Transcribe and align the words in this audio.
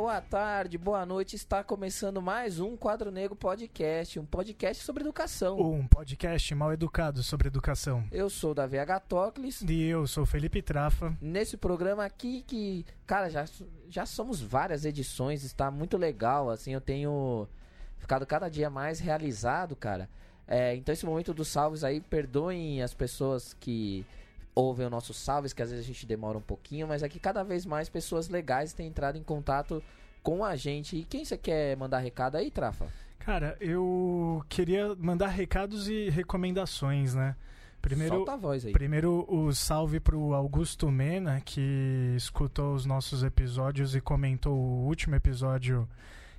boa 0.00 0.18
tarde, 0.18 0.78
boa 0.78 1.04
noite. 1.04 1.36
Está 1.36 1.62
começando 1.62 2.22
mais 2.22 2.58
um 2.58 2.74
Quadro 2.74 3.10
Negro 3.10 3.36
Podcast, 3.36 4.18
um 4.18 4.24
podcast 4.24 4.82
sobre 4.82 5.02
educação. 5.02 5.60
Um 5.60 5.86
podcast 5.86 6.54
mal 6.54 6.72
educado 6.72 7.22
sobre 7.22 7.48
educação. 7.48 8.02
Eu 8.10 8.30
sou 8.30 8.54
Davi 8.54 8.78
Agatocles. 8.78 9.60
E 9.60 9.84
eu 9.84 10.06
sou 10.06 10.24
Felipe 10.24 10.62
Trafa. 10.62 11.14
Nesse 11.20 11.58
programa 11.58 12.02
aqui 12.02 12.42
que, 12.46 12.86
cara, 13.06 13.28
já, 13.28 13.44
já 13.90 14.06
somos 14.06 14.40
várias 14.40 14.86
edições, 14.86 15.44
está 15.44 15.70
muito 15.70 15.98
legal, 15.98 16.48
assim, 16.48 16.72
eu 16.72 16.80
tenho 16.80 17.46
ficado 17.98 18.24
cada 18.24 18.48
dia 18.48 18.70
mais 18.70 19.00
realizado, 19.00 19.76
cara. 19.76 20.08
É, 20.48 20.74
então 20.76 20.94
esse 20.94 21.04
momento 21.04 21.34
dos 21.34 21.48
salves 21.48 21.84
aí, 21.84 22.00
perdoem 22.00 22.82
as 22.82 22.94
pessoas 22.94 23.52
que 23.52 24.06
ouvem 24.54 24.86
o 24.86 24.90
nosso 24.90 25.14
salves, 25.14 25.52
que 25.52 25.62
às 25.62 25.70
vezes 25.70 25.84
a 25.84 25.88
gente 25.88 26.06
demora 26.06 26.36
um 26.36 26.42
pouquinho, 26.42 26.88
mas 26.88 27.02
é 27.02 27.08
que 27.08 27.18
cada 27.18 27.42
vez 27.42 27.64
mais 27.64 27.88
pessoas 27.88 28.28
legais 28.28 28.72
têm 28.72 28.88
entrado 28.88 29.16
em 29.16 29.22
contato 29.22 29.82
com 30.22 30.44
a 30.44 30.56
gente. 30.56 30.96
E 30.96 31.04
quem 31.04 31.24
você 31.24 31.36
quer 31.36 31.76
mandar 31.76 31.98
recado 31.98 32.36
aí, 32.36 32.50
Trafa? 32.50 32.86
Cara, 33.18 33.56
eu 33.60 34.44
queria 34.48 34.94
mandar 34.96 35.28
recados 35.28 35.88
e 35.88 36.08
recomendações, 36.08 37.14
né? 37.14 37.36
Primeiro. 37.80 38.26
Primeiro, 38.72 39.24
o 39.28 39.52
salve 39.54 39.98
pro 40.00 40.34
Augusto 40.34 40.90
Mena, 40.90 41.40
que 41.40 42.14
escutou 42.14 42.74
os 42.74 42.84
nossos 42.84 43.22
episódios 43.22 43.94
e 43.94 44.00
comentou 44.00 44.54
o 44.54 44.86
último 44.86 45.14
episódio 45.14 45.88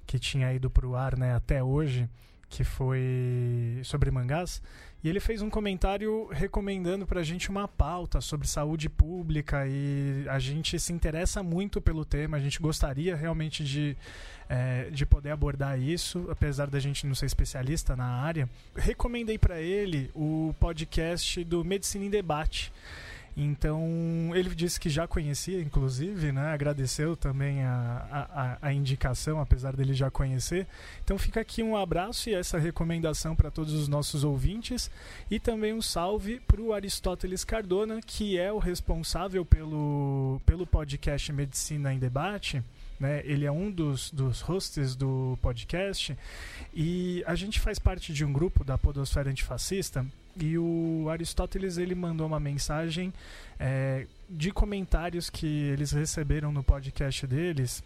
que 0.05 0.19
tinha 0.19 0.53
ido 0.53 0.69
pro 0.69 0.95
ar, 0.95 1.17
né, 1.17 1.33
até 1.33 1.63
hoje, 1.63 2.09
que 2.51 2.65
foi 2.65 3.79
sobre 3.81 4.11
mangás. 4.11 4.61
E 5.03 5.09
ele 5.09 5.19
fez 5.19 5.41
um 5.41 5.49
comentário 5.49 6.27
recomendando 6.27 7.07
para 7.07 7.21
a 7.21 7.23
gente 7.23 7.49
uma 7.49 7.67
pauta 7.67 8.21
sobre 8.21 8.47
saúde 8.47 8.87
pública 8.87 9.65
e 9.65 10.25
a 10.29 10.37
gente 10.37 10.77
se 10.79 10.93
interessa 10.93 11.41
muito 11.41 11.81
pelo 11.81 12.05
tema, 12.05 12.37
a 12.37 12.39
gente 12.39 12.59
gostaria 12.59 13.15
realmente 13.15 13.63
de, 13.63 13.97
é, 14.47 14.89
de 14.91 15.05
poder 15.05 15.31
abordar 15.31 15.79
isso, 15.79 16.27
apesar 16.29 16.69
da 16.69 16.79
gente 16.79 17.07
não 17.07 17.15
ser 17.15 17.25
especialista 17.25 17.95
na 17.95 18.05
área. 18.05 18.47
Recomendei 18.75 19.39
para 19.39 19.59
ele 19.59 20.11
o 20.13 20.53
podcast 20.59 21.43
do 21.45 21.63
Medicina 21.63 22.05
em 22.05 22.09
Debate 22.09 22.71
então, 23.35 24.31
ele 24.35 24.53
disse 24.53 24.79
que 24.79 24.89
já 24.89 25.07
conhecia, 25.07 25.61
inclusive, 25.61 26.31
né? 26.31 26.53
Agradeceu 26.53 27.15
também 27.15 27.63
a, 27.63 28.27
a, 28.61 28.67
a, 28.67 28.73
indicação, 28.73 29.39
apesar 29.39 29.75
dele 29.75 29.93
já 29.93 30.11
conhecer. 30.11 30.67
Então, 31.03 31.17
fica 31.17 31.39
aqui 31.39 31.63
um 31.63 31.77
abraço 31.77 32.29
e 32.29 32.33
essa 32.33 32.57
recomendação 32.57 33.35
para 33.35 33.49
todos 33.49 33.73
os 33.73 33.87
nossos 33.87 34.23
ouvintes. 34.23 34.91
E 35.29 35.39
também 35.39 35.73
um 35.73 35.81
salve 35.81 36.41
para 36.41 36.61
o 36.61 36.73
Aristóteles 36.73 37.45
Cardona, 37.45 38.01
que 38.01 38.37
é 38.37 38.51
o 38.51 38.59
responsável 38.59 39.45
pelo, 39.45 40.41
pelo 40.45 40.67
podcast 40.67 41.31
Medicina 41.31 41.93
em 41.93 41.99
Debate. 41.99 42.61
Né? 42.99 43.21
Ele 43.23 43.45
é 43.45 43.51
um 43.51 43.71
dos, 43.71 44.11
dos 44.11 44.41
hosts 44.41 44.93
do 44.95 45.39
podcast 45.41 46.15
e 46.73 47.23
a 47.25 47.33
gente 47.33 47.59
faz 47.59 47.79
parte 47.79 48.13
de 48.13 48.23
um 48.23 48.31
grupo 48.31 48.63
da 48.63 48.77
Podosfera 48.77 49.31
Antifascista 49.31 50.05
e 50.39 50.57
o 50.57 51.07
Aristóteles 51.09 51.77
ele 51.77 51.95
mandou 51.95 52.27
uma 52.27 52.39
mensagem 52.39 53.13
é, 53.59 54.05
de 54.29 54.51
comentários 54.51 55.29
que 55.29 55.45
eles 55.45 55.91
receberam 55.91 56.51
no 56.51 56.63
podcast 56.63 57.27
deles 57.27 57.83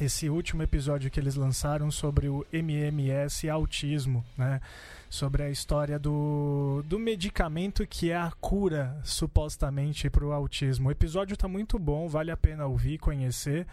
esse 0.00 0.30
último 0.30 0.62
episódio 0.62 1.10
que 1.10 1.20
eles 1.20 1.34
lançaram 1.34 1.90
sobre 1.90 2.28
o 2.28 2.46
MMS 2.52 3.48
autismo, 3.50 4.24
né? 4.36 4.60
Sobre 5.10 5.42
a 5.42 5.50
história 5.50 5.98
do, 5.98 6.84
do 6.86 6.96
medicamento 6.96 7.84
que 7.84 8.12
é 8.12 8.16
a 8.16 8.30
cura, 8.40 8.96
supostamente, 9.02 10.08
para 10.08 10.24
o 10.24 10.32
autismo. 10.32 10.88
O 10.88 10.92
episódio 10.92 11.34
está 11.34 11.48
muito 11.48 11.80
bom, 11.80 12.08
vale 12.08 12.30
a 12.30 12.36
pena 12.36 12.64
ouvir, 12.64 12.96
conhecer, 12.96 13.66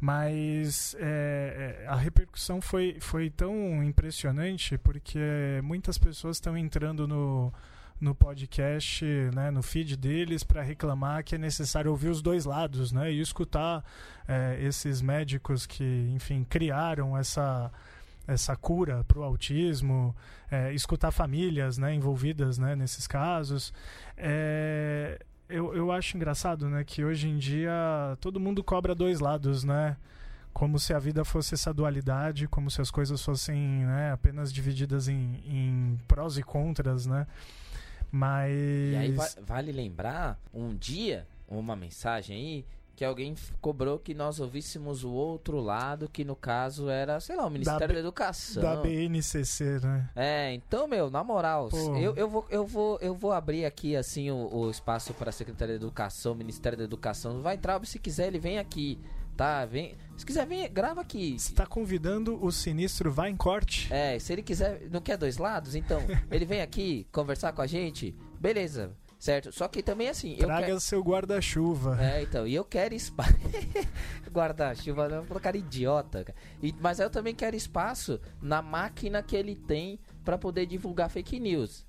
mas 0.00 0.96
é, 0.98 1.84
é, 1.84 1.86
a 1.86 1.94
repercussão 1.94 2.62
foi, 2.62 2.96
foi 3.00 3.28
tão 3.28 3.84
impressionante 3.84 4.78
porque 4.78 5.20
muitas 5.62 5.98
pessoas 5.98 6.38
estão 6.38 6.56
entrando 6.56 7.06
no 7.06 7.52
no 8.00 8.14
podcast, 8.14 9.04
né, 9.34 9.50
no 9.50 9.62
feed 9.62 9.96
deles, 9.96 10.44
para 10.44 10.62
reclamar 10.62 11.24
que 11.24 11.34
é 11.34 11.38
necessário 11.38 11.90
ouvir 11.90 12.08
os 12.08 12.22
dois 12.22 12.44
lados, 12.44 12.92
né, 12.92 13.12
e 13.12 13.20
escutar 13.20 13.84
é, 14.26 14.56
esses 14.60 15.02
médicos 15.02 15.66
que, 15.66 16.08
enfim, 16.14 16.44
criaram 16.48 17.16
essa 17.16 17.70
essa 18.28 18.54
cura 18.54 19.02
para 19.04 19.18
o 19.18 19.24
autismo, 19.24 20.14
é, 20.50 20.72
escutar 20.74 21.10
famílias 21.10 21.78
né, 21.78 21.94
envolvidas 21.94 22.58
né, 22.58 22.76
nesses 22.76 23.06
casos. 23.06 23.72
É, 24.16 25.18
eu, 25.48 25.74
eu 25.74 25.90
acho 25.90 26.14
engraçado 26.14 26.68
né, 26.68 26.84
que 26.84 27.02
hoje 27.02 27.26
em 27.26 27.38
dia 27.38 27.72
todo 28.20 28.38
mundo 28.38 28.62
cobra 28.62 28.94
dois 28.94 29.18
lados, 29.18 29.64
né? 29.64 29.96
Como 30.52 30.78
se 30.78 30.92
a 30.92 30.98
vida 30.98 31.24
fosse 31.24 31.54
essa 31.54 31.72
dualidade, 31.72 32.48
como 32.48 32.70
se 32.70 32.80
as 32.80 32.90
coisas 32.90 33.22
fossem 33.22 33.56
né, 33.56 34.12
apenas 34.12 34.52
divididas 34.52 35.08
em, 35.08 35.40
em 35.46 35.98
prós 36.06 36.36
e 36.36 36.42
contras, 36.42 37.06
né? 37.06 37.26
Mas. 38.10 38.52
E 38.52 38.96
aí 38.96 39.16
vale 39.42 39.72
lembrar, 39.72 40.38
um 40.52 40.74
dia, 40.74 41.26
uma 41.48 41.76
mensagem 41.76 42.36
aí, 42.36 42.64
que 42.98 43.04
alguém 43.04 43.32
cobrou 43.60 43.96
que 43.96 44.12
nós 44.12 44.40
ouvíssemos 44.40 45.04
o 45.04 45.12
outro 45.12 45.60
lado, 45.60 46.08
que 46.08 46.24
no 46.24 46.34
caso 46.34 46.88
era, 46.88 47.20
sei 47.20 47.36
lá, 47.36 47.46
o 47.46 47.50
Ministério 47.50 47.86
da, 47.86 47.94
da 47.94 48.00
Educação. 48.00 48.60
Da 48.60 48.74
BNCC, 48.74 49.78
né? 49.78 50.10
É, 50.16 50.52
então, 50.52 50.88
meu, 50.88 51.08
na 51.08 51.22
moral, 51.22 51.68
eu, 51.72 52.16
eu, 52.16 52.28
vou, 52.28 52.44
eu, 52.50 52.66
vou, 52.66 52.98
eu 53.00 53.14
vou 53.14 53.30
abrir 53.30 53.64
aqui, 53.64 53.94
assim, 53.94 54.32
o, 54.32 54.52
o 54.52 54.68
espaço 54.68 55.14
para 55.14 55.28
a 55.28 55.32
Secretaria 55.32 55.78
da 55.78 55.84
Educação, 55.84 56.34
Ministério 56.34 56.76
da 56.76 56.82
Educação. 56.82 57.40
Vai 57.40 57.54
entrar, 57.54 57.80
se 57.86 58.00
quiser, 58.00 58.26
ele 58.26 58.40
vem 58.40 58.58
aqui 58.58 58.98
tá? 59.36 59.64
Vem, 59.64 59.94
se 60.16 60.26
quiser 60.26 60.44
vir, 60.44 60.68
grava 60.68 61.00
aqui. 61.00 61.38
Você 61.38 61.54
tá 61.54 61.64
convidando 61.64 62.44
o 62.44 62.50
sinistro 62.50 63.12
vai 63.12 63.30
em 63.30 63.36
corte? 63.36 63.86
É, 63.94 64.18
se 64.18 64.32
ele 64.32 64.42
quiser, 64.42 64.88
não 64.90 65.00
quer 65.00 65.16
dois 65.16 65.38
lados, 65.38 65.76
então 65.76 66.00
ele 66.32 66.44
vem 66.44 66.60
aqui 66.60 67.06
conversar 67.12 67.52
com 67.52 67.62
a 67.62 67.66
gente, 67.68 68.12
beleza. 68.40 68.90
Certo? 69.18 69.50
Só 69.50 69.66
que 69.66 69.82
também 69.82 70.08
assim. 70.08 70.36
Traga 70.36 70.66
quero... 70.66 70.80
seu 70.80 71.02
guarda-chuva. 71.02 71.98
É, 72.00 72.22
então. 72.22 72.46
E 72.46 72.54
eu 72.54 72.64
quero 72.64 72.94
espaço. 72.94 73.34
guarda-chuva 74.30 75.06
é 75.06 75.20
um 75.20 75.40
cara 75.40 75.56
idiota. 75.56 76.24
E, 76.62 76.72
mas 76.80 77.00
eu 77.00 77.10
também 77.10 77.34
quero 77.34 77.56
espaço 77.56 78.20
na 78.40 78.62
máquina 78.62 79.22
que 79.22 79.34
ele 79.34 79.56
tem 79.56 79.98
para 80.24 80.38
poder 80.38 80.66
divulgar 80.66 81.10
fake 81.10 81.40
news 81.40 81.87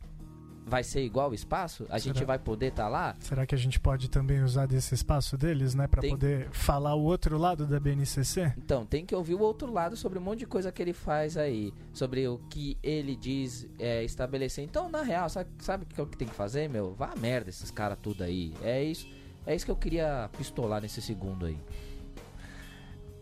vai 0.69 0.83
ser 0.83 1.03
igual 1.03 1.31
o 1.31 1.33
espaço? 1.33 1.83
A 1.89 1.99
Será? 1.99 1.99
gente 1.99 2.23
vai 2.23 2.37
poder 2.37 2.67
estar 2.67 2.83
tá 2.83 2.89
lá? 2.89 3.15
Será 3.19 3.45
que 3.45 3.55
a 3.55 3.57
gente 3.57 3.79
pode 3.79 4.09
também 4.09 4.41
usar 4.43 4.67
desse 4.67 4.93
espaço 4.93 5.37
deles, 5.37 5.73
né? 5.73 5.87
para 5.87 6.01
tem... 6.01 6.11
poder 6.11 6.49
falar 6.51 6.95
o 6.95 7.01
outro 7.01 7.37
lado 7.37 7.65
da 7.65 7.79
BNCC? 7.79 8.53
Então, 8.57 8.85
tem 8.85 9.05
que 9.05 9.15
ouvir 9.15 9.33
o 9.33 9.41
outro 9.41 9.71
lado 9.71 9.97
sobre 9.97 10.19
um 10.19 10.21
monte 10.21 10.39
de 10.39 10.45
coisa 10.45 10.71
que 10.71 10.81
ele 10.81 10.93
faz 10.93 11.35
aí. 11.35 11.73
Sobre 11.91 12.27
o 12.27 12.37
que 12.49 12.77
ele 12.83 13.15
diz 13.15 13.67
é, 13.77 14.03
estabelecer. 14.03 14.63
Então, 14.63 14.87
na 14.87 15.01
real, 15.01 15.27
sabe, 15.29 15.49
sabe 15.59 15.85
o 15.97 16.05
que 16.05 16.17
tem 16.17 16.27
que 16.27 16.35
fazer, 16.35 16.69
meu? 16.69 16.93
Vá 16.93 17.11
a 17.11 17.15
merda 17.15 17.49
esses 17.49 17.71
caras 17.71 17.97
tudo 18.01 18.23
aí. 18.23 18.53
É 18.63 18.83
isso, 18.83 19.07
é 19.45 19.55
isso 19.55 19.65
que 19.65 19.71
eu 19.71 19.75
queria 19.75 20.29
pistolar 20.37 20.81
nesse 20.81 21.01
segundo 21.01 21.45
aí. 21.45 21.57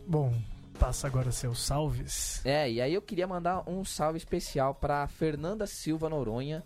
Bom, 0.05 0.33
passa 0.77 1.07
agora 1.07 1.31
seus 1.31 1.59
salves. 1.59 2.45
É, 2.45 2.69
e 2.69 2.81
aí 2.81 2.93
eu 2.93 3.01
queria 3.01 3.27
mandar 3.27 3.63
um 3.67 3.83
salve 3.83 4.17
especial 4.17 4.75
para 4.75 5.07
Fernanda 5.07 5.65
Silva 5.65 6.09
Noronha 6.09 6.63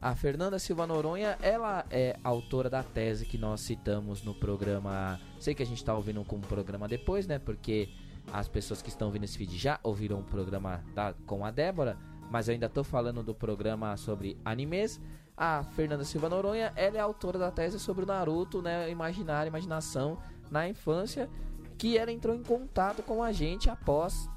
a 0.00 0.14
Fernanda 0.14 0.58
Silva 0.58 0.86
Noronha, 0.86 1.36
ela 1.42 1.84
é 1.90 2.18
autora 2.24 2.70
da 2.70 2.82
tese 2.82 3.26
que 3.26 3.36
nós 3.36 3.60
citamos 3.60 4.22
no 4.22 4.34
programa. 4.34 5.20
Sei 5.38 5.54
que 5.54 5.62
a 5.62 5.66
gente 5.66 5.76
está 5.76 5.94
ouvindo 5.94 6.24
com 6.24 6.36
o 6.36 6.40
programa 6.40 6.88
depois, 6.88 7.26
né? 7.26 7.38
Porque 7.38 7.90
as 8.32 8.48
pessoas 8.48 8.80
que 8.80 8.88
estão 8.88 9.08
ouvindo 9.08 9.24
esse 9.24 9.36
vídeo 9.36 9.58
já 9.58 9.78
ouviram 9.82 10.20
o 10.20 10.24
programa 10.24 10.82
da, 10.94 11.12
com 11.26 11.44
a 11.44 11.50
Débora, 11.50 11.98
mas 12.30 12.48
eu 12.48 12.54
ainda 12.54 12.64
estou 12.64 12.82
falando 12.82 13.22
do 13.22 13.34
programa 13.34 13.94
sobre 13.98 14.38
animes. 14.42 14.98
A 15.36 15.62
Fernanda 15.62 16.04
Silva 16.04 16.30
Noronha, 16.30 16.72
ela 16.76 16.96
é 16.96 17.00
autora 17.00 17.38
da 17.38 17.50
tese 17.50 17.78
sobre 17.78 18.04
o 18.04 18.06
Naruto, 18.06 18.62
né? 18.62 18.90
Imaginário, 18.90 19.50
imaginação 19.50 20.18
na 20.50 20.66
infância, 20.66 21.28
que 21.76 21.98
ela 21.98 22.10
entrou 22.10 22.34
em 22.34 22.42
contato 22.42 23.02
com 23.02 23.22
a 23.22 23.32
gente 23.32 23.68
após 23.68 24.30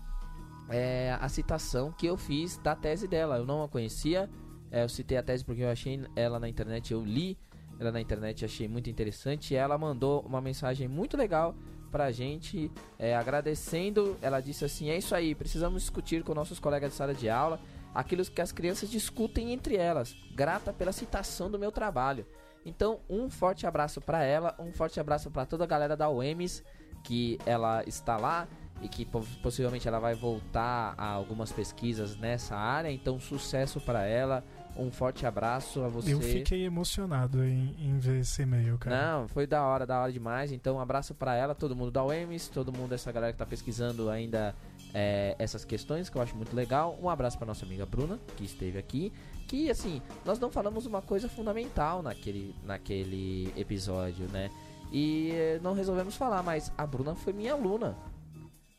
é, 0.69 1.17
a 1.21 1.29
citação 1.29 1.91
que 1.93 2.05
eu 2.05 2.17
fiz 2.17 2.57
da 2.57 2.75
tese 2.75 3.07
dela. 3.07 3.37
Eu 3.37 3.45
não 3.45 3.63
a 3.63 3.69
conhecia 3.69 4.29
é, 4.73 4.83
eu 4.83 4.89
citei 4.89 5.17
a 5.17 5.23
tese 5.23 5.45
porque 5.45 5.61
eu 5.61 5.69
achei 5.69 6.03
ela 6.15 6.39
na 6.39 6.49
internet, 6.49 6.91
eu 6.91 7.05
li 7.05 7.37
ela 7.79 7.91
na 7.91 8.01
internet, 8.01 8.43
achei 8.43 8.67
muito 8.67 8.89
interessante. 8.89 9.55
Ela 9.55 9.77
mandou 9.77 10.21
uma 10.21 10.41
mensagem 10.41 10.87
muito 10.87 11.15
legal 11.15 11.55
pra 11.91 12.11
gente, 12.11 12.71
é, 12.97 13.15
agradecendo. 13.15 14.17
Ela 14.19 14.41
disse 14.41 14.65
assim: 14.65 14.89
É 14.89 14.97
isso 14.97 15.13
aí, 15.13 15.35
precisamos 15.35 15.83
discutir 15.83 16.23
com 16.23 16.33
nossos 16.33 16.59
colegas 16.59 16.89
de 16.89 16.97
sala 16.97 17.13
de 17.13 17.29
aula 17.29 17.59
aquilo 17.93 18.25
que 18.25 18.41
as 18.41 18.51
crianças 18.51 18.89
discutem 18.89 19.53
entre 19.53 19.75
elas. 19.75 20.15
Grata 20.33 20.73
pela 20.73 20.91
citação 20.91 21.51
do 21.51 21.59
meu 21.59 21.71
trabalho. 21.71 22.25
Então, 22.65 22.99
um 23.07 23.29
forte 23.29 23.67
abraço 23.67 24.01
para 24.01 24.23
ela, 24.23 24.55
um 24.57 24.71
forte 24.71 24.99
abraço 24.99 25.29
para 25.29 25.45
toda 25.45 25.65
a 25.65 25.67
galera 25.67 25.95
da 25.95 26.09
UEMS 26.09 26.63
que 27.03 27.37
ela 27.45 27.83
está 27.85 28.17
lá 28.17 28.47
e 28.81 28.87
que 28.87 29.05
possivelmente 29.05 29.87
ela 29.87 29.99
vai 29.99 30.15
voltar 30.15 30.95
a 30.97 31.07
algumas 31.07 31.51
pesquisas 31.51 32.15
nessa 32.15 32.55
área. 32.55 32.89
Então, 32.89 33.19
sucesso 33.19 33.79
para 33.79 34.05
ela 34.05 34.43
Um 34.75 34.91
forte 34.91 35.25
abraço 35.25 35.83
a 35.83 35.87
você. 35.87 36.13
Eu 36.13 36.19
fiquei 36.19 36.65
emocionado 36.65 37.43
em, 37.43 37.75
em 37.79 37.99
ver 37.99 38.21
esse 38.21 38.41
e-mail, 38.41 38.77
cara. 38.77 39.19
Não, 39.19 39.27
foi 39.27 39.45
da 39.45 39.63
hora, 39.63 39.85
da 39.85 40.01
hora 40.01 40.11
demais. 40.11 40.51
Então, 40.51 40.77
um 40.77 40.79
abraço 40.79 41.13
para 41.13 41.35
ela, 41.35 41.53
todo 41.53 41.75
mundo 41.75 41.91
da 41.91 42.03
UEMS, 42.03 42.49
todo 42.49 42.73
mundo, 42.73 42.93
essa 42.93 43.11
galera 43.11 43.31
que 43.31 43.37
tá 43.37 43.45
pesquisando 43.45 44.09
ainda 44.09 44.55
é, 44.93 45.35
essas 45.37 45.63
questões, 45.63 46.09
que 46.09 46.17
eu 46.17 46.21
acho 46.21 46.35
muito 46.35 46.55
legal. 46.55 46.97
Um 47.01 47.09
abraço 47.09 47.37
para 47.37 47.47
nossa 47.47 47.65
amiga 47.65 47.85
Bruna, 47.85 48.19
que 48.35 48.43
esteve 48.43 48.79
aqui. 48.79 49.13
Que, 49.47 49.69
assim, 49.69 50.01
nós 50.25 50.39
não 50.39 50.51
falamos 50.51 50.85
uma 50.85 51.01
coisa 51.01 51.29
fundamental 51.29 52.01
naquele, 52.01 52.55
naquele 52.63 53.53
episódio, 53.55 54.27
né? 54.31 54.49
E 54.91 55.31
eh, 55.31 55.59
não 55.61 55.73
resolvemos 55.73 56.15
falar, 56.15 56.41
mas 56.43 56.71
a 56.77 56.85
Bruna 56.85 57.15
foi 57.15 57.33
minha 57.33 57.53
aluna. 57.53 57.95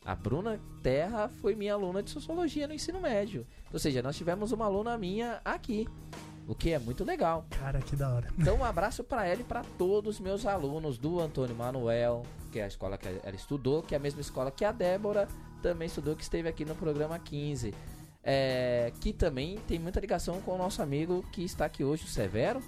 A 0.05 0.15
Bruna 0.15 0.59
Terra 0.83 1.27
foi 1.27 1.55
minha 1.55 1.73
aluna 1.73 2.03
de 2.03 2.11
sociologia 2.11 2.67
no 2.67 2.75
ensino 2.75 3.01
médio. 3.01 3.45
Ou 3.75 3.79
seja, 3.79 4.01
nós 4.01 4.15
tivemos 4.15 4.53
uma 4.53 4.63
aluna 4.63 4.97
minha 4.97 5.41
aqui. 5.43 5.85
O 6.47 6.55
que 6.55 6.71
é 6.71 6.79
muito 6.79 7.03
legal. 7.03 7.45
Cara, 7.49 7.81
que 7.81 7.93
da 7.93 8.09
hora. 8.09 8.29
Então, 8.39 8.55
um 8.55 8.63
abraço 8.63 9.03
para 9.03 9.25
ela 9.25 9.41
e 9.41 9.43
para 9.43 9.65
todos 9.77 10.15
os 10.15 10.21
meus 10.21 10.45
alunos 10.45 10.97
do 10.97 11.19
Antônio 11.19 11.53
Manuel, 11.53 12.23
que 12.53 12.59
é 12.59 12.63
a 12.63 12.67
escola 12.67 12.97
que 12.97 13.05
ela 13.05 13.35
estudou, 13.35 13.83
que 13.83 13.93
é 13.93 13.97
a 13.97 13.99
mesma 13.99 14.21
escola 14.21 14.49
que 14.49 14.63
a 14.63 14.71
Débora 14.71 15.27
também 15.61 15.87
estudou, 15.87 16.15
que 16.15 16.23
esteve 16.23 16.47
aqui 16.47 16.63
no 16.63 16.73
programa 16.73 17.19
15. 17.19 17.73
É, 18.23 18.93
que 19.01 19.11
também 19.11 19.57
tem 19.67 19.77
muita 19.77 19.99
ligação 19.99 20.39
com 20.39 20.53
o 20.53 20.57
nosso 20.57 20.81
amigo 20.81 21.21
que 21.33 21.43
está 21.43 21.65
aqui 21.65 21.83
hoje, 21.83 22.05
o 22.05 22.07
Severo, 22.07 22.61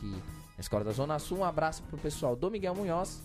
que 0.00 0.14
é 0.14 0.56
a 0.56 0.60
escola 0.62 0.82
da 0.82 0.92
Zona 0.92 1.18
Sul. 1.18 1.40
Um 1.40 1.44
abraço 1.44 1.82
para 1.82 1.96
o 1.96 1.98
pessoal 1.98 2.34
do 2.34 2.50
Miguel 2.50 2.74
Munhoz, 2.74 3.20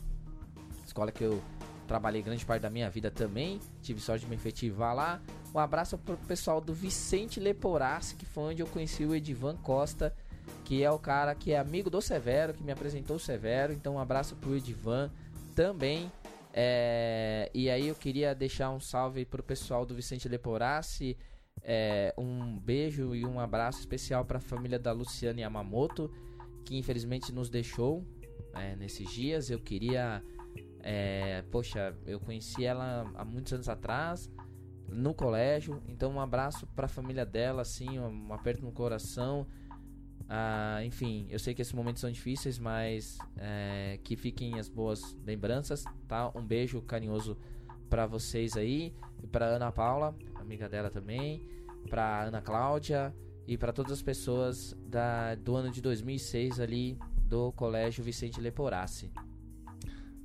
escola 0.85 1.09
que 1.09 1.23
eu 1.23 1.41
trabalhei 1.89 2.21
grande 2.21 2.45
parte 2.45 2.61
da 2.61 2.69
minha 2.69 2.87
vida 2.87 3.09
também, 3.09 3.59
tive 3.81 3.99
sorte 3.99 4.23
de 4.23 4.29
me 4.29 4.35
efetivar 4.35 4.95
lá. 4.95 5.19
Um 5.53 5.57
abraço 5.57 5.97
pro 5.97 6.15
pessoal 6.17 6.61
do 6.61 6.71
Vicente 6.71 7.39
Leporassi, 7.39 8.15
que 8.15 8.27
foi 8.27 8.53
onde 8.53 8.61
eu 8.61 8.67
conheci 8.67 9.03
o 9.03 9.15
Edivan 9.15 9.57
Costa, 9.57 10.15
que 10.63 10.83
é 10.83 10.91
o 10.91 10.99
cara 10.99 11.33
que 11.33 11.51
é 11.51 11.57
amigo 11.57 11.89
do 11.89 11.99
Severo, 11.99 12.53
que 12.53 12.63
me 12.63 12.71
apresentou 12.71 13.15
o 13.15 13.19
Severo. 13.19 13.73
Então 13.73 13.95
um 13.95 13.99
abraço 13.99 14.35
pro 14.35 14.55
Edivan 14.55 15.09
também. 15.55 16.11
É, 16.53 17.49
e 17.55 17.71
aí 17.71 17.87
eu 17.87 17.95
queria 17.95 18.35
deixar 18.35 18.69
um 18.69 18.79
salve 18.79 19.25
pro 19.25 19.41
pessoal 19.41 19.83
do 19.83 19.95
Vicente 19.95 20.29
Leporassi. 20.29 21.17
É, 21.63 22.13
um 22.15 22.59
beijo 22.59 23.15
e 23.15 23.25
um 23.25 23.39
abraço 23.39 23.79
especial 23.79 24.23
para 24.25 24.37
a 24.37 24.41
família 24.41 24.77
da 24.77 24.91
Luciana 24.91 25.41
Yamamoto, 25.41 26.11
que 26.65 26.77
infelizmente 26.77 27.31
nos 27.31 27.49
deixou 27.49 28.05
é, 28.53 28.75
nesses 28.75 29.09
dias. 29.09 29.49
Eu 29.49 29.59
queria 29.59 30.23
é, 30.81 31.43
poxa, 31.51 31.95
eu 32.05 32.19
conheci 32.19 32.65
ela 32.65 33.11
há 33.15 33.25
muitos 33.25 33.51
anos 33.53 33.69
atrás, 33.69 34.29
no 34.87 35.13
colégio. 35.13 35.81
Então, 35.87 36.11
um 36.11 36.19
abraço 36.19 36.65
para 36.67 36.85
a 36.85 36.89
família 36.89 37.25
dela, 37.25 37.61
assim, 37.61 37.99
um 37.99 38.33
aperto 38.33 38.63
no 38.63 38.71
coração. 38.71 39.45
Ah, 40.27 40.79
enfim, 40.83 41.27
eu 41.29 41.39
sei 41.39 41.53
que 41.53 41.61
esses 41.61 41.73
momentos 41.73 42.01
são 42.01 42.11
difíceis, 42.11 42.59
mas 42.59 43.17
é, 43.35 43.99
que 44.03 44.15
fiquem 44.15 44.59
as 44.59 44.69
boas 44.69 45.17
lembranças, 45.25 45.83
tá? 46.07 46.31
Um 46.35 46.45
beijo 46.45 46.81
carinhoso 46.81 47.37
para 47.89 48.05
vocês 48.05 48.55
aí, 48.55 48.93
para 49.31 49.47
Ana 49.47 49.71
Paula, 49.71 50.15
amiga 50.35 50.69
dela 50.69 50.91
também, 50.91 51.43
para 51.89 52.25
Ana 52.25 52.41
Cláudia 52.41 53.13
e 53.47 53.57
para 53.57 53.73
todas 53.73 53.91
as 53.91 54.03
pessoas 54.03 54.77
da, 54.85 55.33
do 55.33 55.55
ano 55.55 55.71
de 55.71 55.81
2006 55.81 56.59
ali 56.59 56.99
do 57.23 57.51
Colégio 57.53 58.03
Vicente 58.03 58.39
Leporassi 58.39 59.11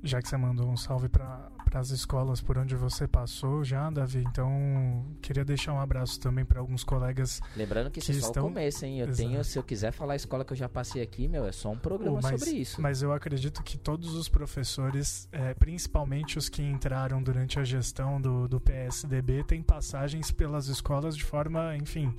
já 0.05 0.21
que 0.21 0.29
você 0.29 0.37
mandou 0.37 0.69
um 0.69 0.77
salve 0.77 1.09
para 1.09 1.49
as 1.79 1.89
escolas 1.89 2.41
por 2.41 2.57
onde 2.57 2.75
você 2.75 3.07
passou 3.07 3.63
já, 3.63 3.89
Davi, 3.89 4.23
então 4.27 5.05
queria 5.21 5.43
deixar 5.43 5.73
um 5.73 5.79
abraço 5.79 6.19
também 6.19 6.45
para 6.45 6.59
alguns 6.59 6.83
colegas. 6.83 7.41
Lembrando 7.55 7.91
que, 7.91 7.99
que 7.99 8.11
isso 8.11 8.19
é 8.19 8.33
só 8.33 8.39
o 8.39 8.43
começo, 8.43 8.85
hein? 8.85 8.99
Eu 8.99 9.07
Exato. 9.07 9.29
tenho, 9.29 9.43
se 9.43 9.57
eu 9.57 9.63
quiser 9.63 9.91
falar 9.91 10.13
a 10.13 10.15
escola 10.15 10.45
que 10.45 10.53
eu 10.53 10.57
já 10.57 10.69
passei 10.69 11.01
aqui, 11.01 11.27
meu, 11.27 11.45
é 11.45 11.51
só 11.51 11.71
um 11.71 11.77
programa 11.77 12.19
oh, 12.19 12.21
mas, 12.21 12.39
sobre 12.39 12.55
isso. 12.59 12.81
Mas 12.81 13.01
eu 13.01 13.11
acredito 13.11 13.63
que 13.63 13.77
todos 13.77 14.15
os 14.15 14.29
professores, 14.29 15.27
é, 15.31 15.53
principalmente 15.53 16.37
os 16.37 16.49
que 16.49 16.61
entraram 16.61 17.21
durante 17.21 17.59
a 17.59 17.63
gestão 17.63 18.19
do, 18.19 18.47
do 18.47 18.59
PSDB, 18.59 19.43
têm 19.43 19.61
passagens 19.61 20.31
pelas 20.31 20.67
escolas 20.67 21.15
de 21.15 21.23
forma, 21.23 21.75
enfim, 21.75 22.13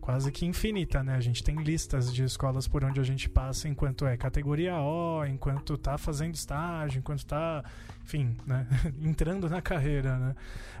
quase 0.00 0.32
que 0.32 0.46
infinita, 0.46 1.02
né? 1.02 1.14
A 1.14 1.20
gente 1.20 1.44
tem 1.44 1.56
listas 1.62 2.12
de 2.12 2.24
escolas 2.24 2.66
por 2.66 2.82
onde 2.84 3.00
a 3.00 3.04
gente 3.04 3.28
passa 3.28 3.68
enquanto 3.68 4.06
é 4.06 4.16
categoria 4.16 4.76
O, 4.80 5.24
enquanto 5.24 5.76
tá 5.76 5.98
fazendo 5.98 6.34
estágio, 6.34 6.98
enquanto 6.98 7.24
tá, 7.24 7.64
enfim, 8.10 8.36
né? 8.44 8.66
entrando 9.00 9.48
na 9.48 9.62
carreira, 9.62 10.18
né? 10.18 10.34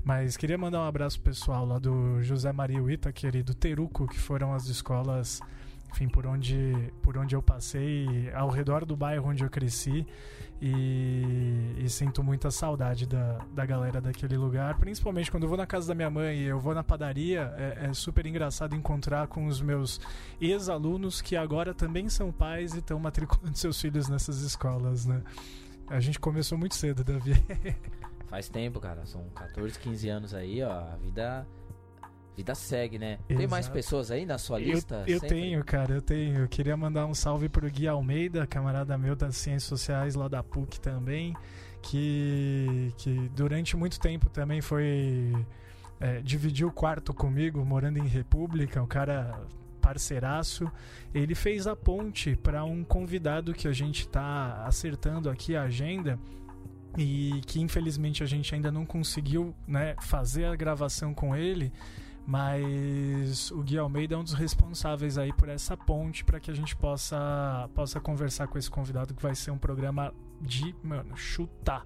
Mas 0.04 0.36
queria 0.36 0.58
mandar 0.58 0.80
um 0.80 0.86
abraço 0.86 1.20
pessoal 1.20 1.64
lá 1.64 1.78
do 1.78 2.20
José 2.22 2.52
Maria 2.52 2.82
Uitaqueri 2.82 3.38
e 3.38 3.42
do 3.42 3.54
Teruco, 3.54 4.08
que 4.08 4.18
foram 4.18 4.52
as 4.52 4.66
escolas 4.66 5.40
enfim, 5.92 6.08
por 6.08 6.26
onde, 6.26 6.92
por 7.02 7.18
onde 7.18 7.34
eu 7.34 7.42
passei, 7.42 8.30
ao 8.32 8.48
redor 8.48 8.84
do 8.84 8.96
bairro 8.96 9.28
onde 9.28 9.42
eu 9.42 9.50
cresci. 9.50 10.06
E, 10.62 11.74
e, 11.78 11.88
sinto 11.88 12.22
muita 12.22 12.50
saudade 12.50 13.06
da, 13.06 13.38
da 13.54 13.64
galera 13.64 13.98
daquele 13.98 14.36
lugar, 14.36 14.76
principalmente 14.78 15.30
quando 15.30 15.44
eu 15.44 15.48
vou 15.48 15.56
na 15.56 15.66
casa 15.66 15.88
da 15.88 15.94
minha 15.94 16.10
mãe 16.10 16.36
e 16.36 16.44
eu 16.44 16.60
vou 16.60 16.74
na 16.74 16.84
padaria. 16.84 17.52
É, 17.56 17.86
é 17.86 17.94
super 17.94 18.26
engraçado 18.26 18.76
encontrar 18.76 19.26
com 19.26 19.46
os 19.46 19.60
meus 19.60 19.98
ex-alunos 20.38 21.22
que 21.22 21.34
agora 21.34 21.72
também 21.72 22.10
são 22.10 22.30
pais 22.30 22.74
e 22.74 22.80
estão 22.80 23.00
matriculando 23.00 23.56
seus 23.58 23.80
filhos 23.80 24.06
nessas 24.08 24.42
escolas, 24.42 25.06
né? 25.06 25.22
A 25.90 25.98
gente 25.98 26.20
começou 26.20 26.56
muito 26.56 26.76
cedo, 26.76 27.02
Davi. 27.02 27.34
Faz 28.28 28.48
tempo, 28.48 28.78
cara. 28.78 29.04
São 29.04 29.28
14, 29.34 29.76
15 29.78 30.08
anos 30.08 30.34
aí, 30.34 30.62
ó. 30.62 30.70
A 30.70 30.96
vida 30.96 31.44
vida 32.36 32.54
segue, 32.54 32.96
né? 32.96 33.14
Exato. 33.28 33.36
Tem 33.36 33.46
mais 33.48 33.68
pessoas 33.68 34.10
aí 34.10 34.24
na 34.24 34.38
sua 34.38 34.58
lista? 34.58 35.04
Eu, 35.06 35.14
eu 35.14 35.20
tenho, 35.20 35.64
cara, 35.64 35.92
eu 35.94 36.00
tenho. 36.00 36.38
Eu 36.38 36.48
queria 36.48 36.76
mandar 36.76 37.06
um 37.06 37.14
salve 37.14 37.48
pro 37.48 37.68
Gui 37.68 37.88
Almeida, 37.88 38.46
camarada 38.46 38.96
meu 38.96 39.16
das 39.16 39.36
Ciências 39.36 39.64
Sociais 39.64 40.14
lá 40.14 40.28
da 40.28 40.42
PUC 40.44 40.80
também, 40.80 41.36
que, 41.82 42.94
que 42.96 43.28
durante 43.34 43.76
muito 43.76 43.98
tempo 43.98 44.30
também 44.30 44.60
foi. 44.60 45.34
É, 45.98 46.20
dividiu 46.22 46.68
o 46.68 46.72
quarto 46.72 47.12
comigo, 47.12 47.62
morando 47.62 47.98
em 47.98 48.06
República, 48.06 48.82
um 48.82 48.86
cara 48.86 49.38
parceiraço. 49.80 50.70
Ele 51.12 51.34
fez 51.34 51.66
a 51.66 51.74
ponte 51.74 52.36
para 52.36 52.62
um 52.64 52.84
convidado 52.84 53.52
que 53.52 53.66
a 53.66 53.72
gente 53.72 54.00
está 54.00 54.64
acertando 54.64 55.28
aqui 55.28 55.56
a 55.56 55.62
agenda 55.62 56.18
e 56.96 57.40
que 57.46 57.60
infelizmente 57.60 58.22
a 58.22 58.26
gente 58.26 58.54
ainda 58.54 58.70
não 58.70 58.84
conseguiu 58.84 59.54
né, 59.66 59.96
fazer 60.00 60.44
a 60.44 60.54
gravação 60.54 61.14
com 61.14 61.34
ele 61.34 61.72
mas 62.30 63.50
o 63.50 63.60
Gui 63.60 63.76
Almeida 63.76 64.14
é 64.14 64.18
um 64.18 64.22
dos 64.22 64.34
responsáveis 64.34 65.18
aí 65.18 65.32
por 65.32 65.48
essa 65.48 65.76
ponte 65.76 66.24
para 66.24 66.38
que 66.38 66.48
a 66.48 66.54
gente 66.54 66.76
possa, 66.76 67.68
possa 67.74 67.98
conversar 67.98 68.46
com 68.46 68.56
esse 68.56 68.70
convidado 68.70 69.14
que 69.14 69.20
vai 69.20 69.34
ser 69.34 69.50
um 69.50 69.58
programa 69.58 70.14
de, 70.40 70.72
mano, 70.80 71.16
chutar. 71.16 71.84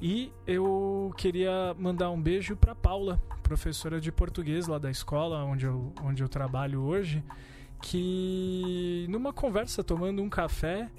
E 0.00 0.30
eu 0.46 1.12
queria 1.16 1.74
mandar 1.78 2.10
um 2.10 2.20
beijo 2.20 2.54
para 2.56 2.74
Paula, 2.74 3.20
professora 3.42 4.00
de 4.00 4.12
português 4.12 4.66
lá 4.66 4.78
da 4.78 4.90
escola 4.90 5.42
onde 5.44 5.64
eu, 5.64 5.92
onde 6.02 6.22
eu 6.22 6.28
trabalho 6.28 6.82
hoje, 6.82 7.24
que 7.80 9.06
numa 9.08 9.32
conversa 9.32 9.82
tomando 9.82 10.22
um 10.22 10.28
café, 10.28 10.90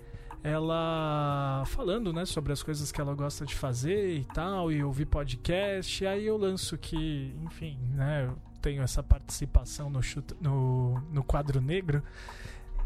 ela 0.43 1.63
falando, 1.67 2.13
né, 2.13 2.25
sobre 2.25 2.53
as 2.53 2.63
coisas 2.63 2.91
que 2.91 2.99
ela 3.01 3.13
gosta 3.13 3.45
de 3.45 3.53
fazer 3.53 4.17
e 4.17 4.25
tal, 4.25 4.71
e 4.71 4.83
ouvir 4.83 5.05
podcast, 5.05 6.05
aí 6.05 6.25
eu 6.25 6.37
lanço 6.37 6.77
que, 6.77 7.35
enfim, 7.43 7.77
né, 7.93 8.33
tenho 8.61 8.81
essa 8.81 9.03
participação 9.03 9.89
no, 9.89 10.01
chute, 10.01 10.33
no, 10.41 10.99
no 11.11 11.23
quadro 11.23 11.61
negro. 11.61 12.01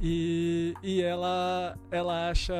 E, 0.03 0.73
e 0.81 0.99
ela, 0.99 1.77
ela 1.91 2.31
acha, 2.31 2.55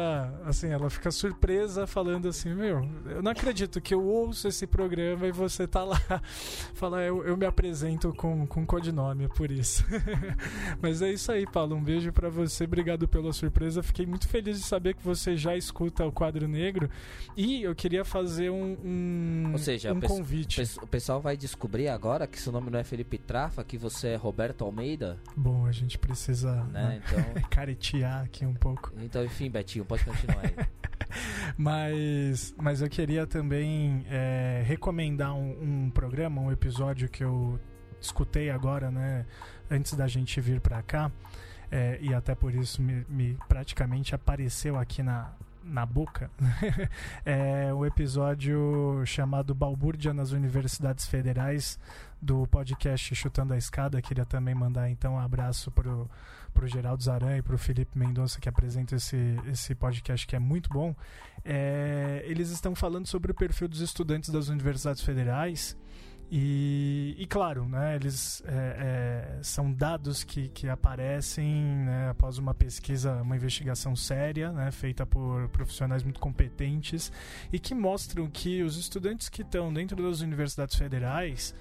assim, 0.46 0.68
ela 0.68 0.92
fica 0.92 1.10
surpresa 1.10 1.88
falando 1.88 2.28
assim: 2.28 2.54
Meu, 2.54 2.88
eu 3.08 3.24
não 3.24 3.32
acredito 3.32 3.82
que 3.82 3.96
eu 3.96 4.04
ouço 4.04 4.48
esse 4.48 4.68
programa 4.68 5.26
e 5.26 5.32
você 5.32 5.68
tá 5.68 5.84
lá. 5.84 6.00
Fala, 6.76 7.02
eu, 7.02 7.26
eu 7.26 7.36
me 7.36 7.48
apresento 7.48 8.14
com, 8.14 8.46
com 8.46 8.64
codinome 8.64 9.28
por 9.28 9.50
isso. 9.50 9.84
Mas 10.80 11.02
é 11.02 11.12
isso 11.12 11.32
aí, 11.32 11.48
Paulo. 11.48 11.76
Um 11.76 11.84
beijo 11.84 12.14
para 12.14 12.30
você. 12.30 12.66
Obrigado 12.66 13.08
pela 13.08 13.34
surpresa. 13.34 13.82
Fiquei 13.82 14.06
muito 14.06 14.28
feliz 14.28 14.60
de 14.60 14.64
saber 14.64 14.94
que 14.94 15.04
você 15.04 15.36
já 15.36 15.58
escuta 15.58 16.06
o 16.06 16.12
quadro 16.12 16.48
negro. 16.48 16.92
E 17.36 17.64
eu 17.64 17.74
queria 17.74 18.06
fazer 18.06 18.52
um, 18.52 18.78
um, 18.84 19.50
Ou 19.54 19.58
seja, 19.58 19.92
um 19.92 19.98
o 19.98 20.02
convite. 20.02 20.62
O 20.80 20.86
pessoal 20.86 21.20
vai 21.20 21.36
descobrir 21.36 21.88
agora 21.88 22.28
que 22.28 22.40
seu 22.40 22.52
nome 22.52 22.70
não 22.70 22.78
é 22.78 22.84
Felipe 22.84 23.18
Trafa, 23.18 23.64
que 23.64 23.80
você 23.80 24.10
é 24.10 24.16
Roberto 24.16 24.64
Almeida. 24.64 25.18
Bom, 25.36 25.66
a 25.66 25.72
gente 25.72 25.98
precisa. 25.98 26.54
Né? 26.66 26.72
né? 26.72 27.02
Então. 27.04 27.31
caretear 27.50 28.24
aqui 28.24 28.46
um 28.46 28.54
pouco. 28.54 28.92
Então, 28.98 29.24
enfim, 29.24 29.50
Betinho, 29.50 29.86
pode 29.86 30.04
continuar 30.04 30.42
aí. 30.44 30.56
mas, 31.58 32.54
mas 32.58 32.82
eu 32.82 32.90
queria 32.90 33.28
também 33.28 34.06
é, 34.10 34.64
recomendar 34.66 35.34
um, 35.34 35.86
um, 35.86 35.90
programa, 35.90 36.42
um 36.42 36.52
episódio 36.52 37.10
que 37.10 37.24
eu 37.24 37.60
escutei 38.00 38.50
agora, 38.50 38.90
né, 38.90 39.26
antes 39.70 39.94
da 39.94 40.08
gente 40.08 40.40
vir 40.42 40.60
para 40.60 40.82
cá, 40.82 41.12
é, 41.72 41.98
e 42.02 42.14
até 42.14 42.36
por 42.36 42.54
isso 42.54 42.82
me, 42.82 43.06
me, 43.08 43.38
praticamente 43.48 44.16
apareceu 44.16 44.78
aqui 44.78 45.04
na, 45.04 45.34
na 45.64 45.86
boca, 45.86 46.30
é 47.24 47.74
um 47.74 47.86
episódio 47.86 49.04
chamado 49.06 49.54
Balbúrdia 49.54 50.14
nas 50.14 50.32
Universidades 50.32 51.06
Federais 51.06 51.80
do 52.22 52.46
podcast 52.48 53.16
Chutando 53.16 53.54
a 53.54 53.58
Escada. 53.58 54.02
Queria 54.02 54.26
também 54.26 54.54
mandar 54.54 54.90
então 54.90 55.14
um 55.14 55.20
abraço 55.20 55.72
pro 55.72 56.10
pro 56.52 56.68
Geraldo 56.68 57.04
Zaran 57.04 57.38
e 57.38 57.42
pro 57.42 57.58
Felipe 57.58 57.98
Mendonça 57.98 58.40
que 58.40 58.48
apresenta 58.48 58.96
esse, 58.96 59.18
esse 59.52 59.74
podcast 59.76 60.26
que 60.28 60.36
é 60.36 60.40
muito 60.40 60.70
bom. 60.70 60.96
É, 61.44 62.24
eles 62.26 62.52
estão 62.52 62.76
falando 62.76 63.08
sobre 63.08 63.32
o 63.32 63.36
perfil 63.36 63.68
dos 63.68 63.82
estudantes 63.82 64.30
das 64.30 64.48
universidades 64.48 65.02
federais 65.02 65.78
e, 66.34 67.14
e, 67.20 67.28
claro, 67.28 67.68
né, 67.68 67.94
eles 67.94 68.42
é, 68.48 69.38
é, 69.38 69.44
são 69.44 69.70
dados 69.70 70.24
que, 70.24 70.48
que 70.48 70.70
aparecem 70.70 71.46
né, 71.46 72.10
após 72.12 72.38
uma 72.38 72.54
pesquisa, 72.54 73.22
uma 73.22 73.36
investigação 73.36 73.98
séria, 73.98 74.50
né, 74.54 74.72
feita 74.72 75.06
por 75.06 75.50
profissionais 75.50 76.04
muito 76.04 76.22
competentes 76.22 77.12
e 77.52 77.60
que 77.60 77.76
mostram 77.76 78.30
que 78.30 78.64
os 78.64 78.78
estudantes 78.78 79.28
que 79.28 79.42
estão 79.42 79.74
dentro 79.74 80.02
das 80.02 80.22
universidades 80.22 80.78
federais 80.78 81.54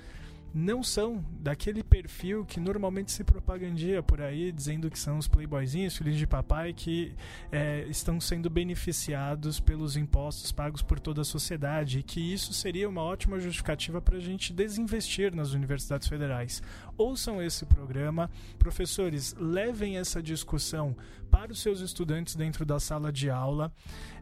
não 0.53 0.83
são 0.83 1.25
daquele 1.41 1.83
perfil 1.83 2.45
que 2.45 2.59
normalmente 2.59 3.13
se 3.13 3.23
propagandia 3.23 4.03
por 4.03 4.21
aí, 4.21 4.51
dizendo 4.51 4.91
que 4.91 4.99
são 4.99 5.19
os 5.19 5.29
playboyzinhos, 5.29 5.97
filhos 5.97 6.17
de 6.17 6.27
papai, 6.27 6.73
que 6.73 7.15
é, 7.53 7.85
estão 7.89 8.21
sendo 8.21 8.51
beneficiados 8.51 9.61
pelos 9.61 9.97
impostos 9.97 10.51
pagos 10.51 10.83
por 10.83 10.99
toda 10.99 11.23
a 11.23 11.25
sociedade, 11.25 12.01
e 12.01 12.03
que 12.03 12.21
isso 12.21 12.53
seria 12.53 12.89
uma 12.89 13.03
ótima 13.03 13.39
justificativa 13.39 14.01
para 14.01 14.17
a 14.17 14.21
gente 14.21 14.53
desinvestir 14.53 15.35
nas 15.35 15.53
universidades 15.53 16.09
federais. 16.09 16.63
Ouçam 16.97 17.43
esse 17.43 17.65
programa, 17.65 18.31
professores, 18.59 19.35
levem 19.39 19.99
essa 19.99 20.23
discussão 20.23 20.97
para 21.31 21.53
os 21.53 21.61
seus 21.63 21.81
estudantes 21.81 22.35
dentro 22.35 22.67
da 22.67 22.81
sala 22.81 23.13
de 23.13 23.31
aula. 23.31 23.73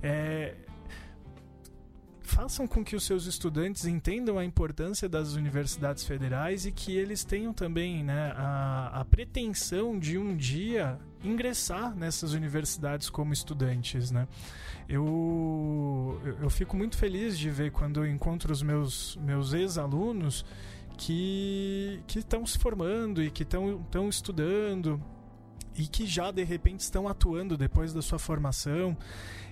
É, 0.03 0.55
façam 2.29 2.67
com 2.67 2.85
que 2.85 2.95
os 2.95 3.05
seus 3.05 3.27
estudantes 3.27 3.87
entendam 3.87 4.39
a 4.39 4.45
importância 4.45 5.09
das 5.09 5.33
universidades 5.33 6.05
federais 6.05 6.67
e 6.67 6.71
que 6.71 6.97
eles 6.97 7.25
tenham 7.25 7.53
também 7.53 8.05
né, 8.05 8.33
a, 8.37 9.01
a 9.01 9.05
pretensão 9.05 9.99
de 9.99 10.19
um 10.19 10.37
dia 10.37 10.99
ingressar 11.25 11.97
nessas 11.97 12.35
universidades 12.35 13.11
como 13.11 13.33
estudantes, 13.33 14.11
né? 14.11 14.29
Eu, 14.89 16.21
eu 16.41 16.49
fico 16.49 16.77
muito 16.77 16.97
feliz 16.97 17.39
de 17.39 17.51
ver 17.51 17.73
quando 17.73 18.05
eu 18.05 18.11
encontro 18.11 18.53
os 18.53 18.63
meus, 18.63 19.17
meus 19.17 19.53
ex-alunos 19.53 20.45
que 20.97 22.01
estão 22.15 22.47
se 22.47 22.59
formando 22.59 23.23
e 23.23 23.31
que 23.31 23.43
estão 23.43 24.09
estudando 24.09 25.01
e 25.79 25.87
que 25.87 26.07
já 26.07 26.31
de 26.31 26.43
repente 26.43 26.81
estão 26.81 27.09
atuando 27.09 27.57
depois 27.57 27.95
da 27.95 28.03
sua 28.03 28.19
formação 28.19 28.97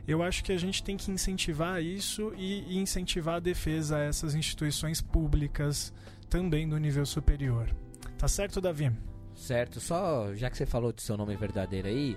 eu 0.06 0.22
acho 0.22 0.44
que 0.44 0.52
a 0.52 0.56
gente 0.56 0.82
tem 0.84 0.96
que 0.96 1.10
incentivar 1.10 1.82
isso 1.82 2.32
e 2.36 2.78
incentivar 2.78 3.36
a 3.36 3.40
defesa 3.40 3.96
a 3.96 4.04
essas 4.04 4.34
instituições 4.34 5.00
públicas 5.00 5.92
também 6.30 6.64
no 6.64 6.78
nível 6.78 7.04
superior. 7.04 7.74
Tá 8.16 8.28
certo, 8.28 8.60
Davi? 8.60 8.92
Certo. 9.34 9.80
Só, 9.80 10.32
já 10.34 10.48
que 10.48 10.56
você 10.56 10.64
falou 10.64 10.92
de 10.92 11.02
seu 11.02 11.16
nome 11.16 11.34
verdadeiro 11.34 11.88
aí, 11.88 12.16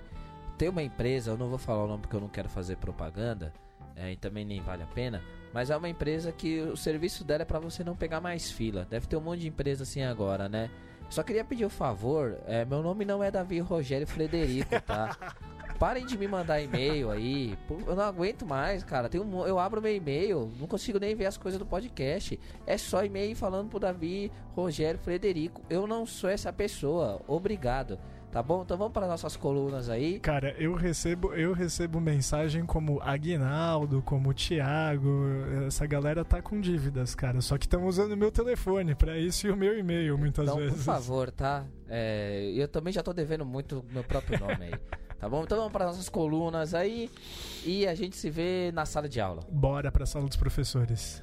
tem 0.55 0.69
uma 0.69 0.83
empresa, 0.83 1.31
eu 1.31 1.37
não 1.37 1.49
vou 1.49 1.57
falar 1.57 1.85
o 1.85 1.87
nome 1.87 2.01
porque 2.01 2.15
eu 2.15 2.21
não 2.21 2.29
quero 2.29 2.47
fazer 2.47 2.77
propaganda, 2.77 3.51
é, 3.95 4.13
e 4.13 4.15
também 4.15 4.45
nem 4.45 4.61
vale 4.61 4.83
a 4.83 4.87
pena, 4.87 5.21
mas 5.51 5.71
é 5.71 5.75
uma 5.75 5.89
empresa 5.89 6.31
que 6.31 6.61
o 6.61 6.77
serviço 6.77 7.23
dela 7.23 7.41
é 7.41 7.45
para 7.45 7.59
você 7.59 7.83
não 7.83 7.95
pegar 7.95 8.21
mais 8.21 8.51
fila. 8.51 8.85
Deve 8.87 9.07
ter 9.07 9.17
um 9.17 9.21
monte 9.21 9.41
de 9.41 9.47
empresa 9.47 9.81
assim 9.83 10.03
agora, 10.03 10.47
né? 10.47 10.69
Só 11.09 11.23
queria 11.23 11.43
pedir 11.43 11.65
um 11.65 11.69
favor, 11.69 12.37
é, 12.45 12.63
meu 12.63 12.83
nome 12.83 13.03
não 13.03 13.23
é 13.23 13.31
Davi 13.31 13.59
Rogério 13.59 14.05
Frederico, 14.05 14.79
tá? 14.81 15.17
Parem 15.79 16.05
de 16.05 16.17
me 16.17 16.27
mandar 16.27 16.61
e-mail 16.61 17.09
aí. 17.09 17.57
Eu 17.87 17.95
não 17.95 18.03
aguento 18.03 18.45
mais, 18.45 18.83
cara. 18.83 19.07
Tem 19.07 19.19
um, 19.19 19.47
eu 19.47 19.57
abro 19.57 19.81
meu 19.81 19.95
e-mail, 19.95 20.51
não 20.59 20.67
consigo 20.67 20.99
nem 20.99 21.15
ver 21.15 21.25
as 21.25 21.37
coisas 21.37 21.57
do 21.57 21.65
podcast. 21.65 22.37
É 22.67 22.77
só 22.77 23.03
e-mail 23.05 23.33
falando 23.33 23.69
pro 23.69 23.79
Davi, 23.79 24.29
Rogério, 24.53 24.99
Frederico. 24.99 25.61
Eu 25.69 25.87
não 25.87 26.05
sou 26.05 26.29
essa 26.29 26.51
pessoa. 26.51 27.21
Obrigado. 27.25 27.97
Tá 28.31 28.43
bom? 28.43 28.61
Então 28.61 28.77
vamos 28.77 28.93
para 28.93 29.07
nossas 29.07 29.35
colunas 29.35 29.89
aí. 29.89 30.19
Cara, 30.19 30.55
eu 30.59 30.75
recebo, 30.75 31.33
eu 31.33 31.51
recebo 31.51 31.99
mensagem 31.99 32.63
como 32.63 33.01
Aguinaldo, 33.01 34.03
como 34.03 34.31
Thiago. 34.33 35.25
Essa 35.65 35.87
galera 35.87 36.23
tá 36.23 36.39
com 36.39 36.61
dívidas, 36.61 37.15
cara. 37.15 37.41
Só 37.41 37.57
que 37.57 37.65
estão 37.65 37.87
usando 37.87 38.11
o 38.11 38.17
meu 38.17 38.31
telefone 38.31 38.93
para 38.93 39.17
isso 39.17 39.47
e 39.47 39.51
o 39.51 39.57
meu 39.57 39.77
e-mail 39.77 40.15
muitas 40.15 40.45
então, 40.45 40.57
vezes. 40.57 40.77
Por 40.77 40.83
favor, 40.83 41.31
tá? 41.31 41.65
É, 41.87 42.51
eu 42.55 42.67
também 42.67 42.93
já 42.93 43.01
tô 43.01 43.13
devendo 43.13 43.45
muito 43.45 43.83
meu 43.91 44.03
próprio 44.03 44.39
nome 44.39 44.65
aí. 44.65 44.73
Tá 45.19 45.27
bom? 45.27 45.43
Então 45.43 45.57
vamos 45.57 45.73
para 45.73 45.85
nossas 45.85 46.07
colunas 46.07 46.73
aí 46.73 47.09
e 47.65 47.85
a 47.85 47.93
gente 47.93 48.15
se 48.15 48.29
vê 48.29 48.71
na 48.73 48.85
sala 48.85 49.09
de 49.09 49.19
aula. 49.19 49.41
Bora 49.51 49.91
para 49.91 50.03
a 50.03 50.07
sala 50.07 50.25
dos 50.25 50.37
professores. 50.37 51.21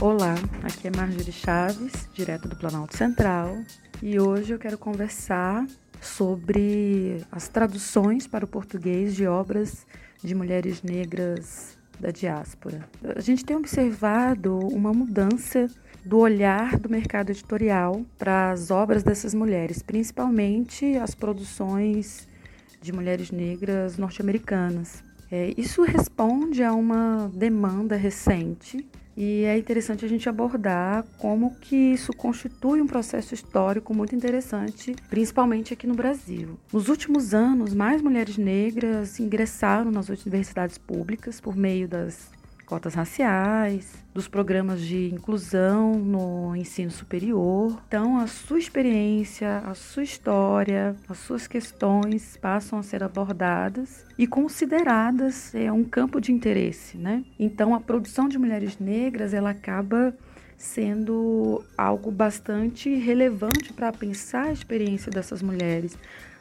Olá, 0.00 0.34
aqui 0.62 0.88
é 0.88 0.90
Marjorie 0.96 1.30
Chaves, 1.30 2.08
direto 2.14 2.48
do 2.48 2.56
Planalto 2.56 2.96
Central, 2.96 3.58
e 4.02 4.18
hoje 4.18 4.54
eu 4.54 4.58
quero 4.58 4.78
conversar 4.78 5.66
sobre 6.00 7.22
as 7.30 7.48
traduções 7.48 8.26
para 8.26 8.46
o 8.46 8.48
português 8.48 9.14
de 9.14 9.26
obras 9.26 9.86
de 10.24 10.34
mulheres 10.34 10.82
negras 10.82 11.76
da 12.00 12.10
diáspora. 12.10 12.88
A 13.14 13.20
gente 13.20 13.44
tem 13.44 13.54
observado 13.54 14.56
uma 14.68 14.90
mudança 14.90 15.68
do 16.02 16.16
olhar 16.16 16.78
do 16.78 16.88
mercado 16.88 17.28
editorial 17.28 18.02
para 18.16 18.52
as 18.52 18.70
obras 18.70 19.02
dessas 19.02 19.34
mulheres, 19.34 19.82
principalmente 19.82 20.96
as 20.96 21.14
produções 21.14 22.26
de 22.80 22.90
mulheres 22.90 23.30
negras 23.30 23.98
norte-americanas. 23.98 25.04
É, 25.30 25.52
isso 25.58 25.82
responde 25.82 26.64
a 26.64 26.72
uma 26.72 27.30
demanda 27.34 27.96
recente 27.96 28.88
e 29.16 29.44
é 29.44 29.58
interessante 29.58 30.04
a 30.04 30.08
gente 30.08 30.28
abordar 30.28 31.04
como 31.18 31.54
que 31.56 31.76
isso 31.76 32.12
constitui 32.12 32.80
um 32.80 32.86
processo 32.86 33.34
histórico 33.34 33.94
muito 33.94 34.14
interessante, 34.14 34.94
principalmente 35.08 35.72
aqui 35.72 35.86
no 35.86 35.94
Brasil. 35.94 36.58
Nos 36.72 36.88
últimos 36.88 37.34
anos, 37.34 37.74
mais 37.74 38.00
mulheres 38.00 38.36
negras 38.36 39.18
ingressaram 39.20 39.90
nas 39.90 40.08
universidades 40.08 40.78
públicas 40.78 41.40
por 41.40 41.56
meio 41.56 41.88
das 41.88 42.30
cotas 42.70 42.94
raciais, 42.94 44.00
dos 44.14 44.28
programas 44.28 44.80
de 44.80 45.12
inclusão 45.12 45.96
no 45.96 46.54
ensino 46.54 46.92
superior. 46.92 47.82
Então, 47.88 48.16
a 48.20 48.28
sua 48.28 48.60
experiência, 48.60 49.58
a 49.66 49.74
sua 49.74 50.04
história, 50.04 50.94
as 51.08 51.18
suas 51.18 51.48
questões 51.48 52.36
passam 52.36 52.78
a 52.78 52.82
ser 52.84 53.02
abordadas 53.02 54.06
e 54.16 54.24
consideradas 54.24 55.52
é, 55.52 55.72
um 55.72 55.82
campo 55.82 56.20
de 56.20 56.30
interesse, 56.30 56.96
né? 56.96 57.24
Então, 57.40 57.74
a 57.74 57.80
produção 57.80 58.28
de 58.28 58.38
mulheres 58.38 58.78
negras, 58.78 59.34
ela 59.34 59.50
acaba 59.50 60.14
sendo 60.56 61.64
algo 61.76 62.12
bastante 62.12 62.94
relevante 62.94 63.72
para 63.72 63.90
pensar 63.90 64.44
a 64.44 64.52
experiência 64.52 65.10
dessas 65.10 65.42
mulheres, 65.42 65.98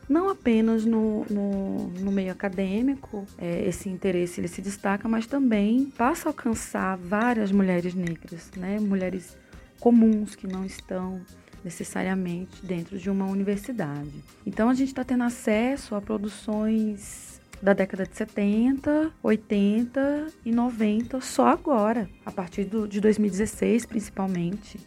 não 0.09 0.27
apenas 0.27 0.83
no, 0.83 1.23
no, 1.29 1.87
no 1.89 2.11
meio 2.11 2.31
acadêmico, 2.31 3.25
é, 3.37 3.67
esse 3.67 3.87
interesse 3.87 4.41
ele 4.41 4.47
se 4.47 4.59
destaca, 4.59 5.07
mas 5.07 5.27
também 5.27 5.85
passa 5.95 6.27
a 6.27 6.29
alcançar 6.31 6.97
várias 6.97 7.51
mulheres 7.51 7.93
negras, 7.93 8.49
né? 8.57 8.79
mulheres 8.79 9.37
comuns 9.79 10.35
que 10.35 10.47
não 10.47 10.65
estão 10.65 11.21
necessariamente 11.63 12.65
dentro 12.65 12.97
de 12.97 13.09
uma 13.09 13.25
universidade. 13.25 14.23
Então 14.45 14.69
a 14.69 14.73
gente 14.73 14.87
está 14.87 15.03
tendo 15.03 15.23
acesso 15.23 15.93
a 15.93 16.01
produções 16.01 17.39
da 17.61 17.73
década 17.73 18.05
de 18.05 18.15
70, 18.15 19.11
80 19.21 20.27
e 20.45 20.51
90 20.51 21.21
só 21.21 21.47
agora, 21.47 22.09
a 22.25 22.31
partir 22.31 22.63
do, 22.63 22.87
de 22.87 22.99
2016 22.99 23.85
principalmente. 23.85 24.79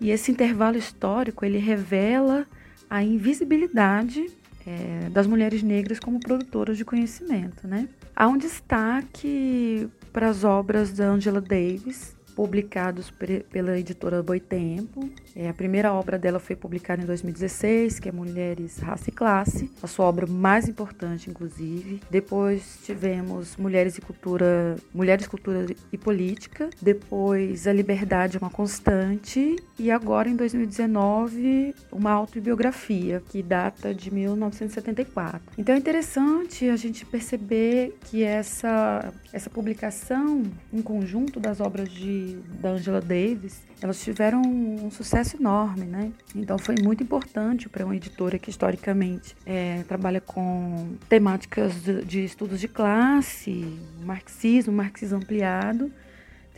E 0.00 0.10
esse 0.10 0.32
intervalo 0.32 0.76
histórico 0.76 1.44
ele 1.44 1.58
revela 1.58 2.46
a 2.88 3.02
invisibilidade 3.02 4.26
é, 4.68 5.08
das 5.08 5.26
mulheres 5.26 5.62
negras 5.62 5.98
como 5.98 6.20
produtoras 6.20 6.76
de 6.76 6.84
conhecimento. 6.84 7.66
Né? 7.66 7.88
Há 8.14 8.28
um 8.28 8.36
destaque 8.36 9.88
para 10.12 10.28
as 10.28 10.44
obras 10.44 10.92
da 10.92 11.06
Angela 11.06 11.40
Davis, 11.40 12.14
publicados 12.38 13.12
pela 13.50 13.76
editora 13.76 14.22
Boitempo. 14.22 15.10
É, 15.34 15.48
a 15.48 15.52
primeira 15.52 15.92
obra 15.92 16.16
dela 16.16 16.38
foi 16.38 16.54
publicada 16.54 17.02
em 17.02 17.04
2016, 17.04 17.98
que 17.98 18.08
é 18.08 18.12
Mulheres, 18.12 18.78
Raça 18.78 19.10
e 19.10 19.12
Classe, 19.12 19.68
a 19.82 19.88
sua 19.88 20.06
obra 20.06 20.24
mais 20.24 20.68
importante, 20.68 21.28
inclusive. 21.28 22.00
Depois 22.08 22.78
tivemos 22.84 23.56
Mulheres 23.56 23.98
e 23.98 24.00
Cultura, 24.00 24.76
Mulheres, 24.94 25.26
Cultura 25.26 25.66
e 25.92 25.98
Política. 25.98 26.70
Depois 26.80 27.66
A 27.66 27.72
Liberdade 27.72 28.36
é 28.36 28.40
uma 28.40 28.50
Constante. 28.50 29.56
E 29.76 29.90
agora, 29.90 30.28
em 30.28 30.36
2019, 30.36 31.74
uma 31.90 32.12
autobiografia, 32.12 33.20
que 33.30 33.42
data 33.42 33.92
de 33.92 34.14
1974. 34.14 35.40
Então 35.58 35.74
é 35.74 35.78
interessante 35.78 36.68
a 36.68 36.76
gente 36.76 37.04
perceber 37.04 37.98
que 38.04 38.22
essa, 38.22 39.12
essa 39.32 39.50
publicação 39.50 40.44
em 40.72 40.80
conjunto 40.80 41.40
das 41.40 41.60
obras 41.60 41.88
de, 41.88 42.27
da 42.60 42.70
Angela 42.70 43.00
Davis, 43.00 43.60
elas 43.80 44.02
tiveram 44.02 44.42
um 44.42 44.90
sucesso 44.90 45.36
enorme, 45.36 45.84
né? 45.86 46.12
Então 46.34 46.58
foi 46.58 46.74
muito 46.82 47.02
importante 47.02 47.68
para 47.68 47.84
uma 47.84 47.94
editora 47.96 48.38
que 48.38 48.50
historicamente 48.50 49.36
é, 49.46 49.84
trabalha 49.86 50.20
com 50.20 50.96
temáticas 51.08 51.82
de, 51.82 52.04
de 52.04 52.24
estudos 52.24 52.60
de 52.60 52.68
classe, 52.68 53.78
marxismo, 54.04 54.72
marxismo 54.72 55.18
ampliado, 55.18 55.92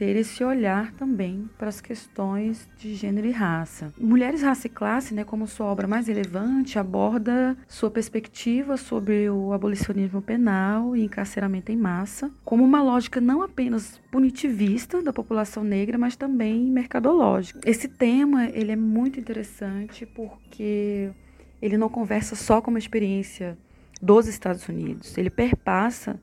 ter 0.00 0.16
esse 0.16 0.42
olhar 0.42 0.92
também 0.92 1.46
para 1.58 1.68
as 1.68 1.78
questões 1.78 2.66
de 2.78 2.94
gênero 2.94 3.26
e 3.26 3.32
raça. 3.32 3.92
Mulheres, 4.00 4.40
Raça 4.40 4.66
e 4.66 4.70
Classe, 4.70 5.12
né, 5.12 5.24
como 5.24 5.46
sua 5.46 5.66
obra 5.66 5.86
mais 5.86 6.08
relevante, 6.08 6.78
aborda 6.78 7.54
sua 7.68 7.90
perspectiva 7.90 8.78
sobre 8.78 9.28
o 9.28 9.52
abolicionismo 9.52 10.22
penal 10.22 10.96
e 10.96 11.04
encarceramento 11.04 11.70
em 11.70 11.76
massa, 11.76 12.30
como 12.46 12.64
uma 12.64 12.82
lógica 12.82 13.20
não 13.20 13.42
apenas 13.42 14.00
punitivista 14.10 15.02
da 15.02 15.12
população 15.12 15.62
negra, 15.62 15.98
mas 15.98 16.16
também 16.16 16.64
mercadológica. 16.70 17.60
Esse 17.66 17.86
tema 17.86 18.46
ele 18.46 18.72
é 18.72 18.76
muito 18.76 19.20
interessante 19.20 20.06
porque 20.06 21.10
ele 21.60 21.76
não 21.76 21.90
conversa 21.90 22.34
só 22.34 22.62
com 22.62 22.70
uma 22.70 22.78
experiência 22.78 23.58
dos 24.00 24.26
Estados 24.26 24.66
Unidos, 24.66 25.18
ele 25.18 25.28
perpassa 25.28 26.18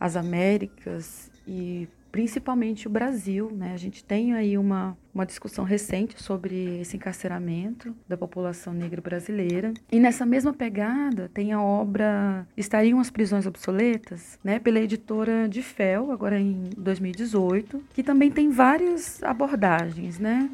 as 0.00 0.16
Américas 0.16 1.30
e 1.46 1.86
principalmente 2.12 2.86
o 2.86 2.90
Brasil. 2.90 3.50
Né? 3.50 3.72
A 3.72 3.76
gente 3.78 4.04
tem 4.04 4.34
aí 4.34 4.58
uma, 4.58 4.96
uma 5.14 5.24
discussão 5.24 5.64
recente 5.64 6.22
sobre 6.22 6.80
esse 6.80 6.96
encarceramento 6.96 7.96
da 8.06 8.16
população 8.16 8.74
negra 8.74 9.00
brasileira. 9.00 9.72
E 9.90 9.98
nessa 9.98 10.26
mesma 10.26 10.52
pegada 10.52 11.30
tem 11.32 11.52
a 11.52 11.60
obra 11.60 12.46
Estariam 12.56 13.00
as 13.00 13.10
Prisões 13.10 13.46
Obsoletas, 13.46 14.38
né? 14.44 14.58
pela 14.58 14.78
editora 14.78 15.48
de 15.48 15.62
Fel, 15.62 16.12
agora 16.12 16.38
em 16.38 16.70
2018, 16.76 17.82
que 17.94 18.02
também 18.02 18.30
tem 18.30 18.50
várias 18.50 19.22
abordagens, 19.22 20.18
né? 20.18 20.50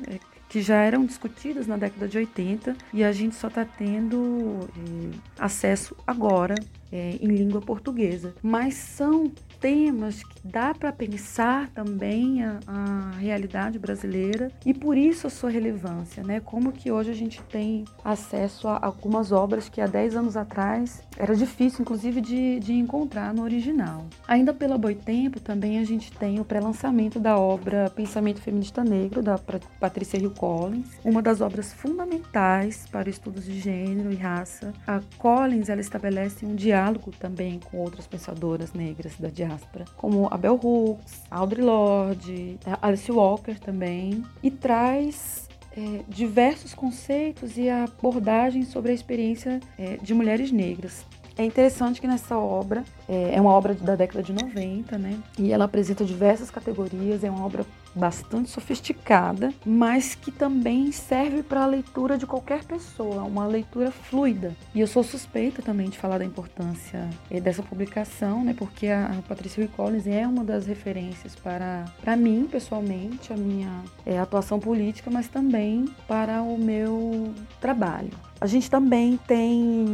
que 0.49 0.63
já 0.63 0.77
eram 0.77 1.05
discutidas 1.05 1.67
na 1.67 1.77
década 1.77 2.09
de 2.09 2.17
80 2.17 2.75
e 2.95 3.05
a 3.05 3.13
gente 3.13 3.35
só 3.35 3.49
está 3.49 3.65
tendo 3.65 4.61
eh, 4.63 5.19
acesso 5.39 5.95
agora 6.07 6.55
é, 6.91 7.19
em 7.21 7.29
língua 7.29 7.61
portuguesa. 7.61 8.35
Mas 8.43 8.75
são 8.75 9.31
temas 9.61 10.23
que 10.23 10.38
dá 10.51 10.75
para 10.75 10.91
pensar 10.93 11.69
também 11.71 12.43
a, 12.43 12.59
a, 12.67 13.11
realidade 13.19 13.79
brasileira 13.79 14.51
e 14.65 14.73
por 14.73 14.97
isso 14.97 15.27
a 15.27 15.31
sua 15.31 15.51
relevância, 15.51 16.23
né? 16.23 16.41
Como 16.41 16.73
que 16.73 16.91
hoje 16.91 17.11
a 17.11 17.15
gente 17.15 17.43
tem 17.43 17.85
acesso 18.05 18.69
a 18.69 18.79
algumas 18.83 19.31
obras 19.31 19.69
que 19.69 19.81
há 19.81 19.87
10 19.87 20.17
anos 20.17 20.37
atrás 20.37 21.03
era 21.17 21.35
difícil, 21.35 21.83
inclusive, 21.83 22.21
de, 22.21 22.61
de 22.61 22.73
encontrar 22.73 23.35
no 23.35 23.43
original. 23.43 24.07
Ainda 24.27 24.55
pela 24.55 24.79
Boitempo, 24.79 25.41
também 25.41 25.79
a 25.79 25.85
gente 25.85 26.13
tem 26.13 26.41
o 26.41 26.45
pré-lançamento 26.45 27.19
da 27.19 27.37
obra 27.37 27.91
Pensamento 27.91 28.41
Feminista 28.41 28.85
Negro, 28.85 29.23
da 29.23 29.39
Patrícia 29.81 30.17
Hill 30.17 30.31
Collins, 30.31 30.87
uma 31.05 31.21
das 31.21 31.41
obras 31.41 31.73
fundamentais 31.73 32.87
para 32.91 33.11
estudos 33.11 33.45
de 33.45 33.59
gênero 33.59 34.13
e 34.13 34.17
raça. 34.17 34.73
A 34.87 35.01
Collins, 35.19 35.69
ela 35.69 35.81
estabelece 35.81 36.47
um 36.47 36.55
diálogo 36.55 37.13
também 37.19 37.59
com 37.59 37.79
outras 37.79 38.07
pensadoras 38.07 38.73
negras 38.73 39.17
da 39.19 39.29
diáspora, 39.29 39.85
como 39.97 40.29
a 40.31 40.38
Bell 40.39 40.59
Hooks, 40.63 41.23
Audre 41.31 41.61
Lorde, 41.61 42.59
Alice 42.81 43.11
Walker 43.11 43.59
também, 43.59 44.25
e 44.43 44.51
traz 44.51 45.49
é, 45.77 46.03
diversos 46.09 46.75
conceitos 46.75 47.57
e 47.57 47.69
abordagens 47.69 48.69
sobre 48.69 48.91
a 48.91 48.95
experiência 48.95 49.61
é, 49.79 49.97
de 49.97 50.15
mulheres 50.15 50.51
negras. 50.51 51.05
É 51.37 51.45
interessante 51.45 52.01
que 52.01 52.07
nessa 52.09 52.37
obra, 52.37 52.83
é, 53.09 53.37
é 53.37 53.41
uma 53.41 53.53
obra 53.53 53.73
da 53.73 53.95
década 53.95 54.25
de 54.25 54.33
90, 54.33 54.99
né? 54.99 55.17
E 55.39 55.53
ela 55.53 55.67
apresenta 55.67 56.05
diversas 56.05 56.51
categorias, 56.51 57.23
é 57.23 57.31
uma 57.31 57.47
obra 57.47 57.65
bastante 57.95 58.51
sofisticada, 58.51 59.53
mas 59.65 60.15
que 60.15 60.31
também 60.31 60.93
serve 60.93 61.43
para 61.43 61.63
a 61.63 61.67
leitura 61.67 62.17
de 62.17 62.27
qualquer 62.27 62.65
pessoa, 62.65 63.23
uma 63.25 63.47
leitura 63.47 63.91
fluida. 63.91 64.55
E 64.75 64.81
eu 64.81 64.87
sou 64.87 65.03
suspeita 65.03 65.63
também 65.63 65.89
de 65.89 65.99
falar 65.99 66.19
da 66.19 66.25
importância 66.25 67.09
eh, 67.31 67.41
dessa 67.41 67.63
publicação, 67.63 68.45
né? 68.45 68.55
Porque 68.57 68.89
a, 68.89 69.19
Patrícia 69.29 69.63
Will 69.63 69.71
Collins 69.77 70.07
é 70.07 70.27
uma 70.27 70.45
das 70.45 70.67
referências 70.67 71.35
para, 71.35 71.85
para 72.01 72.17
mim, 72.17 72.49
pessoalmente, 72.51 73.33
a 73.33 73.37
minha 73.37 73.83
é, 74.07 74.19
atuação 74.19 74.59
política, 74.59 75.11
mas 75.11 75.29
também 75.29 75.87
para 76.07 76.43
o 76.43 76.59
meu 76.59 77.33
trabalho. 77.61 78.11
A 78.41 78.47
gente 78.47 78.71
também 78.71 79.19
tem 79.27 79.85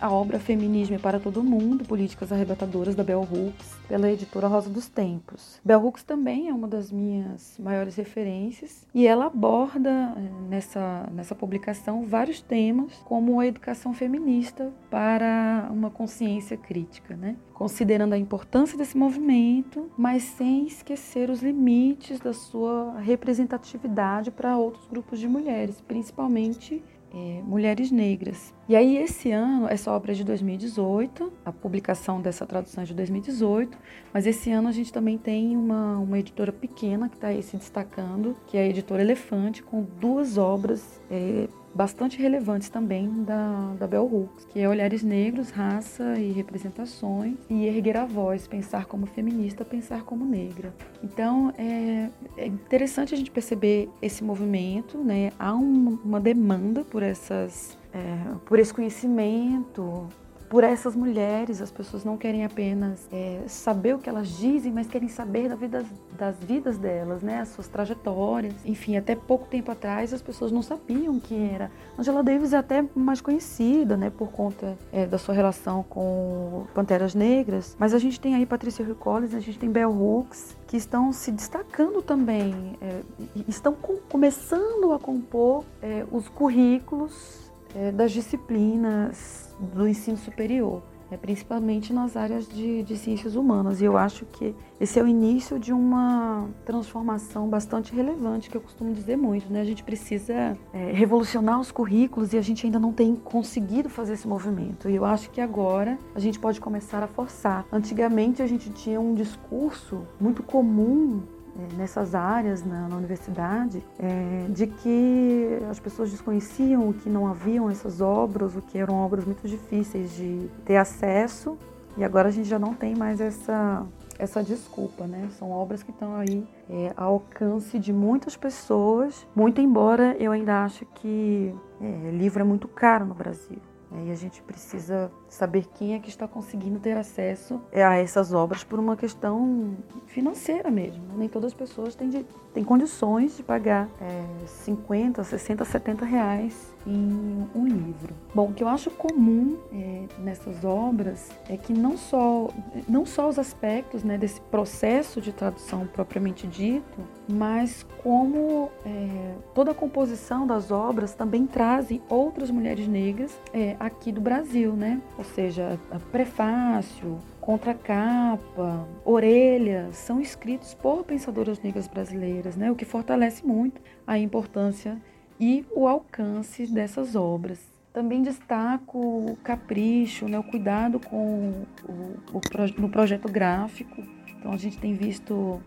a 0.00 0.10
obra 0.10 0.40
Feminismo 0.40 0.98
para 0.98 1.20
Todo 1.20 1.40
Mundo, 1.40 1.84
Políticas 1.84 2.32
Arrebatadoras, 2.32 2.96
da 2.96 3.04
Bell 3.04 3.20
Hooks, 3.20 3.76
pela 3.86 4.10
editora 4.10 4.48
Rosa 4.48 4.68
dos 4.68 4.88
Tempos. 4.88 5.60
Bell 5.64 5.84
Hooks 5.84 6.02
também 6.02 6.48
é 6.48 6.52
uma 6.52 6.66
das 6.66 6.90
minhas 6.90 7.56
maiores 7.60 7.94
referências 7.94 8.84
e 8.92 9.06
ela 9.06 9.26
aborda 9.26 9.88
eh, 10.16 10.20
nessa, 10.48 11.08
nessa 11.12 11.34
publicação 11.36 12.04
vários 12.04 12.40
temas, 12.40 12.92
como 13.04 13.38
a 13.38 13.46
educação 13.46 13.94
feminista 13.94 14.72
para 14.90 15.68
uma 15.70 15.88
consciência 15.88 16.56
crítica, 16.56 17.14
né? 17.14 17.36
considerando 17.56 18.12
a 18.12 18.18
importância 18.18 18.76
desse 18.76 18.98
movimento, 18.98 19.90
mas 19.96 20.24
sem 20.24 20.66
esquecer 20.66 21.30
os 21.30 21.40
limites 21.40 22.20
da 22.20 22.34
sua 22.34 22.98
representatividade 23.00 24.30
para 24.30 24.58
outros 24.58 24.86
grupos 24.86 25.18
de 25.18 25.26
mulheres, 25.26 25.80
principalmente 25.80 26.84
é, 27.12 27.42
mulheres 27.42 27.90
negras. 27.90 28.54
E 28.68 28.74
aí, 28.74 28.96
esse 28.96 29.30
ano, 29.30 29.68
essa 29.68 29.90
obra 29.92 30.12
é 30.12 30.14
de 30.14 30.24
2018, 30.24 31.32
a 31.44 31.52
publicação 31.52 32.20
dessa 32.20 32.44
tradução 32.46 32.82
é 32.82 32.86
de 32.86 32.94
2018, 32.94 33.78
mas 34.12 34.26
esse 34.26 34.50
ano 34.50 34.68
a 34.68 34.72
gente 34.72 34.92
também 34.92 35.16
tem 35.16 35.56
uma, 35.56 35.98
uma 35.98 36.18
editora 36.18 36.52
pequena 36.52 37.08
que 37.08 37.14
está 37.16 37.28
aí 37.28 37.42
se 37.42 37.56
destacando, 37.56 38.36
que 38.46 38.56
é 38.56 38.62
a 38.62 38.66
editora 38.66 39.02
Elefante, 39.02 39.62
com 39.62 39.82
duas 39.82 40.36
obras 40.36 41.00
é, 41.10 41.48
bastante 41.76 42.18
relevantes 42.20 42.70
também 42.70 43.22
da, 43.22 43.74
da 43.78 43.86
Bell 43.86 44.04
Hooks, 44.04 44.46
que 44.46 44.58
é 44.58 44.68
Olhares 44.68 45.02
Negros, 45.02 45.50
Raça 45.50 46.18
e 46.18 46.32
Representações, 46.32 47.36
e 47.50 47.66
Erguer 47.66 47.98
a 47.98 48.06
Voz, 48.06 48.48
Pensar 48.48 48.86
como 48.86 49.04
Feminista, 49.06 49.64
Pensar 49.64 50.02
como 50.02 50.24
Negra. 50.24 50.74
Então, 51.04 51.52
é, 51.58 52.08
é 52.38 52.46
interessante 52.46 53.14
a 53.14 53.16
gente 53.16 53.30
perceber 53.30 53.90
esse 54.00 54.24
movimento, 54.24 54.98
né? 54.98 55.32
Há 55.38 55.54
um, 55.54 55.98
uma 56.02 56.18
demanda 56.18 56.82
por 56.82 57.02
essas... 57.02 57.76
É, 57.92 58.34
por 58.46 58.58
esse 58.58 58.74
conhecimento, 58.74 60.06
por 60.48 60.64
essas 60.64 60.94
mulheres. 60.94 61.60
As 61.60 61.70
pessoas 61.70 62.04
não 62.04 62.16
querem 62.16 62.44
apenas 62.44 63.08
é, 63.12 63.42
saber 63.46 63.94
o 63.94 63.98
que 63.98 64.08
elas 64.08 64.28
dizem, 64.28 64.72
mas 64.72 64.86
querem 64.86 65.08
saber 65.08 65.48
da 65.48 65.54
vida, 65.54 65.84
das 66.16 66.36
vidas 66.38 66.78
delas, 66.78 67.22
né? 67.22 67.40
As 67.40 67.48
suas 67.48 67.68
trajetórias. 67.68 68.54
Enfim, 68.64 68.96
até 68.96 69.14
pouco 69.14 69.46
tempo 69.46 69.70
atrás 69.70 70.12
as 70.12 70.22
pessoas 70.22 70.52
não 70.52 70.62
sabiam 70.62 71.18
quem 71.18 71.52
era. 71.52 71.70
Angela 71.98 72.22
Davis 72.22 72.52
é 72.52 72.56
até 72.56 72.84
mais 72.94 73.20
conhecida, 73.20 73.96
né? 73.96 74.10
Por 74.10 74.30
conta 74.30 74.76
é, 74.92 75.06
da 75.06 75.18
sua 75.18 75.34
relação 75.34 75.82
com 75.82 76.66
Panteras 76.74 77.14
Negras. 77.14 77.76
Mas 77.78 77.94
a 77.94 77.98
gente 77.98 78.20
tem 78.20 78.34
aí 78.34 78.46
Patrícia 78.46 78.82
Hill 78.82 78.94
Collins, 78.94 79.34
a 79.34 79.40
gente 79.40 79.58
tem 79.58 79.70
Bell 79.70 79.90
Hooks, 79.90 80.56
que 80.66 80.76
estão 80.76 81.12
se 81.12 81.30
destacando 81.30 82.02
também, 82.02 82.76
é, 82.80 83.00
estão 83.48 83.72
com, 83.72 83.96
começando 84.08 84.92
a 84.92 84.98
compor 84.98 85.64
é, 85.80 86.04
os 86.10 86.28
currículos 86.28 87.45
das 87.94 88.12
disciplinas 88.12 89.54
do 89.58 89.86
ensino 89.86 90.16
superior, 90.16 90.82
né, 91.10 91.16
principalmente 91.16 91.92
nas 91.92 92.16
áreas 92.16 92.48
de, 92.48 92.82
de, 92.82 92.96
ciências 92.96 93.36
humanas. 93.36 93.80
E 93.80 93.84
eu 93.84 93.96
acho 93.96 94.24
que 94.26 94.54
esse 94.80 94.98
é 94.98 95.02
o 95.02 95.06
início 95.06 95.58
de 95.58 95.72
uma 95.72 96.48
transformação 96.64 97.48
bastante 97.48 97.94
relevante, 97.94 98.50
que 98.50 98.56
eu 98.56 98.60
costumo 98.60 98.92
dizer 98.92 99.16
muito. 99.16 99.52
Né? 99.52 99.60
A 99.60 99.64
gente 99.64 99.82
precisa 99.82 100.56
é, 100.72 100.92
revolucionar 100.92 101.60
os 101.60 101.70
currículos 101.70 102.32
e 102.32 102.38
a 102.38 102.42
gente 102.42 102.66
ainda 102.66 102.78
não 102.78 102.92
tem 102.92 103.14
conseguido 103.14 103.88
fazer 103.88 104.14
esse 104.14 104.26
movimento. 104.26 104.88
E 104.88 104.96
eu 104.96 105.04
acho 105.04 105.30
que 105.30 105.40
agora 105.40 105.98
a 106.14 106.18
gente 106.18 106.38
pode 106.38 106.60
começar 106.60 107.02
a 107.02 107.06
forçar. 107.06 107.64
Antigamente 107.72 108.42
a 108.42 108.46
gente 108.46 108.70
tinha 108.70 109.00
um 109.00 109.14
discurso 109.14 110.02
muito 110.20 110.42
comum 110.42 111.22
é, 111.22 111.35
nessas 111.76 112.14
áreas 112.14 112.64
na, 112.64 112.88
na 112.88 112.96
universidade, 112.96 113.82
é, 113.98 114.46
de 114.48 114.66
que 114.66 115.58
as 115.70 115.78
pessoas 115.78 116.10
desconheciam 116.10 116.88
o 116.88 116.94
que 116.94 117.08
não 117.08 117.26
haviam 117.26 117.70
essas 117.70 118.00
obras, 118.00 118.56
o 118.56 118.62
que 118.62 118.78
eram 118.78 118.94
obras 118.94 119.24
muito 119.24 119.46
difíceis 119.48 120.14
de 120.14 120.48
ter 120.64 120.76
acesso, 120.76 121.56
e 121.96 122.04
agora 122.04 122.28
a 122.28 122.30
gente 122.30 122.48
já 122.48 122.58
não 122.58 122.74
tem 122.74 122.94
mais 122.94 123.20
essa 123.20 123.86
essa 124.18 124.42
desculpa, 124.42 125.06
né? 125.06 125.28
São 125.38 125.50
obras 125.50 125.82
que 125.82 125.90
estão 125.90 126.16
aí 126.16 126.46
é, 126.70 126.92
ao 126.96 127.14
alcance 127.14 127.78
de 127.78 127.92
muitas 127.92 128.36
pessoas, 128.36 129.26
muito 129.34 129.60
embora 129.60 130.16
eu 130.18 130.32
ainda 130.32 130.64
ache 130.64 130.86
que 130.94 131.54
é, 131.80 132.10
livro 132.12 132.40
é 132.40 132.44
muito 132.44 132.66
caro 132.66 133.04
no 133.04 133.14
Brasil. 133.14 133.58
E 134.04 134.10
a 134.10 134.14
gente 134.14 134.42
precisa 134.42 135.10
saber 135.28 135.66
quem 135.74 135.94
é 135.94 135.98
que 135.98 136.08
está 136.08 136.28
conseguindo 136.28 136.78
ter 136.78 136.96
acesso 136.96 137.60
a 137.72 137.96
essas 137.96 138.32
obras 138.32 138.62
por 138.62 138.78
uma 138.78 138.96
questão 138.96 139.76
financeira 140.06 140.70
mesmo. 140.70 141.02
Nem 141.16 141.28
todas 141.28 141.52
as 141.52 141.54
pessoas 141.54 141.94
têm, 141.94 142.10
de, 142.10 142.26
têm 142.56 142.64
condições 142.64 143.36
de 143.36 143.42
pagar 143.42 143.86
é, 144.00 144.24
50, 144.46 145.22
60, 145.22 145.62
70 145.62 146.06
reais 146.06 146.74
em 146.86 147.46
um 147.54 147.66
livro. 147.66 148.14
Bom, 148.34 148.48
o 148.48 148.54
que 148.54 148.62
eu 148.62 148.68
acho 148.68 148.90
comum 148.90 149.58
é, 149.70 150.04
nessas 150.20 150.64
obras 150.64 151.30
é 151.50 151.56
que 151.58 151.74
não 151.74 151.98
só, 151.98 152.48
não 152.88 153.04
só 153.04 153.28
os 153.28 153.38
aspectos 153.38 154.02
né, 154.02 154.16
desse 154.16 154.40
processo 154.40 155.20
de 155.20 155.32
tradução 155.32 155.86
propriamente 155.86 156.46
dito, 156.46 156.98
mas 157.28 157.84
como 158.02 158.70
é, 158.86 159.34
toda 159.54 159.72
a 159.72 159.74
composição 159.74 160.46
das 160.46 160.70
obras 160.70 161.14
também 161.14 161.46
trazem 161.46 162.00
outras 162.08 162.50
mulheres 162.50 162.88
negras 162.88 163.38
é, 163.52 163.76
aqui 163.78 164.10
do 164.10 164.20
Brasil, 164.20 164.72
né? 164.72 165.02
Ou 165.18 165.24
seja, 165.24 165.78
prefácio, 166.10 167.18
contracapa, 167.46 168.88
orelha, 169.04 169.88
são 169.92 170.20
escritos 170.20 170.74
por 170.74 171.04
pensadoras 171.04 171.60
negras 171.60 171.86
brasileiras, 171.86 172.56
né? 172.56 172.72
O 172.72 172.74
que 172.74 172.84
fortalece 172.84 173.46
muito 173.46 173.80
a 174.04 174.18
importância 174.18 175.00
e 175.38 175.64
o 175.72 175.86
alcance 175.86 176.66
dessas 176.66 177.14
obras. 177.14 177.60
Também 177.92 178.20
destaco 178.20 178.98
o 178.98 179.36
capricho, 179.44 180.26
né, 180.28 180.36
o 180.36 180.42
cuidado 180.42 180.98
com 180.98 181.64
o, 181.88 182.36
o 182.36 182.80
no 182.80 182.88
projeto 182.88 183.30
gráfico. 183.30 184.02
Então 184.36 184.52
a 184.52 184.56
gente 184.56 184.76
tem 184.78 184.94
visto 184.94 185.62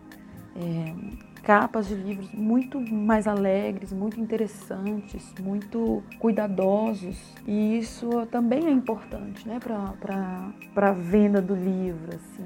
é, 0.54 0.94
capas 1.42 1.88
de 1.88 1.94
livros 1.94 2.30
muito 2.32 2.80
mais 2.80 3.26
alegres, 3.26 3.92
muito 3.92 4.20
interessantes, 4.20 5.32
muito 5.40 6.02
cuidadosos. 6.18 7.16
E 7.46 7.78
isso 7.78 8.08
também 8.30 8.66
é 8.66 8.70
importante 8.70 9.46
né, 9.48 9.58
para 9.60 10.88
a 10.88 10.92
venda 10.92 11.40
do 11.40 11.54
livro. 11.54 12.10
Assim. 12.14 12.44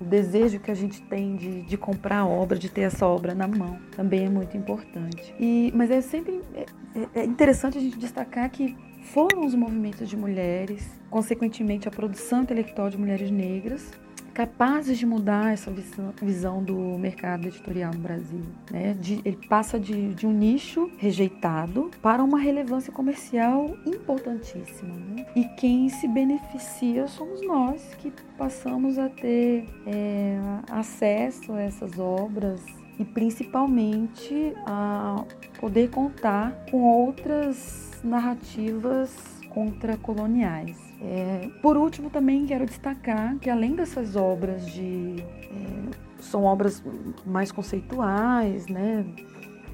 O, 0.00 0.04
desejo 0.04 0.60
que 0.60 0.70
a 0.70 0.74
gente 0.74 1.02
tem 1.02 1.36
de, 1.36 1.62
de 1.62 1.76
comprar 1.76 2.20
a 2.20 2.26
obra, 2.26 2.58
de 2.58 2.68
ter 2.68 2.82
essa 2.82 3.06
obra 3.06 3.34
na 3.34 3.48
mão, 3.48 3.78
também 3.96 4.26
é 4.26 4.28
muito 4.28 4.56
importante. 4.56 5.34
E, 5.40 5.72
mas 5.74 5.90
é 5.90 6.00
sempre 6.00 6.40
é, 6.54 7.20
é 7.20 7.24
interessante 7.24 7.78
a 7.78 7.80
gente 7.80 7.98
destacar 7.98 8.48
que 8.50 8.76
foram 9.02 9.44
os 9.44 9.54
movimentos 9.54 10.08
de 10.08 10.16
mulheres, 10.16 10.88
consequentemente 11.10 11.88
a 11.88 11.90
produção 11.90 12.42
intelectual 12.42 12.90
de 12.90 12.98
mulheres 12.98 13.30
negras, 13.30 13.90
capazes 14.36 14.98
de 14.98 15.06
mudar 15.06 15.54
essa 15.54 15.72
visão, 16.20 16.62
do 16.62 16.76
mercado 16.98 17.46
editorial 17.46 17.90
no 17.94 18.00
Brasil. 18.00 18.42
Né? 18.70 18.92
De, 18.92 19.22
ele 19.24 19.38
passa 19.48 19.80
de, 19.80 20.12
de, 20.12 20.26
um 20.26 20.30
nicho 20.30 20.90
rejeitado 20.98 21.90
para 22.02 22.22
uma 22.22 22.38
relevância 22.38 22.92
comercial 22.92 23.74
importantíssima. 23.86 24.94
Né? 24.94 25.24
E 25.34 25.44
quem 25.56 25.88
se 25.88 26.06
beneficia 26.06 27.08
somos 27.08 27.40
nós, 27.46 27.82
que 27.94 28.12
passamos 28.36 28.98
a 28.98 29.08
ter 29.08 29.66
é, 29.86 30.38
acesso 30.70 31.54
a 31.54 31.62
essas 31.62 31.98
obras 31.98 32.60
e 32.98 33.06
principalmente 33.06 34.52
a 34.66 35.24
poder 35.58 35.88
contar 35.88 36.52
com 36.70 36.82
outras 36.82 37.90
narrativas 38.04 39.10
contracoloniais. 39.48 40.85
É, 41.00 41.48
por 41.60 41.76
último, 41.76 42.08
também 42.10 42.46
quero 42.46 42.64
destacar 42.64 43.36
que 43.38 43.50
além 43.50 43.74
dessas 43.74 44.16
obras 44.16 44.66
de 44.66 45.16
é, 45.20 45.90
são 46.20 46.44
obras 46.44 46.82
mais 47.24 47.52
conceituais, 47.52 48.66
né, 48.66 49.04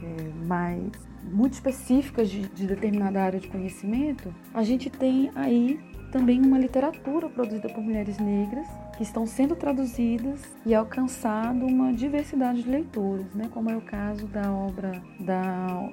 é, 0.03 0.47
mais 0.47 0.91
muito 1.23 1.53
específicas 1.53 2.29
de, 2.29 2.49
de 2.49 2.67
determinada 2.67 3.23
área 3.23 3.39
de 3.39 3.49
conhecimento, 3.49 4.35
a 4.53 4.63
gente 4.63 4.91
tem 4.91 5.31
aí 5.35 5.79
também 6.11 6.41
uma 6.45 6.59
literatura 6.59 7.29
produzida 7.29 7.69
por 7.71 7.83
mulheres 7.83 8.19
negras 8.19 8.67
que 8.97 9.03
estão 9.03 9.27
sendo 9.27 9.57
traduzidas 9.57 10.41
e 10.67 10.75
alcançado 10.75 11.65
uma 11.65 11.93
diversidade 11.93 12.63
de 12.63 12.71
leitores, 12.71 13.33
né? 13.35 13.49
como 13.51 13.71
é 13.71 13.77
o 13.77 13.81
caso 13.81 14.27
da 14.27 14.53
obra 14.53 15.03
da, 15.19 15.91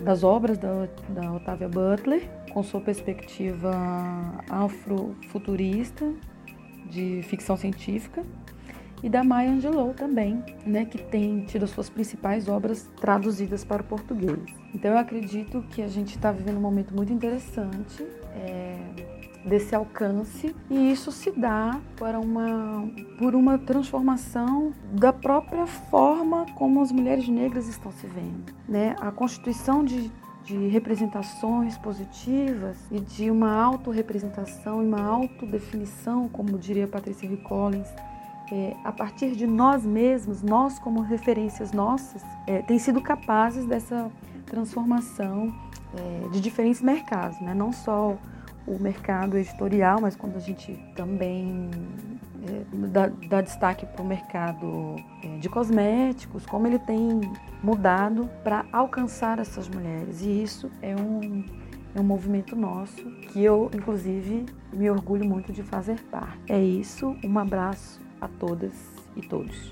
das 0.00 0.22
obras 0.22 0.56
da, 0.56 0.88
da 1.08 1.32
Otávia 1.32 1.68
Butler, 1.68 2.30
com 2.56 2.62
sua 2.62 2.80
perspectiva 2.80 3.70
afrofuturista 4.48 6.10
de 6.88 7.20
ficção 7.24 7.54
científica, 7.54 8.24
e 9.02 9.10
da 9.10 9.22
Maya 9.22 9.50
Angelou 9.50 9.92
também, 9.92 10.42
né, 10.64 10.86
que 10.86 10.96
tem 10.96 11.44
tido 11.44 11.66
as 11.66 11.70
suas 11.70 11.90
principais 11.90 12.48
obras 12.48 12.90
traduzidas 12.98 13.62
para 13.62 13.82
o 13.82 13.84
português. 13.84 14.38
Então 14.74 14.92
eu 14.92 14.96
acredito 14.96 15.66
que 15.68 15.82
a 15.82 15.88
gente 15.88 16.16
está 16.16 16.32
vivendo 16.32 16.56
um 16.56 16.62
momento 16.62 16.94
muito 16.94 17.12
interessante. 17.12 18.02
É 18.34 18.78
desse 19.46 19.76
alcance 19.76 20.54
e 20.68 20.90
isso 20.90 21.12
se 21.12 21.30
dá 21.30 21.80
para 21.96 22.18
uma, 22.18 22.90
por 23.16 23.36
uma 23.36 23.56
transformação 23.56 24.72
da 24.92 25.12
própria 25.12 25.66
forma 25.66 26.46
como 26.56 26.82
as 26.82 26.90
mulheres 26.90 27.28
negras 27.28 27.68
estão 27.68 27.92
se 27.92 28.08
vendo. 28.08 28.52
Né? 28.68 28.96
A 29.00 29.12
constituição 29.12 29.84
de, 29.84 30.10
de 30.46 30.68
representações 30.68 31.76
positivas 31.76 32.76
e 32.90 33.00
de 33.00 33.30
uma 33.30 33.52
autorrepresentação 33.52 34.80
e 34.80 34.86
uma 34.86 35.02
autodefinição, 35.02 36.28
como 36.28 36.56
diria 36.56 36.86
Patrícia 36.86 37.26
Hill 37.26 37.38
Collins, 37.38 37.88
é, 38.52 38.76
a 38.84 38.92
partir 38.92 39.32
de 39.32 39.44
nós 39.44 39.84
mesmos, 39.84 40.42
nós 40.42 40.78
como 40.78 41.00
referências 41.00 41.72
nossas, 41.72 42.22
é, 42.46 42.62
sido 42.78 43.00
capazes 43.00 43.66
dessa 43.66 44.08
transformação 44.46 45.52
é, 45.98 46.28
de 46.28 46.40
diferentes 46.40 46.80
mercados, 46.80 47.40
né? 47.40 47.52
não 47.52 47.72
só 47.72 48.16
o 48.66 48.78
mercado 48.78 49.36
editorial, 49.36 50.00
mas 50.00 50.14
quando 50.14 50.36
a 50.36 50.40
gente 50.40 50.78
também 50.94 51.70
dá, 52.90 53.10
dá, 53.28 53.40
destaque 53.40 53.86
para 53.86 54.02
o 54.02 54.06
mercado 54.06 54.96
é, 55.22 55.38
de 55.38 55.48
cosméticos, 55.48 56.46
como 56.46 56.66
ele 56.66 56.78
tem 56.78 57.20
mudado 57.62 58.28
para 58.42 58.64
alcançar 58.72 59.38
essas 59.38 59.68
mulheres. 59.68 60.22
E 60.22 60.42
isso 60.42 60.70
é 60.82 60.94
um, 60.94 61.44
é 61.94 62.00
um 62.00 62.04
movimento 62.04 62.54
nosso 62.54 63.04
que 63.32 63.42
eu, 63.42 63.70
inclusive, 63.74 64.46
me 64.72 64.90
orgulho 64.90 65.24
muito 65.24 65.52
de 65.52 65.62
fazer 65.62 66.00
parte. 66.04 66.38
É 66.48 66.60
isso, 66.60 67.16
um 67.24 67.38
abraço 67.38 68.00
a 68.20 68.28
todas 68.28 68.72
e 69.14 69.20
todos. 69.20 69.70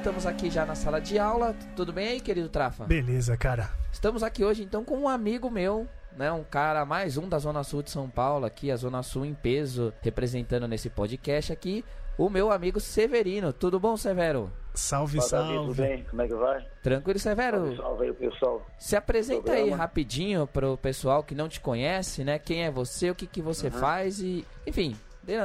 Estamos 0.00 0.24
aqui 0.24 0.48
já 0.48 0.64
na 0.64 0.74
sala 0.74 0.98
de 0.98 1.18
aula. 1.18 1.54
Tudo 1.76 1.92
bem 1.92 2.08
aí, 2.08 2.20
querido 2.20 2.48
Trafa? 2.48 2.86
Beleza, 2.86 3.36
cara. 3.36 3.68
Estamos 3.92 4.22
aqui 4.22 4.42
hoje 4.42 4.62
então 4.62 4.82
com 4.82 4.96
um 4.96 5.06
amigo 5.06 5.50
meu, 5.50 5.86
né, 6.16 6.32
um 6.32 6.42
cara 6.42 6.86
mais 6.86 7.18
um 7.18 7.28
da 7.28 7.38
Zona 7.38 7.62
Sul 7.62 7.82
de 7.82 7.90
São 7.90 8.08
Paulo 8.08 8.46
aqui, 8.46 8.70
a 8.70 8.76
Zona 8.76 9.02
Sul 9.02 9.26
em 9.26 9.34
peso, 9.34 9.92
representando 10.00 10.66
nesse 10.66 10.88
podcast 10.88 11.52
aqui, 11.52 11.84
o 12.16 12.30
meu 12.30 12.50
amigo 12.50 12.80
Severino. 12.80 13.52
Tudo 13.52 13.78
bom, 13.78 13.94
Severo? 13.94 14.50
Salve, 14.72 15.20
salve. 15.20 15.52
Tudo 15.52 15.74
bem? 15.74 16.02
Como 16.04 16.22
é 16.22 16.28
que 16.28 16.34
vai? 16.34 16.66
Tranquilo, 16.82 17.18
Severo. 17.18 17.58
Salve, 17.58 17.76
salve 17.76 18.04
aí, 18.06 18.12
pessoal. 18.14 18.66
Se 18.78 18.96
apresenta 18.96 19.52
aí 19.52 19.68
rapidinho 19.68 20.46
para 20.46 20.66
o 20.66 20.78
pessoal 20.78 21.22
que 21.22 21.34
não 21.34 21.46
te 21.46 21.60
conhece, 21.60 22.24
né? 22.24 22.38
Quem 22.38 22.64
é 22.64 22.70
você, 22.70 23.10
o 23.10 23.14
que, 23.14 23.26
que 23.26 23.42
você 23.42 23.66
uhum. 23.66 23.72
faz 23.72 24.18
e, 24.18 24.46
enfim, 24.66 24.96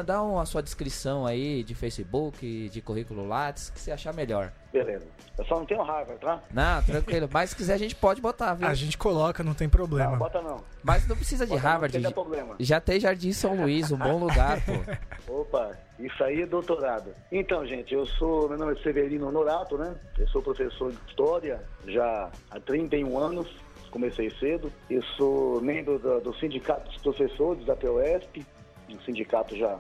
Dá 0.06 0.22
uma 0.24 0.46
sua 0.46 0.64
descrição 0.64 1.26
aí 1.26 1.64
de 1.64 1.76
Facebook, 1.76 2.70
de 2.70 2.82
currículo 2.82 3.28
Lattes, 3.28 3.70
que 3.70 3.80
você 3.80 3.92
achar 3.92 4.14
melhor. 4.14 4.52
Beleza. 4.72 5.06
Eu 5.38 5.46
só 5.46 5.56
não 5.56 5.66
tenho 5.66 5.82
Harvard, 5.84 6.20
tá? 6.20 6.42
Não, 6.52 6.82
tranquilo. 6.84 7.30
Mas 7.32 7.52
se 7.52 7.56
quiser 7.56 7.74
a 7.74 7.78
gente 7.78 7.96
pode 7.96 8.22
botar, 8.22 8.54
viu? 8.54 8.68
A 8.68 8.74
gente 8.74 8.98
coloca, 8.98 9.44
não 9.44 9.54
tem 9.54 9.70
problema. 9.70 10.12
Não, 10.12 10.18
bota 10.18 10.42
não. 10.42 10.64
Mas 10.84 11.08
não 11.08 11.16
precisa 11.16 11.46
de 11.46 11.52
bota 11.52 11.62
Harvard. 11.62 11.98
Não, 11.98 12.04
não 12.04 12.12
problema. 12.12 12.56
Já 12.60 12.80
tem 12.80 13.00
Jardim 13.00 13.32
São 13.32 13.56
Luís, 13.56 13.92
um 13.92 13.98
bom 13.98 14.18
lugar, 14.18 14.60
pô. 14.66 14.74
Opa, 15.42 15.72
isso 16.00 16.24
aí 16.24 16.42
é 16.42 16.46
doutorado. 16.46 17.14
Então, 17.32 17.66
gente, 17.66 17.94
eu 17.94 18.06
sou, 18.06 18.50
meu 18.50 18.58
nome 18.58 18.74
é 18.74 18.84
Severino 18.84 19.28
Honorato, 19.28 19.78
né? 19.78 19.96
Eu 20.18 20.28
sou 20.30 20.42
professor 20.42 20.92
de 20.92 20.98
História 21.10 21.62
já 21.86 22.32
há 22.50 22.60
31 22.60 23.18
anos 23.18 23.66
comecei 23.96 24.30
cedo. 24.32 24.70
Eu 24.90 25.02
sou 25.16 25.62
membro 25.62 25.98
do, 25.98 26.20
do 26.20 26.36
Sindicato 26.36 26.92
dos 26.92 27.02
Professores 27.02 27.66
da 27.66 27.78
POSP, 27.78 28.46
um 28.90 29.00
sindicato 29.02 29.56
já, 29.56 29.78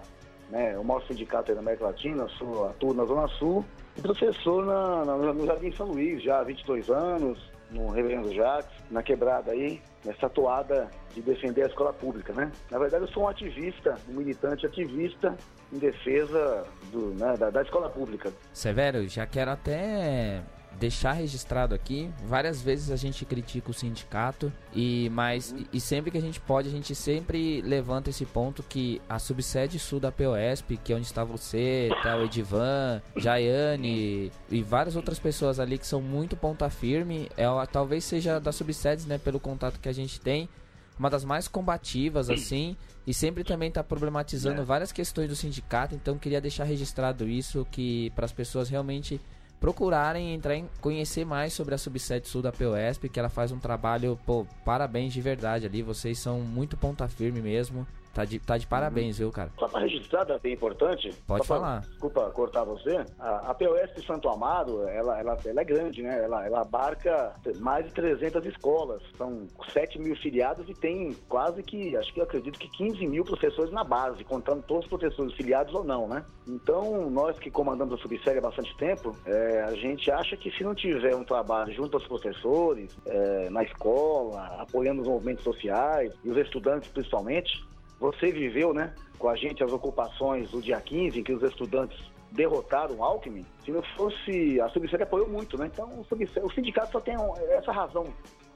né, 0.50 0.78
o 0.78 0.84
maior 0.84 1.04
sindicato 1.06 1.52
aí 1.52 1.56
da 1.56 1.62
América 1.62 1.86
Latina, 1.86 2.28
sou, 2.38 2.68
atuo 2.70 2.94
na 2.94 3.06
Zona 3.06 3.28
Sul, 3.28 3.65
e 3.98 4.02
professor 4.02 4.65
na, 4.65 5.06
na, 5.06 5.34
no 5.34 5.46
Jardim 5.46 5.72
São 5.72 5.88
Luís, 5.88 6.24
já 6.24 6.39
há 6.39 6.44
22 6.44 6.89
anos, 6.89 7.56
no 7.72 7.89
Reverendo 7.89 8.34
Jacques, 8.34 8.72
na 8.91 9.02
quebrada 9.02 9.52
aí, 9.52 9.82
nessa 10.04 10.30
toada 10.30 10.89
de 11.13 11.22
defender 11.22 11.63
a 11.63 11.68
escola 11.68 11.91
pública, 11.91 12.32
né? 12.34 12.52
Na 12.70 12.78
verdade, 12.78 13.06
eu 13.06 13.08
sou 13.10 13.24
um 13.24 13.28
ativista, 13.28 13.96
um 14.08 14.13
militante 14.13 14.65
ativista 14.65 15.36
em 15.74 15.80
defesa 15.80 16.65
do, 16.91 17.13
né, 17.15 17.36
da, 17.38 17.50
da 17.50 17.62
escola 17.62 17.89
pública. 17.89 18.32
Severo, 18.54 19.08
já 19.08 19.26
quero 19.26 19.52
até 19.52 20.44
deixar 20.79 21.13
registrado 21.13 21.73
aqui, 21.73 22.09
várias 22.25 22.61
vezes 22.61 22.91
a 22.91 22.95
gente 22.95 23.25
critica 23.25 23.71
o 23.71 23.73
sindicato 23.73 24.51
e 24.73 25.09
mas 25.11 25.55
e 25.71 25.79
sempre 25.79 26.11
que 26.11 26.17
a 26.17 26.21
gente 26.21 26.39
pode, 26.39 26.67
a 26.67 26.71
gente 26.71 26.93
sempre 26.93 27.61
levanta 27.61 28.09
esse 28.09 28.25
ponto 28.25 28.63
que 28.63 29.01
a 29.07 29.17
subsede 29.19 29.79
sul 29.79 29.99
da 29.99 30.11
POSP, 30.11 30.77
que 30.77 30.93
é 30.93 30.95
onde 30.95 31.05
está 31.05 31.23
você, 31.23 31.89
tá 32.03 32.17
o 32.17 32.25
Edivan, 32.25 33.01
Jaiane 33.15 34.31
e 34.49 34.61
várias 34.63 34.95
outras 34.95 35.19
pessoas 35.19 35.59
ali 35.59 35.77
que 35.77 35.88
são 35.88 36.01
muito 36.01 36.35
ponta 36.35 36.69
firme, 36.69 37.29
ela 37.38 37.65
talvez 37.65 38.03
seja 38.03 38.39
das 38.39 38.55
subsedes, 38.55 39.05
né, 39.05 39.17
pelo 39.17 39.39
contato 39.39 39.79
que 39.79 39.89
a 39.89 39.93
gente 39.93 40.19
tem, 40.19 40.49
uma 40.97 41.09
das 41.09 41.25
mais 41.25 41.47
combativas 41.47 42.29
assim 42.29 42.75
e 43.05 43.13
sempre 43.13 43.43
também 43.43 43.69
está 43.69 43.83
problematizando 43.83 44.61
é. 44.61 44.65
várias 44.65 44.91
questões 44.91 45.29
do 45.29 45.35
sindicato, 45.35 45.95
então 45.95 46.17
queria 46.17 46.41
deixar 46.41 46.63
registrado 46.63 47.27
isso 47.27 47.65
que 47.71 48.11
para 48.11 48.25
as 48.25 48.31
pessoas 48.31 48.69
realmente 48.69 49.21
procurarem 49.65 50.32
entrar 50.32 50.56
em 50.56 50.69
conhecer 50.80 51.25
mais 51.25 51.51
sobre 51.51 51.73
a 51.73 51.78
subsede 51.80 52.28
sul 52.28 52.39
da 52.39 52.51
POSP, 52.51 53.10
que 53.10 53.19
ela 53.19 53.30
faz 53.30 53.51
um 53.51 53.58
trabalho, 53.58 54.15
pô, 54.23 54.45
parabéns 54.63 55.12
de 55.12 55.19
verdade 55.21 55.65
ali, 55.65 55.82
vocês 55.82 56.19
são 56.19 56.39
muito 56.39 56.78
ponta 56.78 57.08
firme 57.08 57.41
mesmo. 57.41 57.88
Tá 58.15 58.23
de, 58.23 58.39
tá 58.39 58.58
de 58.58 58.65
parabéns, 58.65 59.17
viu, 59.17 59.30
cara? 59.30 59.51
Só 59.60 59.67
para 59.67 59.82
registrar, 59.82 60.25
é 60.30 60.39
bem 60.39 60.54
importante. 60.54 61.13
Pode 61.28 61.45
falar. 61.45 61.82
Pra, 61.82 61.89
desculpa 61.89 62.32
cortar 62.32 62.63
você. 62.63 63.04
A, 63.19 63.51
a 63.51 63.54
POS 63.54 63.93
de 63.93 64.08
Santo 64.08 64.30
Amaro, 64.30 64.88
ela, 64.88 65.19
ela, 65.19 65.38
ela 65.43 65.62
é 65.62 65.63
grande, 65.65 66.01
né? 66.01 66.23
Ela, 66.23 66.45
ela 66.45 66.62
abarca 66.62 67.36
mais 67.60 67.86
de 67.86 67.91
300 67.91 68.45
escolas. 68.45 69.04
São 69.17 69.45
7 69.73 69.99
mil 69.99 70.15
filiados 70.15 70.65
e 70.69 70.73
tem 70.73 71.13
quase 71.28 71.62
que, 71.62 71.97
acho 71.97 72.13
que 72.13 72.21
eu 72.21 72.23
acredito 72.23 72.58
que 72.58 72.69
15 72.69 73.06
mil 73.06 73.25
professores 73.25 73.73
na 73.73 73.84
base, 73.84 74.23
contando 74.23 74.63
todos 74.63 74.86
os 74.86 74.89
professores 74.89 75.34
filiados 75.34 75.73
ou 75.73 75.84
não, 75.84 76.08
né? 76.08 76.23
Então, 76.47 77.10
nós 77.10 77.38
que 77.38 77.51
comandamos 77.51 77.95
a 77.95 77.97
Subsérie 77.97 78.39
há 78.39 78.41
bastante 78.41 78.73
tempo, 78.78 79.13
é, 79.25 79.63
a 79.63 79.75
gente 79.75 80.10
acha 80.10 80.38
que 80.38 80.49
se 80.51 80.63
não 80.63 80.73
tiver 80.73 81.13
um 81.13 81.25
trabalho 81.25 81.73
junto 81.73 81.97
aos 81.97 82.08
professores, 82.08 82.97
é, 83.06 83.49
na 83.49 83.62
escola, 83.63 84.56
apoiando 84.62 85.01
os 85.01 85.08
movimentos 85.10 85.43
sociais 85.43 86.13
e 86.23 86.30
os 86.30 86.38
estudantes 86.38 86.89
principalmente, 86.89 87.62
você 87.99 88.31
viveu, 88.31 88.73
né, 88.73 88.93
com 89.17 89.29
a 89.29 89.36
gente 89.36 89.63
as 89.63 89.71
ocupações 89.71 90.49
do 90.51 90.62
dia 90.62 90.79
15, 90.79 91.19
em 91.19 91.23
que 91.23 91.34
os 91.34 91.43
estudantes 91.43 91.97
derrotaram 92.31 92.95
o 92.95 93.03
Alckmin. 93.03 93.45
Se 93.63 93.71
não 93.71 93.81
fosse, 93.95 94.60
a 94.60 94.69
Subsede 94.69 95.03
apoiou 95.03 95.27
muito, 95.27 95.58
né? 95.58 95.69
Então 95.71 95.88
o, 95.88 96.45
o 96.45 96.53
sindicato 96.53 96.91
só 96.91 96.99
tem 96.99 97.15
essa 97.51 97.71
razão 97.71 98.05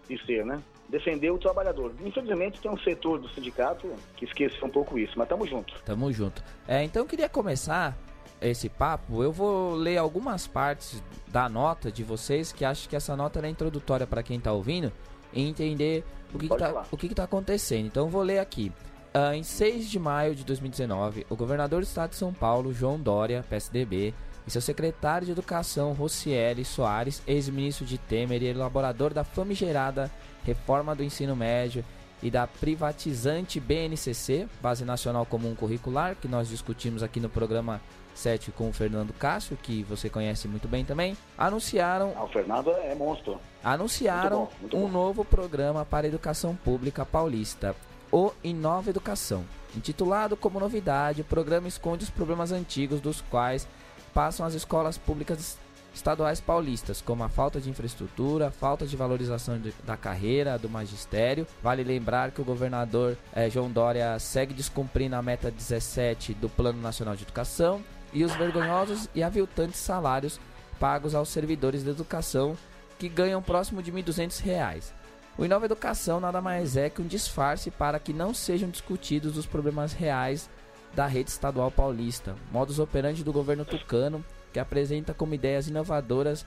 de 0.08 0.25
ser, 0.25 0.45
né? 0.45 0.60
Defender 0.89 1.32
o 1.32 1.38
trabalhador. 1.38 1.93
Infelizmente 2.04 2.60
tem 2.60 2.69
um 2.69 2.78
setor 2.80 3.19
do 3.19 3.30
sindicato 3.30 3.89
que 4.17 4.25
esqueceu 4.25 4.67
um 4.67 4.69
pouco 4.69 4.97
isso, 4.97 5.13
mas 5.15 5.30
tamo 5.30 5.47
junto. 5.47 5.73
Tamo 5.84 6.12
junto. 6.12 6.43
É, 6.67 6.84
então 6.84 7.04
eu 7.04 7.08
queria 7.08 7.30
começar 7.30 7.97
esse 8.41 8.69
papo. 8.69 9.23
Eu 9.23 9.32
vou 9.32 9.73
ler 9.75 9.97
algumas 9.97 10.47
partes 10.47 11.02
da 11.28 11.47
nota 11.47 11.91
de 11.91 12.04
vocês, 12.04 12.52
que 12.52 12.65
acho 12.65 12.89
que 12.89 12.95
essa 12.95 13.15
nota 13.15 13.45
é 13.45 13.49
introdutória 13.49 14.08
para 14.08 14.23
quem 14.23 14.39
tá 14.39 14.52
ouvindo 14.52 14.91
e 15.32 15.47
entender 15.47 16.04
o 16.34 16.39
que, 16.39 16.49
que 16.49 16.58
tá, 16.58 16.86
o 16.91 16.97
que, 16.97 17.08
que 17.10 17.15
tá 17.15 17.23
acontecendo. 17.23 17.86
Então 17.86 18.06
eu 18.06 18.10
vou 18.10 18.23
ler 18.23 18.39
aqui. 18.39 18.71
Uh, 19.13 19.34
em 19.34 19.41
6 19.41 19.89
de 19.89 19.98
maio 19.98 20.36
de 20.36 20.43
2019, 20.43 21.26
o 21.30 21.36
governador 21.36 21.82
do 21.82 21.88
estado 21.88 22.12
de 22.12 22.15
São 22.15 22.32
Paulo, 22.32 22.72
João 22.72 23.00
Dória, 23.00 23.43
PSDB, 23.50 24.13
e 24.45 24.52
seu 24.52 24.62
secretário 24.62 25.26
de 25.26 25.32
Educação, 25.32 25.93
Rocieli 25.93 26.63
Soares, 26.63 27.22
ex-ministro 27.28 27.86
de 27.86 27.98
Temer 27.98 28.41
e 28.43 28.48
elaborador 28.48 29.13
da 29.13 29.24
famigerada 29.24 30.12
reforma 30.43 30.95
do 30.95 31.04
ensino 31.04 31.36
médio 31.36 31.84
e 32.22 32.30
da 32.30 32.45
privatizante 32.45 33.60
BNCC, 33.60 34.48
Base 34.62 34.84
Nacional 34.84 35.26
Comum 35.26 35.56
Curricular, 35.56 36.15
que 36.15 36.28
nós 36.28 36.50
discutimos 36.50 37.02
aqui 37.02 37.19
no 37.19 37.30
programa 37.30 37.82
7 38.13 38.52
com 38.52 38.69
o 38.69 38.74
Fernando 38.74 39.13
Cássio, 39.13 39.58
que 39.58 39.84
você 39.84 40.10
conhece 40.10 40.48
muito 40.48 40.67
bem 40.67 40.84
também, 40.84 41.15
anunciaram. 41.38 42.13
Ah, 42.15 42.26
o 42.26 42.28
Fernando 42.28 42.72
é 42.72 42.93
monstro. 42.93 43.39
Anunciaram 43.63 44.39
muito 44.39 44.52
bom, 44.52 44.60
muito 44.62 44.78
um 44.78 44.82
bom. 44.82 44.88
novo 44.89 45.26
programa 45.26 45.86
para 45.86 46.06
a 46.06 46.10
educação 46.10 46.56
pública 46.56 47.06
paulista, 47.06 47.76
o 48.12 48.32
Inova 48.43 48.89
Educação. 48.89 49.45
Intitulado 49.76 50.36
como 50.36 50.60
novidade, 50.60 51.22
o 51.22 51.26
programa 51.26 51.67
esconde 51.67 52.04
os 52.04 52.10
problemas 52.10 52.52
antigos 52.52 53.00
dos 53.00 53.22
quais 53.22 53.67
passam 54.13 54.45
as 54.45 54.54
escolas 54.54 54.98
públicas 54.98 55.58
estaduais 55.93 56.39
paulistas, 56.39 57.02
como 57.02 57.24
a 57.24 57.30
falta 57.30 57.60
de 57.60 57.69
infraestrutura, 57.69 58.52
falta 58.52 58.86
de 58.86 58.95
valorização 58.95 59.60
de, 59.60 59.74
da 59.86 59.98
carreira 59.98 60.58
do 60.58 60.69
magistério. 60.69 61.45
Vale 61.62 61.84
lembrar 61.84 62.32
que 62.32 62.41
o 62.41 62.45
governador 62.45 63.17
eh, 63.34 63.50
João 63.50 63.69
Dória 63.69 64.17
segue 64.19 64.54
descumprindo 64.54 65.15
a 65.15 65.22
meta 65.22 65.52
17 65.52 66.34
do 66.34 66.50
Plano 66.50 66.82
Nacional 66.82 67.15
de 67.15 67.24
Educação 67.24 67.84
e 68.13 68.24
os 68.24 68.34
vergonhosos 68.36 69.08
e 69.13 69.22
aviltantes 69.22 69.80
salários 69.80 70.39
pagos 70.80 71.13
aos 71.13 71.30
servidores 71.30 71.84
da 71.84 71.91
educação 71.91 72.58
que 72.98 73.10
ganham 73.10 73.41
próximo 73.41 73.84
de 73.84 73.91
R$ 73.91 74.02
1.200. 74.02 74.99
O 75.38 75.46
Inova 75.46 75.65
Educação 75.65 76.20
nada 76.20 76.42
mais 76.42 76.76
é 76.76 76.89
que 76.89 77.02
um 77.02 77.08
disfarce 77.08 77.72
para 77.72 78.00
que 78.00 78.12
não 78.12 78.34
sejam 78.34 78.70
discutidos 78.70 79.38
os 79.38 79.46
problemas 79.46 79.94
reais 79.94 80.50
da 80.94 81.06
rede 81.06 81.30
estadual 81.30 81.72
paulista, 81.72 82.36
modus 82.52 82.80
operandi 82.80 83.24
do 83.24 83.32
governo 83.32 83.63
tucano, 83.63 84.24
que 84.52 84.60
apresenta 84.60 85.13
como 85.13 85.36
ideias 85.36 85.68
inovadoras 85.68 86.46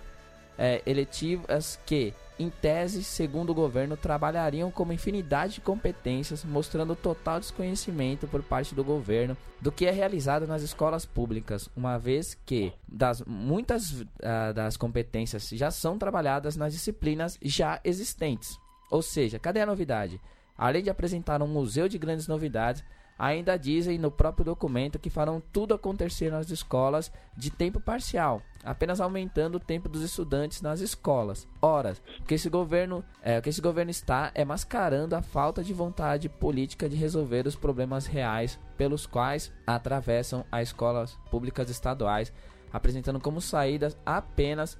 é, 0.59 0.83
eletivas 0.85 1.79
que, 1.87 2.12
em 2.38 2.51
tese, 2.51 3.03
segundo 3.03 3.51
o 3.51 3.55
governo, 3.55 3.97
trabalhariam 3.97 4.71
com 4.71 4.83
uma 4.83 4.95
infinidade 4.95 5.55
de 5.55 5.61
competências, 5.61 6.45
mostrando 6.45 6.97
total 6.97 7.40
desconhecimento 7.40 8.27
por 8.27 8.42
parte 8.42 8.75
do 8.75 8.85
governo 8.85 9.37
do 9.61 9.73
que 9.73 9.87
é 9.87 9.90
realizado 9.90 10.47
nas 10.47 10.62
escolas 10.62 11.07
públicas, 11.07 11.68
uma 11.77 11.99
vez 11.99 12.37
que 12.45 12.73
das, 12.87 13.23
muitas 13.23 13.92
uh, 13.92 14.53
das 14.55 14.77
competências 14.77 15.49
já 15.51 15.71
são 15.71 15.99
trabalhadas 15.99 16.57
nas 16.57 16.73
disciplinas 16.73 17.38
já 17.42 17.81
existentes. 17.85 18.59
Ou 18.92 19.00
seja, 19.00 19.38
cadê 19.38 19.59
a 19.59 19.66
novidade? 19.66 20.20
Além 20.57 20.83
de 20.83 20.90
apresentar 20.90 21.40
um 21.40 21.46
museu 21.46 21.88
de 21.88 21.96
grandes 21.96 22.28
novidades, 22.28 22.85
ainda 23.18 23.57
dizem 23.57 23.98
no 23.98 24.11
próprio 24.11 24.44
documento 24.44 24.98
que 24.98 25.09
farão 25.09 25.42
tudo 25.50 25.72
acontecer 25.72 26.31
nas 26.31 26.50
escolas 26.50 27.11
de 27.35 27.50
tempo 27.50 27.81
parcial, 27.81 28.42
apenas 28.62 29.00
aumentando 29.00 29.55
o 29.55 29.61
tempo 29.61 29.88
dos 29.88 30.02
estudantes 30.02 30.61
nas 30.61 30.81
escolas. 30.81 31.48
Ora, 31.62 31.96
o 32.20 32.24
que 32.24 32.35
esse 32.35 32.50
governo, 32.50 33.02
é, 33.22 33.40
que 33.40 33.48
esse 33.48 33.62
governo 33.62 33.90
está 33.90 34.31
é 34.35 34.44
mascarando 34.44 35.16
a 35.16 35.22
falta 35.22 35.64
de 35.64 35.72
vontade 35.72 36.28
política 36.28 36.87
de 36.87 36.94
resolver 36.94 37.46
os 37.46 37.57
problemas 37.57 38.05
reais 38.05 38.61
pelos 38.76 39.07
quais 39.07 39.50
atravessam 39.66 40.44
as 40.52 40.68
escolas 40.68 41.18
públicas 41.31 41.70
estaduais, 41.70 42.31
apresentando 42.70 43.18
como 43.18 43.40
saídas 43.40 43.96
apenas 44.05 44.76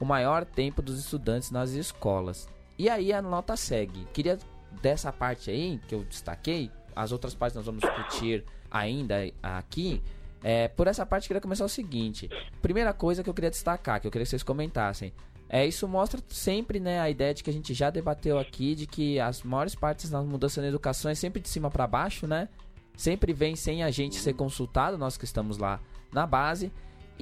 o 0.00 0.04
maior 0.06 0.46
tempo 0.46 0.80
dos 0.80 0.98
estudantes 0.98 1.50
nas 1.50 1.72
escolas. 1.72 2.48
E 2.80 2.88
aí 2.88 3.12
a 3.12 3.20
nota 3.20 3.58
segue. 3.58 4.06
Queria 4.10 4.38
dessa 4.80 5.12
parte 5.12 5.50
aí 5.50 5.78
que 5.86 5.94
eu 5.94 6.02
destaquei, 6.02 6.70
as 6.96 7.12
outras 7.12 7.34
partes 7.34 7.54
nós 7.54 7.66
vamos 7.66 7.82
discutir 7.82 8.42
ainda 8.70 9.16
aqui. 9.42 10.02
É, 10.42 10.66
por 10.66 10.86
essa 10.86 11.04
parte, 11.04 11.26
queria 11.26 11.42
começar 11.42 11.66
o 11.66 11.68
seguinte: 11.68 12.30
primeira 12.62 12.94
coisa 12.94 13.22
que 13.22 13.28
eu 13.28 13.34
queria 13.34 13.50
destacar, 13.50 14.00
que 14.00 14.06
eu 14.06 14.10
queria 14.10 14.24
que 14.24 14.30
vocês 14.30 14.42
comentassem. 14.42 15.12
É, 15.46 15.66
isso 15.66 15.86
mostra 15.86 16.22
sempre 16.30 16.80
né, 16.80 16.98
a 17.00 17.10
ideia 17.10 17.34
de 17.34 17.44
que 17.44 17.50
a 17.50 17.52
gente 17.52 17.74
já 17.74 17.90
debateu 17.90 18.38
aqui, 18.38 18.74
de 18.74 18.86
que 18.86 19.20
as 19.20 19.42
maiores 19.42 19.74
partes 19.74 20.08
das 20.08 20.24
mudanças 20.24 20.64
na 20.64 20.70
educação 20.70 21.10
é 21.10 21.14
sempre 21.14 21.42
de 21.42 21.50
cima 21.50 21.70
para 21.70 21.86
baixo, 21.86 22.26
né? 22.26 22.48
Sempre 22.96 23.34
vem 23.34 23.56
sem 23.56 23.82
a 23.82 23.90
gente 23.90 24.16
ser 24.16 24.32
consultado, 24.32 24.96
nós 24.96 25.18
que 25.18 25.26
estamos 25.26 25.58
lá 25.58 25.78
na 26.10 26.26
base. 26.26 26.72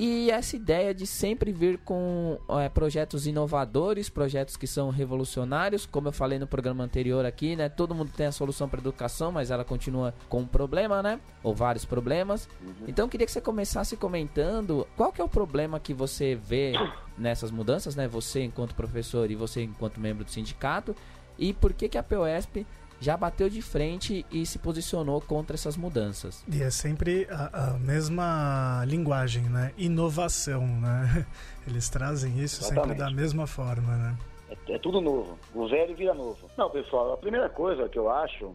E 0.01 0.31
essa 0.31 0.55
ideia 0.55 0.95
de 0.95 1.05
sempre 1.09 1.51
vir 1.51 1.77
com 1.79 2.39
é, 2.51 2.69
projetos 2.69 3.27
inovadores, 3.27 4.09
projetos 4.09 4.57
que 4.57 4.65
são 4.65 4.91
revolucionários, 4.91 5.87
como 5.87 6.07
eu 6.07 6.13
falei 6.13 6.39
no 6.39 6.47
programa 6.47 6.85
anterior 6.85 7.27
aqui, 7.27 7.57
né? 7.57 7.69
Todo 7.69 7.97
mundo 7.97 8.13
tem 8.17 8.27
a 8.27 8.31
solução 8.31 8.69
para 8.69 8.79
educação, 8.79 9.33
mas 9.33 9.51
ela 9.51 9.65
continua 9.65 10.15
com 10.29 10.43
um 10.43 10.47
problema, 10.47 11.03
né? 11.03 11.19
Ou 11.43 11.53
vários 11.53 11.85
problemas. 11.85 12.49
Uhum. 12.63 12.87
Então 12.87 13.07
eu 13.07 13.09
queria 13.09 13.27
que 13.27 13.33
você 13.33 13.41
começasse 13.41 13.97
comentando 13.97 14.87
qual 14.97 15.11
que 15.11 15.21
é 15.21 15.25
o 15.25 15.29
problema 15.29 15.81
que 15.81 15.93
você 15.93 16.37
vê 16.37 16.75
nessas 17.19 17.51
mudanças, 17.51 17.97
né? 17.97 18.07
Você 18.07 18.45
enquanto 18.45 18.77
professor 18.77 19.29
e 19.29 19.35
você 19.35 19.65
enquanto 19.65 19.99
membro 19.99 20.25
do 20.25 20.31
sindicato, 20.31 20.95
e 21.37 21.53
por 21.53 21.73
que 21.73 21.89
que 21.89 21.99
a 21.99 22.05
POSP 22.05 22.65
já 23.01 23.17
bateu 23.17 23.49
de 23.49 23.63
frente 23.63 24.27
e 24.31 24.45
se 24.45 24.59
posicionou 24.59 25.21
contra 25.21 25.55
essas 25.55 25.77
mudanças. 25.77 26.45
E 26.53 26.63
é 26.63 26.71
sempre 26.71 27.27
a, 27.31 27.71
a 27.71 27.79
mesma 27.79 28.85
linguagem, 28.87 29.45
né? 29.45 29.73
Inovação, 29.77 30.67
né? 30.67 31.27
Eles 31.67 31.89
trazem 31.89 32.39
isso 32.39 32.63
Exatamente. 32.63 32.89
sempre 32.89 32.99
da 32.99 33.11
mesma 33.11 33.47
forma, 33.47 33.97
né? 33.97 34.17
É, 34.51 34.75
é, 34.75 34.79
tudo 34.79 35.01
novo. 35.01 35.39
O 35.55 35.69
velho 35.69 35.95
vira 35.95 36.15
novo. 36.15 36.49
Não, 36.57 36.71
pessoal, 36.71 37.13
a 37.13 37.17
primeira 37.17 37.49
coisa 37.49 37.89
que 37.89 37.99
eu 37.99 38.11
acho, 38.11 38.55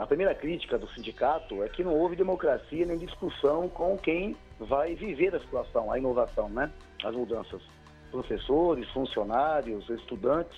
a 0.00 0.06
primeira 0.06 0.34
crítica 0.34 0.78
do 0.78 0.88
sindicato 0.88 1.62
é 1.62 1.68
que 1.68 1.84
não 1.84 1.94
houve 1.94 2.16
democracia 2.16 2.86
nem 2.86 2.98
discussão 2.98 3.68
com 3.68 3.96
quem 3.98 4.36
vai 4.58 4.94
viver 4.94 5.34
a 5.34 5.40
situação, 5.40 5.92
a 5.92 5.98
inovação, 5.98 6.48
né? 6.48 6.70
As 7.04 7.14
mudanças. 7.14 7.62
Professores, 8.10 8.88
funcionários, 8.90 9.88
estudantes, 9.90 10.56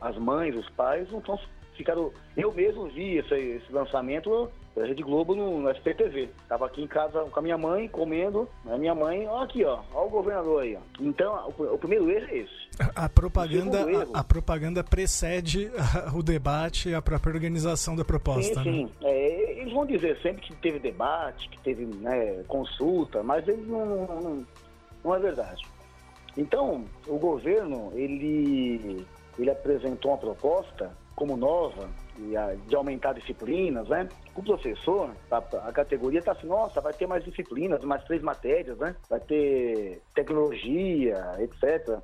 as 0.00 0.16
mães, 0.16 0.56
os 0.56 0.68
pais 0.70 1.10
não 1.10 1.18
estão 1.18 1.38
ficaram. 1.78 2.12
Eu 2.36 2.52
mesmo 2.52 2.88
vi 2.88 3.16
esse, 3.16 3.34
esse 3.34 3.72
lançamento 3.72 4.50
da 4.76 4.86
Rede 4.86 5.02
Globo 5.02 5.34
no, 5.34 5.60
no 5.60 5.70
SPTV. 5.70 6.28
Tava 6.48 6.66
aqui 6.66 6.82
em 6.82 6.86
casa 6.86 7.24
com 7.24 7.38
a 7.38 7.42
minha 7.42 7.56
mãe, 7.56 7.88
comendo. 7.88 8.48
A 8.66 8.76
minha 8.76 8.94
mãe, 8.94 9.26
ó 9.26 9.42
aqui, 9.42 9.64
ó, 9.64 9.80
ó 9.94 10.06
o 10.06 10.10
governador 10.10 10.62
aí, 10.62 10.76
ó. 10.76 10.80
Então, 11.00 11.54
o, 11.56 11.74
o 11.74 11.78
primeiro 11.78 12.10
erro 12.10 12.26
é 12.28 12.36
esse. 12.38 12.68
A 12.94 13.08
propaganda, 13.08 13.86
a, 14.14 14.20
a, 14.20 14.24
propaganda 14.24 14.84
precede 14.84 15.70
o 16.14 16.22
debate 16.22 16.90
e 16.90 16.94
a 16.94 17.02
própria 17.02 17.32
organização 17.32 17.96
da 17.96 18.04
proposta. 18.04 18.62
Sim, 18.62 18.70
sim. 18.70 18.84
Né? 18.84 18.90
É, 19.02 19.60
eles 19.60 19.72
vão 19.72 19.86
dizer 19.86 20.18
sempre 20.20 20.42
que 20.42 20.54
teve 20.56 20.78
debate, 20.78 21.48
que 21.48 21.58
teve 21.60 21.84
né, 21.84 22.44
consulta, 22.46 23.22
mas 23.22 23.46
eles 23.48 23.66
não, 23.66 24.06
não, 24.06 24.46
não 25.02 25.14
é 25.14 25.18
verdade. 25.18 25.66
Então, 26.36 26.84
o 27.08 27.18
governo, 27.18 27.90
ele, 27.94 29.04
ele 29.36 29.50
apresentou 29.50 30.12
uma 30.12 30.18
proposta 30.18 30.92
como 31.18 31.36
nova, 31.36 31.88
de 32.68 32.76
aumentar 32.76 33.12
disciplinas, 33.12 33.88
né? 33.88 34.08
O 34.36 34.42
professor, 34.42 35.10
a, 35.28 35.38
a 35.38 35.72
categoria 35.72 36.20
está 36.20 36.30
assim, 36.30 36.46
nossa, 36.46 36.80
vai 36.80 36.92
ter 36.92 37.08
mais 37.08 37.24
disciplinas, 37.24 37.82
mais 37.82 38.04
três 38.04 38.22
matérias, 38.22 38.78
né? 38.78 38.94
Vai 39.10 39.18
ter 39.18 40.00
tecnologia, 40.14 41.18
etc. 41.40 41.98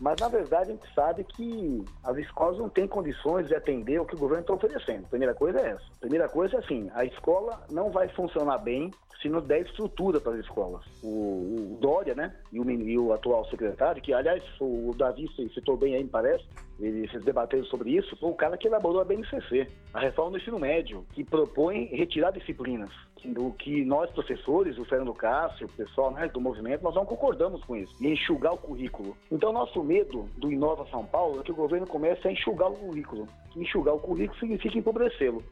Mas, 0.00 0.20
na 0.20 0.28
verdade, 0.28 0.70
a 0.70 0.74
gente 0.74 0.94
sabe 0.94 1.24
que 1.24 1.84
as 2.02 2.16
escolas 2.16 2.58
não 2.58 2.68
têm 2.68 2.86
condições 2.86 3.48
de 3.48 3.54
atender 3.54 4.00
o 4.00 4.04
que 4.04 4.14
o 4.14 4.18
governo 4.18 4.42
está 4.42 4.54
oferecendo. 4.54 5.08
Primeira 5.08 5.34
coisa 5.34 5.60
é 5.60 5.70
essa. 5.70 5.84
Primeira 6.00 6.28
coisa 6.28 6.56
é 6.56 6.58
assim, 6.58 6.90
a 6.94 7.04
escola 7.04 7.64
não 7.70 7.90
vai 7.90 8.08
funcionar 8.08 8.58
bem 8.58 8.90
se 9.24 9.28
não 9.30 9.40
der 9.40 9.62
estrutura 9.62 10.20
para 10.20 10.32
as 10.32 10.40
escolas. 10.40 10.84
O, 11.02 11.08
o 11.08 11.78
Dória, 11.80 12.14
né, 12.14 12.34
e 12.52 12.60
o, 12.60 12.70
e 12.70 12.98
o, 12.98 13.12
atual 13.12 13.46
secretário, 13.46 14.02
que, 14.02 14.12
aliás, 14.12 14.42
o 14.60 14.94
Davi 14.94 15.26
citou 15.54 15.78
bem 15.78 15.94
aí, 15.94 16.04
me 16.04 16.10
parece, 16.10 16.44
eles 16.78 17.10
debateram 17.24 17.64
sobre 17.64 17.96
isso, 17.96 18.14
foi 18.18 18.30
o 18.30 18.34
cara 18.34 18.58
que 18.58 18.68
elaborou 18.68 19.00
a 19.00 19.04
BNCC, 19.04 19.66
a 19.94 20.00
reforma 20.00 20.32
do 20.32 20.36
ensino 20.36 20.58
médio, 20.58 21.06
que 21.14 21.24
propõe 21.24 21.86
retirar 21.86 22.32
disciplinas 22.32 22.90
o 23.36 23.52
que 23.52 23.84
nós, 23.84 24.10
professores, 24.10 24.78
o 24.78 24.84
Fernando 24.84 25.14
Cássio, 25.14 25.66
o 25.66 25.70
pessoal 25.70 26.12
né, 26.12 26.28
do 26.28 26.40
movimento, 26.40 26.82
nós 26.82 26.94
não 26.94 27.04
concordamos 27.04 27.62
com 27.64 27.76
isso, 27.76 27.94
e 28.00 28.08
enxugar 28.08 28.52
o 28.52 28.58
currículo. 28.58 29.16
Então, 29.30 29.52
nosso 29.52 29.82
medo 29.82 30.28
do 30.36 30.50
Inova 30.52 30.86
São 30.90 31.04
Paulo 31.04 31.40
é 31.40 31.42
que 31.42 31.52
o 31.52 31.56
governo 31.56 31.86
comece 31.86 32.26
a 32.26 32.32
enxugar 32.32 32.70
o 32.70 32.76
currículo. 32.76 33.28
Enxugar 33.56 33.94
o 33.94 34.00
currículo 34.00 34.38
significa 34.38 34.78
empobrecê-lo. 34.78 35.42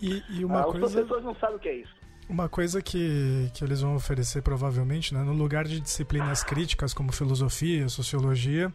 E, 0.00 0.22
e 0.30 0.44
uma 0.44 0.60
ah, 0.60 0.64
coisa... 0.64 0.86
Os 0.86 0.92
professores 0.92 1.24
não 1.24 1.34
sabem 1.36 1.56
o 1.56 1.58
que 1.58 1.68
é 1.68 1.74
isso. 1.76 2.02
Uma 2.28 2.48
coisa 2.48 2.80
que, 2.80 3.50
que 3.52 3.64
eles 3.64 3.82
vão 3.82 3.94
oferecer 3.94 4.42
provavelmente, 4.42 5.12
né, 5.12 5.22
no 5.22 5.32
lugar 5.32 5.64
de 5.64 5.80
disciplinas 5.80 6.42
críticas 6.42 6.94
como 6.94 7.12
filosofia, 7.12 7.88
sociologia, 7.88 8.72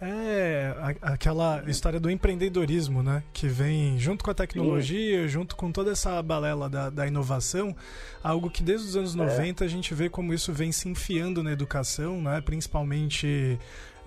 é 0.00 0.74
a, 0.78 1.12
aquela 1.12 1.62
história 1.66 1.98
do 1.98 2.10
empreendedorismo, 2.10 3.02
né, 3.02 3.22
que 3.32 3.48
vem 3.48 3.98
junto 3.98 4.24
com 4.24 4.30
a 4.30 4.34
tecnologia, 4.34 5.22
Sim. 5.22 5.28
junto 5.28 5.56
com 5.56 5.72
toda 5.72 5.90
essa 5.90 6.22
balela 6.22 6.68
da, 6.68 6.90
da 6.90 7.06
inovação, 7.06 7.74
algo 8.22 8.50
que 8.50 8.62
desde 8.62 8.88
os 8.88 8.96
anos 8.96 9.14
é. 9.14 9.18
90 9.18 9.64
a 9.64 9.68
gente 9.68 9.94
vê 9.94 10.08
como 10.08 10.32
isso 10.32 10.52
vem 10.52 10.72
se 10.72 10.88
enfiando 10.88 11.42
na 11.42 11.52
educação, 11.52 12.22
né, 12.22 12.40
principalmente 12.40 13.58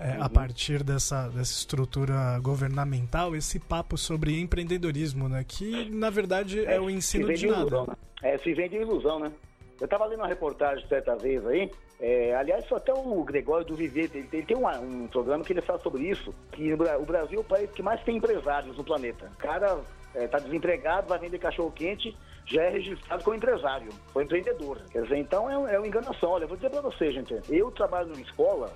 é, 0.02 0.16
uhum. 0.16 0.24
a 0.24 0.28
partir 0.28 0.82
dessa, 0.82 1.28
dessa 1.28 1.52
estrutura 1.52 2.38
governamental, 2.40 3.36
esse 3.36 3.60
papo 3.60 3.96
sobre 3.96 4.40
empreendedorismo, 4.40 5.28
né? 5.28 5.44
Que 5.46 5.88
na 5.90 6.10
verdade 6.10 6.66
é, 6.66 6.74
é 6.74 6.80
o 6.80 6.90
ensino 6.90 7.32
de 7.32 7.46
nada. 7.46 7.60
Ilusão, 7.60 7.86
né? 7.86 7.94
É, 8.22 8.38
se 8.38 8.52
vende 8.52 8.76
ilusão, 8.76 9.20
né? 9.20 9.32
Eu 9.80 9.84
estava 9.84 10.06
lendo 10.06 10.20
uma 10.20 10.28
reportagem 10.28 10.86
certa 10.88 11.14
vez 11.16 11.44
aí, 11.46 11.70
é, 12.00 12.34
aliás, 12.34 12.70
até 12.72 12.92
o 12.92 13.22
Gregório 13.22 13.64
do 13.64 13.76
Viver, 13.76 14.10
ele, 14.12 14.28
ele 14.32 14.42
tem 14.42 14.56
uma, 14.56 14.78
um 14.78 15.06
programa 15.06 15.44
que 15.44 15.52
ele 15.52 15.60
fala 15.62 15.78
sobre 15.78 16.02
isso, 16.02 16.34
que 16.50 16.72
o 16.72 17.04
Brasil 17.04 17.38
é 17.38 17.40
o 17.40 17.44
país 17.44 17.70
que 17.70 17.82
mais 17.82 18.02
tem 18.02 18.16
empresários 18.16 18.76
no 18.76 18.84
planeta. 18.84 19.30
O 19.34 19.38
cara 19.38 19.80
está 20.14 20.38
é, 20.38 20.40
desempregado, 20.40 21.08
vai 21.08 21.18
vender 21.18 21.38
cachorro-quente, 21.38 22.16
já 22.46 22.64
é 22.64 22.70
registrado 22.70 23.22
como 23.22 23.36
empresário, 23.36 23.88
como 24.12 24.24
empreendedor. 24.24 24.80
Quer 24.90 25.02
dizer, 25.02 25.18
então 25.18 25.48
é, 25.48 25.74
é 25.74 25.78
uma 25.78 25.86
enganação. 25.86 26.30
Olha, 26.30 26.46
vou 26.46 26.56
dizer 26.56 26.70
para 26.70 26.80
você, 26.80 27.12
gente, 27.12 27.38
eu 27.48 27.70
trabalho 27.70 28.08
numa 28.08 28.20
escola 28.20 28.72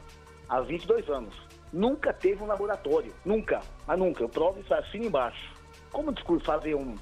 há 0.49 0.61
22 0.61 1.09
anos. 1.09 1.35
Nunca 1.73 2.13
teve 2.13 2.43
um 2.43 2.47
laboratório. 2.47 3.13
Nunca. 3.25 3.61
Mas 3.87 3.99
nunca. 3.99 4.23
Eu 4.23 4.29
provo 4.29 4.61
isso 4.61 4.73
assim 4.73 5.07
embaixo. 5.07 5.53
Como 5.91 6.15
fazer 6.41 6.75
um, 6.75 6.95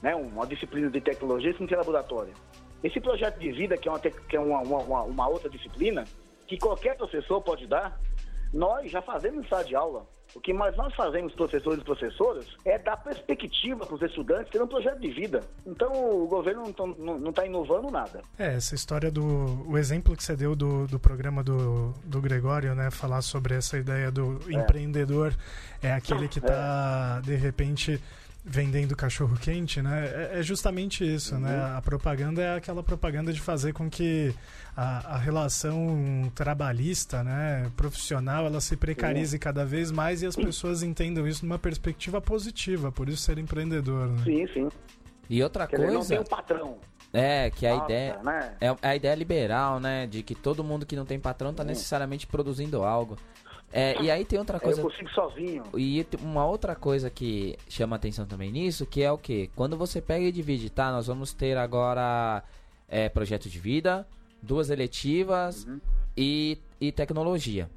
né, 0.00 0.14
uma 0.14 0.46
disciplina 0.46 0.90
de 0.90 1.00
tecnologia 1.00 1.52
se 1.52 1.60
não 1.60 1.66
tem 1.66 1.76
laboratório? 1.76 2.32
Esse 2.82 3.00
projeto 3.00 3.38
de 3.38 3.52
vida, 3.52 3.76
que 3.76 3.88
é, 3.88 3.92
uma, 3.92 4.00
que 4.00 4.36
é 4.36 4.40
uma, 4.40 4.60
uma, 4.60 5.02
uma 5.02 5.28
outra 5.28 5.48
disciplina, 5.48 6.04
que 6.46 6.58
qualquer 6.58 6.96
professor 6.96 7.40
pode 7.40 7.66
dar, 7.66 7.98
nós 8.52 8.90
já 8.90 9.00
fazemos 9.00 9.44
em 9.44 9.48
sala 9.48 9.64
de 9.64 9.74
aula. 9.74 10.06
O 10.34 10.40
que 10.40 10.52
mais 10.52 10.74
nós 10.76 10.94
fazemos, 10.94 11.34
professores 11.34 11.80
e 11.80 11.84
professoras, 11.84 12.46
é 12.64 12.78
dar 12.78 12.96
perspectiva 12.96 13.84
para 13.84 13.94
os 13.94 14.02
estudantes 14.02 14.50
ter 14.50 14.62
um 14.62 14.66
projeto 14.66 14.98
de 14.98 15.10
vida. 15.10 15.40
Então 15.66 15.92
o 15.92 16.26
governo 16.26 16.62
não 16.98 17.28
está 17.28 17.44
inovando 17.44 17.90
nada. 17.90 18.22
É, 18.38 18.54
essa 18.54 18.74
história 18.74 19.10
do. 19.10 19.22
O 19.68 19.76
exemplo 19.76 20.16
que 20.16 20.24
você 20.24 20.34
deu 20.34 20.56
do, 20.56 20.86
do 20.86 20.98
programa 20.98 21.42
do, 21.42 21.92
do 22.04 22.20
Gregório, 22.20 22.74
né? 22.74 22.90
Falar 22.90 23.20
sobre 23.20 23.54
essa 23.54 23.76
ideia 23.76 24.10
do 24.10 24.40
é. 24.48 24.54
empreendedor 24.54 25.34
é 25.82 25.92
aquele 25.92 26.26
que 26.28 26.38
está, 26.38 27.18
é. 27.18 27.26
de 27.26 27.34
repente 27.34 28.00
vendendo 28.44 28.96
cachorro 28.96 29.36
quente, 29.36 29.80
né? 29.80 30.30
É, 30.32 30.40
é 30.40 30.42
justamente 30.42 31.04
isso, 31.04 31.36
né? 31.38 31.50
uhum. 31.50 31.56
né? 31.56 31.76
A 31.76 31.82
propaganda 31.82 32.42
é 32.42 32.56
aquela 32.56 32.82
propaganda 32.82 33.32
de 33.32 33.40
fazer 33.40 33.72
com 33.72 33.88
que 33.88 34.34
a, 34.76 35.14
a 35.14 35.16
relação 35.18 36.30
trabalhista, 36.34 37.22
né, 37.22 37.70
profissional, 37.76 38.46
ela 38.46 38.60
se 38.60 38.76
precarize 38.76 39.36
uhum. 39.36 39.40
cada 39.40 39.64
vez 39.64 39.90
mais 39.90 40.22
e 40.22 40.26
as 40.26 40.34
pessoas 40.34 40.82
entendam 40.82 41.26
isso 41.26 41.44
numa 41.46 41.58
perspectiva 41.58 42.20
positiva, 42.20 42.90
por 42.90 43.08
isso 43.08 43.22
ser 43.22 43.38
empreendedor. 43.38 44.08
Né? 44.08 44.24
Sim, 44.24 44.46
sim. 44.52 44.68
E 45.30 45.42
outra 45.42 45.66
Quer 45.66 45.76
coisa. 45.76 45.98
Dizer, 45.98 46.16
não 46.16 46.24
tem 46.24 46.32
um 46.32 46.36
patrão. 46.36 46.76
É, 47.12 47.50
que 47.50 47.66
a 47.66 47.74
Nossa, 47.74 47.84
ideia 47.84 48.18
né? 48.22 48.54
é 48.58 48.74
a 48.80 48.96
ideia 48.96 49.14
liberal, 49.14 49.78
né, 49.78 50.06
de 50.06 50.22
que 50.22 50.34
todo 50.34 50.64
mundo 50.64 50.86
que 50.86 50.96
não 50.96 51.04
tem 51.04 51.20
patrão 51.20 51.50
está 51.50 51.62
necessariamente 51.62 52.26
produzindo 52.26 52.82
algo. 52.82 53.18
É, 53.72 54.00
e 54.02 54.10
aí 54.10 54.24
tem 54.24 54.38
outra 54.38 54.60
coisa. 54.60 54.80
Eu 54.80 54.84
consigo 54.84 55.08
sozinho. 55.10 55.64
E 55.76 56.06
uma 56.20 56.44
outra 56.44 56.76
coisa 56.76 57.08
que 57.08 57.56
chama 57.68 57.96
atenção 57.96 58.26
também 58.26 58.52
nisso, 58.52 58.84
que 58.84 59.02
é 59.02 59.10
o 59.10 59.16
que? 59.16 59.50
Quando 59.56 59.76
você 59.76 60.00
pega 60.00 60.26
e 60.26 60.32
divide, 60.32 60.68
tá? 60.68 60.92
Nós 60.92 61.06
vamos 61.06 61.32
ter 61.32 61.56
agora 61.56 62.44
é, 62.86 63.08
projeto 63.08 63.48
de 63.48 63.58
vida, 63.58 64.06
duas 64.42 64.68
eletivas 64.68 65.64
uhum. 65.64 65.80
e, 66.14 66.58
e 66.78 66.92
tecnologia. 66.92 67.70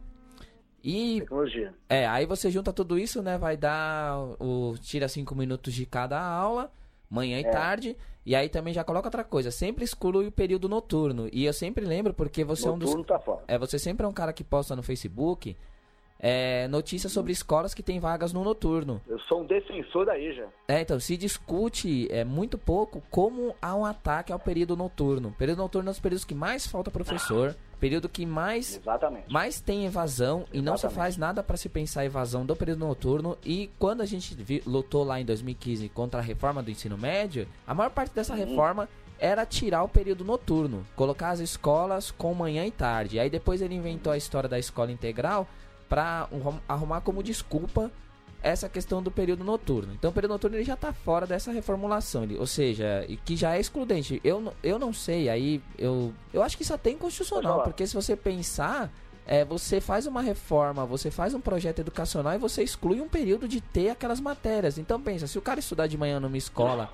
E, 0.84 1.22
tecnologia. 1.22 1.74
É, 1.88 2.06
aí 2.06 2.26
você 2.26 2.52
junta 2.52 2.74
tudo 2.74 3.00
isso, 3.00 3.22
né? 3.24 3.38
Vai 3.38 3.56
dar 3.56 4.18
o. 4.40 4.76
Tira 4.82 5.08
cinco 5.08 5.34
minutos 5.34 5.74
de 5.74 5.86
cada 5.86 6.22
aula, 6.22 6.70
manhã 7.10 7.40
e 7.40 7.46
é. 7.46 7.50
tarde. 7.50 7.98
E 8.26 8.36
aí 8.36 8.50
também 8.50 8.74
já 8.74 8.84
coloca 8.84 9.08
outra 9.08 9.24
coisa, 9.24 9.52
sempre 9.52 9.86
exclui 9.86 10.28
o 10.28 10.32
período 10.32 10.68
noturno. 10.68 11.30
E 11.32 11.46
eu 11.46 11.54
sempre 11.54 11.86
lembro, 11.86 12.14
porque 12.14 12.44
você 12.44 12.68
noturno 12.68 12.86
é 12.86 12.90
um 12.90 12.98
dos. 12.98 13.08
Tá 13.08 13.20
fora. 13.20 13.44
É, 13.48 13.58
você 13.58 13.80
sempre 13.80 14.06
é 14.06 14.10
um 14.10 14.14
cara 14.14 14.34
que 14.34 14.44
posta 14.44 14.76
no 14.76 14.84
Facebook 14.84 15.56
é, 16.20 16.68
notícias 16.68 17.12
sobre 17.12 17.32
escolas 17.32 17.74
que 17.74 17.84
têm 17.84 18.00
vagas 18.00 18.34
no 18.34 18.44
noturno. 18.44 19.02
Eu 19.08 19.20
sou 19.20 19.42
um 19.42 19.46
defensor 19.46 20.06
da 20.06 20.18
EJA. 20.18 20.48
É, 20.68 20.82
então, 20.82 21.00
se 21.00 21.18
discute 21.18 22.08
é, 22.12 22.24
muito 22.24 22.58
pouco 22.58 23.02
como 23.10 23.56
há 23.62 23.76
um 23.76 23.86
ataque 23.86 24.32
ao 24.32 24.40
período 24.40 24.76
noturno. 24.76 25.30
O 25.30 25.34
período 25.34 25.60
noturno 25.60 25.90
é 25.90 25.92
um 25.92 25.94
dos 25.94 26.00
períodos 26.00 26.26
que 26.26 26.34
mais 26.34 26.66
falta 26.66 26.90
professor, 26.90 27.56
período 27.80 28.08
que 28.10 28.26
mais, 28.26 28.78
Exatamente. 28.78 29.32
mais 29.32 29.60
tem 29.60 29.86
evasão 29.86 30.40
Exatamente. 30.40 30.58
e 30.58 30.62
não 30.62 30.78
se 30.78 30.90
faz 30.90 31.18
nada 31.18 31.44
para 31.44 31.58
se 31.58 31.70
pensar 31.70 32.02
a 32.02 32.06
evasão 32.06 32.46
do 32.46 32.56
período 32.56 32.80
noturno. 32.80 33.38
E 33.44 33.70
quando 33.78 34.02
a 34.02 34.06
gente 34.06 34.36
lutou 34.66 35.04
lá 35.04 35.20
em 35.20 35.26
2015 35.26 35.90
contra 35.90 36.20
a 36.20 36.24
reforma 36.24 36.64
do 36.64 36.72
ensino 36.72 36.98
médio, 36.98 37.48
a 37.68 37.74
maior 37.74 37.90
parte 37.90 38.14
dessa 38.14 38.34
reforma 38.34 38.88
era 39.20 39.46
tirar 39.46 39.84
o 39.84 39.88
período 39.88 40.26
noturno, 40.26 40.86
colocar 40.96 41.30
as 41.30 41.40
escolas 41.40 42.12
com 42.12 42.34
manhã 42.34 42.66
e 42.66 42.72
tarde. 42.72 43.20
Aí 43.20 43.30
depois 43.30 43.62
ele 43.62 43.76
inventou 43.76 44.12
a 44.12 44.18
história 44.18 44.50
da 44.50 44.60
escola 44.60 44.92
integral 44.92 45.48
para 45.88 46.28
arrumar 46.68 47.02
como 47.02 47.22
desculpa 47.22 47.92
essa 48.46 48.70
questão 48.70 49.02
do 49.02 49.10
período 49.10 49.44
noturno. 49.44 49.94
Então, 49.94 50.12
o 50.12 50.14
período 50.14 50.32
noturno 50.32 50.56
ele 50.56 50.64
já 50.64 50.76
está 50.76 50.94
fora 50.94 51.26
dessa 51.26 51.52
reformulação, 51.52 52.24
ele, 52.24 52.38
ou 52.38 52.46
seja, 52.46 53.04
que 53.26 53.36
já 53.36 53.56
é 53.56 53.60
excludente. 53.60 54.22
Eu, 54.24 54.54
eu 54.62 54.78
não 54.78 54.94
sei, 54.94 55.30
aí 55.30 55.64
eu, 55.80 56.14
eu 56.32 56.44
acho 56.44 56.56
que 56.56 56.62
isso 56.62 56.74
até 56.74 56.92
é 56.92 56.94
inconstitucional, 56.94 57.64
porque 57.64 57.88
se 57.88 57.96
você 57.96 58.16
pensar, 58.16 58.92
é, 59.26 59.44
você 59.44 59.82
faz 59.82 60.06
uma 60.06 60.22
reforma, 60.22 60.86
você 60.86 61.10
faz 61.10 61.34
um 61.34 61.42
projeto 61.42 61.80
educacional 61.80 62.34
e 62.34 62.38
você 62.38 62.62
exclui 62.62 63.02
um 63.02 63.10
período 63.10 63.48
de 63.48 63.60
ter 63.60 63.90
aquelas 63.90 64.20
matérias. 64.20 64.78
Então, 64.78 65.02
pensa, 65.02 65.26
se 65.26 65.40
o 65.40 65.42
cara 65.42 65.60
estudar 65.60 65.88
de 65.88 65.98
manhã 65.98 66.20
numa 66.20 66.38
escola 66.38 66.94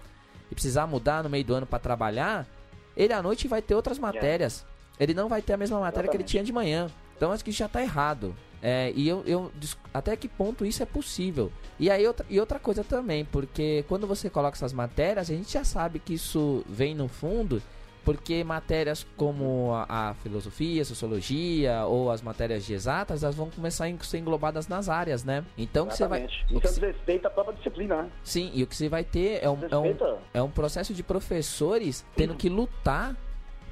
e 0.50 0.56
precisar 0.56 0.88
mudar 0.88 1.22
no 1.22 1.30
meio 1.30 1.44
do 1.44 1.54
ano 1.54 1.66
para 1.66 1.80
trabalhar, 1.80 2.48
ele 2.96 3.12
à 3.12 3.22
noite 3.22 3.50
vai 3.50 3.62
ter 3.62 3.76
outras 3.76 4.00
matérias. 4.00 4.66
Ele 4.98 5.14
não 5.14 5.28
vai 5.28 5.42
ter 5.42 5.54
a 5.54 5.58
mesma 5.58 5.82
matéria 5.82 6.10
que 6.10 6.16
ele 6.16 6.24
tinha 6.24 6.44
de 6.44 6.54
manhã. 6.54 6.90
Então, 7.18 7.34
acho 7.34 7.44
que 7.44 7.52
já 7.52 7.66
está 7.66 7.82
errado. 7.82 8.34
É, 8.62 8.92
e 8.96 9.08
eu, 9.08 9.24
eu 9.26 9.52
até 9.94 10.16
que 10.16 10.28
ponto 10.28 10.66
isso 10.66 10.84
é 10.84 10.86
possível? 10.86 11.52
E 11.80 11.90
aí 11.90 12.06
outra, 12.06 12.26
e 12.30 12.40
outra 12.40 12.60
coisa 12.60 12.84
também, 12.84 13.26
porque 13.26 13.84
quando 13.88 14.06
você 14.06 14.30
coloca 14.30 14.56
essas 14.56 14.72
matérias, 14.74 15.30
a 15.30 15.34
gente 15.34 15.52
já 15.52 15.64
sabe 15.64 16.00
que 16.00 16.14
isso 16.14 16.64
vem 16.68 16.94
no 16.94 17.08
fundo 17.08 17.62
porque 18.04 18.44
matérias 18.44 19.06
como 19.16 19.74
a, 19.74 20.10
a 20.10 20.14
filosofia, 20.16 20.82
a 20.82 20.86
sociologia 20.86 21.86
ou 21.86 22.10
as 22.12 22.22
matérias 22.22 22.66
de 22.66 22.74
exatas, 22.74 23.24
elas 23.24 23.36
vão 23.36 23.50
começar 23.50 23.86
a 23.86 24.04
ser 24.04 24.18
englobadas 24.18 24.68
nas 24.68 24.90
áreas, 24.90 25.24
né? 25.24 25.46
Então 25.58 25.88
que 25.88 25.96
você 25.96 26.08
vai. 26.08 26.20
Exatamente. 26.24 26.56
o 26.56 26.60
que 26.60 26.66
Isso 26.66 26.76
cê- 26.76 26.82
desrespeita 26.82 27.28
a 27.28 27.32
própria 27.32 27.56
disciplina, 27.56 28.04
né? 28.04 28.10
sim, 28.24 28.52
e 28.54 28.64
o 28.64 28.68
que 28.68 28.76
você 28.76 28.90
vai 28.90 29.04
ter 29.04 29.44
é 29.44 29.50
um, 29.50 29.60
é 29.70 29.78
um, 29.78 29.98
é 30.34 30.42
um 30.42 30.50
processo 30.50 30.94
de 30.94 31.04
professores 31.04 32.06
tendo 32.16 32.36
que 32.36 32.50
lutar 32.50 33.16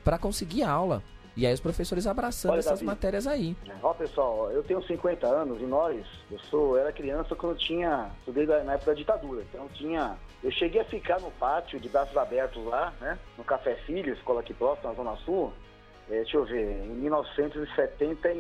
para 0.04 0.18
conseguir 0.18 0.64
aula. 0.64 1.04
E 1.40 1.48
aí 1.48 1.54
os 1.54 1.62
professores 1.62 2.06
abraçando 2.06 2.52
Olha, 2.52 2.60
essas 2.60 2.80
Davi. 2.80 2.86
matérias 2.86 3.26
aí. 3.26 3.56
Ó, 3.82 3.94
pessoal, 3.94 4.52
eu 4.52 4.62
tenho 4.62 4.84
50 4.84 5.26
anos 5.26 5.62
e 5.62 5.64
nós, 5.64 6.06
eu 6.30 6.38
sou, 6.40 6.76
eu 6.76 6.82
era 6.82 6.92
criança 6.92 7.34
quando 7.34 7.58
tinha, 7.58 8.12
estudei 8.20 8.46
na 8.46 8.62
na 8.66 8.74
época 8.74 8.92
da 8.92 8.98
ditadura, 8.98 9.42
então 9.50 9.70
tinha, 9.70 10.18
eu 10.44 10.52
cheguei 10.52 10.82
a 10.82 10.84
ficar 10.84 11.22
no 11.22 11.32
pátio 11.32 11.80
de 11.80 11.88
braços 11.88 12.18
abertos 12.18 12.62
lá, 12.66 12.94
né, 13.00 13.18
no 13.38 13.46
Café 13.46 13.76
Filho, 13.86 14.14
escola 14.14 14.42
aqui 14.42 14.54
próxima, 14.54 14.90
na 14.90 14.96
Zona 14.98 15.16
Sul, 15.24 15.54
é, 16.10 16.16
deixa 16.16 16.36
eu 16.36 16.44
ver, 16.44 16.84
em 16.84 16.90
1970 16.90 18.32
e 18.34 18.38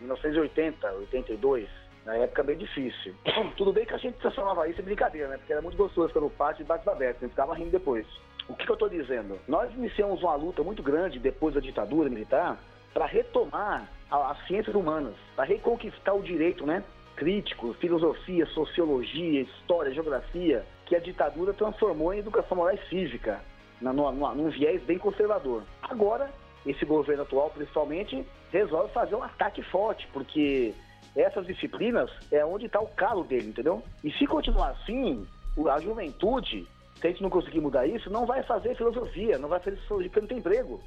1980, 0.00 0.92
82, 0.92 1.68
na 2.04 2.16
época 2.16 2.42
bem 2.42 2.58
difícil. 2.58 3.14
Tudo 3.56 3.72
bem 3.72 3.86
que 3.86 3.94
a 3.94 3.98
gente 3.98 4.18
transformava 4.18 4.68
isso 4.68 4.80
em 4.80 4.84
brincadeira, 4.84 5.28
né, 5.28 5.36
porque 5.38 5.52
era 5.52 5.62
muito 5.62 5.76
gostoso 5.76 6.08
ficar 6.08 6.20
no 6.20 6.30
pátio 6.30 6.64
de 6.64 6.68
braços 6.68 6.88
abertos, 6.88 7.22
a 7.22 7.26
gente 7.26 7.30
ficava 7.30 7.54
rindo 7.54 7.70
depois. 7.70 8.04
O 8.48 8.54
que, 8.54 8.64
que 8.64 8.70
eu 8.70 8.74
estou 8.74 8.88
dizendo? 8.88 9.38
Nós 9.48 9.72
iniciamos 9.74 10.22
uma 10.22 10.34
luta 10.34 10.62
muito 10.62 10.82
grande 10.82 11.18
depois 11.18 11.54
da 11.54 11.60
ditadura 11.60 12.08
militar 12.10 12.58
para 12.92 13.06
retomar 13.06 13.88
as 14.10 14.46
ciências 14.46 14.74
humanas, 14.74 15.14
para 15.34 15.44
reconquistar 15.44 16.12
o 16.14 16.22
direito, 16.22 16.66
né? 16.66 16.82
Crítico, 17.16 17.72
filosofia, 17.74 18.44
sociologia, 18.46 19.42
história, 19.42 19.92
geografia, 19.92 20.64
que 20.86 20.96
a 20.96 20.98
ditadura 21.00 21.54
transformou 21.54 22.12
em 22.12 22.18
educação 22.18 22.56
moral 22.56 22.74
e 22.74 22.88
cívica, 22.88 23.40
na, 23.80 23.92
numa- 23.92 24.34
num 24.34 24.50
viés 24.50 24.82
bem 24.82 24.98
conservador. 24.98 25.62
Agora, 25.82 26.30
esse 26.66 26.84
governo 26.84 27.22
atual, 27.22 27.50
principalmente, 27.50 28.26
resolve 28.50 28.92
fazer 28.92 29.14
um 29.14 29.22
ataque 29.22 29.62
forte, 29.62 30.06
porque 30.12 30.74
essas 31.16 31.46
disciplinas 31.46 32.10
é 32.30 32.44
onde 32.44 32.66
está 32.66 32.80
o 32.80 32.86
calo 32.88 33.24
dele, 33.24 33.48
entendeu? 33.48 33.82
E 34.04 34.10
se 34.12 34.26
continuar 34.26 34.70
assim, 34.70 35.26
a 35.70 35.78
juventude, 35.80 36.66
se 37.02 37.08
a 37.08 37.10
gente 37.10 37.22
não 37.22 37.28
conseguir 37.28 37.60
mudar 37.60 37.84
isso, 37.84 38.08
não 38.08 38.24
vai 38.24 38.44
fazer 38.44 38.76
filosofia, 38.76 39.36
não 39.36 39.48
vai 39.48 39.58
fazer 39.58 39.76
sociologia, 39.78 40.08
porque 40.08 40.20
não 40.20 40.28
tem 40.28 40.38
emprego. 40.38 40.80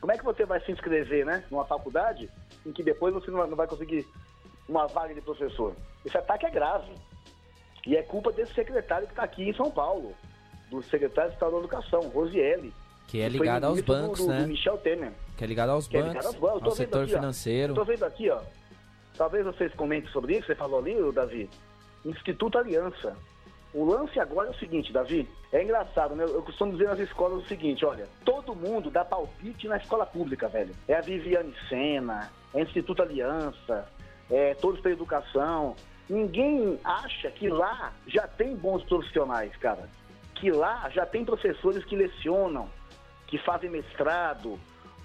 Como 0.00 0.10
é 0.10 0.16
que 0.16 0.24
você 0.24 0.46
vai 0.46 0.58
se 0.62 0.72
inscrever, 0.72 1.24
né, 1.26 1.44
numa 1.50 1.66
faculdade 1.66 2.30
em 2.64 2.72
que 2.72 2.82
depois 2.82 3.12
você 3.12 3.30
não 3.30 3.46
vai, 3.54 3.66
conseguir 3.66 4.06
uma 4.66 4.86
vaga 4.86 5.14
de 5.14 5.20
professor? 5.20 5.76
Esse 6.04 6.16
ataque 6.16 6.46
é 6.46 6.50
grave. 6.50 6.92
E 7.86 7.94
é 7.94 8.02
culpa 8.02 8.32
desse 8.32 8.54
secretário 8.54 9.06
que 9.06 9.12
está 9.12 9.22
aqui 9.22 9.46
em 9.46 9.52
São 9.54 9.70
Paulo, 9.70 10.14
do 10.70 10.82
secretário 10.82 11.30
de 11.30 11.36
Estado 11.36 11.52
da 11.52 11.58
Educação, 11.58 12.00
Rosielli. 12.08 12.72
Que 13.06 13.20
é 13.20 13.28
que 13.28 13.36
ligado 13.36 13.64
aos 13.64 13.74
ministro 13.74 13.94
do- 13.94 14.00
bancos, 14.02 14.20
do, 14.20 14.26
né? 14.28 14.40
do 14.40 14.48
Michel 14.48 14.78
Temer. 14.78 15.12
Que 15.36 15.44
é 15.44 15.46
ligado 15.46 15.68
aos 15.70 15.86
Que 15.86 15.96
é 15.98 16.00
bancos, 16.00 16.14
ligado 16.16 16.26
aos 16.26 16.36
bancos. 16.40 16.62
Ao 16.62 16.70
setor 16.70 17.02
aqui, 17.02 17.12
financeiro. 17.12 17.72
Estou 17.74 17.84
vendo 17.84 18.04
aqui, 18.04 18.30
ó. 18.30 18.40
Talvez 19.18 19.44
vocês 19.44 19.72
comentem 19.74 20.10
sobre 20.10 20.38
isso, 20.38 20.46
você 20.46 20.54
falou 20.54 20.78
ali, 20.78 20.96
Davi. 21.12 21.50
Instituto 22.04 22.56
Aliança. 22.58 23.14
O 23.74 23.84
lance 23.84 24.20
agora 24.20 24.46
é 24.46 24.50
o 24.52 24.58
seguinte, 24.58 24.92
Davi. 24.92 25.28
É 25.52 25.60
engraçado, 25.60 26.14
né? 26.14 26.24
Eu 26.24 26.42
costumo 26.42 26.72
dizer 26.72 26.86
nas 26.86 27.00
escolas 27.00 27.42
o 27.42 27.48
seguinte, 27.48 27.84
olha, 27.84 28.06
todo 28.24 28.54
mundo 28.54 28.88
dá 28.88 29.04
palpite 29.04 29.66
na 29.66 29.76
escola 29.76 30.06
pública, 30.06 30.46
velho. 30.46 30.72
É 30.86 30.94
a 30.94 31.00
Viviane 31.00 31.52
Sena, 31.68 32.30
é 32.54 32.62
Instituto 32.62 33.02
Aliança, 33.02 33.88
é 34.30 34.54
Todos 34.54 34.80
pela 34.80 34.94
Educação. 34.94 35.74
Ninguém 36.08 36.78
acha 36.84 37.28
que 37.32 37.48
lá 37.48 37.92
já 38.06 38.28
tem 38.28 38.54
bons 38.54 38.84
profissionais, 38.84 39.56
cara. 39.56 39.88
Que 40.36 40.52
lá 40.52 40.88
já 40.90 41.04
tem 41.04 41.24
professores 41.24 41.84
que 41.84 41.96
lecionam, 41.96 42.68
que 43.26 43.38
fazem 43.38 43.70
mestrado, 43.70 44.56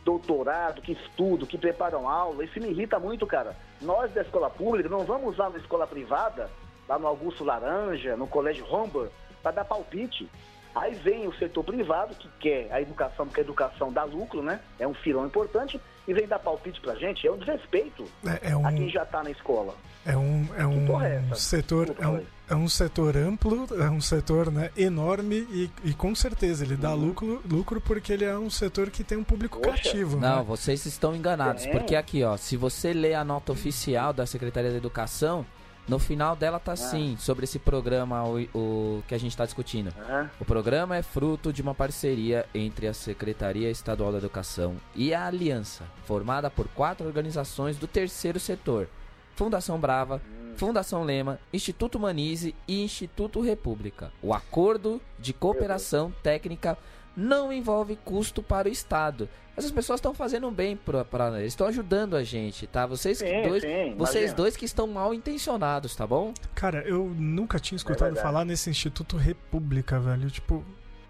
doutorado, 0.05 0.81
que 0.81 0.91
estudam, 0.91 1.47
que 1.47 1.57
preparam 1.57 2.07
aula. 2.07 2.43
Isso 2.43 2.59
me 2.59 2.69
irrita 2.69 2.99
muito, 2.99 3.25
cara. 3.25 3.55
Nós 3.81 4.11
da 4.11 4.21
escola 4.21 4.49
pública 4.49 4.89
não 4.89 5.05
vamos 5.05 5.37
lá 5.37 5.49
na 5.49 5.57
escola 5.57 5.87
privada, 5.87 6.51
lá 6.89 6.97
no 6.97 7.07
Augusto 7.07 7.43
Laranja, 7.43 8.17
no 8.17 8.25
Colégio 8.27 8.65
Humber, 8.65 9.09
para 9.43 9.51
dar 9.51 9.65
palpite. 9.65 10.27
Aí 10.75 10.93
vem 10.95 11.27
o 11.27 11.33
setor 11.37 11.63
privado 11.63 12.15
que 12.15 12.27
quer 12.39 12.67
a 12.71 12.81
educação, 12.81 13.25
porque 13.27 13.41
a 13.41 13.43
educação 13.43 13.91
dá 13.91 14.03
lucro, 14.03 14.41
né? 14.41 14.59
É 14.79 14.87
um 14.87 14.93
filão 14.93 15.25
importante, 15.25 15.79
e 16.07 16.13
vem 16.13 16.27
dar 16.27 16.39
palpite 16.39 16.79
pra 16.81 16.95
gente. 16.95 17.27
É 17.27 17.31
um 17.31 17.37
desrespeito 17.37 18.05
É, 18.25 18.51
é 18.51 18.57
um, 18.57 18.65
a 18.65 18.71
quem 18.71 18.89
já 18.89 19.05
tá 19.05 19.23
na 19.23 19.29
escola. 19.31 19.73
é 20.05 20.15
um, 20.17 20.47
é 20.57 20.65
um 20.65 20.85
porra 20.85 21.07
é 21.07 21.21
setor 21.35 21.95
é 21.99 22.07
um, 22.07 22.21
é 22.49 22.55
um 22.55 22.67
setor 22.69 23.17
amplo, 23.17 23.67
é 23.79 23.89
um 23.89 23.99
setor 24.01 24.51
né, 24.51 24.71
enorme 24.77 25.35
e, 25.51 25.69
e 25.83 25.93
com 25.93 26.15
certeza 26.15 26.63
ele 26.63 26.75
dá 26.75 26.91
Uhum. 26.93 27.05
lucro, 27.07 27.41
lucro 27.49 27.81
porque 27.81 28.13
ele 28.13 28.25
é 28.25 28.37
um 28.37 28.49
setor 28.49 28.89
que 28.89 29.03
tem 29.03 29.17
um 29.17 29.23
público 29.23 29.59
Poxa. 29.59 29.83
cativo. 29.83 30.17
Não, 30.17 30.37
né? 30.37 30.43
vocês 30.47 30.85
estão 30.85 31.15
enganados. 31.15 31.65
É. 31.65 31.71
Porque 31.71 31.95
aqui, 31.95 32.23
ó, 32.23 32.37
se 32.37 32.55
você 32.57 32.93
lê 32.93 33.13
a 33.13 33.23
nota 33.23 33.51
oficial 33.51 34.13
da 34.13 34.25
Secretaria 34.25 34.71
da 34.71 34.77
Educação, 34.77 35.45
no 35.89 35.97
final 35.97 36.35
dela 36.35 36.59
tá 36.59 36.73
assim, 36.73 37.17
sobre 37.17 37.45
esse 37.45 37.57
programa 37.57 38.23
o, 38.23 38.41
o 38.53 39.03
que 39.07 39.15
a 39.15 39.17
gente 39.17 39.31
está 39.31 39.43
discutindo. 39.43 39.91
O 40.39 40.45
programa 40.45 40.95
é 40.95 41.01
fruto 41.01 41.51
de 41.51 41.63
uma 41.63 41.73
parceria 41.73 42.45
entre 42.53 42.87
a 42.87 42.93
Secretaria 42.93 43.71
Estadual 43.71 44.11
da 44.11 44.19
Educação 44.19 44.75
e 44.95 45.13
a 45.13 45.25
Aliança, 45.25 45.83
formada 46.05 46.49
por 46.49 46.67
quatro 46.69 47.07
organizações 47.07 47.75
do 47.75 47.87
terceiro 47.87 48.39
setor: 48.39 48.87
Fundação 49.35 49.79
Brava, 49.79 50.21
Fundação 50.55 51.03
Lema, 51.03 51.39
Instituto 51.51 51.99
Manise 51.99 52.53
e 52.67 52.83
Instituto 52.83 53.41
República. 53.41 54.11
O 54.21 54.31
acordo 54.31 55.01
de 55.17 55.33
cooperação 55.33 56.13
técnica 56.21 56.77
não 57.19 57.51
envolve 57.51 57.97
custo 57.97 58.41
para 58.41 58.67
o 58.67 58.71
Estado. 58.71 59.29
Essas 59.57 59.71
pessoas 59.71 59.97
estão 59.97 60.13
fazendo 60.13 60.47
um 60.47 60.53
bem 60.53 60.77
para 60.77 61.05
eles 61.39 61.51
estão 61.51 61.67
ajudando 61.67 62.15
a 62.15 62.23
gente, 62.23 62.65
tá? 62.65 62.85
Vocês 62.85 63.17
Sim, 63.17 63.41
dois, 63.41 63.61
sim, 63.61 63.93
vocês 63.97 64.15
imagina. 64.23 64.33
dois 64.35 64.55
que 64.55 64.63
estão 64.63 64.87
mal 64.87 65.13
intencionados, 65.13 65.93
tá 65.95 66.07
bom? 66.07 66.33
Cara, 66.55 66.81
eu 66.87 67.05
nunca 67.17 67.59
tinha 67.59 67.75
escutado 67.75 68.13
verdade. 68.13 68.25
falar 68.25 68.45
nesse 68.45 68.69
Instituto 68.69 69.17
República, 69.17 69.99
velho. 69.99 70.31
Tipo, 70.31 70.63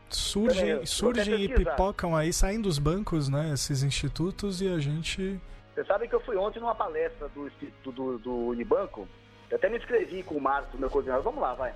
surgem, 0.10 0.70
eu 0.70 0.86
surgem 0.88 1.44
e 1.44 1.50
pipocam 1.50 2.16
aí, 2.16 2.34
saem 2.34 2.60
dos 2.60 2.80
bancos, 2.80 3.30
né? 3.30 3.52
Esses 3.54 3.84
institutos 3.84 4.62
e 4.62 4.68
a 4.68 4.80
gente. 4.80 5.40
Você 5.76 5.86
sabe 5.86 6.08
que 6.08 6.16
eu 6.16 6.20
fui 6.22 6.36
ontem 6.36 6.60
numa 6.60 6.74
palestra 6.74 7.30
do 7.30 7.48
Instituto 7.48 7.92
do, 7.92 8.18
do 8.18 8.36
Unibanco. 8.48 9.08
Eu 9.50 9.58
até 9.58 9.70
me 9.70 9.78
inscrevi 9.78 10.24
com 10.24 10.36
o 10.36 10.42
Marcos, 10.42 10.80
meu 10.80 10.90
coordenador. 10.90 11.24
Vamos 11.24 11.42
lá, 11.42 11.54
vai. 11.54 11.74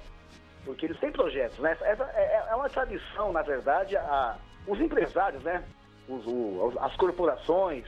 Porque 0.66 0.86
eles 0.86 1.00
têm 1.00 1.12
projetos, 1.12 1.58
né? 1.60 1.78
Essa, 1.82 2.04
é, 2.16 2.46
é 2.50 2.56
uma 2.56 2.70
tradição, 2.70 3.32
na 3.34 3.42
verdade, 3.42 3.98
a, 3.98 4.38
os 4.68 4.80
empresários, 4.80 5.44
né? 5.44 5.64
Os, 6.08 6.26
o- 6.26 6.74
as 6.80 6.96
corporações, 6.96 7.86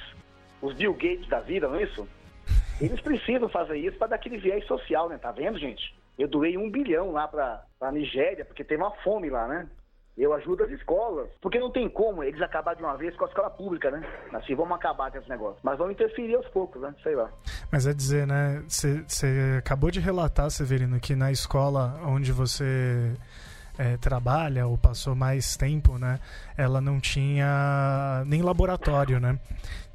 os 0.61 0.73
Bill 0.76 0.93
Gates 0.93 1.28
da 1.28 1.39
vida, 1.39 1.67
não 1.67 1.76
é 1.76 1.84
isso? 1.84 2.07
Eles 2.82 2.99
precisam 2.99 3.47
fazer 3.47 3.78
isso 3.78 3.97
para 3.97 4.07
dar 4.07 4.15
aquele 4.17 4.38
viés 4.38 4.65
social, 4.65 5.07
né? 5.07 5.17
Tá 5.17 5.32
vendo, 5.32 5.57
gente? 5.57 5.95
Eu 6.17 6.28
doei 6.28 6.57
um 6.57 6.69
bilhão 6.69 7.11
lá 7.11 7.28
pra, 7.28 7.63
pra 7.80 7.91
Nigéria, 7.91 8.43
porque 8.45 8.63
teve 8.63 8.82
uma 8.82 8.91
fome 8.97 9.30
lá, 9.30 9.47
né? 9.47 9.67
Eu 10.18 10.34
ajudo 10.34 10.63
as 10.63 10.72
escolas, 10.72 11.28
porque 11.41 11.59
não 11.59 11.70
tem 11.70 11.89
como 11.89 12.24
eles 12.24 12.41
acabar 12.41 12.74
de 12.74 12.82
uma 12.82 12.95
vez 12.95 13.16
com 13.18 13.26
a 13.26 13.28
escola 13.28 13.49
pública, 13.49 13.91
né? 13.91 14.01
Assim, 14.32 14.55
vamos 14.55 14.76
acabar 14.76 15.11
com 15.11 15.18
esse 15.18 15.30
negócio. 15.30 15.59
Mas 15.61 15.78
vamos 15.78 15.93
interferir 15.93 16.36
aos 16.36 16.47
poucos, 16.47 16.82
né? 16.82 16.95
Sei 17.03 17.16
lá. 17.16 17.30
Mas 17.70 17.86
é 17.86 17.93
dizer, 17.93 18.26
né? 18.26 18.63
Você 18.68 19.57
acabou 19.57 19.91
de 19.91 19.99
relatar, 19.99 20.49
Severino, 20.49 20.99
que 21.01 21.16
na 21.16 21.32
escola 21.32 21.99
onde 22.05 22.32
você 22.32 23.13
é, 23.78 23.97
trabalha 23.97 24.66
ou 24.68 24.78
passou 24.78 25.16
mais 25.16 25.57
tempo, 25.57 25.97
né? 25.97 26.20
Ela 26.57 26.80
não 26.80 26.99
tinha 26.99 28.24
nem 28.26 28.41
laboratório, 28.41 29.20
né? 29.20 29.38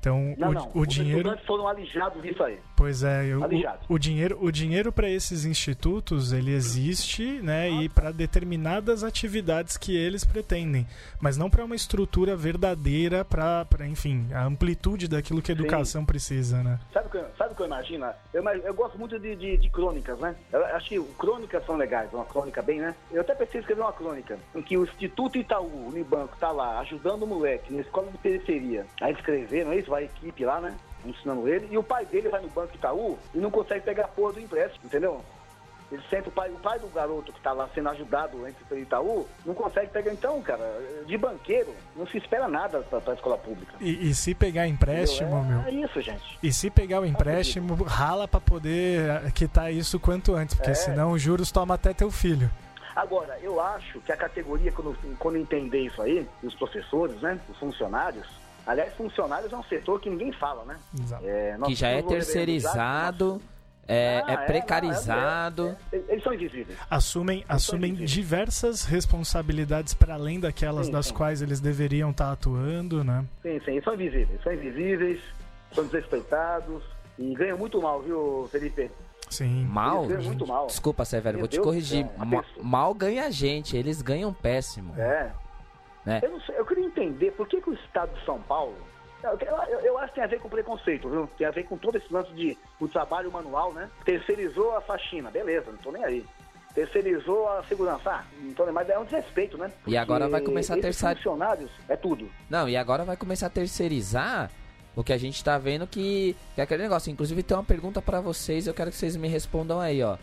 Então 0.00 0.34
Não, 0.38 0.48
o, 0.48 0.52
não. 0.54 0.70
o 0.74 0.80
Os 0.80 0.88
dinheiro. 0.88 1.18
estudantes 1.18 1.46
foram 1.46 1.68
alijados 1.68 2.22
disso 2.22 2.42
aí. 2.42 2.58
Pois 2.74 3.02
é, 3.02 3.26
eu- 3.26 3.42
o, 3.42 3.94
o 3.94 3.98
dinheiro, 3.98 4.38
o 4.40 4.50
dinheiro 4.50 4.90
para 4.90 5.08
esses 5.10 5.44
institutos 5.44 6.32
ele 6.32 6.52
existe, 6.52 7.22
né, 7.42 7.68
e 7.68 7.88
para 7.88 8.10
determinadas 8.10 9.04
atividades 9.04 9.76
que 9.76 9.94
eles 9.94 10.24
pretendem, 10.24 10.86
mas 11.20 11.36
não 11.36 11.50
para 11.50 11.62
uma 11.64 11.74
estrutura 11.76 12.34
verdadeira 12.34 13.22
para, 13.24 13.66
enfim, 13.86 14.26
a 14.32 14.44
amplitude 14.44 15.06
daquilo 15.06 15.42
que 15.42 15.52
a 15.52 15.54
Sim. 15.54 15.60
educação 15.60 16.04
precisa, 16.04 16.62
né? 16.62 16.80
Sabe 16.94 17.06
o 17.08 17.10
que, 17.10 17.16
eu- 17.18 17.26
sabe 17.36 17.52
o 17.52 17.56
que 17.56 17.62
eu 17.62 17.66
imagino? 17.66 18.06
Eu, 18.32 18.42
eu 18.42 18.74
gosto 18.74 18.98
muito 18.98 19.18
de, 19.18 19.36
de- 19.36 19.56
de 19.58 19.68
crônicas, 19.68 20.18
né? 20.18 20.34
Eu 20.50 20.64
acho 20.64 20.88
que 20.88 21.00
crônicas 21.18 21.64
são 21.66 21.76
legais, 21.76 22.08
uma 22.14 22.24
crônica 22.24 22.62
bem, 22.62 22.80
né? 22.80 22.94
Eu 23.12 23.20
até 23.20 23.34
pensei 23.34 23.58
em 23.58 23.60
escrever 23.60 23.82
uma 23.82 23.92
crônica 23.92 24.38
em 24.54 24.62
que 24.62 24.78
o 24.78 24.84
Instituto 24.84 25.36
Itaú, 25.36 25.88
Unibanco, 25.88 26.36
tá 26.40 26.50
lá 26.50 26.80
ajudando 26.80 27.24
o 27.24 27.26
moleque 27.26 27.70
na 27.74 27.82
escola 27.82 28.10
de 28.10 28.16
periferia 28.18 28.86
a 29.02 29.10
escrever, 29.10 29.64
não 29.66 29.72
é 29.72 29.78
isso? 29.78 29.89
Vai 29.90 30.02
a 30.04 30.06
equipe 30.06 30.44
lá, 30.44 30.60
né? 30.60 30.74
Ensinando 31.04 31.48
ele. 31.48 31.68
E 31.70 31.76
o 31.76 31.82
pai 31.82 32.06
dele 32.06 32.28
vai 32.28 32.40
no 32.40 32.48
Banco 32.48 32.74
Itaú 32.74 33.18
e 33.34 33.38
não 33.38 33.50
consegue 33.50 33.84
pegar 33.84 34.04
a 34.04 34.08
porra 34.08 34.34
do 34.34 34.40
empréstimo, 34.40 34.84
entendeu? 34.86 35.20
Ele 35.90 36.00
sente 36.08 36.28
o 36.28 36.30
pai, 36.30 36.48
o 36.50 36.58
pai 36.60 36.78
do 36.78 36.86
garoto 36.86 37.32
que 37.32 37.40
tá 37.40 37.50
lá 37.52 37.68
sendo 37.74 37.88
ajudado 37.88 38.46
entre 38.46 38.62
pelo 38.66 38.80
Itaú, 38.80 39.26
não 39.44 39.52
consegue 39.54 39.88
pegar. 39.90 40.12
Então, 40.12 40.40
cara, 40.40 40.62
de 41.04 41.16
banqueiro, 41.18 41.74
não 41.96 42.06
se 42.06 42.16
espera 42.18 42.46
nada 42.46 42.78
pra, 42.88 43.00
pra 43.00 43.14
escola 43.14 43.36
pública. 43.36 43.72
E, 43.80 44.08
e 44.08 44.14
se 44.14 44.32
pegar 44.32 44.68
empréstimo, 44.68 45.36
é, 45.38 45.42
meu, 45.42 45.60
é 45.62 45.70
isso, 45.84 46.00
gente. 46.00 46.38
e 46.40 46.52
se 46.52 46.70
pegar 46.70 47.00
o 47.00 47.04
empréstimo, 47.06 47.74
rala 47.82 48.28
para 48.28 48.38
poder 48.40 49.00
eh, 49.26 49.30
quitar 49.34 49.72
isso 49.72 49.98
quanto 49.98 50.32
antes, 50.36 50.54
porque 50.54 50.70
É. 50.70 50.74
senão 50.74 51.10
os 51.10 51.20
juros 51.20 51.50
toma 51.50 51.74
até 51.74 51.92
teu 51.92 52.08
filho. 52.10 52.48
Agora, 52.94 53.36
eu 53.42 53.60
acho 53.60 53.98
que 54.00 54.12
a 54.12 54.16
categoria, 54.16 54.70
quando, 54.70 54.96
quando 55.18 55.38
entender 55.38 55.80
isso 55.80 56.00
aí, 56.02 56.24
os 56.42 56.54
professores, 56.54 57.20
né, 57.20 57.40
os 57.48 57.56
funcionários, 57.56 58.28
aliás, 58.70 58.94
funcionários 58.94 59.52
é 59.52 59.56
um 59.56 59.62
setor 59.64 60.00
que 60.00 60.08
ninguém 60.08 60.32
fala, 60.32 60.64
né? 60.64 60.78
É, 61.22 61.56
que 61.66 61.74
já 61.74 61.88
é 61.88 62.02
terceirizado, 62.02 63.40
é, 63.86 64.22
ah, 64.24 64.30
é, 64.30 64.34
é 64.34 64.36
precarizado. 64.46 65.76
É, 65.92 65.96
é, 65.96 66.04
eles 66.08 66.22
são 66.22 66.32
invisíveis. 66.32 66.78
Assumem, 66.88 67.38
eles 67.38 67.50
assumem 67.50 67.90
invisíveis. 67.90 68.10
diversas 68.10 68.84
responsabilidades 68.84 69.94
para 69.94 70.14
além 70.14 70.38
daquelas 70.38 70.86
sim, 70.86 70.92
das 70.92 71.06
sim. 71.06 71.14
quais 71.14 71.42
eles 71.42 71.58
deveriam 71.58 72.10
estar 72.10 72.30
atuando, 72.30 73.02
né? 73.02 73.24
Sim, 73.42 73.60
sim, 73.64 73.72
eles 73.72 73.84
são 73.84 73.94
invisíveis. 73.94 74.40
São 74.42 74.52
invisíveis, 74.52 75.20
são 75.72 75.84
desrespeitados 75.84 76.84
e 77.18 77.34
ganham 77.34 77.58
muito 77.58 77.82
mal, 77.82 78.00
viu, 78.00 78.48
Felipe? 78.52 78.90
Sim. 79.28 79.64
Mal? 79.64 80.04
muito 80.08 80.46
mal. 80.46 80.66
Desculpa, 80.66 81.04
Severo, 81.04 81.38
vou 81.38 81.48
Deus 81.48 81.60
te 81.60 81.64
corrigir. 81.64 82.06
Ma 82.16 82.44
mal 82.62 82.94
ganha 82.94 83.26
a 83.26 83.30
gente, 83.30 83.76
eles 83.76 84.02
ganham 84.02 84.32
péssimo. 84.32 84.94
É. 84.98 85.30
Né? 86.04 86.20
Eu, 86.22 86.40
sei, 86.40 86.58
eu, 86.58 86.64
queria 86.64 86.84
entender 86.84 87.30
por 87.32 87.46
que, 87.46 87.60
que 87.60 87.70
o 87.70 87.74
Estado 87.74 88.12
de 88.18 88.24
São 88.24 88.40
Paulo 88.42 88.74
eu, 89.22 89.38
eu, 89.68 89.80
eu, 89.80 89.98
acho 89.98 90.08
que 90.08 90.14
tem 90.14 90.24
a 90.24 90.28
ver 90.28 90.40
com 90.40 90.48
preconceito, 90.48 91.08
viu? 91.08 91.28
Tem 91.36 91.46
a 91.46 91.50
ver 91.50 91.64
com 91.64 91.76
todo 91.76 91.96
esse 91.96 92.10
lance 92.12 92.32
de 92.32 92.56
o 92.80 92.88
trabalho 92.88 93.30
manual, 93.30 93.72
né? 93.72 93.90
Terceirizou 94.04 94.74
a 94.74 94.80
faxina, 94.80 95.30
beleza, 95.30 95.70
não 95.70 95.78
tô 95.78 95.92
nem 95.92 96.04
aí. 96.04 96.26
Terceirizou 96.74 97.48
a 97.48 97.62
segurança, 97.64 98.10
ah, 98.10 98.24
não 98.40 98.54
tô 98.54 98.64
nem 98.64 98.72
mais, 98.72 98.88
é 98.88 98.98
um 98.98 99.04
desrespeito, 99.04 99.58
né? 99.58 99.70
Porque 99.82 99.90
e 99.90 99.96
agora 99.96 100.28
vai 100.28 100.40
começar 100.40 100.74
a 100.74 100.80
terceirizar. 100.80 101.16
funcionários 101.16 101.70
é 101.88 101.96
tudo. 101.96 102.30
Não, 102.48 102.68
e 102.68 102.76
agora 102.76 103.04
vai 103.04 103.16
começar 103.16 103.48
a 103.48 103.50
terceirizar 103.50 104.50
o 104.96 105.04
que 105.04 105.12
a 105.12 105.18
gente 105.18 105.42
tá 105.44 105.58
vendo 105.58 105.86
que, 105.86 106.34
que 106.54 106.60
é 106.60 106.64
aquele 106.64 106.84
negócio. 106.84 107.10
Inclusive 107.10 107.42
tem 107.42 107.56
uma 107.56 107.64
pergunta 107.64 108.00
para 108.00 108.20
vocês, 108.20 108.66
eu 108.66 108.74
quero 108.74 108.90
que 108.90 108.96
vocês 108.96 109.16
me 109.16 109.28
respondam 109.28 109.80
aí, 109.80 110.02
ó. 110.02 110.16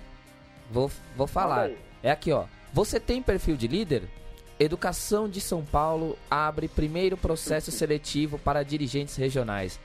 Vou, 0.72 0.90
vou 1.16 1.28
falar. 1.28 1.70
É 2.02 2.10
aqui, 2.10 2.32
ó. 2.32 2.46
Você 2.74 3.00
tem 3.00 3.22
perfil 3.22 3.56
de 3.56 3.68
líder? 3.68 4.04
Educação 4.60 5.30
de 5.30 5.40
São 5.40 5.64
Paulo 5.64 6.18
abre 6.32 6.68
primeiro 6.68 7.16
processo 7.16 7.72
seletivo 7.72 8.40
para 8.40 8.64
dirigentes 8.64 9.16
regionais. 9.16 9.80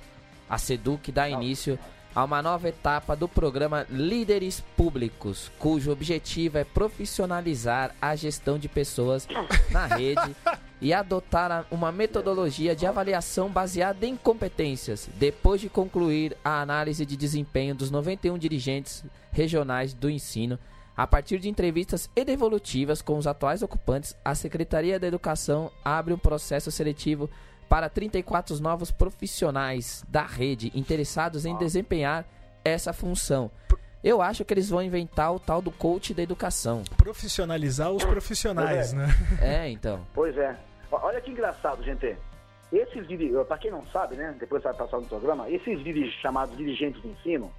A 0.48 0.56
SEDUC 0.56 1.12
dá 1.12 1.28
início 1.28 1.78
a 2.14 2.24
uma 2.24 2.42
nova 2.42 2.68
etapa 2.68 3.14
do 3.14 3.28
programa 3.28 3.86
Líderes 3.90 4.62
Públicos, 4.74 5.50
cujo 5.58 5.90
objetivo 5.90 6.56
é 6.58 6.64
profissionalizar 6.64 7.94
a 8.00 8.16
gestão 8.16 8.58
de 8.58 8.68
pessoas 8.68 9.28
na 9.70 9.86
rede 9.86 10.34
e 10.80 10.92
adotar 10.92 11.66
uma 11.70 11.92
metodologia 11.92 12.74
de 12.74 12.86
avaliação 12.86 13.50
baseada 13.50 14.06
em 14.06 14.16
competências, 14.16 15.08
depois 15.14 15.60
de 15.60 15.68
concluir 15.68 16.36
a 16.42 16.60
análise 16.60 17.04
de 17.04 17.16
desempenho 17.16 17.74
dos 17.74 17.90
91 17.90 18.38
dirigentes 18.38 19.04
regionais 19.32 19.92
do 19.92 20.08
ensino 20.08 20.58
a 20.96 21.06
partir 21.06 21.38
de 21.38 21.48
entrevistas 21.48 22.10
e 22.14 22.24
devolutivas 22.24 23.00
com 23.00 23.16
os 23.16 23.26
atuais 23.26 23.62
ocupantes, 23.62 24.16
a 24.24 24.34
Secretaria 24.34 25.00
da 25.00 25.06
Educação 25.06 25.70
abre 25.84 26.12
um 26.12 26.18
processo 26.18 26.70
seletivo 26.70 27.30
para 27.68 27.88
34 27.88 28.60
novos 28.60 28.90
profissionais 28.90 30.04
da 30.06 30.24
rede 30.24 30.70
interessados 30.74 31.46
em 31.46 31.56
desempenhar 31.56 32.26
essa 32.62 32.92
função. 32.92 33.50
Eu 34.04 34.20
acho 34.20 34.44
que 34.44 34.52
eles 34.52 34.68
vão 34.68 34.82
inventar 34.82 35.32
o 35.32 35.40
tal 35.40 35.62
do 35.62 35.70
coach 35.70 36.12
da 36.12 36.22
educação. 36.22 36.82
Profissionalizar 36.96 37.90
os 37.90 38.04
profissionais, 38.04 38.92
é. 38.92 38.96
né? 38.96 39.06
É, 39.40 39.68
então. 39.70 40.06
Pois 40.12 40.36
é. 40.36 40.54
Olha 40.90 41.20
que 41.20 41.30
engraçado, 41.30 41.82
gente. 41.82 42.16
Esses 42.72 43.06
para 43.46 43.58
quem 43.58 43.70
não 43.70 43.86
sabe, 43.86 44.16
né, 44.16 44.34
depois 44.38 44.62
vai 44.62 44.72
passar 44.72 44.98
no 44.98 45.06
programa, 45.06 45.48
esses 45.50 45.78
chamados 46.20 46.56
dirigentes 46.56 47.00
do 47.02 47.08
ensino, 47.08 47.52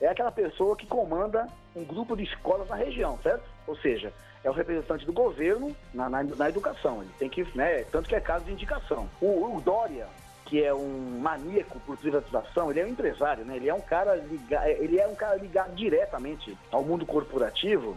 é 0.00 0.08
aquela 0.08 0.30
pessoa 0.30 0.76
que 0.76 0.86
comanda 0.86 1.46
um 1.74 1.84
grupo 1.84 2.16
de 2.16 2.24
escolas 2.24 2.68
na 2.68 2.76
região, 2.76 3.18
certo? 3.22 3.42
Ou 3.66 3.76
seja, 3.76 4.12
é 4.44 4.50
o 4.50 4.52
representante 4.52 5.04
do 5.04 5.12
governo 5.12 5.74
na, 5.92 6.08
na, 6.08 6.22
na 6.22 6.48
educação. 6.48 7.02
Ele 7.02 7.10
tem 7.18 7.28
que, 7.28 7.44
né, 7.56 7.84
tanto 7.90 8.08
que 8.08 8.14
é 8.14 8.20
caso 8.20 8.44
de 8.44 8.52
indicação. 8.52 9.08
O, 9.20 9.56
o, 9.56 9.60
Dória, 9.60 10.06
que 10.44 10.62
é 10.62 10.72
um 10.72 11.18
maníaco 11.20 11.80
por 11.80 11.96
privatização, 11.96 12.70
ele 12.70 12.80
é 12.80 12.84
um 12.84 12.88
empresário, 12.88 13.44
né? 13.44 13.56
Ele 13.56 13.68
é 13.68 13.74
um 13.74 13.80
cara 13.80 14.14
ligado, 14.14 14.66
ele 14.66 14.98
é 14.98 15.06
um 15.06 15.14
cara 15.14 15.36
ligado 15.36 15.74
diretamente 15.74 16.56
ao 16.70 16.82
mundo 16.82 17.04
corporativo. 17.04 17.96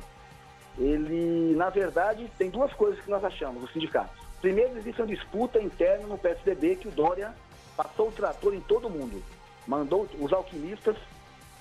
Ele, 0.78 1.56
na 1.56 1.70
verdade, 1.70 2.32
tem 2.38 2.50
duas 2.50 2.74
coisas 2.74 3.00
que 3.04 3.10
nós 3.10 3.24
achamos, 3.24 3.64
os 3.64 3.72
sindicatos. 3.72 4.20
Primeiro, 4.42 4.78
existe 4.78 5.00
uma 5.02 5.08
disputa 5.08 5.62
interna 5.62 6.08
no 6.08 6.18
PSDB 6.18 6.78
que 6.78 6.88
o 6.88 6.92
Dória 6.92 7.34
passou 7.78 8.08
o 8.08 8.12
trator 8.12 8.54
em 8.54 8.62
todo 8.62 8.90
mundo. 8.90 9.22
Mandou 9.68 10.08
os 10.20 10.34
alquimistas 10.34 10.96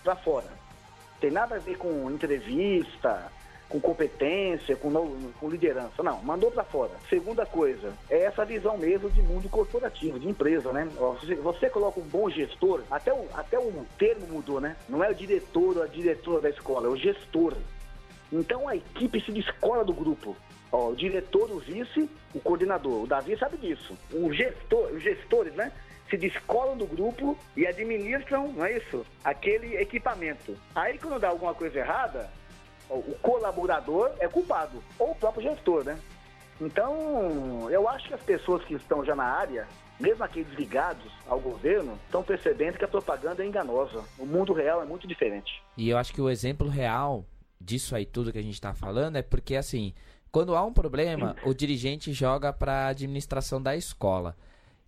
para 0.03 0.17
fora. 0.17 0.49
Tem 1.21 1.31
nada 1.31 1.57
a 1.57 1.59
ver 1.59 1.77
com 1.77 2.11
entrevista, 2.11 3.31
com 3.71 3.81
competência, 3.81 4.75
com, 4.75 4.91
com 5.39 5.49
liderança. 5.49 6.03
Não, 6.03 6.21
mandou 6.23 6.51
para 6.51 6.65
fora. 6.65 6.91
Segunda 7.09 7.47
coisa, 7.47 7.93
é 8.11 8.25
essa 8.25 8.45
visão 8.45 8.77
mesmo 8.77 9.09
de 9.11 9.23
mundo 9.23 9.49
corporativo, 9.49 10.19
de 10.19 10.29
empresa, 10.29 10.73
né? 10.73 10.89
Você, 10.97 11.37
você, 11.37 11.71
coloca 11.71 12.01
um 12.01 12.05
bom 12.05 12.29
gestor, 12.29 12.83
até 12.91 13.13
o, 13.13 13.27
até 13.33 13.59
o 13.59 13.87
termo 13.97 14.27
mudou, 14.27 14.61
né? 14.61 14.77
Não 14.89 15.05
é 15.05 15.11
o 15.11 15.15
diretor 15.15 15.77
ou 15.77 15.83
a 15.83 15.87
diretora 15.87 16.43
da 16.43 16.51
escola, 16.51 16.89
é 16.89 16.91
o 16.91 16.97
gestor. 16.97 17.55
Então 18.33 18.69
a 18.69 18.77
equipe 18.77 19.21
se 19.21 19.31
descola 19.31 19.85
do 19.85 19.93
grupo. 19.93 20.37
Ó, 20.73 20.91
o 20.91 20.97
diretor, 20.97 21.51
o 21.51 21.59
vice, 21.59 22.09
o 22.35 22.41
coordenador. 22.41 23.03
O 23.03 23.07
Davi 23.07 23.37
sabe 23.37 23.57
disso. 23.57 23.97
O 24.13 24.33
gestor, 24.33 24.91
os 24.93 25.03
gestores, 25.03 25.55
né? 25.55 25.73
Se 26.11 26.17
descolam 26.17 26.77
do 26.77 26.87
grupo 26.87 27.39
e 27.57 27.67
administram, 27.67 28.53
não 28.53 28.65
é 28.65 28.77
isso? 28.77 29.07
Aquele 29.25 29.77
equipamento. 29.77 30.57
Aí 30.75 30.99
quando 30.99 31.21
dá 31.21 31.29
alguma 31.29 31.55
coisa 31.55 31.79
errada, 31.79 32.29
o 32.91 33.15
colaborador 33.23 34.11
é 34.19 34.27
culpado, 34.27 34.83
ou 34.99 35.13
o 35.13 35.15
próprio 35.15 35.45
gestor, 35.45 35.85
né? 35.85 35.99
Então, 36.61 37.71
eu 37.71 37.89
acho 37.89 38.09
que 38.09 38.15
as 38.15 38.21
pessoas 38.21 38.63
que 38.65 38.75
estão 38.75 39.05
já 39.05 39.15
na 39.15 39.25
área, 39.25 39.67
mesmo 39.99 40.23
aqueles 40.23 40.53
ligados 40.55 41.11
ao 41.27 41.41
governo, 41.41 41.99
estão 42.05 42.23
percebendo 42.23 42.77
que 42.77 42.85
a 42.85 42.89
propaganda 42.89 43.43
é 43.43 43.47
enganosa. 43.47 44.05
O 44.19 44.27
mundo 44.27 44.53
real 44.53 44.83
é 44.83 44.85
muito 44.85 45.09
diferente. 45.09 45.63
E 45.77 45.89
eu 45.89 45.97
acho 45.97 46.13
que 46.13 46.21
o 46.21 46.29
exemplo 46.29 46.69
real 46.69 47.25
disso 47.59 47.95
aí 47.95 48.05
tudo 48.05 48.33
que 48.33 48.39
a 48.39 48.43
gente 48.43 48.55
está 48.55 48.75
falando 48.75 49.17
é 49.17 49.23
porque, 49.23 49.57
assim, 49.57 49.95
quando 50.31 50.55
há 50.55 50.63
um 50.65 50.73
problema, 50.73 51.35
o 51.45 51.55
dirigente 51.55 52.13
joga 52.13 52.53
para 52.53 52.73
a 52.73 52.89
administração 52.89 53.63
da 53.63 53.75
escola. 53.75 54.37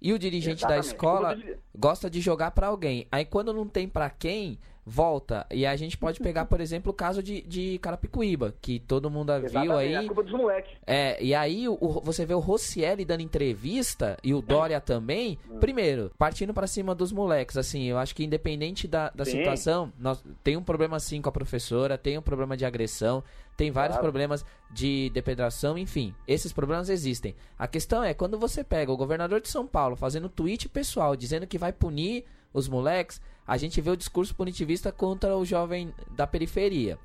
E 0.03 0.12
o 0.12 0.18
dirigente 0.18 0.64
Exatamente. 0.64 0.84
da 0.84 0.92
escola 0.92 1.38
gosta 1.74 2.11
de 2.11 2.20
jogar 2.20 2.50
para 2.50 2.66
alguém. 2.66 3.07
Aí 3.11 3.24
quando 3.24 3.53
não 3.53 3.68
tem 3.68 3.88
para 3.88 4.11
quem, 4.11 4.59
volta. 4.85 5.47
E 5.51 5.64
a 5.64 5.76
gente 5.76 5.97
pode 5.97 6.20
pegar, 6.20 6.47
por 6.47 6.61
exemplo, 6.61 6.91
o 6.91 6.95
caso 6.95 7.22
de, 7.22 7.43
de 7.43 7.78
Carapicuíba, 7.78 8.55
que 8.61 8.80
todo 8.80 9.11
mundo 9.11 9.33
Exatamente, 9.33 9.68
viu 9.68 9.76
aí. 9.76 9.93
É 9.93 9.99
a 9.99 10.07
culpa 10.07 10.22
dos 10.22 10.33
moleques. 10.33 10.72
É, 10.87 11.22
e 11.22 11.35
aí 11.35 11.68
o, 11.68 11.76
você 12.03 12.26
vê 12.26 12.35
o 12.35 12.41
Rossielli 12.41 13.05
dando 13.05 13.20
entrevista 13.20 14.16
e 14.22 14.35
o 14.35 14.43
Dória 14.43 14.80
também. 14.80 15.39
Hum. 15.49 15.59
Primeiro, 15.61 16.11
partindo 16.18 16.53
para 16.53 16.66
cima 16.66 16.95
dos 16.95 17.12
moleques, 17.12 17.57
assim, 17.57 17.85
eu 17.85 17.97
acho 17.97 18.14
que 18.14 18.24
independente 18.24 18.89
da, 18.89 19.11
da 19.11 19.24
situação, 19.24 19.93
nós, 19.99 20.22
tem 20.43 20.57
um 20.57 20.62
problema 20.62 20.99
sim 20.99 21.22
com 21.22 21.28
a 21.28 21.33
professora, 21.33 21.97
tem 21.97 22.18
um 22.18 22.22
problema 22.22 22.57
de 22.57 22.64
agressão, 22.64 23.22
tem 23.57 23.70
vários 23.70 23.97
claro. 23.97 24.05
problemas 24.05 24.45
de 24.70 25.11
depredação, 25.11 25.78
enfim, 25.78 26.14
esses 26.26 26.53
problemas 26.53 26.89
existem. 26.89 27.37
A 27.59 27.68
questão 27.68 28.03
é, 28.03 28.14
quando 28.14 28.39
você 28.39 28.64
pega 28.64 28.91
o 28.91 28.97
governador 28.97 29.41
de 29.41 29.49
São 29.49 29.66
Paulo 29.66 29.95
fazendo 29.95 30.28
tweet 30.28 30.68
pessoal 30.68 31.14
dizendo 31.14 31.47
que 31.47 31.59
vai 31.59 31.72
punir 31.72 32.24
os 32.53 32.68
moleques, 32.68 33.20
a 33.47 33.57
gente 33.57 33.80
vê 33.80 33.90
o 33.90 33.97
discurso 33.97 34.34
punitivista 34.34 34.93
contra 34.93 35.36
o 35.36 35.45
jovem 35.45 35.93
da 36.11 36.26
periferia. 36.26 36.99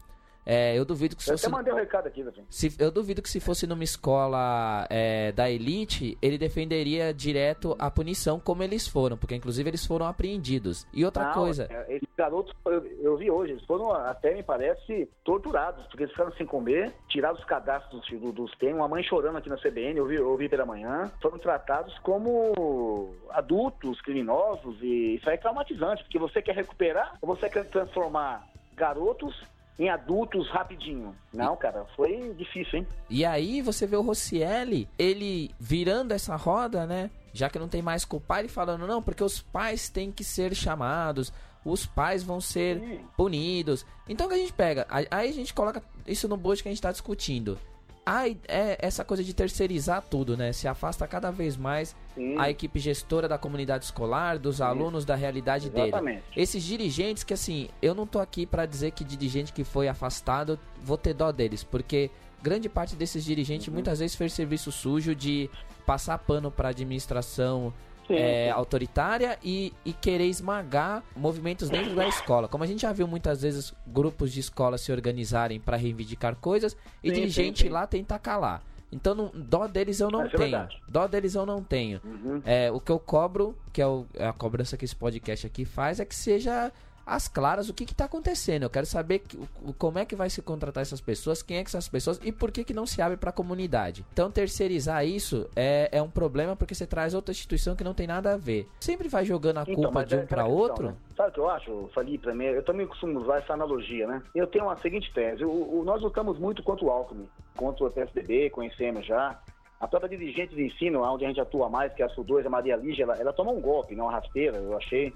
É, 0.50 0.78
eu 0.78 0.86
duvido 0.86 1.14
que 1.14 1.24
se 1.24 1.30
eu 1.30 1.34
fosse. 1.34 1.46
Eu 1.46 1.52
mandei 1.52 1.74
um 1.74 1.76
recado 1.76 2.08
aqui, 2.08 2.26
se, 2.50 2.74
Eu 2.80 2.90
duvido 2.90 3.22
que 3.22 3.30
se 3.30 3.42
fosse 3.42 3.68
numa 3.68 3.84
escola 3.84 4.88
é, 4.90 5.34
da 5.34 5.50
elite, 5.50 6.18
ele 6.22 6.38
defenderia 6.38 7.14
direto 7.14 7.76
a 7.78 7.92
punição 7.92 8.40
como 8.40 8.64
eles 8.64 8.88
foram, 8.88 9.18
porque 9.18 9.36
inclusive 9.36 9.70
eles 9.70 9.86
foram 9.86 10.06
apreendidos. 10.06 10.88
E 10.94 11.04
outra 11.04 11.26
Não, 11.26 11.34
coisa. 11.34 11.68
É, 11.70 11.96
esses 11.96 12.08
garotos, 12.18 12.56
eu, 12.66 12.86
eu, 13.02 13.18
vi 13.18 13.30
hoje, 13.30 13.52
eles 13.52 13.66
foram 13.66 13.92
até, 13.92 14.34
me 14.34 14.42
parece, 14.42 15.10
torturados, 15.26 15.86
porque 15.88 16.04
eles 16.04 16.14
ficaram 16.14 16.32
sem 16.32 16.46
comer, 16.46 16.94
tirados 17.10 17.42
os 17.42 17.46
cadastros 17.46 18.02
dos, 18.10 18.34
dos 18.34 18.52
tem 18.58 18.74
uma 18.74 18.88
mãe 18.88 19.04
chorando 19.04 19.38
aqui 19.38 19.50
na 19.50 19.58
CBN, 19.58 19.98
eu 19.98 20.06
vi, 20.06 20.16
eu 20.16 20.38
vi 20.38 20.48
pela 20.48 20.66
manhã, 20.66 21.12
foram 21.22 21.38
tratados 21.38 21.98
como 22.00 23.14
adultos 23.32 24.00
criminosos, 24.00 24.82
e 24.82 25.16
isso 25.16 25.30
aí 25.30 25.36
é 25.36 25.40
traumatizante, 25.40 26.04
porque 26.04 26.18
você 26.18 26.42
quer 26.42 26.56
recuperar 26.56 27.18
ou 27.22 27.36
você 27.36 27.50
quer 27.50 27.66
transformar 27.66 28.48
garotos 28.74 29.36
em 29.78 29.90
adultos 29.90 30.50
rapidinho. 30.50 31.16
Não, 31.34 31.56
cara, 31.56 31.86
foi 31.96 32.34
difícil, 32.36 32.80
hein? 32.80 32.88
E 33.10 33.24
aí 33.24 33.62
você 33.62 33.86
vê 33.86 33.96
o 33.96 34.02
Rossielli, 34.02 34.90
ele 34.98 35.52
virando 35.60 36.14
essa 36.14 36.36
roda, 36.36 36.86
né? 36.86 37.10
Já 37.34 37.50
que 37.50 37.60
não 37.60 37.68
tem 37.68 37.82
mais 37.82 38.04
culpar, 38.04 38.40
ele 38.40 38.48
falando, 38.48 38.88
não, 38.88 39.02
porque 39.02 39.24
os 39.24 39.42
pais 39.42 39.90
têm 39.90 40.12
que 40.12 40.24
ser 40.24 40.56
chamados, 40.56 41.32
os 41.64 41.86
pais 41.86 42.24
vão 42.24 42.42
ser 42.42 42.80
Sim. 42.80 43.06
punidos. 43.16 43.86
Então 44.10 44.26
o 44.26 44.30
que 44.30 44.36
a 44.36 44.40
gente 44.40 44.54
pega? 44.54 44.88
Aí 44.90 45.08
a 45.12 45.32
gente 45.32 45.54
coloca 45.54 45.84
isso 46.08 46.28
no 46.28 46.38
bojo 46.38 46.64
que 46.64 46.70
a 46.70 46.72
gente 46.72 46.80
está 46.80 46.92
discutindo 46.92 47.60
a, 48.08 48.26
é 48.26 48.78
essa 48.80 49.04
coisa 49.04 49.22
de 49.22 49.34
terceirizar 49.34 50.02
tudo, 50.02 50.38
né? 50.38 50.54
Se 50.54 50.66
afasta 50.66 51.06
cada 51.06 51.30
vez 51.30 51.58
mais 51.58 51.94
Sim. 52.16 52.38
a 52.38 52.50
equipe 52.50 52.80
gestora 52.80 53.28
da 53.28 53.38
comunidade 53.38 53.84
escolar, 53.84 54.40
dos 54.40 54.58
Sim. 54.58 54.64
alunos, 54.64 55.04
da 55.04 55.14
realidade 55.14 55.68
Exatamente. 55.68 56.22
dele. 56.22 56.24
Esses 56.34 56.64
dirigentes 56.64 57.26
que, 57.26 57.34
assim, 57.34 57.68
eu 57.82 57.94
não 57.94 58.08
tô 58.08 58.20
aqui 58.20 58.46
para 58.46 58.66
dizer 58.66 58.92
que 58.92 59.04
dirigente 59.04 59.52
que 59.52 59.66
foi 59.66 59.90
afastado, 59.90 60.58
vou 60.82 60.98
ter 60.98 61.14
dó 61.14 61.34
deles, 61.34 61.66
porque 61.66 62.10
grande 62.42 62.70
parte 62.70 62.96
desses 62.96 63.26
dirigentes 63.26 63.68
uhum. 63.68 63.74
muitas 63.74 64.00
vezes 64.00 64.16
fez 64.16 64.32
serviço 64.32 64.72
sujo 64.72 65.14
de 65.14 65.50
passar 65.86 66.18
pano 66.18 66.50
para 66.50 66.70
administração 66.70 67.74
é, 68.10 68.46
sim. 68.46 68.52
autoritária 68.52 69.38
e, 69.44 69.74
e, 69.86 69.94
querer 69.94 70.26
esmagar 70.26 71.04
movimentos 71.16 71.70
dentro 71.70 71.96
da 71.96 72.08
escola. 72.08 72.48
Como 72.48 72.64
a 72.64 72.68
gente 72.68 72.82
já 72.82 72.92
viu 72.92 73.08
muitas 73.08 73.42
vezes 73.42 73.74
grupos 73.86 74.32
de 74.32 74.40
escola 74.40 74.78
se 74.78 74.92
organizarem 74.92 75.60
para 75.60 75.78
reivindicar 75.78 76.36
coisas 76.36 76.76
e 77.04 77.10
sim, 77.10 77.16
dirigente 77.16 77.70
lá 77.70 77.86
tentar 77.86 78.20
calar. 78.20 78.64
Então, 78.92 79.14
não, 79.14 79.32
dó 79.34 79.68
deles 79.68 80.00
eu 80.00 80.10
não 80.10 80.22
Mas 80.22 80.34
é 80.34 80.38
tenho. 80.38 80.56
É 80.56 80.70
dó 80.88 81.08
deles 81.08 81.36
eu 81.36 81.46
não 81.46 81.62
tenho. 81.62 82.00
Uhum. 82.04 82.42
É, 82.46 82.72
o 82.72 82.80
que 82.80 82.92
eu 82.92 83.00
cobro, 83.00 83.58
que 83.74 83.82
é 83.82 83.88
o, 83.88 84.06
a 84.18 84.32
cobrança 84.32 84.78
que 84.78 84.86
esse 84.86 84.96
podcast 84.96 85.46
aqui 85.46 85.66
faz, 85.66 86.00
é 86.00 86.06
que 86.06 86.16
seja 86.16 86.72
as 87.08 87.30
claras 87.30 87.70
o 87.70 87.74
que 87.74 87.86
está 87.86 88.06
acontecendo. 88.06 88.64
Eu 88.64 88.70
quero 88.70 88.86
saber 88.86 89.20
que, 89.20 89.40
como 89.78 89.98
é 89.98 90.06
que 90.06 90.16
vai 90.16 90.30
se 90.30 90.42
contratar 90.42 90.82
essas 90.82 91.00
pessoas, 91.00 91.42
quem 91.42 91.58
é 91.58 91.64
que 91.64 91.72
são 91.72 91.80
essas 91.80 91.90
pessoas 91.90 92.20
e 92.24 92.32
por 92.34 92.52
que, 92.52 92.66
que 92.66 92.74
não 92.74 92.86
se 92.86 93.02
abre 93.02 93.16
para 93.16 93.30
a 93.30 93.34
comunidade. 93.34 94.06
Então, 94.12 94.30
terceirizar 94.30 95.06
isso 95.06 95.50
é, 95.56 95.90
é 95.92 96.02
um 96.02 96.10
problema 96.10 96.56
porque 96.56 96.76
você 96.76 96.86
traz 96.86 97.14
outra 97.14 97.32
instituição 97.32 97.76
que 97.76 97.84
não 97.84 97.94
tem 97.94 98.06
nada 98.06 98.34
a 98.34 98.38
ver. 98.38 98.68
Sempre 98.82 99.08
vai 99.08 99.24
jogando 99.24 99.60
a 99.60 99.62
então, 99.62 99.76
culpa 99.76 100.06
de 100.06 100.16
um 100.16 100.20
é 100.20 100.26
para 100.26 100.46
outro. 100.46 100.88
Né? 100.88 100.96
Sabe 101.16 101.30
o 101.30 101.34
que 101.34 101.40
eu 101.40 101.50
acho, 101.50 101.90
Felipe? 101.94 102.28
Eu 102.28 102.64
também 102.64 102.86
costumo 102.86 103.20
usar 103.22 103.38
essa 103.38 103.54
analogia, 103.54 104.06
né? 104.06 104.22
Eu 104.36 104.46
tenho 104.46 104.70
a 104.70 104.76
seguinte 104.78 105.12
tese: 105.14 105.46
o, 105.46 105.80
o, 105.80 105.84
nós 105.86 106.02
lutamos 106.02 106.38
muito 106.38 106.62
contra 106.62 106.86
o 106.86 106.90
Alckmin, 106.90 107.30
contra 107.56 107.86
o 107.86 107.92
PSDB, 107.92 108.50
conhecemos 108.50 109.06
já. 109.06 109.40
A 109.80 109.88
própria 109.88 110.10
dirigente 110.10 110.56
de 110.56 110.66
ensino, 110.66 111.04
onde 111.04 111.24
a 111.24 111.28
gente 111.28 111.40
atua 111.40 111.70
mais, 111.70 111.94
que 111.94 112.02
é 112.02 112.06
a 112.06 112.10
SU2, 112.10 112.48
a 112.48 112.50
Maria 112.50 112.76
Lígia, 112.76 113.04
ela, 113.04 113.16
ela 113.16 113.32
tomou 113.32 113.56
um 113.56 113.62
golpe, 113.62 113.96
não 113.96 114.06
uma 114.06 114.12
rasteira, 114.12 114.58
eu 114.58 114.76
achei. 114.76 115.14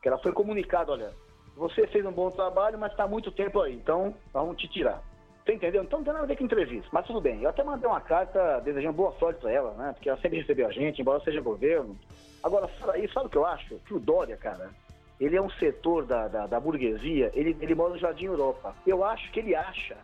Que 0.00 0.08
ela 0.08 0.16
foi 0.18 0.32
comunicada, 0.32 0.92
olha, 0.92 1.12
você 1.58 1.86
fez 1.88 2.06
um 2.06 2.12
bom 2.12 2.30
trabalho, 2.30 2.78
mas 2.78 2.92
está 2.92 3.06
muito 3.06 3.32
tempo 3.32 3.60
aí, 3.60 3.74
então 3.74 4.14
vamos 4.32 4.56
te 4.56 4.68
tirar. 4.68 5.02
Você 5.44 5.54
entendeu? 5.54 5.82
Então 5.82 5.98
não 5.98 6.04
tem 6.04 6.12
nada 6.12 6.24
a 6.24 6.28
ver 6.28 6.36
com 6.36 6.44
entrevista. 6.44 6.88
Mas 6.92 7.06
tudo 7.06 7.20
bem. 7.20 7.42
Eu 7.42 7.48
até 7.48 7.64
mandei 7.64 7.88
uma 7.88 8.00
carta 8.00 8.60
desejando 8.60 8.92
boa 8.92 9.12
sorte 9.18 9.40
para 9.40 9.50
ela, 9.50 9.72
né? 9.72 9.92
Porque 9.94 10.08
ela 10.08 10.20
sempre 10.20 10.38
recebeu 10.38 10.68
a 10.68 10.70
gente, 10.70 11.00
embora 11.00 11.24
seja 11.24 11.40
governo. 11.40 11.98
Agora, 12.42 12.68
fora 12.68 12.98
isso, 12.98 13.14
sabe 13.14 13.26
o 13.26 13.30
que 13.30 13.38
eu 13.38 13.46
acho? 13.46 13.78
Que 13.86 13.94
o 13.94 13.98
Dória, 13.98 14.36
cara, 14.36 14.70
ele 15.18 15.36
é 15.36 15.42
um 15.42 15.50
setor 15.50 16.04
da, 16.04 16.28
da, 16.28 16.46
da 16.46 16.60
burguesia, 16.60 17.30
ele, 17.34 17.56
ele 17.60 17.74
mora 17.74 17.94
no 17.94 17.98
Jardim 17.98 18.26
Europa. 18.26 18.74
Eu 18.86 19.02
acho 19.02 19.32
que 19.32 19.40
ele 19.40 19.54
acha 19.54 19.96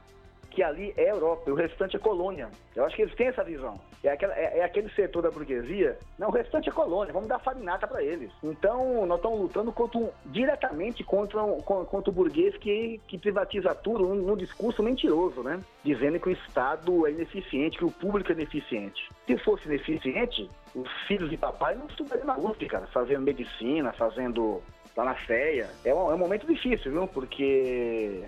que 0.55 0.63
ali 0.63 0.95
é 0.97 1.11
Europa 1.11 1.51
o 1.51 1.55
restante 1.55 1.97
é 1.97 1.99
colônia. 1.99 2.49
Eu 2.75 2.85
acho 2.85 2.95
que 2.95 3.03
eles 3.03 3.15
têm 3.15 3.27
essa 3.27 3.43
visão. 3.43 3.79
É, 4.03 4.11
aquela, 4.11 4.35
é, 4.35 4.59
é 4.59 4.65
aquele 4.65 4.89
setor 4.91 5.23
da 5.23 5.31
burguesia, 5.31 5.99
não, 6.19 6.29
o 6.29 6.33
restante 6.33 6.69
é 6.69 6.73
colônia, 6.73 7.13
vamos 7.13 7.29
dar 7.29 7.39
farinata 7.39 7.87
para 7.87 8.03
eles. 8.03 8.31
Então, 8.43 9.05
nós 9.07 9.19
estamos 9.19 9.41
lutando 9.41 9.73
contra 9.73 9.99
um, 9.99 10.11
diretamente 10.27 11.03
contra, 11.03 11.43
um, 11.43 11.61
contra 11.61 12.11
o 12.11 12.13
burguês 12.13 12.57
que, 12.57 13.01
que 13.09 13.19
privatiza 13.19 13.75
tudo 13.75 14.15
num, 14.15 14.37
discurso 14.37 14.83
mentiroso, 14.83 15.43
né? 15.43 15.61
Dizendo 15.85 16.21
que 16.21 16.29
o 16.29 16.33
Estado 16.33 17.07
é 17.07 17.11
ineficiente, 17.11 17.79
que 17.79 17.85
o 17.85 17.91
público 17.91 18.31
é 18.31 18.35
ineficiente. 18.35 19.09
Se 19.27 19.37
fosse 19.39 19.67
ineficiente, 19.67 20.49
os 20.75 20.91
filhos 21.07 21.31
de 21.31 21.37
papai 21.37 21.75
não 21.75 21.87
estudariam 21.87 22.27
na 22.27 22.37
USP, 22.37 22.67
cara, 22.67 22.87
fazendo 22.89 23.23
medicina, 23.23 23.93
fazendo 23.93 24.63
lá 24.97 25.05
na 25.05 25.15
FEA. 25.15 25.69
É 25.85 25.95
um, 25.95 26.11
é 26.11 26.15
um 26.15 26.19
momento 26.19 26.47
difícil, 26.47 26.93
viu? 26.93 27.07
Porque 27.07 28.25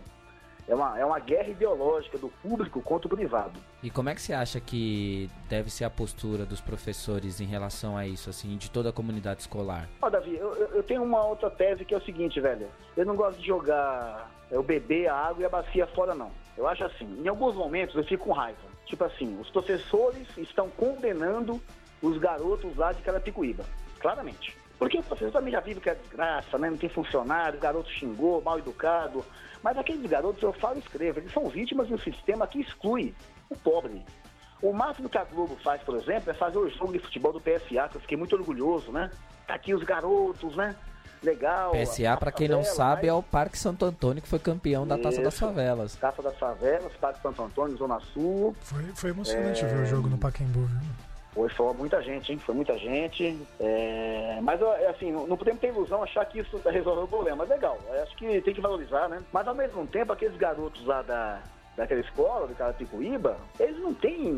é 0.69 0.75
uma, 0.75 0.99
é 0.99 1.05
uma 1.05 1.19
guerra 1.19 1.49
ideológica 1.49 2.19
do 2.19 2.29
público 2.43 2.81
contra 2.83 3.07
o 3.07 3.11
privado. 3.11 3.59
E 3.83 3.91
como 3.91 4.09
é 4.09 4.14
que 4.14 4.21
você 4.21 4.33
acha 4.33 4.61
que 4.61 5.31
deve 5.49 5.71
ser 5.71 5.85
a 5.85 5.91
postura 5.91 6.45
dos 6.45 6.61
professores 6.61 7.41
em 7.41 7.47
relação 7.47 7.97
a 7.97 8.07
isso, 8.07 8.29
assim, 8.29 8.57
de 8.57 8.71
toda 8.71 8.91
a 8.91 8.93
comunidade 8.93 9.41
escolar? 9.41 9.89
Ó, 10.03 10.07
oh, 10.07 10.11
Davi, 10.11 10.37
eu, 10.37 10.53
eu 10.55 10.83
tenho 10.83 11.03
uma 11.03 11.25
outra 11.25 11.51
tese 11.51 11.85
que 11.85 11.95
é 11.95 11.99
o 11.99 12.05
seguinte, 12.05 12.41
velho. 12.41 12.69
Eu 12.97 13.07
não 13.07 13.14
gosto 13.14 13.39
de 13.39 13.47
jogar 13.47 14.31
é, 14.51 14.59
o 14.59 14.62
bebê, 14.62 15.07
a 15.07 15.14
água 15.14 15.43
e 15.43 15.47
a 15.47 15.49
bacia 15.49 15.87
fora, 15.89 16.14
não. 16.14 16.31
Eu 16.57 16.67
acho 16.67 16.85
assim, 16.85 17.07
em 17.23 17.29
alguns 17.29 17.55
momentos 17.55 17.95
eu 17.95 18.05
fico 18.05 18.25
com 18.25 18.33
raiva. 18.33 18.59
Tipo 18.87 19.05
assim, 19.05 19.39
os 19.41 19.51
professores 19.51 20.27
estão 20.37 20.69
condenando 20.71 21.61
os 22.01 22.19
garotos 22.19 22.75
lá 22.77 22.93
de 22.93 23.03
Carapicuíba. 23.03 23.64
Claramente. 24.01 24.56
Porque 24.79 24.99
o 24.99 25.03
professor 25.03 25.33
também 25.33 25.53
já 25.53 25.61
vive 25.61 25.81
que 25.81 25.91
é 25.91 25.95
desgraça, 25.95 26.59
né? 26.59 26.68
Não 26.68 26.77
tem 26.77 26.89
funcionário, 26.89 27.59
o 27.59 27.62
garoto 27.62 27.91
xingou, 27.91 28.43
mal 28.43 28.59
educado. 28.59 29.24
Mas 29.62 29.79
aqueles 29.79 30.09
garotos, 30.09 30.43
eu 30.43 30.53
falo 30.53 30.77
e 30.77 30.81
escrevo, 30.81 31.18
eles 31.18 31.33
são 31.33 31.49
vítimas 31.49 31.89
de 31.89 31.95
um 31.95 31.99
sistema 31.99 32.47
que 32.47 32.61
exclui 32.61 33.14
o 33.49 33.57
pobre. 33.57 34.05
O 34.62 34.72
máximo 34.72 35.09
que 35.09 35.18
a 35.18 35.24
Globo 35.24 35.57
faz, 35.62 35.83
por 35.83 35.97
exemplo, 35.97 36.31
é 36.31 36.35
fazer 36.35 36.59
o 36.59 36.68
jogo 36.68 36.93
de 36.93 36.99
futebol 36.99 37.33
do 37.33 37.41
PSA, 37.41 37.89
que 37.89 37.97
eu 37.97 38.01
fiquei 38.01 38.16
muito 38.16 38.37
orgulhoso, 38.37 38.91
né? 38.93 39.11
Tá 39.47 39.55
aqui 39.55 39.74
os 39.74 39.83
garotos, 39.83 40.57
né? 40.57 40.74
Legal. 41.22 41.72
PSA, 41.72 42.16
para 42.16 42.31
quem 42.31 42.49
não 42.49 42.62
sabe, 42.62 43.03
mas... 43.03 43.11
é 43.11 43.12
o 43.12 43.22
Parque 43.22 43.59
Santo 43.59 43.85
Antônio, 43.85 44.22
que 44.22 44.29
foi 44.29 44.39
campeão 44.39 44.87
da 44.87 44.99
Taça 44.99 45.22
das 45.22 45.39
Favelas. 45.39 45.97
Taça 45.97 46.22
das 46.22 46.37
Favelas, 46.39 46.93
Parque 47.01 47.20
Santo 47.22 47.43
Antônio, 47.43 47.77
Zona 47.77 47.99
Sul. 48.12 48.55
Foi, 48.61 48.83
foi 48.95 49.11
emocionante 49.11 49.64
é... 49.64 49.68
ver 49.68 49.83
o 49.83 49.87
jogo 49.87 50.09
no 50.09 50.18
Pacaembu, 50.18 50.61
viu? 50.66 51.06
Foi, 51.37 51.51
foi 51.51 51.74
muita 51.74 52.03
gente, 52.03 52.32
hein? 52.32 52.39
Foi 52.39 52.55
muita 52.55 52.78
gente. 52.78 53.39
É... 53.61 54.39
Mas, 54.43 54.59
assim, 54.89 55.12
não 55.12 55.37
podemos 55.37 55.61
ter 55.61 55.68
ilusão 55.68 56.03
achar 56.03 56.24
que 56.24 56.39
isso 56.39 56.59
resolveu 56.64 57.05
o 57.05 57.09
problema. 57.09 57.45
Legal, 57.45 57.78
acho 58.03 58.16
que 58.16 58.41
tem 58.41 58.55
que 58.55 58.61
valorizar, 58.61 59.07
né? 59.11 59.22
Mas, 59.30 59.47
ao 59.47 59.55
mesmo 59.55 59.87
tempo, 59.87 60.14
aqueles 60.14 60.34
garotos 60.39 60.82
lá 60.87 61.03
da, 61.03 61.43
daquela 61.76 62.01
escola, 62.01 62.47
do 62.47 62.55
Carapicuíba, 62.55 63.37
eles 63.61 63.78
não 63.78 63.93
têm, 63.93 64.32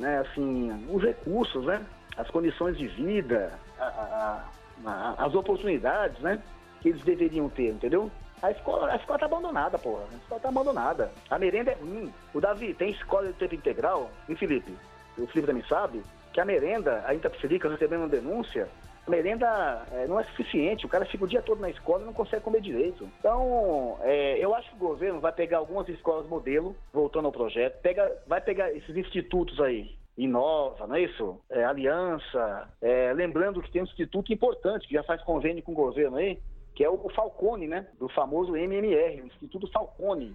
né, 0.00 0.18
assim, 0.18 0.84
os 0.90 1.00
recursos, 1.00 1.64
né? 1.64 1.80
As 2.16 2.28
condições 2.28 2.76
de 2.76 2.88
vida, 2.88 3.52
a, 3.78 3.84
a, 3.84 4.44
a, 4.84 5.24
as 5.24 5.34
oportunidades, 5.36 6.18
né? 6.18 6.42
Que 6.80 6.88
eles 6.88 7.02
deveriam 7.04 7.48
ter, 7.48 7.70
entendeu? 7.70 8.10
A 8.42 8.50
escola, 8.50 8.90
a 8.90 8.96
escola 8.96 9.20
tá 9.20 9.26
abandonada, 9.26 9.78
porra. 9.78 10.02
A 10.12 10.16
escola 10.16 10.40
tá 10.40 10.48
abandonada. 10.48 11.12
A 11.30 11.38
merenda 11.38 11.70
é 11.70 11.74
ruim. 11.74 12.12
O 12.34 12.40
Davi, 12.40 12.74
tem 12.74 12.90
escola 12.90 13.28
de 13.28 13.34
tempo 13.34 13.54
integral? 13.54 14.10
E 14.28 14.34
Felipe? 14.34 14.76
O 15.16 15.26
Felipe 15.28 15.46
também 15.46 15.64
sabe? 15.68 16.02
Que 16.32 16.40
a 16.40 16.44
merenda, 16.44 17.02
a 17.06 17.14
Itapsirica 17.14 17.68
recebendo 17.68 18.00
uma 18.00 18.08
denúncia, 18.08 18.68
a 19.06 19.10
merenda 19.10 19.84
é, 19.92 20.06
não 20.06 20.18
é 20.18 20.24
suficiente, 20.24 20.86
o 20.86 20.88
cara 20.88 21.04
fica 21.04 21.24
o 21.24 21.28
dia 21.28 21.42
todo 21.42 21.60
na 21.60 21.70
escola 21.70 22.02
e 22.02 22.06
não 22.06 22.12
consegue 22.12 22.44
comer 22.44 22.60
direito. 22.60 23.08
Então, 23.18 23.98
é, 24.02 24.38
eu 24.38 24.54
acho 24.54 24.68
que 24.70 24.76
o 24.76 24.88
governo 24.88 25.20
vai 25.20 25.32
pegar 25.32 25.58
algumas 25.58 25.88
escolas 25.88 26.26
modelo, 26.26 26.76
voltando 26.92 27.26
ao 27.26 27.32
projeto, 27.32 27.80
pega, 27.82 28.10
vai 28.26 28.40
pegar 28.40 28.72
esses 28.72 28.96
institutos 28.96 29.60
aí, 29.60 29.96
Inova, 30.16 30.86
não 30.86 30.94
é 30.94 31.02
isso? 31.02 31.40
É, 31.50 31.64
Aliança, 31.64 32.68
é, 32.80 33.12
lembrando 33.12 33.60
que 33.60 33.70
tem 33.70 33.82
um 33.82 33.86
instituto 33.86 34.32
importante 34.32 34.86
que 34.86 34.94
já 34.94 35.02
faz 35.02 35.20
convênio 35.22 35.62
com 35.62 35.72
o 35.72 35.76
governo 35.76 36.18
aí, 36.18 36.38
que 36.74 36.84
é 36.84 36.88
o 36.88 37.08
Falcone, 37.10 37.66
né? 37.66 37.86
Do 37.98 38.08
famoso 38.08 38.56
MMR, 38.56 39.20
o 39.20 39.26
Instituto 39.26 39.70
Falcone, 39.70 40.34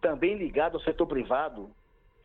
também 0.00 0.36
ligado 0.36 0.76
ao 0.76 0.82
setor 0.82 1.06
privado, 1.06 1.70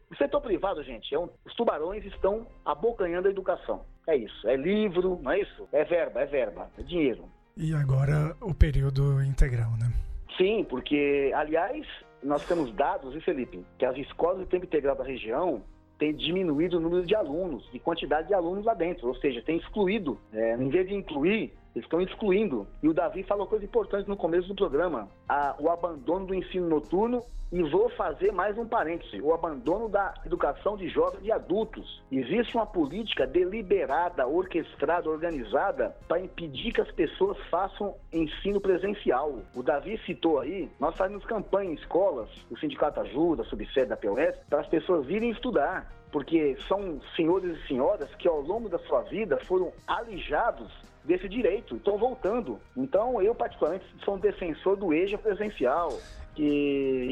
o 0.09 0.15
setor 0.15 0.41
privado, 0.41 0.83
gente, 0.83 1.13
é 1.13 1.19
um, 1.19 1.29
os 1.45 1.53
tubarões 1.53 2.05
estão 2.05 2.47
abocanhando 2.65 3.27
a 3.27 3.31
educação. 3.31 3.81
É 4.07 4.15
isso. 4.15 4.47
É 4.47 4.55
livro, 4.55 5.19
não 5.21 5.31
é 5.31 5.41
isso? 5.41 5.67
É 5.71 5.83
verba, 5.83 6.21
é 6.21 6.25
verba, 6.25 6.69
é 6.77 6.81
dinheiro. 6.81 7.25
E 7.57 7.73
agora 7.73 8.35
o 8.41 8.53
período 8.53 9.21
integral, 9.21 9.71
né? 9.71 9.91
Sim, 10.37 10.65
porque, 10.69 11.31
aliás, 11.35 11.85
nós 12.23 12.45
temos 12.45 12.71
dados, 12.73 13.15
e 13.15 13.21
Felipe, 13.21 13.65
que 13.77 13.85
as 13.85 13.97
escolas 13.97 14.39
de 14.39 14.45
tempo 14.45 14.65
integral 14.65 14.95
da 14.95 15.03
região 15.03 15.61
têm 15.97 16.13
diminuído 16.13 16.77
o 16.77 16.79
número 16.79 17.05
de 17.05 17.15
alunos, 17.15 17.67
de 17.71 17.79
quantidade 17.79 18.27
de 18.27 18.33
alunos 18.33 18.63
lá 18.63 18.75
dentro, 18.75 19.07
ou 19.07 19.15
seja, 19.15 19.41
tem 19.41 19.57
excluído. 19.57 20.17
É, 20.31 20.55
em 20.55 20.69
vez 20.69 20.87
de 20.87 20.93
incluir, 20.93 21.53
eles 21.77 21.85
estão 21.85 22.01
excluindo. 22.01 22.67
E 22.81 22.89
o 22.89 22.93
Davi 22.93 23.23
falou 23.23 23.47
coisa 23.47 23.63
importante 23.63 24.09
no 24.09 24.17
começo 24.17 24.47
do 24.47 24.55
programa: 24.55 25.07
a, 25.29 25.55
o 25.59 25.69
abandono 25.69 26.25
do 26.25 26.35
ensino 26.35 26.67
noturno. 26.67 27.23
E 27.49 27.63
vou 27.63 27.89
fazer 27.91 28.33
mais 28.33 28.57
um 28.57 28.67
parêntese: 28.67 29.21
o 29.21 29.33
abandono 29.33 29.87
da 29.87 30.13
educação 30.25 30.75
de 30.75 30.89
jovens 30.89 31.23
e 31.23 31.31
adultos. 31.31 32.03
Existe 32.11 32.57
uma 32.57 32.65
política 32.65 33.25
deliberada, 33.25 34.27
orquestrada, 34.27 35.09
organizada 35.09 35.95
para 36.09 36.19
impedir 36.19 36.73
que 36.73 36.81
as 36.81 36.91
pessoas 36.91 37.37
façam 37.49 37.95
ensino 38.11 38.59
presencial. 38.59 39.39
O 39.55 39.63
Davi 39.63 39.97
citou 40.05 40.39
aí: 40.39 40.69
nós 40.77 40.97
fazemos 40.97 41.23
campanha 41.23 41.71
em 41.71 41.75
escolas, 41.75 42.29
o 42.51 42.57
Sindicato 42.57 42.99
Ajuda, 42.99 43.43
a 43.43 43.45
subsede 43.45 43.87
da 43.87 43.95
POS, 43.95 44.35
para 44.49 44.59
as 44.59 44.67
pessoas 44.67 45.05
virem 45.05 45.29
estudar 45.29 45.95
porque 46.09 46.57
são 46.69 47.01
senhores 47.17 47.57
e 47.57 47.67
senhoras 47.67 48.09
que 48.15 48.27
ao 48.27 48.39
longo 48.39 48.69
da 48.69 48.79
sua 48.79 49.01
vida 49.01 49.37
foram 49.45 49.73
alijados 49.85 50.71
desse 51.07 51.29
direito, 51.29 51.77
estão 51.77 51.97
voltando. 51.97 52.59
Então, 52.75 53.21
eu 53.21 53.33
particularmente 53.33 53.85
sou 54.03 54.15
um 54.15 54.19
defensor 54.19 54.75
do 54.75 54.93
EJA 54.93 55.17
presencial, 55.17 55.97
que 56.35 56.43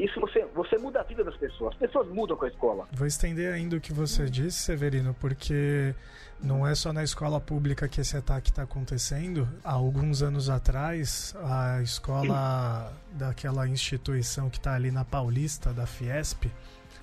isso 0.03 0.19
você, 0.19 0.45
você 0.53 0.77
muda 0.77 0.99
a 0.99 1.03
vida 1.03 1.23
das 1.23 1.35
pessoas. 1.37 1.73
As 1.73 1.79
pessoas 1.79 2.07
mudam 2.09 2.37
com 2.37 2.45
a 2.45 2.47
escola. 2.49 2.87
Vou 2.91 3.07
estender 3.07 3.51
ainda 3.51 3.77
o 3.77 3.81
que 3.81 3.93
você 3.93 4.25
disse, 4.25 4.59
Severino, 4.59 5.15
porque 5.19 5.95
não 6.43 6.67
é 6.67 6.75
só 6.75 6.91
na 6.91 7.03
escola 7.03 7.39
pública 7.39 7.87
que 7.87 8.01
esse 8.01 8.15
ataque 8.17 8.49
está 8.49 8.63
acontecendo. 8.63 9.47
Há 9.63 9.73
alguns 9.73 10.21
anos 10.21 10.49
atrás, 10.49 11.33
a 11.43 11.81
escola 11.81 12.93
daquela 13.13 13.67
instituição 13.67 14.49
que 14.49 14.57
está 14.57 14.75
ali 14.75 14.91
na 14.91 15.05
Paulista, 15.05 15.73
da 15.73 15.87
Fiesp, 15.87 16.51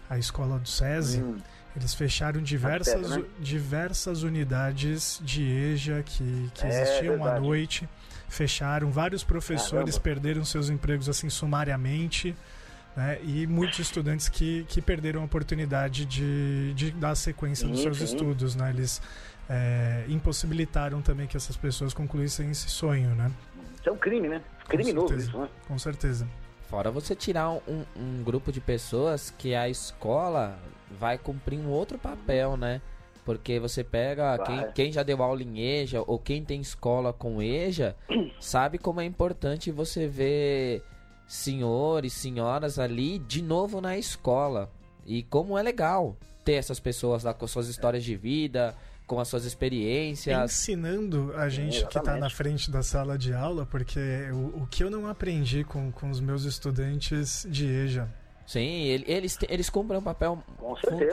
a 0.08 0.18
escola 0.18 0.58
do 0.58 0.68
SESI, 0.68 1.22
hum. 1.22 1.38
Eles 1.74 1.94
fecharam 1.94 2.42
diversas, 2.42 3.08
né? 3.10 3.24
diversas 3.40 4.22
unidades 4.22 5.20
de 5.22 5.42
EJA 5.42 6.02
que, 6.02 6.50
que 6.54 6.66
é, 6.66 6.68
existiam 6.68 7.24
à 7.24 7.40
noite. 7.40 7.88
Fecharam, 8.28 8.90
vários 8.90 9.24
professores 9.24 9.96
Caramba. 9.96 10.00
perderam 10.00 10.44
seus 10.44 10.68
empregos 10.70 11.08
assim 11.08 11.30
sumariamente. 11.30 12.36
né? 12.96 13.18
E 13.22 13.46
muitos 13.46 13.78
estudantes 13.78 14.28
que, 14.28 14.64
que 14.68 14.82
perderam 14.82 15.22
a 15.22 15.24
oportunidade 15.24 16.04
de, 16.04 16.74
de 16.74 16.90
dar 16.92 17.14
sequência 17.14 17.66
nos 17.66 17.80
seus 17.80 18.00
estudos, 18.00 18.54
né? 18.54 18.70
Eles 18.70 19.00
é, 19.48 20.04
impossibilitaram 20.08 21.00
também 21.00 21.26
que 21.26 21.36
essas 21.36 21.56
pessoas 21.56 21.94
concluíssem 21.94 22.50
esse 22.50 22.68
sonho, 22.68 23.14
né? 23.14 23.30
Isso 23.80 23.88
é 23.88 23.92
um 23.92 23.98
crime, 23.98 24.28
né? 24.28 24.42
Criminoso 24.68 25.14
isso, 25.14 25.38
né? 25.38 25.48
Com 25.66 25.78
certeza. 25.78 26.28
Fora 26.68 26.90
você 26.90 27.14
tirar 27.14 27.50
um, 27.50 27.84
um 27.96 28.22
grupo 28.22 28.50
de 28.50 28.60
pessoas 28.60 29.32
que 29.36 29.54
a 29.54 29.68
escola 29.68 30.58
vai 30.98 31.18
cumprir 31.18 31.58
um 31.58 31.68
outro 31.68 31.98
papel, 31.98 32.56
né? 32.56 32.80
Porque 33.24 33.60
você 33.60 33.84
pega 33.84 34.36
quem, 34.38 34.72
quem, 34.72 34.92
já 34.92 35.02
deu 35.02 35.22
aula 35.22 35.42
em 35.42 35.60
EJA 35.60 36.02
ou 36.06 36.18
quem 36.18 36.44
tem 36.44 36.60
escola 36.60 37.12
com 37.12 37.40
EJA, 37.40 37.94
sabe 38.40 38.78
como 38.78 39.00
é 39.00 39.04
importante 39.04 39.70
você 39.70 40.08
ver 40.08 40.82
senhores, 41.26 42.12
senhoras 42.12 42.78
ali 42.78 43.18
de 43.20 43.40
novo 43.40 43.80
na 43.80 43.96
escola. 43.96 44.70
E 45.06 45.22
como 45.22 45.56
é 45.56 45.62
legal 45.62 46.16
ter 46.44 46.54
essas 46.54 46.80
pessoas 46.80 47.22
lá 47.22 47.32
com 47.32 47.46
suas 47.46 47.68
histórias 47.68 48.04
de 48.04 48.16
vida, 48.16 48.74
com 49.06 49.20
as 49.20 49.28
suas 49.28 49.44
experiências. 49.44 50.52
Ensinando 50.52 51.32
a 51.36 51.48
gente 51.48 51.86
que 51.86 51.98
está 51.98 52.16
na 52.16 52.30
frente 52.30 52.70
da 52.70 52.82
sala 52.82 53.16
de 53.16 53.32
aula, 53.32 53.66
porque 53.66 54.00
o, 54.32 54.62
o 54.62 54.66
que 54.66 54.82
eu 54.82 54.90
não 54.90 55.06
aprendi 55.06 55.64
com, 55.64 55.92
com 55.92 56.10
os 56.10 56.20
meus 56.20 56.44
estudantes 56.44 57.46
de 57.48 57.66
EJA. 57.66 58.08
Sim, 58.46 58.84
eles, 59.06 59.38
eles 59.48 59.70
cumprem 59.70 59.98
um 59.98 60.02
papel 60.02 60.42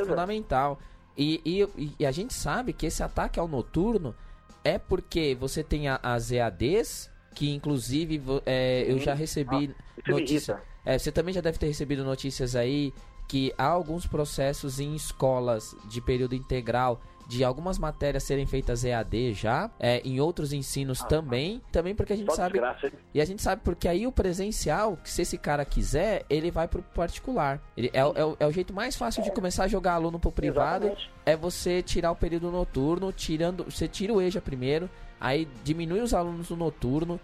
fundamental. 0.07 0.80
E, 1.17 1.41
e, 1.77 1.95
e, 1.99 2.05
a 2.05 2.11
gente 2.11 2.34
sabe 2.34 2.71
que 2.71 2.86
esse 2.86 3.03
ataque 3.03 3.39
ao 3.39 3.47
noturno 3.47 4.15
é 4.63 4.77
porque 4.77 5.36
você 5.39 5.63
tem 5.63 5.88
a, 5.88 5.99
as 6.01 6.32
EADs 6.32 7.09
que 7.36 7.53
inclusive 7.53 8.21
é, 8.45 8.86
eu 8.88 8.99
já 8.99 9.13
recebi 9.13 9.73
ah, 10.05 10.11
notícias. 10.11 10.57
É, 10.86 10.97
você 10.97 11.11
também 11.11 11.34
já 11.34 11.41
deve 11.41 11.57
ter 11.57 11.67
recebido 11.67 12.03
notícias 12.03 12.55
aí 12.55 12.93
que 13.27 13.53
há 13.57 13.65
alguns 13.65 14.07
processos 14.07 14.80
em 14.80 14.95
escolas 14.95 15.75
de 15.86 16.01
período 16.01 16.36
integral 16.36 16.99
de 17.30 17.43
algumas 17.43 17.77
matérias 17.77 18.23
serem 18.23 18.47
feitas 18.47 18.84
EAD 18.84 19.36
já, 19.36 19.69
é, 19.80 20.01
em 20.03 20.19
outros 20.19 20.51
ensinos 20.51 20.99
ah, 21.03 21.05
também, 21.05 21.61
também 21.71 21.93
porque 21.93 22.13
a 22.13 22.15
gente 22.15 22.34
sabe 22.34 22.53
desgraça, 22.53 22.91
e 23.13 23.21
a 23.21 23.25
gente 23.25 23.39
sabe 23.39 23.61
porque 23.63 23.88
aí 23.88 24.07
o 24.07 24.11
presencial, 24.11 24.97
se 25.03 25.21
esse 25.21 25.38
cara 25.38 25.63
quiser, 25.63 26.25
ele 26.27 26.49
vai 26.49 26.67
pro 26.67 26.82
particular. 26.82 27.61
Ele 27.77 27.91
é, 27.93 27.99
é, 27.99 28.36
é 28.39 28.47
o 28.47 28.51
jeito 28.51 28.73
mais 28.73 28.95
fácil 28.95 29.21
de 29.21 29.30
começar 29.30 29.65
a 29.65 29.67
jogar 29.67 29.93
aluno 29.93 30.19
pro 30.19 30.32
privado, 30.32 30.88
Exatamente. 30.88 31.11
é 31.23 31.38
você 31.38 31.84
tirar 31.84 32.09
o 32.09 32.15
período 32.15 32.49
noturno, 32.49 33.13
tirando, 33.13 33.65
você 33.65 33.88
tira 33.88 34.11
o 34.11 34.19
EJA 34.19 34.41
primeiro, 34.41 34.89
aí 35.21 35.47
diminui 35.63 36.01
os 36.01 36.15
alunos 36.15 36.49
no 36.49 36.55
noturno 36.55 37.19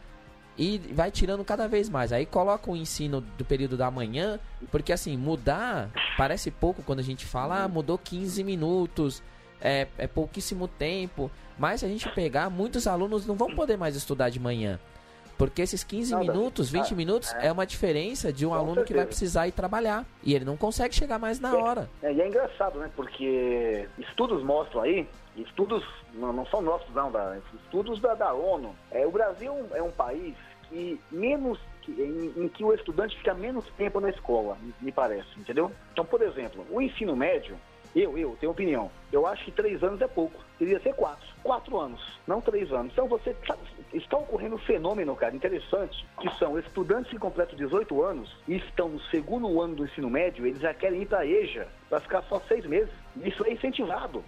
e 0.56 0.78
vai 0.94 1.10
tirando 1.10 1.44
cada 1.44 1.68
vez 1.68 1.90
mais. 1.90 2.14
Aí 2.14 2.28
coloca 2.28 2.70
o 2.70 2.76
ensino 2.76 3.22
do 3.22 3.44
período 3.44 3.76
da 3.76 3.90
manhã, 3.90 4.40
porque 4.70 4.94
assim, 4.94 5.18
mudar 5.18 5.90
parece 6.16 6.52
pouco 6.52 6.84
quando 6.84 7.00
a 7.00 7.04
gente 7.04 7.26
fala, 7.26 7.64
ah, 7.64 7.68
mudou 7.68 7.98
15 7.98 8.44
minutos, 8.44 9.24
é, 9.62 9.88
é 9.98 10.08
pouquíssimo 10.08 10.68
tempo, 10.68 11.32
mas 11.58 11.80
se 11.80 11.86
a 11.86 11.90
gente 11.90 12.10
pegar, 12.10 12.50
muitos 12.50 12.88
alunos 12.88 13.26
não 13.26 13.36
vão 13.36 13.54
poder 13.56 13.78
mais 13.78 13.96
estudar 13.96 14.30
de 14.30 14.40
manhã. 14.40 14.80
Porque 15.38 15.62
esses 15.62 15.84
15 15.84 16.12
Nada, 16.12 16.24
minutos, 16.24 16.70
20 16.72 16.94
ah, 16.94 16.96
minutos 16.96 17.34
é. 17.36 17.48
é. 17.48 17.52
uma 17.52 17.66
diferença 17.66 18.32
de 18.32 18.46
um 18.46 18.50
Com 18.50 18.56
aluno 18.56 18.76
certeza. 18.76 18.88
que 18.88 18.94
vai 18.94 19.06
precisar 19.06 19.48
ir 19.48 19.52
trabalhar. 19.52 20.06
E 20.24 20.34
ele 20.34 20.46
não 20.46 20.56
consegue 20.56 20.96
chegar 20.96 21.20
mais 21.20 21.40
na 21.40 21.56
hora. 21.56 21.90
É, 22.02 22.14
e 22.14 22.22
é 22.22 22.28
engraçado, 22.28 22.80
né? 22.80 22.90
Porque 22.96 23.88
estudos 23.98 24.42
mostram 24.44 24.82
aí, 24.82 25.08
estudos 25.36 25.84
não, 26.14 26.32
não 26.32 26.46
são 26.46 26.62
nossos 26.62 26.94
não, 26.94 27.12
da, 27.12 27.38
estudos 27.64 28.00
da, 28.00 28.14
da 28.14 28.34
ONU. 28.34 28.74
É, 28.92 29.06
o 29.06 29.12
Brasil 29.12 29.54
é 29.74 29.82
um 29.82 29.92
país 29.92 30.36
que 30.70 31.00
menos 31.12 31.60
em, 31.88 32.34
em, 32.38 32.48
que 32.48 32.64
o 32.64 32.74
estudante 32.74 33.16
fica 33.18 33.34
menos 33.34 33.66
tempo 33.78 34.00
na 34.00 34.10
escola, 34.10 34.58
me 34.82 34.92
parece, 34.92 35.28
entendeu? 35.38 35.72
Então, 35.92 36.04
por 36.04 36.22
exemplo, 36.22 36.66
o 36.72 36.82
ensino 36.82 37.16
médio, 37.16 37.56
eu, 37.96 38.18
eu 38.18 38.36
tenho 38.40 38.52
opinião. 38.52 38.92
Eu 39.12 39.26
acho 39.26 39.46
que 39.46 39.52
três 39.52 39.82
anos 39.82 40.02
é 40.02 40.08
pouco. 40.08 40.44
Deveria 40.60 40.82
ser 40.82 40.94
quatro. 40.94 41.26
Quatro 41.42 41.80
anos, 41.80 42.02
não 42.28 42.42
três 42.42 42.72
anos. 42.74 42.92
Então 42.92 43.08
você 43.08 43.34
tá, 43.34 43.56
está 43.94 44.18
ocorrendo 44.18 44.56
um 44.56 44.60
fenômeno, 44.60 45.16
cara, 45.16 45.36
interessante, 45.36 46.06
que 46.20 46.30
são 46.38 46.60
estudantes 46.60 47.12
que 47.12 47.18
completam 47.18 47.56
18 47.56 48.04
anos 48.04 48.36
e 48.48 48.56
estão 48.56 48.90
no 48.90 49.00
segundo 49.04 49.62
ano 49.62 49.76
do 49.76 49.86
ensino 49.86 50.10
médio, 50.10 50.46
eles 50.46 50.60
já 50.60 50.74
querem 50.74 51.04
ir 51.04 51.06
para 51.06 51.20
a 51.20 51.26
EJA 51.26 51.68
para 51.90 52.00
ficar 52.00 52.22
só 52.24 52.40
seis 52.42 52.66
meses. 52.66 52.94
Isso 53.24 53.46
é 53.46 53.52
incentivado. 53.52 54.24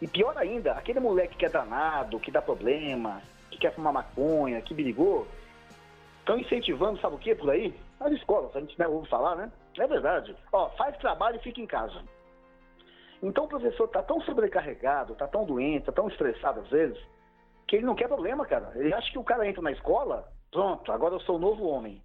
E 0.00 0.08
pior 0.08 0.36
ainda, 0.36 0.72
aquele 0.72 0.98
moleque 0.98 1.36
que 1.36 1.46
é 1.46 1.48
danado, 1.48 2.18
que 2.18 2.30
dá 2.30 2.42
problema, 2.42 3.22
que 3.50 3.58
quer 3.58 3.72
fumar 3.72 3.92
maconha, 3.92 4.60
que 4.60 4.74
brigou, 4.74 5.28
estão 6.18 6.38
incentivando, 6.38 7.00
sabe 7.00 7.14
o 7.14 7.18
que 7.18 7.34
por 7.34 7.50
aí? 7.50 7.72
As 8.00 8.10
escolas, 8.12 8.56
a 8.56 8.60
gente 8.60 8.76
não 8.76 8.90
ouve 8.90 9.08
falar, 9.08 9.36
né? 9.36 9.52
É 9.78 9.86
verdade. 9.86 10.34
Ó, 10.52 10.68
faz 10.70 10.96
trabalho 10.96 11.36
e 11.36 11.42
fica 11.42 11.60
em 11.60 11.66
casa. 11.66 12.02
Então 13.22 13.44
o 13.44 13.48
professor 13.48 13.84
está 13.84 14.02
tão 14.02 14.20
sobrecarregado, 14.22 15.12
está 15.12 15.28
tão 15.28 15.44
doente, 15.44 15.80
está 15.80 15.92
tão 15.92 16.08
estressado 16.08 16.60
às 16.60 16.68
vezes, 16.68 16.98
que 17.68 17.76
ele 17.76 17.86
não 17.86 17.94
quer 17.94 18.08
problema, 18.08 18.44
cara. 18.44 18.72
Ele 18.74 18.92
acha 18.92 19.10
que 19.12 19.18
o 19.18 19.24
cara 19.24 19.46
entra 19.46 19.62
na 19.62 19.70
escola, 19.70 20.28
pronto, 20.50 20.90
agora 20.90 21.14
eu 21.14 21.20
sou 21.20 21.36
o 21.36 21.40
novo 21.40 21.64
homem. 21.66 22.02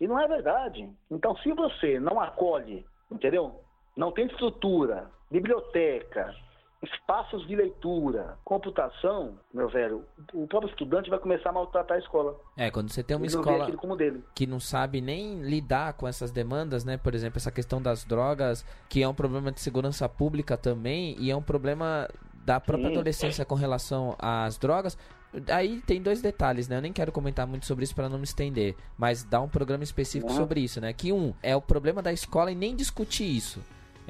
E 0.00 0.08
não 0.08 0.18
é 0.18 0.26
verdade. 0.26 0.90
Então 1.10 1.36
se 1.36 1.52
você 1.52 2.00
não 2.00 2.18
acolhe, 2.18 2.86
entendeu? 3.10 3.60
Não 3.94 4.10
tem 4.10 4.26
estrutura, 4.26 5.10
biblioteca, 5.30 6.34
espaços 6.82 7.46
de 7.46 7.54
leitura, 7.54 8.38
computação, 8.44 9.38
meu 9.52 9.68
velho, 9.68 10.04
o 10.32 10.46
próprio 10.46 10.70
estudante 10.70 11.10
vai 11.10 11.18
começar 11.18 11.50
a 11.50 11.52
maltratar 11.52 11.96
a 11.96 12.00
escola. 12.00 12.38
É, 12.56 12.70
quando 12.70 12.90
você 12.90 13.02
tem 13.02 13.16
uma 13.16 13.26
escola 13.26 13.70
que 14.34 14.46
não 14.46 14.58
sabe 14.58 15.00
nem 15.00 15.42
lidar 15.42 15.92
com 15.92 16.08
essas 16.08 16.30
demandas, 16.30 16.84
né? 16.84 16.96
Por 16.96 17.14
exemplo, 17.14 17.36
essa 17.36 17.50
questão 17.50 17.82
das 17.82 18.04
drogas, 18.04 18.64
que 18.88 19.02
é 19.02 19.08
um 19.08 19.14
problema 19.14 19.52
de 19.52 19.60
segurança 19.60 20.08
pública 20.08 20.56
também, 20.56 21.14
e 21.18 21.30
é 21.30 21.36
um 21.36 21.42
problema 21.42 22.08
da 22.44 22.58
própria 22.58 22.88
Sim. 22.88 22.94
adolescência 22.94 23.44
com 23.44 23.54
relação 23.54 24.16
às 24.18 24.56
drogas. 24.56 24.96
Aí 25.48 25.80
tem 25.82 26.02
dois 26.02 26.22
detalhes, 26.22 26.66
né? 26.66 26.78
Eu 26.78 26.82
nem 26.82 26.92
quero 26.92 27.12
comentar 27.12 27.46
muito 27.46 27.66
sobre 27.66 27.84
isso 27.84 27.94
para 27.94 28.08
não 28.08 28.18
me 28.18 28.24
estender, 28.24 28.74
mas 28.96 29.22
dá 29.22 29.40
um 29.40 29.48
programa 29.48 29.84
específico 29.84 30.32
uhum. 30.32 30.36
sobre 30.36 30.60
isso, 30.60 30.80
né? 30.80 30.92
Que 30.94 31.12
um 31.12 31.34
é 31.42 31.54
o 31.54 31.60
problema 31.60 32.00
da 32.02 32.12
escola 32.12 32.50
e 32.50 32.54
nem 32.54 32.74
discutir 32.74 33.24
isso. 33.24 33.60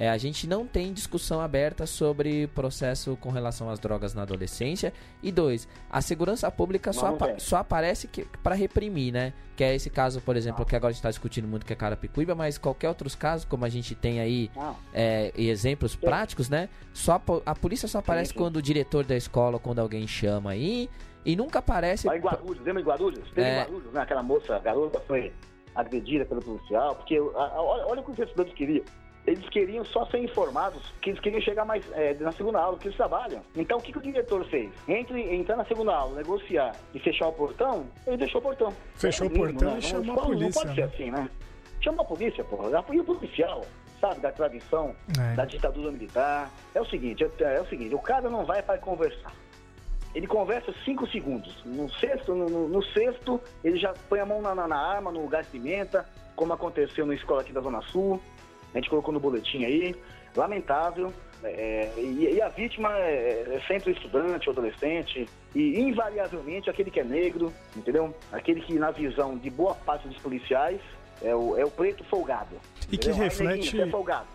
É, 0.01 0.09
a 0.09 0.17
gente 0.17 0.47
não 0.47 0.67
tem 0.67 0.95
discussão 0.95 1.43
aberta 1.43 1.85
sobre 1.85 2.47
processo 2.55 3.19
com 3.21 3.29
relação 3.29 3.69
às 3.69 3.79
drogas 3.79 4.15
na 4.15 4.23
adolescência. 4.23 4.95
E 5.23 5.31
dois, 5.31 5.69
a 5.91 6.01
segurança 6.01 6.51
pública 6.51 6.91
só, 6.91 7.09
apa 7.09 7.39
só 7.39 7.59
aparece 7.59 8.09
para 8.43 8.55
reprimir, 8.55 9.13
né? 9.13 9.35
Que 9.55 9.63
é 9.63 9.75
esse 9.75 9.91
caso, 9.91 10.23
por 10.23 10.37
exemplo, 10.37 10.65
que 10.65 10.75
agora 10.75 10.89
a 10.89 10.93
gente 10.93 11.01
está 11.01 11.11
discutindo 11.11 11.47
muito 11.47 11.67
que 11.67 11.75
é 11.75 11.77
Carapicuíba, 11.77 12.35
mas 12.35 12.57
qualquer 12.57 12.89
outros 12.89 13.15
casos, 13.15 13.45
como 13.45 13.63
a 13.67 13.69
gente 13.69 13.95
tem 13.95 14.21
aí 14.21 14.51
é, 14.95 15.35
exemplos 15.37 15.95
práticos, 15.95 16.49
né? 16.49 16.71
Só 16.95 17.21
a, 17.45 17.55
polícia 17.55 17.87
só 17.87 17.99
aparece 17.99 18.33
quando 18.33 18.57
o 18.57 18.63
diretor 18.63 19.05
da 19.05 19.19
escola, 19.19 19.59
quando 19.59 19.81
alguém 19.81 20.09
chama 20.09 20.53
aí. 20.53 20.89
E 21.27 21.37
nunca 21.37 21.59
aparece. 21.59 22.07
Lá 22.07 22.17
em 22.17 22.21
Guarulhos, 22.21 22.65
lembra 22.65 22.81
em 22.81 22.85
Guarulhos? 22.87 23.31
Teve 23.35 23.47
é... 23.47 23.53
em 23.53 23.65
Guarulhos, 23.65 23.93
né? 23.93 24.01
Aquela 24.01 24.23
moça, 24.23 24.59
garota 24.61 24.99
foi 25.01 25.31
agredida 25.75 26.25
pelo 26.25 26.41
policial, 26.41 26.97
porque 26.97 27.21
olha, 27.21 27.87
olha 27.87 28.01
o 28.01 28.05
que 28.05 28.13
os 28.13 28.19
estudantes 28.19 28.55
queriam 28.55 28.83
eles 29.27 29.49
queriam 29.49 29.85
só 29.85 30.07
ser 30.07 30.19
informados, 30.19 30.83
que 31.01 31.11
eles 31.11 31.21
queriam 31.21 31.41
chegar 31.41 31.65
mais 31.65 31.85
é, 31.93 32.15
na 32.15 32.33
segunda 32.33 32.59
aula, 32.59 32.79
que 32.79 32.89
eles 32.89 32.97
trabalham. 32.97 33.43
Então, 33.55 33.79
o 33.79 33.83
que, 33.83 33.93
que 33.93 33.99
o 33.99 34.03
diretor 34.03 34.45
fez? 34.47 34.71
Entre 34.89 35.35
entrar 35.35 35.57
na 35.57 35.65
segunda 35.65 35.95
aula, 35.95 36.17
negociar 36.17 36.75
e 36.95 36.99
fechar 36.99 37.29
o 37.29 37.33
portão, 37.33 37.87
ele 38.07 38.17
deixou 38.17 38.41
o 38.41 38.43
portão. 38.43 38.73
Fechou 38.95 39.27
é 39.27 39.31
o 39.31 39.33
portão 39.33 39.73
né? 39.73 39.79
e 39.79 39.83
chamou 39.83 40.19
a 40.19 40.23
polícia. 40.23 40.47
Não 40.47 40.53
pode 40.53 40.75
ser 40.75 40.83
assim, 40.83 41.11
né? 41.11 41.29
Chama 41.81 42.03
a 42.03 42.05
polícia, 42.05 42.45
porra. 42.45 42.85
E 42.93 43.01
o 43.01 43.05
policial, 43.05 43.65
sabe, 44.01 44.21
da 44.21 44.33
tradição, 44.33 44.95
é. 45.19 45.35
da 45.35 45.45
ditadura 45.45 45.93
militar. 45.93 46.51
É 46.75 46.81
o 46.81 46.87
seguinte, 46.87 47.25
é, 47.25 47.57
é, 47.57 47.61
o 47.61 47.67
seguinte, 47.67 47.95
o 47.95 48.01
cara 48.01 48.29
não 48.29 48.45
vai 48.45 48.63
para 48.63 48.79
conversar. 48.79 49.33
Ele 50.15 50.27
conversa 50.27 50.75
cinco 50.85 51.07
segundos. 51.07 51.55
No 51.65 51.89
sexto, 51.89 52.35
no, 52.35 52.47
no, 52.47 52.69
no 52.69 52.83
sexto, 52.83 53.41
ele 53.63 53.79
já 53.79 53.95
põe 54.09 54.19
a 54.19 54.27
mão 54.27 54.43
na, 54.43 54.55
na, 54.55 54.67
na 54.67 54.77
arma, 54.77 55.13
no 55.13 55.27
gás 55.29 55.47
de 55.47 55.53
pimenta, 55.53 56.05
como 56.35 56.53
aconteceu 56.53 57.07
na 57.07 57.15
escola 57.15 57.43
aqui 57.43 57.53
da 57.53 57.61
Zona 57.61 57.81
Sul. 57.83 58.21
A 58.75 58.79
gente 58.79 58.91
colocou 58.91 59.13
no 59.13 59.21
boletim 59.21 59.65
aí, 59.65 59.95
lamentável. 60.37 61.13
É, 61.43 61.91
e, 61.97 62.35
e, 62.35 62.43
a 62.43 62.49
vítima 62.49 62.95
é, 62.99 63.57
é 63.57 63.63
sempre 63.67 63.93
estudante, 63.93 64.51
adolescente, 64.51 65.27
e 65.55 65.81
invariavelmente 65.81 66.69
aquele 66.69 66.91
que 66.91 67.01
é 67.01 67.05
negro, 67.05 67.51
entendeu? 67.75 68.15
Aquele 68.31 68.61
que, 68.61 68.79
na 68.79 68.91
visão 68.91 69.39
de 69.39 69.49
boa 69.49 69.75
parte 69.75 70.07
dos 70.07 70.19
policiais, 70.19 70.81
é 71.23 71.35
o, 71.35 71.57
é 71.57 71.65
o 71.65 71.71
preto 71.71 72.05
folgado. 72.05 72.57
E 72.91 72.99
que, 72.99 73.13
reflete, 73.13 73.81
é 73.81 73.89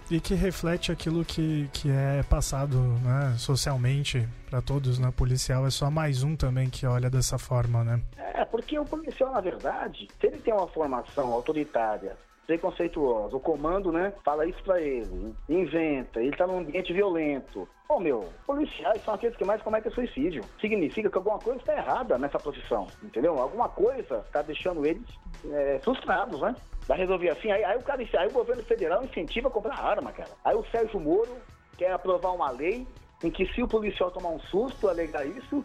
e 0.10 0.20
que 0.20 0.34
reflete 0.34 0.92
aquilo 0.92 1.26
que, 1.26 1.68
que 1.74 1.90
é 1.90 2.24
passado 2.24 2.78
né, 3.04 3.36
socialmente 3.38 4.26
para 4.50 4.62
todos, 4.62 4.98
né? 4.98 5.12
Policial 5.16 5.68
é 5.68 5.70
só 5.70 5.92
mais 5.92 6.24
um 6.24 6.36
também 6.38 6.70
que 6.70 6.86
olha 6.86 7.10
dessa 7.10 7.38
forma, 7.38 7.84
né? 7.84 8.02
É, 8.18 8.46
porque 8.46 8.80
o 8.80 8.86
policial, 8.86 9.34
na 9.34 9.42
verdade, 9.42 10.08
se 10.20 10.28
ele 10.28 10.38
tem 10.38 10.54
uma 10.54 10.68
formação 10.68 11.34
autoritária, 11.34 12.16
preconceituosa. 12.46 13.36
O 13.36 13.40
comando, 13.40 13.92
né, 13.92 14.14
fala 14.24 14.46
isso 14.46 14.62
pra 14.64 14.82
ele, 14.82 15.36
inventa, 15.50 16.22
ele 16.22 16.36
tá 16.36 16.48
num 16.48 16.60
ambiente 16.60 16.94
violento. 16.94 17.68
Ô 17.88 18.00
meu, 18.00 18.28
policiais 18.46 19.04
são 19.04 19.14
aqueles 19.14 19.36
que 19.36 19.46
mais 19.46 19.62
cometem 19.62 19.92
suicídio. 19.92 20.44
Significa 20.60 21.10
que 21.10 21.18
alguma 21.18 21.40
coisa 21.40 21.60
está 21.60 21.74
errada 21.76 22.18
nessa 22.18 22.40
profissão, 22.40 22.88
entendeu? 23.04 23.40
Alguma 23.40 23.70
coisa 23.70 24.24
está 24.26 24.42
deixando 24.42 24.86
eles 24.86 25.08
é, 25.52 25.80
frustrados, 25.84 26.40
né? 26.42 26.56
Vai 26.88 26.98
resolver 26.98 27.30
assim, 27.30 27.52
aí, 27.52 27.64
aí, 27.64 27.78
o 27.78 27.84
cara, 27.84 28.02
aí 28.02 28.28
o 28.28 28.34
governo 28.34 28.64
federal 28.64 29.04
incentiva 29.04 29.48
a 29.48 29.52
comprar 29.52 29.80
arma, 29.80 30.12
cara. 30.12 30.30
Aí 30.44 30.56
o 30.56 30.66
Sérgio 30.66 31.00
Moro 31.00 31.36
quer 31.78 31.92
aprovar 31.92 32.32
uma 32.32 32.50
lei 32.52 32.88
em 33.24 33.32
que 33.32 33.46
se 33.54 33.62
o 33.62 33.68
policial 33.68 34.12
tomar 34.12 34.30
um 34.30 34.40
susto, 34.40 34.88
alegar 34.88 35.26
isso, 35.26 35.64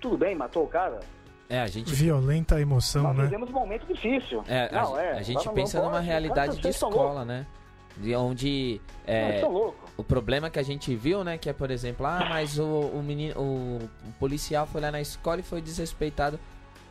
tudo 0.00 0.16
bem, 0.16 0.34
matou 0.34 0.64
o 0.64 0.68
cara, 0.68 1.00
é, 1.52 1.60
a 1.60 1.66
gente... 1.66 1.92
Violenta 1.92 2.58
emoção, 2.58 3.02
Nós 3.02 3.16
né? 3.18 3.24
vivemos 3.24 3.50
um 3.50 3.52
momento 3.52 3.86
difícil. 3.86 4.42
É, 4.48 4.72
não, 4.72 4.94
a, 4.94 5.02
é, 5.02 5.12
a 5.18 5.22
gente 5.22 5.46
pensa 5.50 5.78
numa 5.80 5.92
pode, 5.92 6.06
realidade 6.06 6.58
de 6.58 6.68
escola, 6.68 7.26
né? 7.26 7.46
De 7.94 8.16
onde 8.16 8.80
é, 9.06 9.42
não, 9.42 9.74
o 9.98 10.02
problema 10.02 10.48
que 10.48 10.58
a 10.58 10.62
gente 10.62 10.96
viu, 10.96 11.22
né, 11.22 11.36
que 11.36 11.50
é 11.50 11.52
por 11.52 11.70
exemplo, 11.70 12.06
ah, 12.06 12.26
mas 12.26 12.58
o, 12.58 12.64
o 12.64 13.02
menino, 13.02 13.38
o, 13.38 13.78
o 14.08 14.12
policial 14.18 14.66
foi 14.66 14.80
lá 14.80 14.90
na 14.90 15.02
escola 15.02 15.40
e 15.40 15.42
foi 15.42 15.60
desrespeitado 15.60 16.40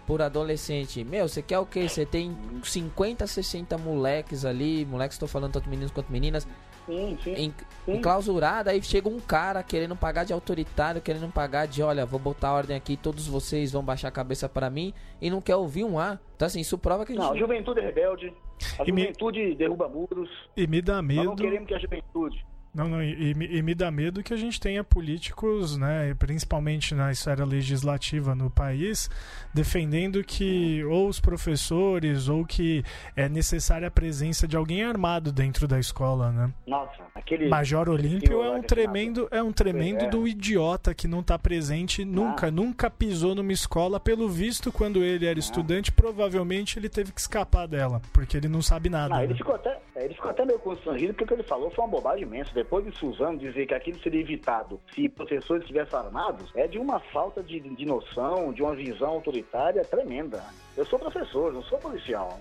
por 0.05 0.21
adolescente. 0.21 1.03
Meu, 1.03 1.27
você 1.27 1.41
quer 1.41 1.57
o 1.57 1.65
quê? 1.65 1.89
Você 1.89 2.05
tem 2.05 2.37
50, 2.63 3.25
60 3.25 3.79
moleques 3.79 4.45
ali, 4.45 4.85
moleques 4.85 5.15
estou 5.15 5.27
falando 5.27 5.53
tanto 5.53 5.69
meninos 5.69 5.91
quanto 5.91 6.11
meninas, 6.11 6.47
sim, 6.85 7.17
sim, 7.23 7.31
em, 7.31 7.53
sim. 7.85 7.93
enclausurada, 7.97 8.71
aí 8.71 8.81
chega 8.81 9.09
um 9.09 9.19
cara 9.19 9.61
querendo 9.63 9.95
pagar 9.95 10.23
de 10.23 10.33
autoritário, 10.33 11.01
querendo 11.01 11.31
pagar 11.31 11.67
de, 11.67 11.81
olha, 11.81 12.05
vou 12.05 12.19
botar 12.19 12.53
ordem 12.53 12.75
aqui, 12.75 12.97
todos 12.97 13.27
vocês 13.27 13.71
vão 13.71 13.83
baixar 13.83 14.07
a 14.09 14.11
cabeça 14.11 14.47
para 14.47 14.69
mim 14.69 14.93
e 15.21 15.29
não 15.29 15.41
quer 15.41 15.55
ouvir 15.55 15.83
um 15.83 15.99
A. 15.99 16.19
Então 16.35 16.45
assim, 16.45 16.59
isso 16.59 16.77
prova 16.77 17.05
que 17.05 17.13
a 17.13 17.15
gente... 17.15 17.23
Não, 17.23 17.33
a 17.33 17.37
juventude 17.37 17.79
é 17.79 17.83
rebelde, 17.83 18.33
a 18.79 18.83
e 18.83 18.87
juventude 18.87 19.39
me... 19.39 19.55
derruba 19.55 19.87
muros. 19.87 20.29
E 20.55 20.67
me 20.67 20.81
dá 20.81 21.01
medo... 21.01 21.17
Nós 21.17 21.25
não 21.27 21.35
queremos 21.35 21.67
que 21.67 21.73
a 21.73 21.79
juventude 21.79 22.45
não, 22.73 22.87
não, 22.87 23.03
e, 23.03 23.31
e, 23.31 23.61
me 23.61 23.75
dá 23.75 23.91
medo 23.91 24.23
que 24.23 24.33
a 24.33 24.37
gente 24.37 24.59
tenha 24.59 24.83
políticos, 24.83 25.75
né, 25.75 26.13
principalmente 26.17 26.95
na 26.95 27.11
esfera 27.11 27.43
legislativa 27.43 28.33
no 28.33 28.49
país, 28.49 29.09
defendendo 29.53 30.23
que 30.23 30.83
ou 30.85 31.09
os 31.09 31.19
professores 31.19 32.29
ou 32.29 32.45
que 32.45 32.83
é 33.15 33.27
necessária 33.27 33.89
a 33.89 33.91
presença 33.91 34.47
de 34.47 34.55
alguém 34.55 34.83
armado 34.83 35.31
dentro 35.33 35.67
da 35.67 35.79
escola, 35.79 36.31
né? 36.31 36.53
Nossa, 36.65 37.03
aquele 37.13 37.49
Major 37.49 37.89
Olímpio 37.89 38.41
é 38.41 38.51
um 38.51 38.61
tremendo, 38.61 39.27
é 39.31 39.43
um 39.43 39.51
tremendo 39.51 40.05
é. 40.05 40.09
do 40.09 40.27
idiota 40.27 40.93
que 40.93 41.07
não 41.07 41.19
está 41.19 41.37
presente 41.37 42.05
nunca, 42.05 42.47
ah. 42.47 42.51
nunca 42.51 42.89
pisou 42.89 43.35
numa 43.35 43.51
escola. 43.51 43.99
Pelo 43.99 44.29
visto, 44.29 44.71
quando 44.71 45.03
ele 45.03 45.25
era 45.25 45.37
ah. 45.37 45.39
estudante, 45.39 45.91
provavelmente 45.91 46.79
ele 46.79 46.87
teve 46.87 47.11
que 47.11 47.19
escapar 47.19 47.67
dela, 47.67 48.01
porque 48.13 48.37
ele 48.37 48.47
não 48.47 48.61
sabe 48.61 48.89
nada. 48.89 49.15
Ah, 49.15 49.17
né? 49.19 49.23
ele, 49.25 49.35
ficou 49.35 49.55
até, 49.55 49.77
ele 50.05 50.13
ficou 50.13 50.31
até 50.31 50.45
meio 50.45 50.59
constrangido 50.59 51.13
porque 51.13 51.23
o 51.23 51.27
que 51.27 51.33
ele 51.33 51.43
falou 51.43 51.69
foi 51.71 51.83
uma 51.83 51.91
bobagem 51.91 52.23
imensa 52.23 52.51
depois 52.53 52.85
de 52.85 52.97
Suzano 52.97 53.37
dizer 53.37 53.65
que 53.65 53.73
aquilo 53.73 53.99
seria 54.01 54.21
evitado 54.21 54.79
se 54.93 55.07
professores 55.09 55.63
estivessem 55.63 55.97
armados, 55.97 56.51
é 56.55 56.67
de 56.67 56.77
uma 56.77 56.99
falta 56.99 57.43
de, 57.43 57.59
de 57.59 57.85
noção, 57.85 58.51
de 58.53 58.61
uma 58.61 58.75
visão 58.75 59.09
autoritária 59.09 59.83
tremenda. 59.83 60.43
Eu 60.75 60.85
sou 60.85 60.97
professor, 60.97 61.53
não 61.53 61.63
sou 61.63 61.77
policial. 61.77 62.39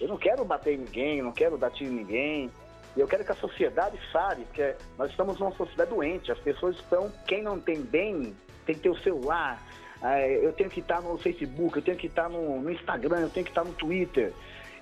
Eu 0.00 0.08
não 0.08 0.16
quero 0.16 0.44
bater 0.44 0.74
em 0.74 0.78
ninguém, 0.78 1.22
não 1.22 1.32
quero 1.32 1.58
dar 1.58 1.70
tiro 1.70 1.90
em 1.90 1.96
ninguém. 1.96 2.50
Eu 2.96 3.06
quero 3.06 3.24
que 3.24 3.32
a 3.32 3.36
sociedade 3.36 3.98
sare, 4.10 4.42
porque 4.44 4.74
nós 4.98 5.10
estamos 5.10 5.38
numa 5.38 5.52
sociedade 5.52 5.90
doente. 5.90 6.32
As 6.32 6.38
pessoas 6.38 6.76
estão, 6.76 7.12
quem 7.26 7.42
não 7.42 7.60
tem 7.60 7.82
bem, 7.82 8.34
tem 8.64 8.74
que 8.74 8.80
ter 8.80 8.90
o 8.90 8.98
celular. 8.98 9.62
É, 10.02 10.44
eu 10.44 10.52
tenho 10.54 10.70
que 10.70 10.80
estar 10.80 11.02
no 11.02 11.18
Facebook, 11.18 11.76
eu 11.76 11.82
tenho 11.82 11.96
que 11.98 12.06
estar 12.06 12.28
no 12.28 12.70
Instagram, 12.70 13.20
eu 13.20 13.30
tenho 13.30 13.44
que 13.44 13.50
estar 13.50 13.64
no 13.64 13.72
Twitter 13.74 14.32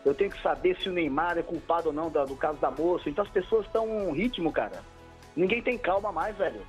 eu 0.05 0.15
tenho 0.15 0.31
que 0.31 0.43
saber 0.43 0.77
se 0.81 0.89
o 0.89 0.93
Neymar 0.93 1.39
é 1.39 1.43
culpado 1.43 1.89
ou 1.89 1.93
não 1.93 2.11
do, 2.11 2.25
do 2.25 2.37
caso 2.37 2.59
da 2.59 2.71
moça. 2.71 3.09
Então 3.09 3.25
as 3.25 3.31
pessoas 3.31 3.67
estão 3.67 3.87
um 3.89 4.13
ritmo, 4.13 4.53
cara. 4.53 4.83
Ninguém 5.37 5.63
tem 5.63 5.79
calma 5.79 6.11
mais, 6.11 6.37
velho. 6.37 6.61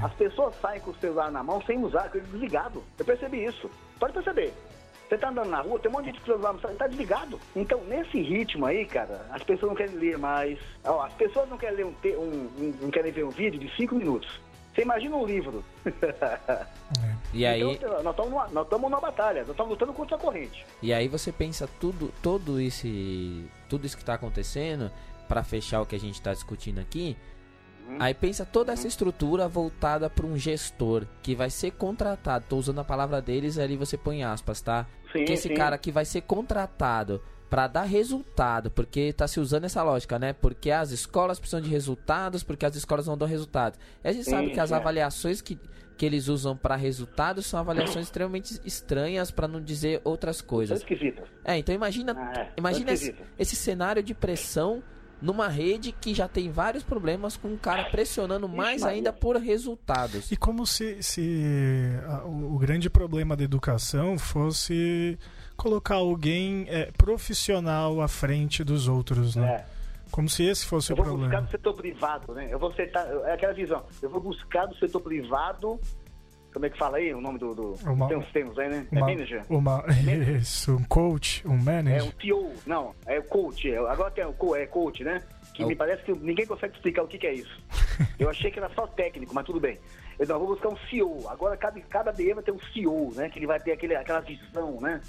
É. 0.00 0.04
As 0.04 0.12
pessoas 0.14 0.54
saem 0.60 0.80
com 0.80 0.90
o 0.90 0.96
celular 0.96 1.30
na 1.30 1.42
mão 1.42 1.60
sem 1.62 1.82
usar, 1.82 2.08
desligado. 2.08 2.82
Eu 2.98 3.04
percebi 3.04 3.44
isso. 3.44 3.70
Pode 3.98 4.12
perceber. 4.12 4.52
Você 5.08 5.18
tá 5.18 5.28
andando 5.28 5.50
na 5.50 5.60
rua, 5.60 5.78
tem 5.78 5.90
um 5.90 5.94
monte 5.94 6.04
de 6.06 6.12
gente 6.12 6.20
com 6.22 6.32
o 6.32 6.40
celular, 6.40 6.76
tá 6.78 6.86
desligado. 6.86 7.38
Então, 7.54 7.82
nesse 7.84 8.20
ritmo 8.20 8.64
aí, 8.64 8.86
cara, 8.86 9.26
as 9.30 9.42
pessoas 9.42 9.70
não 9.70 9.76
querem 9.76 9.94
ler 9.96 10.16
mais. 10.16 10.58
Ó, 10.84 11.02
as 11.02 11.12
pessoas 11.14 11.48
não 11.50 11.58
querem 11.58 11.76
ler 11.76 11.86
um, 11.86 11.94
um, 12.18 12.50
um, 12.58 12.74
não 12.80 12.90
querem 12.90 13.12
ver 13.12 13.24
um 13.24 13.30
vídeo 13.30 13.60
de 13.60 13.74
cinco 13.76 13.94
minutos. 13.94 14.40
Você 14.74 14.82
imagina 14.82 15.16
um 15.16 15.26
livro. 15.26 15.64
É. 15.86 17.12
E 17.34 17.46
aí... 17.46 17.62
Então, 17.62 18.02
nós 18.02 18.12
estamos 18.12 18.30
numa, 18.52 18.88
numa 18.90 19.00
batalha, 19.00 19.40
nós 19.40 19.52
estamos 19.52 19.70
lutando 19.70 19.94
contra 19.94 20.16
a 20.16 20.18
corrente. 20.18 20.66
E 20.82 20.92
aí 20.92 21.08
você 21.08 21.32
pensa 21.32 21.66
tudo, 21.80 22.12
todo 22.22 22.60
esse, 22.60 23.48
tudo 23.70 23.86
isso 23.86 23.96
que 23.96 24.02
está 24.02 24.12
acontecendo, 24.12 24.90
para 25.26 25.42
fechar 25.42 25.80
o 25.80 25.86
que 25.86 25.96
a 25.96 25.98
gente 25.98 26.16
está 26.16 26.34
discutindo 26.34 26.78
aqui, 26.78 27.16
uhum. 27.88 27.96
aí 27.98 28.12
pensa 28.12 28.44
toda 28.44 28.70
essa 28.70 28.82
uhum. 28.82 28.88
estrutura 28.88 29.48
voltada 29.48 30.10
para 30.10 30.26
um 30.26 30.36
gestor 30.36 31.06
que 31.22 31.34
vai 31.34 31.48
ser 31.48 31.70
contratado. 31.70 32.44
Tô 32.50 32.58
usando 32.58 32.80
a 32.80 32.84
palavra 32.84 33.22
deles, 33.22 33.56
ali 33.56 33.78
você 33.78 33.96
põe 33.96 34.22
aspas, 34.22 34.60
tá? 34.60 34.86
Sim, 35.10 35.24
que 35.24 35.32
esse 35.32 35.48
sim. 35.48 35.54
cara 35.54 35.78
que 35.78 35.90
vai 35.90 36.04
ser 36.04 36.20
contratado 36.20 37.22
para 37.52 37.66
dar 37.66 37.82
resultado, 37.82 38.70
porque 38.70 39.00
está 39.00 39.28
se 39.28 39.38
usando 39.38 39.64
essa 39.64 39.82
lógica, 39.82 40.18
né? 40.18 40.32
Porque 40.32 40.70
as 40.70 40.90
escolas 40.90 41.38
precisam 41.38 41.60
de 41.60 41.68
resultados, 41.68 42.42
porque 42.42 42.64
as 42.64 42.74
escolas 42.74 43.06
não 43.06 43.14
dão 43.14 43.28
resultados. 43.28 43.78
E 44.02 44.08
a 44.08 44.12
gente 44.12 44.24
Sim, 44.24 44.30
sabe 44.30 44.50
que 44.52 44.58
as 44.58 44.72
é. 44.72 44.74
avaliações 44.74 45.42
que, 45.42 45.58
que 45.98 46.06
eles 46.06 46.28
usam 46.28 46.56
para 46.56 46.76
resultados 46.76 47.44
são 47.44 47.60
avaliações 47.60 48.06
extremamente 48.06 48.58
estranhas, 48.64 49.30
para 49.30 49.46
não 49.46 49.60
dizer 49.60 50.00
outras 50.02 50.40
coisas. 50.40 50.82
É, 51.44 51.58
então 51.58 51.74
imagina, 51.74 52.14
ah, 52.16 52.40
é. 52.40 52.52
imagina 52.56 52.90
esse, 52.90 53.14
esse 53.38 53.54
cenário 53.54 54.02
de 54.02 54.14
pressão 54.14 54.82
numa 55.22 55.48
rede 55.48 55.92
que 55.92 56.12
já 56.12 56.26
tem 56.26 56.50
vários 56.50 56.82
problemas 56.82 57.36
com 57.36 57.54
o 57.54 57.56
cara 57.56 57.84
pressionando 57.84 58.48
mais 58.48 58.82
ainda 58.82 59.12
por 59.12 59.36
resultados. 59.36 60.30
E 60.32 60.36
como 60.36 60.66
se, 60.66 61.02
se 61.02 61.90
a, 62.06 62.24
o, 62.24 62.56
o 62.56 62.58
grande 62.58 62.90
problema 62.90 63.36
da 63.36 63.44
educação 63.44 64.18
fosse 64.18 65.16
colocar 65.56 65.94
alguém 65.94 66.66
é, 66.68 66.90
profissional 66.98 68.00
à 68.00 68.08
frente 68.08 68.64
dos 68.64 68.88
outros, 68.88 69.36
né? 69.36 69.64
É. 69.68 69.82
Como 70.10 70.28
se 70.28 70.42
esse 70.42 70.66
fosse 70.66 70.92
o 70.92 70.96
problema. 70.96 71.24
Eu 71.24 71.30
vou 71.30 71.40
buscar 71.40 71.40
do 71.40 71.50
setor 71.50 71.74
privado, 71.74 72.34
né? 72.34 72.48
Eu 72.50 72.58
vou 72.58 72.70
aceitar, 72.70 73.06
é 73.24 73.32
aquela 73.32 73.54
visão. 73.54 73.82
Eu 74.02 74.10
vou 74.10 74.20
buscar 74.20 74.66
do 74.66 74.74
setor 74.76 75.00
privado 75.00 75.80
como 76.52 76.66
é 76.66 76.70
que 76.70 76.78
fala 76.78 76.98
aí 76.98 77.12
o 77.14 77.20
nome 77.20 77.38
do. 77.38 77.54
do 77.54 77.74
uma, 77.84 78.08
tem 78.08 78.16
uns 78.16 78.30
termos 78.30 78.58
aí, 78.58 78.68
né? 78.68 78.86
É 78.90 78.98
uma, 78.98 79.10
é 79.10 79.14
manager? 79.14 79.44
Uma, 79.48 79.84
isso, 80.40 80.76
um 80.76 80.84
coach, 80.84 81.46
um 81.46 81.56
manager. 81.56 82.00
É 82.00 82.02
um 82.02 82.10
TO, 82.10 82.52
não, 82.66 82.94
é 83.06 83.18
o 83.18 83.24
coach. 83.24 83.70
É, 83.70 83.78
agora 83.78 84.10
tem 84.10 84.24
o 84.24 84.56
é 84.56 84.66
coach, 84.66 85.02
né? 85.02 85.22
Que 85.54 85.62
é 85.62 85.66
me 85.66 85.74
parece 85.74 86.02
que 86.02 86.12
ninguém 86.12 86.46
consegue 86.46 86.74
explicar 86.74 87.02
o 87.02 87.08
que, 87.08 87.18
que 87.18 87.26
é 87.26 87.34
isso. 87.34 87.62
Eu 88.18 88.28
achei 88.28 88.50
que 88.50 88.58
era 88.58 88.70
só 88.74 88.86
técnico, 88.86 89.34
mas 89.34 89.44
tudo 89.44 89.60
bem. 89.60 89.78
Eu 90.18 90.26
não, 90.26 90.38
vou 90.38 90.48
buscar 90.48 90.68
um 90.68 90.76
CEO. 90.88 91.28
Agora 91.28 91.56
cada, 91.56 91.80
cada 91.82 92.12
DE 92.12 92.32
vai 92.34 92.42
ter 92.42 92.52
um 92.52 92.60
CEO, 92.72 93.12
né? 93.14 93.28
Que 93.28 93.38
ele 93.38 93.46
vai 93.46 93.58
ter 93.58 93.72
aquele, 93.72 93.94
aquela 93.94 94.20
visão, 94.20 94.80
né? 94.80 95.00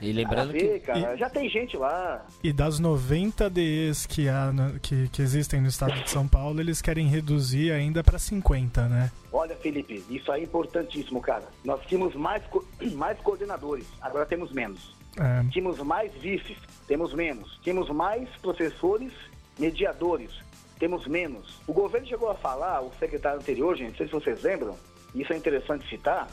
E 0.00 0.12
lembrando 0.12 0.52
ver, 0.52 0.80
que. 0.80 0.86
Cara, 0.86 1.14
e, 1.14 1.18
já 1.18 1.28
tem 1.28 1.48
gente 1.48 1.76
lá. 1.76 2.26
E 2.42 2.52
das 2.52 2.78
90 2.78 3.50
DEs 3.50 4.06
que, 4.06 4.28
há, 4.28 4.52
que, 4.80 5.08
que 5.08 5.20
existem 5.20 5.60
no 5.60 5.68
estado 5.68 5.94
de 6.02 6.10
São 6.10 6.26
Paulo, 6.26 6.60
eles 6.60 6.80
querem 6.80 7.06
reduzir 7.06 7.72
ainda 7.72 8.02
para 8.02 8.18
50, 8.18 8.88
né? 8.88 9.10
Olha, 9.32 9.54
Felipe, 9.56 10.02
isso 10.08 10.32
aí 10.32 10.42
é 10.42 10.44
importantíssimo, 10.44 11.20
cara. 11.20 11.44
Nós 11.64 11.80
tínhamos 11.86 12.14
mais, 12.14 12.42
mais 12.94 13.18
coordenadores, 13.20 13.86
agora 14.00 14.24
temos 14.24 14.52
menos. 14.52 14.94
É. 15.18 15.48
Tínhamos 15.50 15.78
mais 15.80 16.12
vices, 16.14 16.56
temos 16.86 17.12
menos. 17.12 17.58
Tínhamos 17.62 17.90
mais 17.90 18.28
professores, 18.40 19.12
mediadores, 19.58 20.30
temos 20.78 21.06
menos. 21.06 21.60
O 21.66 21.72
governo 21.72 22.06
chegou 22.06 22.30
a 22.30 22.34
falar, 22.34 22.80
o 22.80 22.92
secretário 22.98 23.38
anterior, 23.38 23.76
gente, 23.76 23.90
não 23.90 23.96
sei 23.96 24.06
se 24.06 24.12
vocês 24.12 24.42
lembram, 24.42 24.76
isso 25.14 25.32
é 25.32 25.36
interessante 25.36 25.88
citar. 25.88 26.28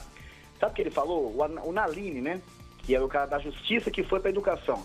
Sabe 0.60 0.72
o 0.72 0.76
que 0.76 0.82
ele 0.82 0.92
falou? 0.92 1.36
O, 1.36 1.70
o 1.70 1.72
Naline, 1.72 2.22
né? 2.22 2.42
Que 2.88 2.96
era 2.96 3.04
o 3.04 3.10
cara 3.10 3.26
da 3.26 3.38
justiça 3.38 3.92
que 3.92 4.02
foi 4.02 4.22
para 4.22 4.30
educação. 4.30 4.82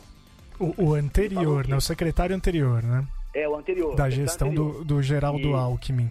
O, 0.58 0.88
o 0.88 0.94
anterior, 0.94 1.68
né? 1.68 1.76
O 1.76 1.80
secretário 1.80 2.34
anterior, 2.34 2.82
né? 2.82 3.06
É, 3.32 3.48
o 3.48 3.54
anterior. 3.54 3.94
Da 3.94 4.10
gestão 4.10 4.48
anterior. 4.48 4.78
Do, 4.78 4.84
do 4.84 5.02
Geraldo 5.02 5.48
e... 5.48 5.52
Alckmin. 5.54 6.10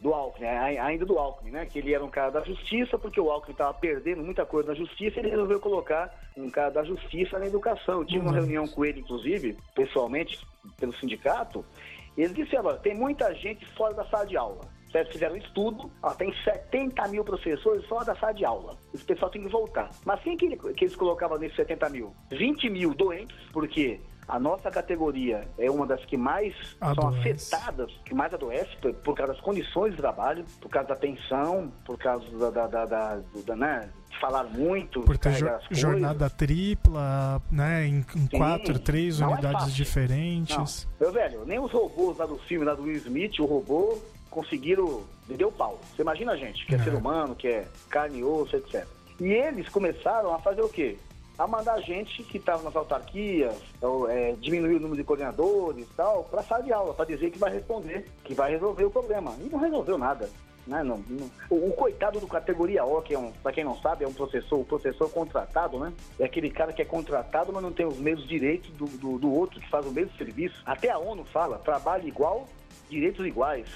Do 0.00 0.12
Alckmin, 0.12 0.44
é, 0.44 0.78
ainda 0.80 1.06
do 1.06 1.16
Alckmin, 1.16 1.52
né? 1.52 1.66
Que 1.66 1.78
ele 1.78 1.94
era 1.94 2.04
um 2.04 2.10
cara 2.10 2.30
da 2.30 2.42
justiça, 2.42 2.98
porque 2.98 3.20
o 3.20 3.30
Alckmin 3.30 3.52
estava 3.52 3.72
perdendo 3.72 4.24
muita 4.24 4.44
coisa 4.44 4.70
na 4.70 4.74
justiça, 4.74 5.20
ele 5.20 5.30
resolveu 5.30 5.60
colocar 5.60 6.12
um 6.36 6.50
cara 6.50 6.70
da 6.70 6.82
justiça 6.82 7.38
na 7.38 7.46
educação. 7.46 8.00
Eu 8.00 8.04
tive 8.04 8.18
uma 8.18 8.32
reunião 8.32 8.66
com 8.66 8.84
ele, 8.84 9.00
inclusive, 9.00 9.56
pessoalmente, 9.72 10.44
pelo 10.76 10.92
sindicato, 10.96 11.64
e 12.18 12.22
ele 12.22 12.34
disse, 12.34 12.56
olha, 12.56 12.76
tem 12.78 12.94
muita 12.94 13.32
gente 13.34 13.64
fora 13.76 13.94
da 13.94 14.04
sala 14.06 14.26
de 14.26 14.36
aula 14.36 14.73
certo? 14.94 15.12
fizeram 15.12 15.34
um 15.34 15.38
estudo, 15.38 15.90
ó, 16.00 16.10
tem 16.10 16.32
70 16.44 17.08
mil 17.08 17.24
professores 17.24 17.84
só 17.88 18.04
da 18.04 18.14
sala 18.14 18.32
de 18.32 18.44
aula. 18.44 18.76
Esse 18.94 19.04
pessoal 19.04 19.30
tem 19.30 19.42
que 19.42 19.48
voltar. 19.48 19.90
Mas 20.04 20.20
quem 20.20 20.36
que, 20.36 20.56
que 20.56 20.84
eles 20.84 20.94
colocavam 20.94 21.36
nesses 21.36 21.56
70 21.56 21.88
mil? 21.90 22.14
20 22.30 22.70
mil 22.70 22.94
doentes, 22.94 23.36
porque 23.52 24.00
a 24.28 24.38
nossa 24.38 24.70
categoria 24.70 25.48
é 25.58 25.68
uma 25.68 25.86
das 25.86 26.04
que 26.04 26.16
mais 26.16 26.54
adoece. 26.80 27.00
são 27.00 27.08
afetadas, 27.08 27.92
que 28.04 28.14
mais 28.14 28.32
adoece 28.32 28.74
por, 28.80 28.94
por, 28.94 29.14
causa 29.16 29.32
das 29.32 29.42
condições 29.42 29.90
de 29.90 29.96
trabalho, 29.96 30.44
por 30.60 30.70
causa 30.70 30.88
da 30.88 30.96
tensão, 30.96 31.72
por 31.84 31.98
causa 31.98 32.24
da, 32.38 32.50
da, 32.50 32.66
da, 32.66 32.84
da, 32.86 33.22
da 33.44 33.56
né? 33.56 33.90
falar 34.20 34.44
muito. 34.44 35.00
Por 35.00 35.18
ter 35.18 35.34
jo 35.34 35.46
jornada 35.72 36.30
tripla, 36.30 37.42
né? 37.50 37.86
Em, 37.86 38.06
em 38.16 38.26
quatro, 38.28 38.78
três 38.78 39.20
é 39.20 39.26
unidades 39.26 39.68
é 39.68 39.70
diferentes. 39.70 40.86
Não. 41.00 41.06
Meu 41.06 41.12
velho, 41.12 41.44
nem 41.44 41.58
os 41.58 41.72
robôs 41.72 42.16
lá 42.16 42.24
do 42.24 42.38
filme, 42.38 42.64
lá 42.64 42.74
do 42.74 42.84
Will 42.84 42.96
Smith, 42.96 43.40
o 43.40 43.44
robô 43.44 43.98
conseguiram. 44.34 45.02
Deu 45.26 45.50
pau. 45.50 45.78
Você 45.94 46.02
imagina 46.02 46.32
a 46.32 46.36
gente, 46.36 46.66
que 46.66 46.74
é, 46.74 46.78
é 46.78 46.82
ser 46.82 46.94
humano, 46.94 47.34
que 47.34 47.48
é 47.48 47.66
carne 47.88 48.18
e 48.18 48.24
osso, 48.24 48.56
etc. 48.56 48.86
E 49.18 49.32
eles 49.32 49.68
começaram 49.68 50.34
a 50.34 50.38
fazer 50.38 50.60
o 50.60 50.68
quê? 50.68 50.98
A 51.38 51.46
mandar 51.46 51.80
gente 51.80 52.22
que 52.22 52.36
estava 52.36 52.62
nas 52.62 52.76
autarquias, 52.76 53.56
é, 54.10 54.34
diminuir 54.38 54.76
o 54.76 54.80
número 54.80 54.96
de 54.96 55.04
coordenadores 55.04 55.84
e 55.84 55.88
tal, 55.96 56.24
para 56.24 56.42
sala 56.42 56.62
de 56.62 56.72
aula, 56.72 56.92
para 56.94 57.06
dizer 57.06 57.30
que 57.30 57.38
vai 57.38 57.52
responder, 57.52 58.06
que 58.22 58.34
vai 58.34 58.50
resolver 58.50 58.84
o 58.84 58.90
problema. 58.90 59.34
E 59.40 59.48
não 59.48 59.58
resolveu 59.58 59.96
nada. 59.96 60.28
Né? 60.66 60.82
Não, 60.82 60.98
não, 61.08 61.30
o, 61.50 61.68
o, 61.68 61.72
coitado 61.72 62.18
do 62.18 62.26
categoria 62.26 62.84
O, 62.84 63.02
que 63.02 63.14
é 63.14 63.18
um, 63.18 63.32
para 63.32 63.52
quem 63.52 63.64
não 63.64 63.76
sabe, 63.80 64.04
é 64.04 64.08
um 64.08 64.12
professor, 64.12 64.60
o 64.60 64.64
professor 64.64 65.10
contratado, 65.10 65.78
né? 65.78 65.92
É 66.18 66.24
aquele 66.24 66.50
cara 66.50 66.72
que 66.72 66.80
é 66.80 66.84
contratado, 66.84 67.52
mas 67.52 67.62
não 67.62 67.72
tem 67.72 67.84
os 67.84 67.98
mesmos 67.98 68.26
direitos 68.26 68.70
do, 68.70 68.86
do, 68.86 69.18
do 69.18 69.32
outro 69.32 69.60
que 69.60 69.68
faz 69.68 69.86
o 69.86 69.90
mesmo 69.90 70.16
serviço. 70.16 70.62
Até 70.64 70.90
a 70.90 70.98
ONU 70.98 71.24
fala, 71.24 71.58
trabalho 71.58 72.08
igual, 72.08 72.48
direitos 72.88 73.26
iguais. 73.26 73.68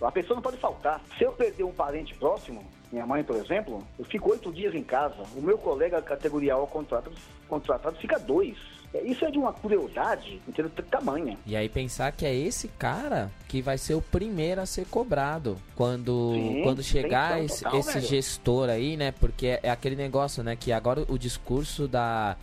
A 0.00 0.12
pessoa 0.12 0.36
não 0.36 0.42
pode 0.42 0.58
faltar. 0.58 1.00
Se 1.16 1.24
eu 1.24 1.32
perder 1.32 1.64
um 1.64 1.72
parente 1.72 2.14
próximo, 2.14 2.62
minha 2.92 3.06
mãe, 3.06 3.24
por 3.24 3.36
exemplo, 3.36 3.82
eu 3.98 4.04
fico 4.04 4.30
oito 4.30 4.52
dias 4.52 4.74
em 4.74 4.82
casa. 4.82 5.22
O 5.34 5.40
meu 5.40 5.56
colega 5.56 6.02
categoria 6.02 6.56
O 6.56 6.66
contratado, 6.66 7.16
contratado 7.48 7.96
fica 7.96 8.18
dois. 8.18 8.56
É, 8.94 9.02
isso 9.02 9.24
é 9.24 9.30
de 9.30 9.38
uma 9.38 9.52
crueldade, 9.52 10.40
entendeu? 10.46 10.70
Tamanha. 10.90 11.36
E 11.44 11.56
aí 11.56 11.68
pensar 11.68 12.12
que 12.12 12.24
é 12.24 12.34
esse 12.34 12.68
cara 12.68 13.30
que 13.48 13.60
vai 13.60 13.76
ser 13.78 13.94
o 13.94 14.02
primeiro 14.02 14.60
a 14.60 14.66
ser 14.66 14.86
cobrado 14.86 15.56
quando, 15.74 16.32
Sim, 16.34 16.60
quando 16.62 16.82
chegar 16.82 17.42
esse, 17.42 17.64
total, 17.64 17.80
esse 17.80 18.00
gestor 18.00 18.68
aí, 18.68 18.96
né? 18.96 19.12
Porque 19.12 19.46
é, 19.48 19.60
é 19.64 19.70
aquele 19.70 19.96
negócio, 19.96 20.42
né? 20.42 20.56
Que 20.56 20.72
agora 20.72 21.04
o 21.08 21.18
discurso 21.18 21.88
da 21.88 22.36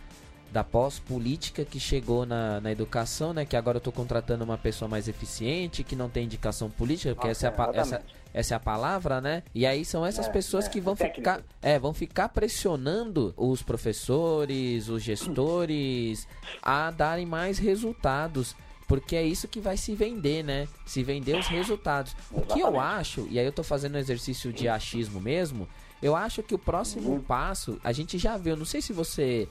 da 0.54 0.62
pós-política 0.62 1.64
que 1.64 1.80
chegou 1.80 2.24
na, 2.24 2.60
na 2.60 2.70
educação, 2.70 3.32
né? 3.32 3.44
Que 3.44 3.56
agora 3.56 3.78
eu 3.78 3.80
estou 3.80 3.92
contratando 3.92 4.44
uma 4.44 4.56
pessoa 4.56 4.88
mais 4.88 5.08
eficiente, 5.08 5.82
que 5.82 5.96
não 5.96 6.08
tem 6.08 6.26
indicação 6.26 6.70
política, 6.70 7.12
porque 7.12 7.26
essa, 7.26 7.48
é 7.48 7.50
a, 7.50 7.70
essa, 7.74 8.02
essa 8.32 8.54
é 8.54 8.56
a 8.56 8.60
palavra, 8.60 9.20
né? 9.20 9.42
E 9.52 9.66
aí 9.66 9.84
são 9.84 10.06
essas 10.06 10.28
é, 10.28 10.30
pessoas 10.30 10.66
é, 10.66 10.68
que 10.68 10.80
vão 10.80 10.94
ficar, 10.94 11.42
é, 11.60 11.76
vão 11.76 11.92
ficar 11.92 12.28
pressionando 12.28 13.34
os 13.36 13.64
professores, 13.64 14.88
os 14.88 15.02
gestores 15.02 16.28
a 16.62 16.92
darem 16.92 17.26
mais 17.26 17.58
resultados. 17.58 18.54
Porque 18.86 19.16
é 19.16 19.24
isso 19.24 19.48
que 19.48 19.58
vai 19.58 19.76
se 19.76 19.92
vender, 19.92 20.44
né? 20.44 20.68
Se 20.86 21.02
vender 21.02 21.36
os 21.36 21.48
resultados. 21.48 22.14
O 22.30 22.42
que 22.42 22.60
eu 22.60 22.78
acho, 22.78 23.26
e 23.28 23.40
aí 23.40 23.44
eu 23.44 23.50
tô 23.50 23.64
fazendo 23.64 23.96
um 23.96 23.98
exercício 23.98 24.52
de 24.52 24.68
achismo 24.68 25.20
mesmo, 25.20 25.66
eu 26.00 26.14
acho 26.14 26.42
que 26.42 26.54
o 26.54 26.58
próximo 26.58 27.12
uhum. 27.12 27.20
passo, 27.20 27.80
a 27.82 27.90
gente 27.90 28.18
já 28.18 28.36
viu, 28.36 28.54
não 28.54 28.66
sei 28.66 28.82
se 28.82 28.92
você 28.92 29.48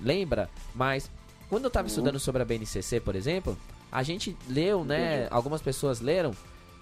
lembra, 0.00 0.48
mas 0.74 1.10
quando 1.48 1.64
eu 1.64 1.68
estava 1.68 1.86
uhum. 1.86 1.90
estudando 1.90 2.18
sobre 2.18 2.42
a 2.42 2.44
BNCC, 2.44 3.00
por 3.00 3.16
exemplo, 3.16 3.56
a 3.90 4.02
gente 4.02 4.36
leu, 4.48 4.84
né? 4.84 5.16
Entendi. 5.16 5.28
Algumas 5.34 5.62
pessoas 5.62 6.00
leram 6.00 6.32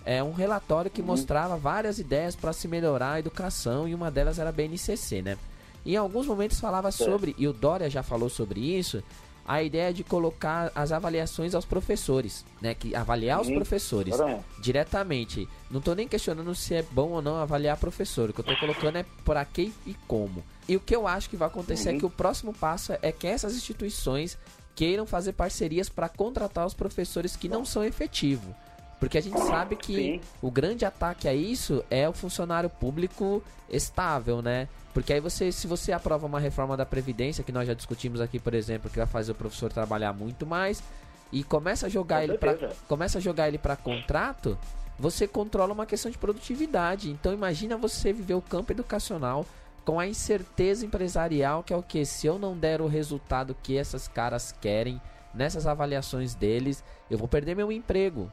é 0.05 0.23
um 0.23 0.33
relatório 0.33 0.91
que 0.91 1.01
uhum. 1.01 1.09
mostrava 1.09 1.57
várias 1.57 1.99
ideias 1.99 2.37
para 2.37 2.53
se 2.53 2.69
melhorar 2.69 3.13
a 3.13 3.19
educação 3.19 3.89
e 3.89 3.95
uma 3.95 4.11
delas 4.11 4.39
era 4.39 4.51
a 4.51 4.53
BNCC, 4.53 5.23
né? 5.23 5.37
Em 5.85 5.97
alguns 5.97 6.27
momentos 6.27 6.59
falava 6.59 6.91
sobre, 6.91 7.35
e 7.39 7.47
o 7.47 7.53
Dória 7.53 7.89
já 7.89 8.03
falou 8.03 8.29
sobre 8.29 8.61
isso, 8.61 9.03
a 9.47 9.63
ideia 9.63 9.95
de 9.95 10.03
colocar 10.03 10.73
as 10.75 10.91
avaliações 10.91 11.55
aos 11.55 11.65
professores, 11.65 12.45
né? 12.61 12.75
Que 12.75 12.95
avaliar 12.95 13.41
os 13.41 13.49
professores 13.49 14.15
diretamente. 14.59 15.49
Não 15.71 15.79
estou 15.79 15.95
nem 15.95 16.09
questionando 16.09 16.53
se 16.55 16.75
é 16.75 16.83
bom 16.83 17.11
ou 17.11 17.23
não 17.23 17.37
avaliar 17.37 17.77
professor. 17.77 18.31
O 18.31 18.33
que 18.33 18.41
eu 18.41 18.43
estou 18.43 18.59
colocando 18.59 18.97
é 18.97 19.05
para 19.25 19.45
quem 19.45 19.73
e 19.87 19.95
como. 20.09 20.43
E 20.69 20.77
o 20.77 20.81
que 20.81 20.95
eu 20.95 21.07
acho 21.07 21.31
que 21.31 21.37
vai 21.37 21.49
acontecer 21.49 21.91
uhum. 21.91 21.97
é 21.97 21.99
que 21.99 22.07
o 22.07 22.11
próximo 22.11 22.53
passo 22.53 22.93
é 23.01 23.13
que 23.13 23.27
essas 23.27 23.55
instituições 23.55 24.37
queiram 24.75 25.07
fazer 25.07 25.33
parcerias 25.33 25.89
para 25.89 26.09
contratar 26.09 26.67
os 26.67 26.75
professores 26.75 27.37
que 27.37 27.49
não 27.49 27.65
são 27.65 27.85
efetivos. 27.85 28.55
Porque 28.99 29.19
a 29.19 29.21
gente 29.21 29.39
sabe 29.41 29.77
que 29.77 29.95
Sim. 29.95 30.21
o 30.41 30.51
grande 30.51 30.85
ataque 30.85 31.29
a 31.29 31.35
isso 31.35 31.85
é 31.91 32.09
o 32.09 32.13
funcionário 32.13 32.71
público 32.71 33.43
estável, 33.69 34.41
né? 34.41 34.69
Porque 34.95 35.13
aí 35.13 35.21
você, 35.21 35.53
se 35.53 35.67
você 35.67 35.93
aprova 35.93 36.27
uma 36.27 36.41
reforma 36.41 36.77
da 36.77 36.87
Previdência, 36.87 37.45
que 37.45 37.53
nós 37.53 37.67
já 37.67 37.75
discutimos 37.75 38.21
aqui, 38.21 38.39
por 38.39 38.55
exemplo, 38.55 38.89
que 38.89 38.97
vai 38.97 39.07
fazer 39.07 39.33
o 39.33 39.35
professor 39.35 39.71
trabalhar 39.71 40.15
muito 40.15 40.47
mais, 40.47 40.83
e 41.31 41.43
começa 41.43 41.87
a 41.87 41.89
jogar 41.89 42.25
ele 42.25 42.39
para 42.39 42.55
começa 42.89 43.19
a 43.19 43.21
jogar 43.21 43.49
ele 43.49 43.59
para 43.59 43.77
contrato, 43.77 44.57
você 44.99 45.27
controla 45.27 45.75
uma 45.75 45.85
questão 45.85 46.11
de 46.11 46.17
produtividade. 46.17 47.11
Então 47.11 47.33
imagina 47.33 47.77
você 47.77 48.13
viver 48.13 48.35
o 48.35 48.41
campo 48.41 48.73
educacional 48.73 49.45
com 49.87 50.01
a 50.01 50.07
incerteza 50.07 50.85
empresarial, 50.85 51.63
que 51.63 51.73
é 51.73 51.77
o 51.77 51.83
que? 51.83 52.05
Se 52.05 52.27
eu 52.27 52.41
não 52.41 52.59
der 52.59 52.81
o 52.81 52.89
resultado 52.89 53.57
que 53.63 53.79
essas 53.79 54.09
caras 54.09 54.51
querem 54.51 55.01
nessas 55.33 55.65
avaliações 55.65 56.35
deles, 56.35 56.85
eu 57.09 57.17
vou 57.17 57.29
perder 57.29 57.55
meu 57.55 57.71
emprego. 57.71 58.31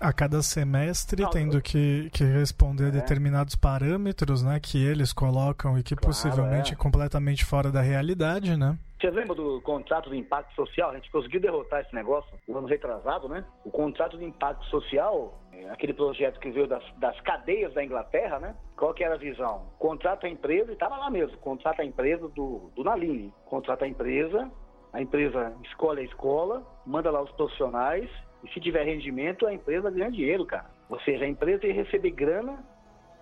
A 0.00 0.12
cada 0.12 0.42
semestre 0.42 1.22
não, 1.22 1.30
tendo 1.30 1.62
que, 1.62 2.10
que 2.12 2.24
responder 2.24 2.88
é. 2.88 2.90
determinados 2.90 3.54
parâmetros, 3.54 4.42
né, 4.42 4.58
que 4.60 4.84
eles 4.84 5.12
colocam 5.12 5.78
e 5.78 5.82
que 5.82 5.94
claro, 5.94 6.08
possivelmente 6.08 6.74
é. 6.74 6.76
completamente 6.76 7.44
fora 7.44 7.70
da 7.70 7.80
realidade, 7.80 8.56
né? 8.56 8.76
Você 9.00 9.10
lembra 9.10 9.34
do 9.34 9.60
contrato 9.60 10.10
de 10.10 10.16
impacto 10.16 10.54
social? 10.54 10.90
A 10.90 10.94
gente 10.94 11.10
conseguiu 11.10 11.40
derrotar 11.40 11.82
esse 11.82 11.94
negócio 11.94 12.30
o 12.48 12.58
ano 12.58 12.66
retrasado, 12.66 13.28
né? 13.28 13.44
O 13.64 13.70
contrato 13.70 14.18
de 14.18 14.24
impacto 14.24 14.64
social, 14.66 15.40
aquele 15.70 15.94
projeto 15.94 16.38
que 16.40 16.50
veio 16.50 16.66
das, 16.66 16.84
das 16.98 17.20
cadeias 17.20 17.72
da 17.74 17.84
Inglaterra, 17.84 18.38
né? 18.38 18.54
Qual 18.76 18.92
que 18.94 19.04
era 19.04 19.14
a 19.14 19.18
visão? 19.18 19.66
Contrata 19.78 20.26
a 20.26 20.30
empresa, 20.30 20.70
e 20.70 20.74
estava 20.74 20.96
lá 20.96 21.10
mesmo, 21.10 21.36
contrata 21.38 21.82
a 21.82 21.84
empresa 21.84 22.28
do, 22.28 22.70
do 22.74 22.84
Naline. 22.84 23.32
Contrata 23.44 23.84
a 23.84 23.88
empresa, 23.88 24.50
a 24.92 25.00
empresa 25.00 25.54
escolhe 25.64 26.00
a 26.00 26.04
escola, 26.04 26.66
manda 26.84 27.10
lá 27.10 27.22
os 27.22 27.30
profissionais, 27.32 28.08
e 28.44 28.48
se 28.52 28.60
tiver 28.60 28.84
rendimento, 28.84 29.46
a 29.46 29.52
empresa 29.52 29.90
ganha 29.90 30.10
dinheiro, 30.10 30.46
cara. 30.46 30.70
Ou 30.88 31.00
seja, 31.00 31.24
a 31.24 31.28
empresa 31.28 31.66
ia 31.66 31.74
receber 31.74 32.10
grana 32.10 32.64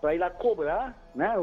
para 0.00 0.14
ir 0.14 0.18
lá 0.18 0.30
cobrar, 0.30 0.96
né? 1.14 1.34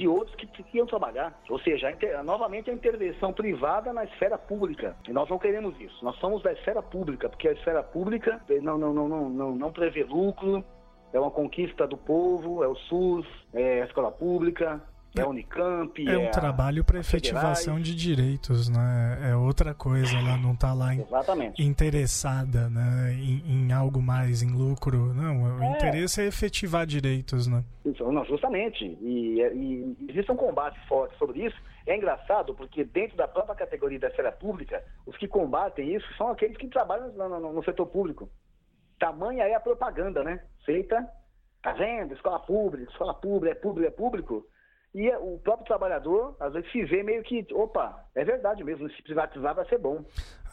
De 0.00 0.08
outros 0.08 0.34
que, 0.34 0.48
iam 0.72 0.86
trabalhar. 0.86 1.38
Ou 1.50 1.60
seja, 1.60 1.94
a, 2.18 2.22
novamente 2.22 2.70
a 2.70 2.72
intervenção 2.72 3.34
privada 3.34 3.92
na 3.92 4.04
esfera 4.04 4.38
pública. 4.38 4.96
E 5.06 5.12
nós 5.12 5.28
não 5.28 5.38
queremos 5.38 5.78
isso. 5.78 6.02
Nós 6.02 6.16
somos 6.16 6.42
da 6.42 6.52
esfera 6.52 6.82
pública, 6.82 7.28
porque 7.28 7.48
a 7.48 7.52
esfera 7.52 7.82
pública 7.82 8.40
não, 8.62 8.78
não, 8.78 8.94
não, 8.94 9.08
não, 9.08 9.28
não, 9.28 9.54
não 9.54 9.70
prevê 9.70 10.02
lucro, 10.02 10.64
é 11.12 11.20
uma 11.20 11.30
conquista 11.30 11.86
do 11.86 11.98
povo, 11.98 12.64
é 12.64 12.68
o 12.68 12.74
SUS, 12.74 13.26
é 13.52 13.82
a 13.82 13.84
escola 13.84 14.10
pública, 14.10 14.80
é 15.16 15.22
a 15.22 15.26
Unicamp. 15.26 16.08
É, 16.08 16.12
é 16.12 16.18
um 16.18 16.30
trabalho 16.30 16.84
para 16.84 17.00
efetivação 17.00 17.76
federais. 17.76 17.86
de 17.86 17.94
direitos, 17.96 18.68
né? 18.68 19.30
É 19.30 19.36
outra 19.36 19.74
coisa, 19.74 20.16
ela 20.16 20.36
não 20.36 20.52
está 20.52 20.72
lá 20.72 20.90
interessada 21.58 22.68
né? 22.68 23.12
Em, 23.14 23.42
em, 23.46 23.72
algo 23.72 24.00
mais, 24.00 24.42
em 24.42 24.52
lucro. 24.52 25.12
Não, 25.12 25.58
o 25.58 25.62
é. 25.62 25.70
interesse 25.72 26.22
é 26.22 26.26
efetivar 26.26 26.86
direitos, 26.86 27.46
né? 27.46 27.64
Isso, 27.84 28.10
não, 28.10 28.24
justamente. 28.24 28.84
E, 28.84 29.40
e, 29.40 29.96
existe 30.08 30.30
um 30.30 30.36
combate 30.36 30.78
forte 30.86 31.16
sobre 31.18 31.44
isso. 31.46 31.56
É 31.86 31.96
engraçado 31.96 32.54
porque 32.54 32.84
dentro 32.84 33.16
da 33.16 33.26
própria 33.26 33.56
categoria 33.56 33.98
da 33.98 34.08
esfera 34.08 34.30
pública, 34.30 34.84
os 35.06 35.16
que 35.16 35.26
combatem 35.26 35.94
isso 35.94 36.06
são 36.16 36.28
aqueles 36.28 36.56
que 36.56 36.68
trabalham 36.68 37.12
no, 37.12 37.28
no, 37.28 37.52
no 37.52 37.64
setor 37.64 37.86
público. 37.86 38.28
Tamanha 38.98 39.44
é 39.44 39.54
a 39.54 39.60
propaganda, 39.60 40.22
né? 40.22 40.40
Feita, 40.64 41.04
tá 41.62 41.72
vendo? 41.72 42.14
Escola 42.14 42.38
pública, 42.38 42.90
escola 42.92 43.14
pública, 43.14 43.56
é 43.56 43.60
público, 43.60 43.88
é 43.88 43.90
público 43.90 44.46
e 44.94 45.08
o 45.16 45.38
próprio 45.38 45.66
trabalhador, 45.66 46.36
às 46.40 46.52
vezes, 46.52 46.70
se 46.72 46.84
vê 46.84 47.02
meio 47.02 47.22
que, 47.22 47.46
opa, 47.52 48.04
é 48.14 48.24
verdade 48.24 48.64
mesmo, 48.64 48.90
se 48.90 49.02
privatizar 49.02 49.54
vai 49.54 49.64
ser 49.68 49.78
bom. 49.78 50.04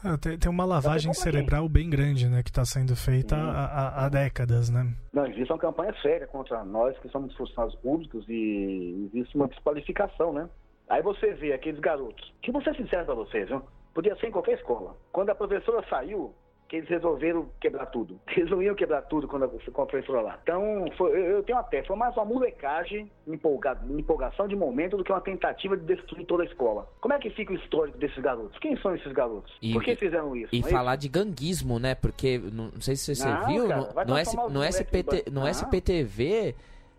Ah, 0.04 0.16
tem, 0.16 0.38
tem, 0.38 0.48
uma 0.48 0.64
lavagem 0.64 1.12
cerebral 1.12 1.68
bem 1.68 1.90
grande, 1.90 2.28
né, 2.28 2.42
que 2.42 2.50
está 2.50 2.64
sendo 2.64 2.94
feita 2.94 3.34
há, 3.36 4.04
há, 4.04 4.08
décadas, 4.08 4.70
né? 4.70 4.86
Não, 5.12 5.26
existe 5.26 5.52
uma 5.52 5.58
campanha 5.58 5.92
séria 6.00 6.26
contra 6.28 6.64
nós 6.64 6.96
que 6.98 7.08
somos 7.08 7.34
funcionários 7.34 7.74
públicos 7.80 8.24
e 8.28 9.10
existe 9.12 9.36
uma 9.36 9.48
desqualificação, 9.48 10.32
né? 10.32 10.48
Aí 10.88 11.02
você 11.02 11.32
vê 11.32 11.52
aqueles 11.52 11.80
garotos, 11.80 12.32
que 12.40 12.52
vou 12.52 12.62
ser 12.62 12.76
sincero 12.76 13.06
para 13.06 13.14
vocês, 13.14 13.48
viu? 13.48 13.60
Podia 13.92 14.14
ser 14.16 14.28
em 14.28 14.30
qualquer 14.30 14.54
escola. 14.54 14.96
Quando 15.10 15.30
a 15.30 15.34
professora 15.34 15.84
saiu, 15.90 16.32
que 16.68 16.76
eles 16.76 16.88
resolveram 16.88 17.48
quebrar 17.58 17.86
tudo. 17.86 18.20
Eles 18.36 18.50
não 18.50 18.62
iam 18.62 18.74
quebrar 18.74 19.02
tudo 19.02 19.26
quando 19.26 19.44
a, 19.44 19.48
quando 19.48 20.22
lá. 20.22 20.38
Então, 20.42 20.84
foi, 20.96 21.10
eu, 21.18 21.42
tenho 21.42 21.58
até, 21.58 21.82
foi 21.82 21.96
mais 21.96 22.14
uma 22.14 22.26
molecagem, 22.26 23.10
empolga, 23.26 23.78
empolgação 23.88 24.46
de 24.46 24.54
momento 24.54 24.96
do 24.96 25.02
que 25.02 25.10
uma 25.10 25.20
tentativa 25.20 25.76
de 25.76 25.84
destruir 25.84 26.26
toda 26.26 26.42
a 26.42 26.46
escola. 26.46 26.86
Como 27.00 27.14
é 27.14 27.18
que 27.18 27.30
fica 27.30 27.52
o 27.52 27.56
histórico 27.56 27.96
desses 27.96 28.18
garotos? 28.18 28.58
Quem 28.58 28.76
são 28.76 28.94
esses 28.94 29.12
garotos? 29.12 29.56
E, 29.62 29.72
Por 29.72 29.82
que 29.82 29.96
fizeram 29.96 30.36
isso? 30.36 30.54
E 30.54 30.62
falar 30.62 30.92
isso? 30.92 31.02
de 31.02 31.08
ganguismo, 31.08 31.78
né? 31.78 31.94
Porque, 31.94 32.38
não, 32.38 32.70
sei 32.80 32.96
se 32.96 33.14
você 33.14 33.28
não, 33.28 33.46
viu, 33.46 33.68
cara, 33.68 34.04
no, 34.04 34.04
no, 34.04 34.16
S, 34.18 34.36
no, 34.36 34.64
SPT, 34.64 35.30
no 35.30 35.48
SPTV, 35.48 36.54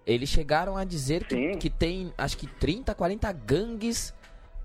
eles 0.06 0.30
chegaram 0.30 0.76
a 0.78 0.84
dizer 0.84 1.26
que, 1.26 1.58
que 1.58 1.70
tem, 1.70 2.12
acho 2.18 2.38
que 2.38 2.48
30, 2.48 2.96
40 2.96 3.32
gangues 3.34 4.14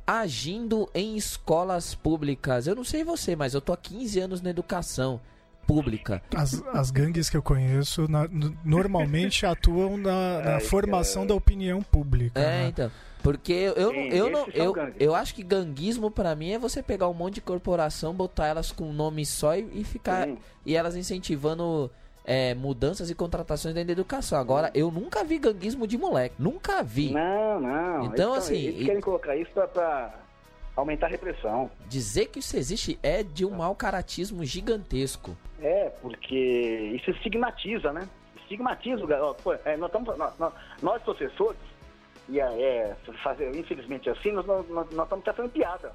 agindo 0.07 0.89
em 0.95 1.17
escolas 1.17 1.95
públicas. 1.95 2.67
Eu 2.67 2.75
não 2.75 2.85
sei 2.85 3.05
você, 3.05 3.35
mas 3.35 3.55
eu 3.55 3.61
tô 3.61 3.73
há 3.73 3.77
15 3.77 4.21
anos 4.21 4.41
na 4.41 4.51
educação. 4.51 5.21
pública. 5.67 6.23
As, 6.37 6.63
as 6.75 6.91
gangues 6.91 7.31
que 7.31 7.37
eu 7.37 7.43
conheço 7.43 8.07
na, 8.07 8.29
normalmente 8.63 9.47
atuam 9.47 9.97
na, 9.97 10.43
na 10.43 10.51
é, 10.57 10.61
formação 10.61 11.23
é... 11.23 11.27
da 11.27 11.35
opinião 11.35 11.83
pública. 11.83 12.39
É, 12.39 12.65
né? 12.65 12.69
então. 12.69 12.91
Porque 13.23 13.55
eu, 13.55 13.91
Sim, 13.91 14.09
eu, 14.11 14.31
não, 14.31 14.47
eu, 14.49 14.75
eu 15.01 15.15
acho 15.15 15.35
que 15.35 15.43
ganguismo 15.43 16.11
para 16.11 16.37
mim 16.37 16.51
é 16.51 16.59
você 16.59 16.83
pegar 16.83 17.09
um 17.09 17.15
monte 17.15 17.37
de 17.37 17.41
corporação, 17.41 18.13
botar 18.13 18.49
elas 18.49 18.71
com 18.71 18.91
um 18.91 18.93
nome 18.93 19.25
só 19.25 19.57
e, 19.57 19.67
e 19.73 19.83
ficar. 19.83 20.27
Sim. 20.27 20.37
E 20.67 20.77
elas 20.77 20.95
incentivando 20.95 21.91
é, 22.25 22.55
mudanças 22.55 23.11
e 23.11 23.15
contratações 23.15 23.75
dentro 23.75 23.89
da 23.89 23.93
educação. 23.93 24.39
Agora, 24.39 24.71
eu 24.75 24.91
nunca 24.91 25.23
vi 25.23 25.39
ganguismo 25.39 25.87
de 25.87 25.99
moleque. 25.99 26.37
Nunca 26.39 26.83
vi. 26.83 27.11
Não, 27.13 27.61
não. 27.61 28.05
Então, 28.07 28.33
eles, 28.33 28.45
assim. 28.45 28.57
Eles 28.57 28.81
e... 28.81 28.85
querem 28.87 29.01
colocar 29.01 29.37
isso 29.37 29.51
pra, 29.53 29.69
pra, 29.69 30.15
aumentar 30.75 31.07
a 31.07 31.11
repressão. 31.11 31.71
Dizer 31.87 32.27
que 32.27 32.39
isso 32.39 32.57
existe 32.57 32.99
é 33.03 33.23
de 33.23 33.45
um 33.45 33.51
mau 33.51 33.75
caratismo 33.75 34.45
gigantesco. 34.45 35.37
É, 35.61 35.91
porque 36.01 36.35
isso 36.95 37.11
estigmatiza, 37.11 37.93
né? 37.93 38.09
Estigmatiza 38.37 39.05
o 39.05 39.07
garoto. 39.07 39.53
É, 39.65 39.77
nós, 39.77 39.89
estamos, 39.89 40.17
nós, 40.17 40.53
nós, 40.83 41.03
professores 41.03 41.59
e 42.29 42.41
é, 42.41 42.45
é, 42.45 42.97
fazer, 43.23 43.55
infelizmente 43.55 44.09
assim, 44.09 44.33
nós, 44.33 44.47
nós, 44.47 44.67
nós, 44.69 44.91
nós 44.91 45.05
estamos 45.05 45.25
fazendo 45.25 45.51
piada. 45.51 45.93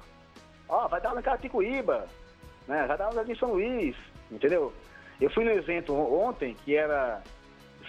Ó, 0.68 0.86
vai 0.86 1.00
dar 1.00 1.08
aula 1.08 1.20
em 1.20 1.24
Carapicuíba, 1.24 2.06
né? 2.68 2.86
vai 2.86 2.96
dar 2.96 3.06
aula 3.06 3.24
em 3.28 3.34
São 3.34 3.52
Luís, 3.52 3.96
entendeu? 4.30 4.72
Eu 5.20 5.30
fui 5.30 5.44
no 5.44 5.50
evento 5.50 5.94
ontem 5.94 6.56
que 6.64 6.74
era 6.74 7.22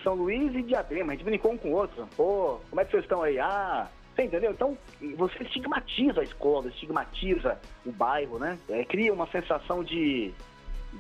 São 0.03 0.15
Luís 0.15 0.53
e 0.53 0.61
Diadema, 0.61 1.13
a 1.13 1.15
gente 1.15 1.25
brincou 1.25 1.53
um 1.53 1.57
com 1.57 1.69
o 1.69 1.75
outro. 1.75 2.07
Pô, 2.15 2.59
como 2.69 2.82
é 2.82 2.86
que 2.86 2.91
vocês 2.91 3.03
estão 3.03 3.21
aí? 3.21 3.39
Ah, 3.39 3.88
você 4.13 4.23
entendeu? 4.23 4.51
Então, 4.51 4.77
você 5.15 5.41
estigmatiza 5.43 6.21
a 6.21 6.23
escola, 6.23 6.67
estigmatiza 6.67 7.57
o 7.86 7.91
bairro, 7.91 8.38
né? 8.38 8.57
É, 8.69 8.84
cria 8.84 9.13
uma 9.13 9.27
sensação 9.27 9.84
de 9.84 10.34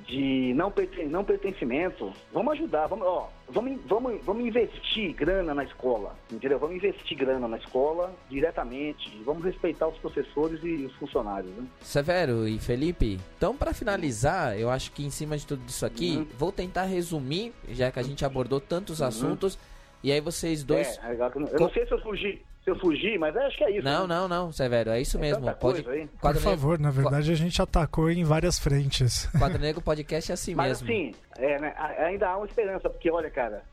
de 0.07 0.53
não, 0.55 0.71
perten 0.71 1.07
não 1.07 1.23
pertencimento, 1.23 2.11
vamos 2.33 2.53
ajudar, 2.53 2.87
vamos, 2.87 3.05
ó, 3.05 3.29
vamos, 3.49 3.79
vamos, 3.85 4.23
vamos 4.23 4.45
investir 4.45 5.13
grana 5.13 5.53
na 5.53 5.63
escola, 5.63 6.15
entendeu? 6.31 6.57
Vamos 6.57 6.77
investir 6.77 7.17
grana 7.17 7.47
na 7.47 7.57
escola 7.57 8.13
diretamente, 8.29 9.21
vamos 9.25 9.43
respeitar 9.43 9.87
os 9.87 9.97
professores 9.97 10.59
e 10.63 10.85
os 10.85 10.93
funcionários. 10.95 11.51
Né? 11.55 11.65
Severo 11.81 12.47
e 12.47 12.57
Felipe, 12.59 13.19
então 13.37 13.55
para 13.55 13.73
finalizar, 13.73 14.57
eu 14.57 14.69
acho 14.69 14.91
que 14.91 15.05
em 15.05 15.09
cima 15.09 15.37
de 15.37 15.45
tudo 15.45 15.61
isso 15.67 15.85
aqui, 15.85 16.17
uhum. 16.17 16.27
vou 16.37 16.51
tentar 16.51 16.83
resumir, 16.83 17.53
já 17.69 17.91
que 17.91 17.99
a 17.99 18.03
gente 18.03 18.23
abordou 18.23 18.59
tantos 18.59 19.01
uhum. 19.01 19.07
assuntos, 19.07 19.59
e 20.03 20.11
aí 20.11 20.19
vocês 20.19 20.63
dois. 20.63 20.97
É, 21.03 21.13
eu 21.13 21.59
não 21.59 21.69
sei 21.69 21.85
se 21.85 21.91
eu 21.93 22.01
fugi 22.01 22.41
se 22.63 22.69
eu 22.69 22.75
fugir, 22.79 23.17
mas 23.17 23.35
acho 23.35 23.57
que 23.57 23.63
é 23.63 23.71
isso. 23.71 23.83
Não, 23.83 24.07
né? 24.07 24.15
não, 24.15 24.27
não, 24.27 24.51
Severo, 24.51 24.91
é 24.91 25.01
isso 25.01 25.17
é 25.17 25.21
mesmo. 25.21 25.51
Pode, 25.55 25.83
Por 25.83 26.35
favor, 26.37 26.79
na 26.79 26.91
verdade 26.91 27.31
a 27.31 27.35
gente 27.35 27.61
atacou 27.61 28.09
em 28.09 28.23
várias 28.23 28.59
frentes. 28.59 29.25
Quadro 29.37 29.59
Negro 29.59 29.81
Podcast 29.81 30.31
é 30.31 30.33
assim 30.33 30.53
mas, 30.53 30.81
mesmo. 30.81 30.87
Mas 30.87 30.95
assim, 30.95 31.15
é, 31.37 31.59
né, 31.59 31.73
ainda 31.97 32.29
há 32.29 32.37
uma 32.37 32.45
esperança, 32.45 32.89
porque 32.89 33.09
olha, 33.09 33.29
cara, 33.31 33.63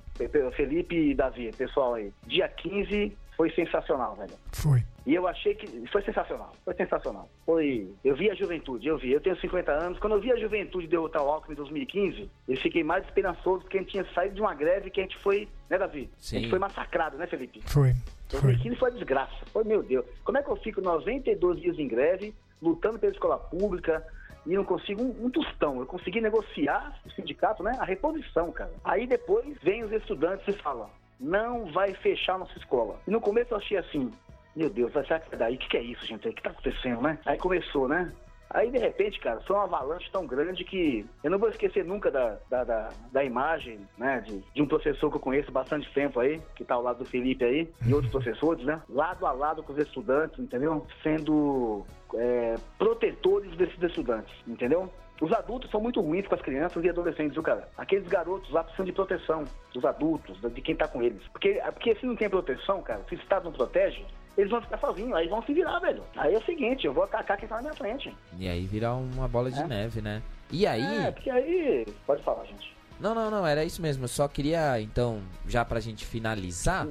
Felipe 0.56 1.10
e 1.10 1.14
Davi, 1.14 1.50
pessoal 1.56 1.94
aí, 1.94 2.12
dia 2.26 2.48
15 2.48 3.16
foi 3.36 3.52
sensacional, 3.52 4.16
velho. 4.16 4.32
Foi. 4.52 4.82
E 5.06 5.14
eu 5.14 5.28
achei 5.28 5.54
que 5.54 5.86
foi 5.90 6.02
sensacional, 6.02 6.52
foi 6.64 6.74
sensacional. 6.74 7.28
Foi, 7.46 7.88
eu 8.04 8.16
vi 8.16 8.30
a 8.30 8.34
juventude, 8.34 8.88
eu 8.88 8.98
vi, 8.98 9.12
eu 9.12 9.20
tenho 9.20 9.38
50 9.40 9.70
anos, 9.70 9.98
quando 10.00 10.14
eu 10.14 10.20
vi 10.20 10.32
a 10.32 10.36
juventude 10.36 10.88
derrotar 10.88 11.22
o 11.22 11.28
Alckmin 11.28 11.52
em 11.52 11.56
2015, 11.56 12.28
eu 12.48 12.56
fiquei 12.56 12.82
mais 12.82 13.04
esperançoso 13.04 13.60
porque 13.60 13.78
a 13.78 13.80
gente 13.80 13.92
tinha 13.92 14.04
saído 14.12 14.34
de 14.34 14.40
uma 14.40 14.54
greve 14.54 14.90
que 14.90 15.00
a 15.00 15.04
gente 15.04 15.16
foi, 15.18 15.48
né, 15.70 15.78
Davi? 15.78 16.10
Sim. 16.18 16.36
A 16.36 16.40
gente 16.40 16.50
foi 16.50 16.58
massacrado, 16.58 17.16
né, 17.16 17.26
Felipe? 17.26 17.62
Foi. 17.64 17.94
2015 18.28 18.76
foi 18.76 18.90
desgraça. 18.92 19.36
Foi, 19.52 19.64
meu 19.64 19.82
Deus. 19.82 20.04
Como 20.24 20.38
é 20.38 20.42
que 20.42 20.50
eu 20.50 20.56
fico 20.56 20.80
92 20.80 21.60
dias 21.60 21.78
em 21.78 21.88
greve, 21.88 22.34
lutando 22.60 22.98
pela 22.98 23.12
escola 23.12 23.38
pública, 23.38 24.06
e 24.46 24.54
não 24.54 24.64
consigo 24.64 25.02
um, 25.02 25.26
um, 25.26 25.30
tostão. 25.30 25.78
Eu 25.78 25.86
consegui 25.86 26.20
negociar 26.20 26.98
o 27.04 27.10
sindicato, 27.10 27.62
né? 27.62 27.76
A 27.78 27.84
reposição, 27.84 28.50
cara. 28.50 28.72
Aí 28.84 29.06
depois 29.06 29.56
vem 29.62 29.84
os 29.84 29.92
estudantes 29.92 30.46
e 30.48 30.52
falam: 30.52 30.88
não 31.20 31.70
vai 31.72 31.92
fechar 31.94 32.38
nossa 32.38 32.56
escola. 32.58 32.98
E 33.06 33.10
no 33.10 33.20
começo 33.20 33.52
eu 33.52 33.58
achei 33.58 33.76
assim: 33.76 34.10
meu 34.56 34.70
Deus, 34.70 34.92
vai 34.92 35.06
ser 35.06 35.22
daí? 35.36 35.56
O 35.56 35.58
que, 35.58 35.68
que 35.68 35.76
é 35.76 35.82
isso, 35.82 36.06
gente? 36.06 36.28
O 36.28 36.32
que 36.32 36.42
tá 36.42 36.50
acontecendo, 36.50 37.02
né? 37.02 37.18
Aí 37.26 37.36
começou, 37.38 37.88
né? 37.88 38.12
Aí, 38.50 38.70
de 38.70 38.78
repente, 38.78 39.20
cara, 39.20 39.40
foi 39.40 39.54
uma 39.54 39.64
avalanche 39.64 40.08
tão 40.10 40.26
grande 40.26 40.64
que 40.64 41.04
eu 41.22 41.30
não 41.30 41.38
vou 41.38 41.50
esquecer 41.50 41.84
nunca 41.84 42.10
da, 42.10 42.38
da, 42.48 42.64
da, 42.64 42.88
da 43.12 43.24
imagem, 43.24 43.80
né, 43.96 44.20
de, 44.20 44.42
de, 44.54 44.62
um 44.62 44.66
professor 44.66 45.10
que 45.10 45.16
eu 45.16 45.20
conheço 45.20 45.52
bastante 45.52 45.92
tempo 45.92 46.18
aí, 46.18 46.40
que 46.54 46.64
tá 46.64 46.74
ao 46.74 46.82
lado 46.82 47.00
do 47.00 47.04
Felipe 47.04 47.44
aí, 47.44 47.68
e 47.86 47.92
outros 47.92 48.10
professores, 48.10 48.64
né, 48.64 48.80
lado 48.88 49.26
a 49.26 49.32
lado 49.32 49.62
com 49.62 49.72
os 49.72 49.78
estudantes, 49.78 50.38
entendeu? 50.38 50.86
Sendo 51.02 51.84
é, 52.14 52.54
protetores 52.78 53.54
desses 53.56 53.82
estudantes, 53.82 54.34
entendeu? 54.46 54.90
Os 55.20 55.32
adultos 55.32 55.70
são 55.70 55.80
muito 55.80 56.00
ruins 56.00 56.26
com 56.26 56.34
as 56.34 56.40
crianças 56.40 56.82
e 56.84 56.88
adolescentes, 56.88 57.34
viu, 57.34 57.42
cara? 57.42 57.68
Aqueles 57.76 58.06
garotos 58.06 58.50
lá 58.50 58.62
precisam 58.62 58.86
de 58.86 58.92
proteção 58.92 59.44
dos 59.74 59.84
adultos, 59.84 60.40
de 60.40 60.60
quem 60.60 60.76
tá 60.76 60.86
com 60.86 61.02
eles. 61.02 61.26
Porque, 61.28 61.60
porque 61.72 61.96
se 61.96 62.06
não 62.06 62.14
tem 62.14 62.30
proteção, 62.30 62.80
cara, 62.82 63.02
se 63.08 63.16
o 63.16 63.18
Estado 63.18 63.44
não 63.46 63.52
protege, 63.52 64.04
eles 64.38 64.50
vão 64.52 64.62
ficar 64.62 64.78
sozinhos, 64.78 65.12
aí 65.14 65.26
vão 65.26 65.42
se 65.42 65.52
virar, 65.52 65.80
velho. 65.80 66.02
Aí 66.16 66.32
é 66.32 66.38
o 66.38 66.44
seguinte, 66.44 66.86
eu 66.86 66.92
vou 66.92 67.02
atacar 67.02 67.36
quem 67.36 67.48
tá 67.48 67.56
na 67.56 67.62
minha 67.62 67.74
frente. 67.74 68.16
E 68.38 68.48
aí 68.48 68.64
virar 68.66 68.94
uma 68.94 69.26
bola 69.26 69.50
de 69.50 69.60
é. 69.60 69.66
neve, 69.66 70.00
né? 70.00 70.22
E 70.52 70.64
aí. 70.64 71.06
É, 71.06 71.10
porque 71.10 71.28
aí. 71.28 71.84
Pode 72.06 72.22
falar, 72.22 72.44
gente. 72.44 72.72
Não, 73.00 73.14
não, 73.16 73.32
não, 73.32 73.44
era 73.44 73.64
isso 73.64 73.82
mesmo. 73.82 74.04
Eu 74.04 74.08
só 74.08 74.28
queria, 74.28 74.80
então, 74.80 75.20
já 75.46 75.64
pra 75.64 75.80
gente 75.80 76.06
finalizar, 76.06 76.86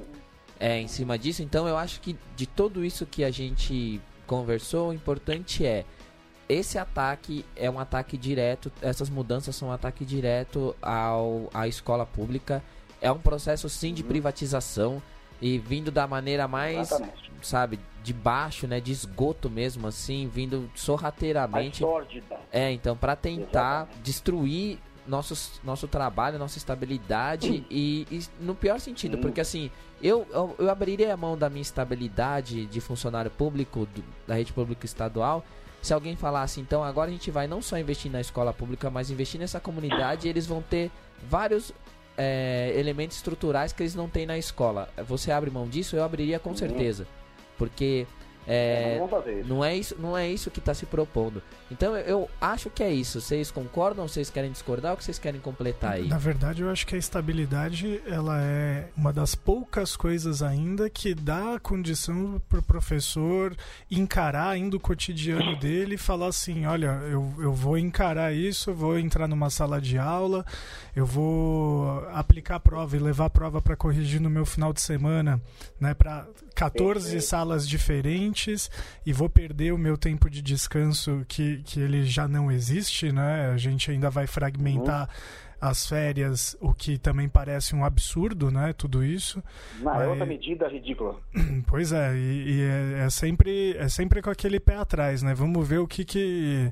é, 0.60 0.78
em 0.78 0.90
cima 0.90 1.18
disso, 1.18 1.42
então 1.42 1.68
eu 1.68 1.78
acho 1.78 2.02
que 2.02 2.18
de 2.36 2.46
tudo 2.46 2.84
isso 2.84 3.06
que 3.06 3.24
a 3.24 3.32
gente 3.32 4.02
conversou, 4.26 4.90
o 4.90 4.94
importante 4.94 5.66
é 5.66 5.86
esse 6.50 6.78
ataque 6.78 7.46
é 7.56 7.70
um 7.70 7.80
ataque 7.80 8.18
direto, 8.18 8.72
essas 8.82 9.10
mudanças 9.10 9.56
são 9.56 9.70
um 9.70 9.72
ataque 9.72 10.04
direto 10.04 10.76
ao, 10.82 11.50
à 11.54 11.68
escola 11.68 12.06
pública. 12.06 12.64
É 13.02 13.12
um 13.12 13.20
processo 13.20 13.70
sim 13.70 13.94
de 13.94 14.02
uhum. 14.02 14.08
privatização 14.08 15.02
e 15.42 15.58
vindo 15.58 15.92
da 15.92 16.08
maneira 16.08 16.48
mais, 16.48 16.92
Exatamente. 16.92 17.32
sabe, 17.42 17.80
de 18.04 18.14
baixo, 18.14 18.68
né, 18.68 18.80
de 18.80 18.92
esgoto 18.92 19.50
mesmo 19.50 19.88
assim, 19.88 20.28
vindo 20.28 20.70
sorrateiramente. 20.76 21.84
É, 22.52 22.72
então 22.72 22.96
para 22.96 23.16
tentar 23.16 23.82
Exatamente. 23.84 24.02
destruir 24.02 24.80
nosso, 25.08 25.62
nosso 25.64 25.88
trabalho, 25.88 26.38
nossa 26.38 26.58
estabilidade 26.58 27.66
e, 27.70 28.06
e, 28.12 28.24
no 28.40 28.54
pior 28.54 28.80
sentido, 28.80 29.18
porque 29.18 29.40
assim, 29.40 29.72
eu, 30.02 30.28
eu, 30.32 30.56
eu, 30.60 30.70
abriria 30.70 31.14
a 31.14 31.18
mão 31.18 31.38
da 31.38 31.50
minha 31.50 31.62
estabilidade 31.62 32.66
de 32.66 32.82
funcionário 32.82 33.32
público 33.32 33.86
do, 33.86 34.04
da 34.28 34.36
rede 34.36 34.52
pública 34.52 34.86
estadual 34.86 35.44
se 35.82 35.94
alguém 35.94 36.16
falasse, 36.16 36.60
então 36.60 36.84
agora 36.84 37.10
a 37.10 37.14
gente 37.14 37.32
vai 37.32 37.48
não 37.48 37.62
só 37.62 37.78
investir 37.78 38.12
na 38.12 38.20
escola 38.20 38.52
pública, 38.52 38.90
mas 38.90 39.10
investir 39.10 39.40
nessa 39.40 39.60
comunidade, 39.60 40.28
eles 40.28 40.46
vão 40.46 40.62
ter 40.62 40.92
vários 41.30 41.72
é, 42.18 42.74
elementos 42.76 43.18
estruturais 43.18 43.72
que 43.72 43.84
eles 43.84 43.96
não 43.96 44.10
têm 44.10 44.26
na 44.26 44.38
escola. 44.38 44.90
Você 45.08 45.32
abre 45.32 45.52
mão 45.52 45.68
disso? 45.68 45.96
Eu 45.96 46.04
abriria 46.04 46.40
com 46.40 46.50
uhum. 46.50 46.58
certeza. 46.58 47.08
Porque 47.58 48.08
é, 48.48 48.98
não, 49.46 49.64
é 49.64 49.76
isso, 49.76 49.96
não 50.00 50.18
é 50.18 50.30
isso 50.30 50.50
que 50.50 50.60
está 50.60 50.74
se 50.74 50.86
propondo. 50.86 51.44
Então 51.70 51.98
eu 51.98 52.30
acho 52.40 52.70
que 52.70 52.82
é 52.82 52.92
isso. 52.92 53.20
Vocês 53.20 53.52
concordam? 53.52 54.08
Vocês 54.08 54.30
querem 54.30 54.52
discordar 54.52 54.92
ou 54.92 54.98
que 54.98 55.04
vocês 55.04 55.20
querem 55.20 55.42
completar 55.42 55.94
aí? 55.94 56.08
Na 56.08 56.18
verdade, 56.18 56.62
eu 56.62 56.70
acho 56.70 56.88
que 56.88 56.96
a 56.96 56.98
estabilidade 56.98 58.02
ela 58.08 58.42
é 58.42 58.88
uma 58.96 59.12
das 59.12 59.36
poucas 59.36 59.98
coisas 59.98 60.42
ainda 60.42 60.90
que 60.90 61.14
dá 61.14 61.60
condição 61.62 62.42
para 62.48 62.60
o 62.60 62.64
professor 62.64 63.54
encarar 63.92 64.50
ainda 64.50 64.78
o 64.78 64.80
cotidiano 64.80 65.58
dele 65.58 65.96
e 65.96 65.98
falar 65.98 66.28
assim: 66.28 66.66
olha, 66.66 67.02
eu, 67.12 67.34
eu 67.40 67.52
vou 67.52 67.78
encarar 67.78 68.34
isso, 68.34 68.74
vou 68.74 68.98
entrar 68.98 69.28
numa 69.28 69.50
sala 69.50 69.82
de 69.82 69.98
aula, 69.98 70.46
eu 70.96 71.06
vou 71.06 72.08
aplicar 72.14 72.56
a 72.56 72.60
prova 72.62 72.96
e 72.96 73.00
levar 73.00 73.26
a 73.26 73.30
prova 73.30 73.62
para 73.62 73.76
corrigir 73.76 74.22
no 74.22 74.30
meu 74.30 74.46
final 74.46 74.72
de 74.72 74.80
semana, 74.80 75.42
né, 75.80 75.94
para 75.94 76.26
14 76.58 77.22
salas 77.22 77.68
diferentes 77.68 78.70
e 79.06 79.14
vou 79.14 79.30
perder 79.30 79.72
o 79.74 79.78
meu 79.78 79.96
tempo 79.96 80.28
de 80.28 80.42
descanso 80.42 81.24
que, 81.28 81.62
que 81.64 81.80
ele 81.80 82.04
já 82.04 82.28
não 82.28 82.52
existe, 82.52 83.12
né? 83.12 83.52
A 83.54 83.58
gente 83.58 83.92
ainda 83.92 84.10
vai 84.10 84.26
fragmentar 84.26 85.08
uhum. 85.08 85.56
as 85.62 85.88
férias, 85.88 86.58
o 86.60 86.74
que 86.74 86.98
também 86.98 87.30
parece 87.30 87.76
um 87.76 87.86
absurdo, 87.86 88.50
né? 88.50 88.74
Tudo 88.74 89.04
isso. 89.04 89.44
Na 89.82 90.04
é 90.04 90.08
outra 90.08 90.26
medida 90.26 90.68
ridícula. 90.68 91.16
Pois 91.68 91.92
é, 91.92 92.16
e, 92.16 92.52
e 92.52 92.62
é, 92.62 93.06
é, 93.06 93.10
sempre, 93.10 93.76
é 93.78 93.88
sempre 93.88 94.22
com 94.22 94.32
aquele 94.32 94.60
pé 94.60 94.78
atrás, 94.78 95.22
né? 95.22 95.36
Vamos 95.36 95.68
ver 95.68 95.78
o 95.78 95.88
que 95.88 96.04
que 96.04 96.72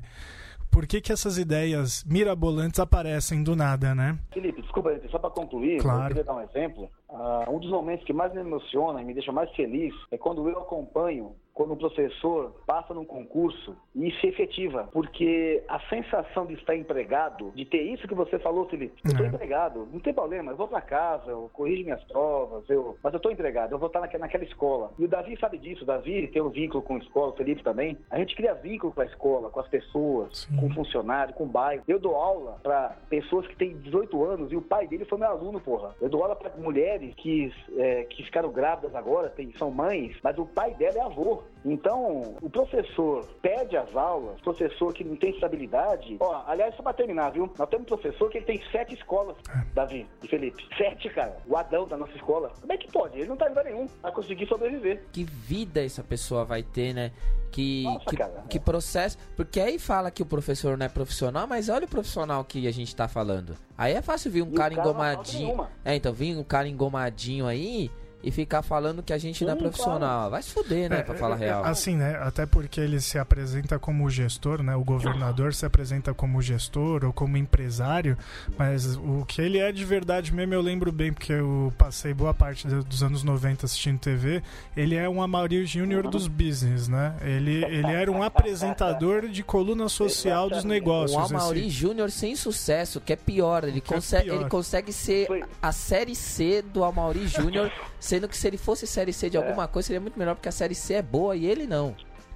por 0.76 0.86
que, 0.86 1.00
que 1.00 1.10
essas 1.10 1.38
ideias 1.38 2.04
mirabolantes 2.04 2.78
aparecem 2.78 3.42
do 3.42 3.56
nada, 3.56 3.94
né? 3.94 4.18
Felipe, 4.30 4.60
desculpa, 4.60 4.90
só 5.10 5.18
para 5.18 5.30
concluir, 5.30 5.80
claro. 5.80 6.02
eu 6.02 6.08
queria 6.08 6.24
dar 6.24 6.34
um 6.34 6.42
exemplo. 6.42 6.90
Uh, 7.08 7.50
um 7.50 7.58
dos 7.58 7.70
momentos 7.70 8.04
que 8.04 8.12
mais 8.12 8.32
me 8.34 8.40
emociona 8.40 9.00
e 9.00 9.04
me 9.04 9.14
deixa 9.14 9.30
mais 9.30 9.50
feliz 9.54 9.94
é 10.10 10.18
quando 10.18 10.48
eu 10.48 10.58
acompanho 10.58 11.36
quando 11.56 11.72
o 11.72 11.76
professor 11.76 12.54
passa 12.66 12.92
num 12.92 13.06
concurso 13.06 13.74
e 13.94 14.12
se 14.20 14.26
efetiva, 14.26 14.90
porque 14.92 15.64
a 15.66 15.80
sensação 15.88 16.44
de 16.44 16.52
estar 16.52 16.76
empregado, 16.76 17.50
de 17.54 17.64
ter 17.64 17.80
isso 17.80 18.06
que 18.06 18.14
você 18.14 18.38
falou, 18.38 18.68
Felipe, 18.68 19.00
eu 19.02 19.10
estou 19.10 19.24
é. 19.24 19.28
empregado, 19.30 19.88
não 19.90 19.98
tem 19.98 20.12
problema, 20.12 20.52
eu 20.52 20.56
vou 20.56 20.68
para 20.68 20.82
casa, 20.82 21.30
eu 21.30 21.48
corrijo 21.54 21.82
minhas 21.82 22.04
provas, 22.04 22.68
eu, 22.68 22.98
mas 23.02 23.10
eu 23.14 23.16
estou 23.16 23.32
empregado, 23.32 23.72
eu 23.72 23.78
vou 23.78 23.86
estar 23.86 24.00
naquela, 24.00 24.26
naquela 24.26 24.44
escola. 24.44 24.92
E 24.98 25.06
o 25.06 25.08
Davi 25.08 25.34
sabe 25.40 25.56
disso, 25.56 25.84
o 25.84 25.86
Davi 25.86 26.28
tem 26.28 26.42
um 26.42 26.50
vínculo 26.50 26.82
com 26.82 26.96
a 26.96 26.98
escola, 26.98 27.32
o 27.32 27.36
Felipe 27.36 27.62
também. 27.62 27.96
A 28.10 28.18
gente 28.18 28.36
cria 28.36 28.52
vínculo 28.52 28.92
com 28.92 29.00
a 29.00 29.06
escola, 29.06 29.48
com 29.48 29.60
as 29.60 29.68
pessoas, 29.68 30.40
Sim. 30.40 30.56
com 30.58 30.66
o 30.66 30.74
funcionário, 30.74 31.32
com 31.32 31.44
o 31.44 31.48
bairro. 31.48 31.82
Eu 31.88 31.98
dou 31.98 32.16
aula 32.16 32.60
para 32.62 32.98
pessoas 33.08 33.46
que 33.46 33.56
têm 33.56 33.78
18 33.78 34.22
anos 34.22 34.52
e 34.52 34.56
o 34.56 34.62
pai 34.62 34.86
dele 34.86 35.06
foi 35.06 35.16
meu 35.16 35.28
aluno, 35.28 35.58
porra. 35.58 35.96
Eu 36.02 36.10
dou 36.10 36.22
aula 36.22 36.36
para 36.36 36.54
mulheres 36.58 36.95
que, 36.98 37.52
é, 37.76 38.04
que 38.04 38.22
ficaram 38.24 38.50
grávidas 38.50 38.94
agora, 38.94 39.28
tem, 39.28 39.52
são 39.58 39.70
mães, 39.70 40.16
mas 40.22 40.38
o 40.38 40.46
pai 40.46 40.74
dela 40.74 40.98
é 40.98 41.00
avô. 41.00 41.42
Então, 41.66 42.36
o 42.40 42.48
professor 42.48 43.26
pede 43.42 43.76
as 43.76 43.94
aulas, 43.96 44.40
professor 44.40 44.94
que 44.94 45.02
não 45.02 45.16
tem 45.16 45.30
estabilidade. 45.30 46.16
Ó, 46.20 46.44
aliás, 46.46 46.76
só 46.76 46.82
pra 46.82 46.92
terminar, 46.92 47.30
viu? 47.30 47.52
Nós 47.58 47.68
temos 47.68 47.84
um 47.86 47.96
professor 47.96 48.30
que 48.30 48.38
ele 48.38 48.46
tem 48.46 48.62
sete 48.70 48.94
escolas, 48.94 49.36
é. 49.50 49.64
Davi 49.74 50.06
e 50.22 50.28
Felipe. 50.28 50.64
Sete, 50.78 51.10
cara. 51.10 51.36
O 51.44 51.56
Adão 51.56 51.88
da 51.88 51.96
nossa 51.96 52.12
escola. 52.12 52.52
Como 52.60 52.72
é 52.72 52.76
que 52.76 52.90
pode? 52.92 53.18
Ele 53.18 53.28
não 53.28 53.36
tá 53.36 53.46
em 53.46 53.48
lugar 53.48 53.64
nenhum 53.64 53.88
a 54.00 54.12
conseguir 54.12 54.46
sobreviver. 54.46 55.02
Que 55.12 55.24
vida 55.24 55.84
essa 55.84 56.04
pessoa 56.04 56.44
vai 56.44 56.62
ter, 56.62 56.94
né? 56.94 57.10
Que, 57.50 57.84
Nossa, 57.84 58.04
que, 58.04 58.16
cara, 58.16 58.44
que 58.48 58.60
processo. 58.60 59.18
Porque 59.34 59.58
aí 59.58 59.78
fala 59.78 60.10
que 60.10 60.22
o 60.22 60.26
professor 60.26 60.76
não 60.76 60.86
é 60.86 60.88
profissional, 60.88 61.46
mas 61.46 61.68
olha 61.68 61.86
o 61.86 61.88
profissional 61.88 62.44
que 62.44 62.68
a 62.68 62.72
gente 62.72 62.94
tá 62.94 63.08
falando. 63.08 63.56
Aí 63.76 63.94
é 63.94 64.02
fácil 64.02 64.30
vir 64.30 64.42
um 64.42 64.52
cara, 64.52 64.74
cara 64.74 64.88
engomadinho. 64.88 65.66
É, 65.84 65.96
então, 65.96 66.12
vir 66.12 66.36
um 66.36 66.44
cara 66.44 66.68
engomadinho 66.68 67.46
aí 67.46 67.90
e 68.26 68.30
ficar 68.32 68.60
falando 68.60 69.04
que 69.04 69.12
a 69.12 69.18
gente 69.18 69.38
Sim, 69.38 69.44
não 69.44 69.52
é 69.52 69.56
profissional. 69.56 70.00
Claro. 70.00 70.30
Vai 70.32 70.42
se 70.42 70.50
fuder, 70.50 70.90
né, 70.90 70.98
é, 70.98 71.02
pra 71.04 71.14
falar 71.14 71.36
é, 71.36 71.46
real. 71.46 71.64
Assim, 71.64 71.94
né, 71.94 72.18
até 72.20 72.44
porque 72.44 72.80
ele 72.80 73.00
se 73.00 73.20
apresenta 73.20 73.78
como 73.78 74.10
gestor, 74.10 74.64
né, 74.64 74.74
o 74.74 74.82
governador 74.82 75.54
se 75.54 75.64
apresenta 75.64 76.12
como 76.12 76.42
gestor 76.42 77.04
ou 77.04 77.12
como 77.12 77.36
empresário, 77.36 78.18
mas 78.58 78.96
o 78.96 79.24
que 79.28 79.40
ele 79.40 79.58
é 79.58 79.70
de 79.70 79.84
verdade 79.84 80.34
mesmo 80.34 80.52
eu 80.54 80.60
lembro 80.60 80.90
bem, 80.90 81.12
porque 81.12 81.34
eu 81.34 81.72
passei 81.78 82.12
boa 82.12 82.34
parte 82.34 82.66
dos 82.66 83.00
anos 83.00 83.22
90 83.22 83.64
assistindo 83.64 84.00
TV, 84.00 84.42
ele 84.76 84.96
é 84.96 85.08
um 85.08 85.22
Amaury 85.22 85.64
Júnior 85.64 86.08
dos 86.08 86.26
business, 86.26 86.88
né, 86.88 87.14
ele, 87.22 87.64
ele 87.64 87.92
era 87.92 88.10
um 88.10 88.24
apresentador 88.24 89.28
de 89.28 89.44
coluna 89.44 89.88
social 89.88 90.50
dos 90.50 90.64
negócios. 90.64 91.16
Um 91.30 91.36
Amaury 91.36 91.60
esse... 91.60 91.70
Júnior 91.70 92.10
sem 92.10 92.34
sucesso, 92.34 93.00
que 93.00 93.12
é 93.12 93.16
pior, 93.16 93.62
ele, 93.62 93.78
é 93.78 93.80
consegue, 93.80 94.30
é 94.30 94.32
pior. 94.32 94.40
ele 94.40 94.50
consegue 94.50 94.92
ser 94.92 95.28
a 95.62 95.70
série 95.70 96.16
C 96.16 96.60
do 96.60 96.82
Amaury 96.82 97.28
Júnior 97.28 97.70
Sendo 98.06 98.28
que 98.28 98.36
se 98.36 98.46
ele 98.46 98.56
fosse 98.56 98.86
Série 98.86 99.12
C 99.12 99.28
de 99.28 99.36
é. 99.36 99.40
alguma 99.40 99.66
coisa, 99.66 99.88
seria 99.88 100.00
muito 100.00 100.16
melhor, 100.16 100.36
porque 100.36 100.48
a 100.48 100.52
Série 100.52 100.76
C 100.76 100.94
é 100.94 101.02
boa 101.02 101.34
e 101.34 101.44
ele 101.44 101.66
não. 101.66 101.92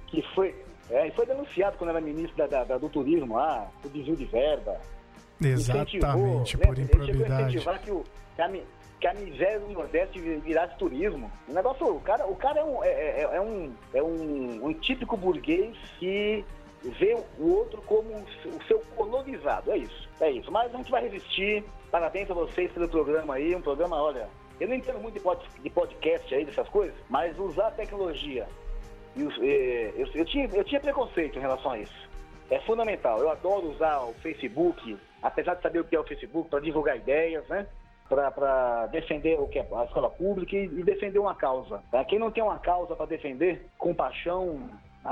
Que 0.07 0.21
foi, 0.35 0.53
é, 0.89 1.07
e 1.07 1.11
foi 1.11 1.25
denunciado 1.25 1.77
quando 1.77 1.91
era 1.91 2.01
ministro 2.01 2.35
da, 2.35 2.45
da, 2.45 2.63
da 2.65 2.77
do 2.77 2.89
turismo 2.89 3.35
lá, 3.35 3.71
o 3.81 3.87
desvio 3.87 4.17
de 4.17 4.25
verba. 4.25 4.77
Exatamente, 5.41 6.57
por 6.57 6.77
né? 6.77 6.83
improbidade. 6.83 7.57
Ele 7.57 7.79
que, 7.79 7.91
o, 7.91 8.03
que, 8.35 8.41
a, 8.41 8.49
que 8.99 9.07
a 9.07 9.13
miséria 9.13 9.61
do 9.61 9.69
Nordeste 9.69 10.19
virasse 10.19 10.77
turismo. 10.77 11.31
O 11.47 11.53
negócio, 11.53 11.87
o 11.87 12.01
cara, 12.01 12.27
o 12.27 12.35
cara 12.35 12.59
é, 12.59 12.63
um, 12.65 12.83
é, 12.83 12.89
é, 12.89 13.21
é 13.21 13.41
um, 13.41 13.73
é 13.93 14.03
um, 14.03 14.65
um 14.65 14.73
típico 14.73 15.15
burguês 15.15 15.77
que 15.97 16.43
vê 16.83 17.17
o 17.39 17.49
outro 17.49 17.81
como 17.83 18.09
o 18.13 18.63
seu 18.67 18.79
colonizado. 18.97 19.71
É 19.71 19.77
isso, 19.77 20.09
é 20.19 20.31
isso. 20.31 20.51
Mas 20.51 20.75
a 20.75 20.77
gente 20.77 20.91
vai 20.91 21.07
resistir. 21.07 21.63
Parabéns 21.89 22.29
a 22.29 22.33
vocês 22.33 22.69
pelo 22.73 22.89
programa 22.89 23.35
aí. 23.35 23.55
Um 23.55 23.61
programa, 23.61 23.95
olha, 23.95 24.27
eu 24.59 24.67
não 24.67 24.75
entendo 24.75 24.99
muito 24.99 25.19
de 25.61 25.69
podcast 25.69 26.33
aí, 26.33 26.45
dessas 26.45 26.67
coisas, 26.69 26.95
mas 27.09 27.37
usar 27.39 27.67
a 27.67 27.71
tecnologia. 27.71 28.47
E 29.15 29.23
os, 29.23 29.37
eh, 29.41 29.93
eu, 29.95 30.07
eu, 30.13 30.25
tinha, 30.25 30.47
eu 30.53 30.63
tinha 30.63 30.79
preconceito 30.79 31.37
em 31.37 31.41
relação 31.41 31.71
a 31.71 31.79
isso. 31.79 32.09
É 32.49 32.59
fundamental. 32.61 33.19
Eu 33.19 33.29
adoro 33.29 33.71
usar 33.71 34.01
o 34.01 34.13
Facebook, 34.15 34.97
apesar 35.21 35.55
de 35.55 35.61
saber 35.61 35.79
o 35.79 35.83
que 35.83 35.95
é 35.95 35.99
o 35.99 36.03
Facebook, 36.03 36.49
para 36.49 36.59
divulgar 36.59 36.97
ideias, 36.97 37.47
né? 37.47 37.67
para 38.15 38.87
defender 38.87 39.39
o 39.39 39.47
que 39.47 39.57
é 39.57 39.65
a 39.71 39.85
escola 39.85 40.09
pública 40.09 40.55
e, 40.55 40.65
e 40.65 40.83
defender 40.83 41.17
uma 41.17 41.33
causa. 41.33 41.81
Tá? 41.89 42.03
Quem 42.03 42.19
não 42.19 42.29
tem 42.29 42.43
uma 42.43 42.59
causa 42.59 42.93
para 42.95 43.05
defender, 43.05 43.69
com 43.77 43.93
paixão, 43.93 44.69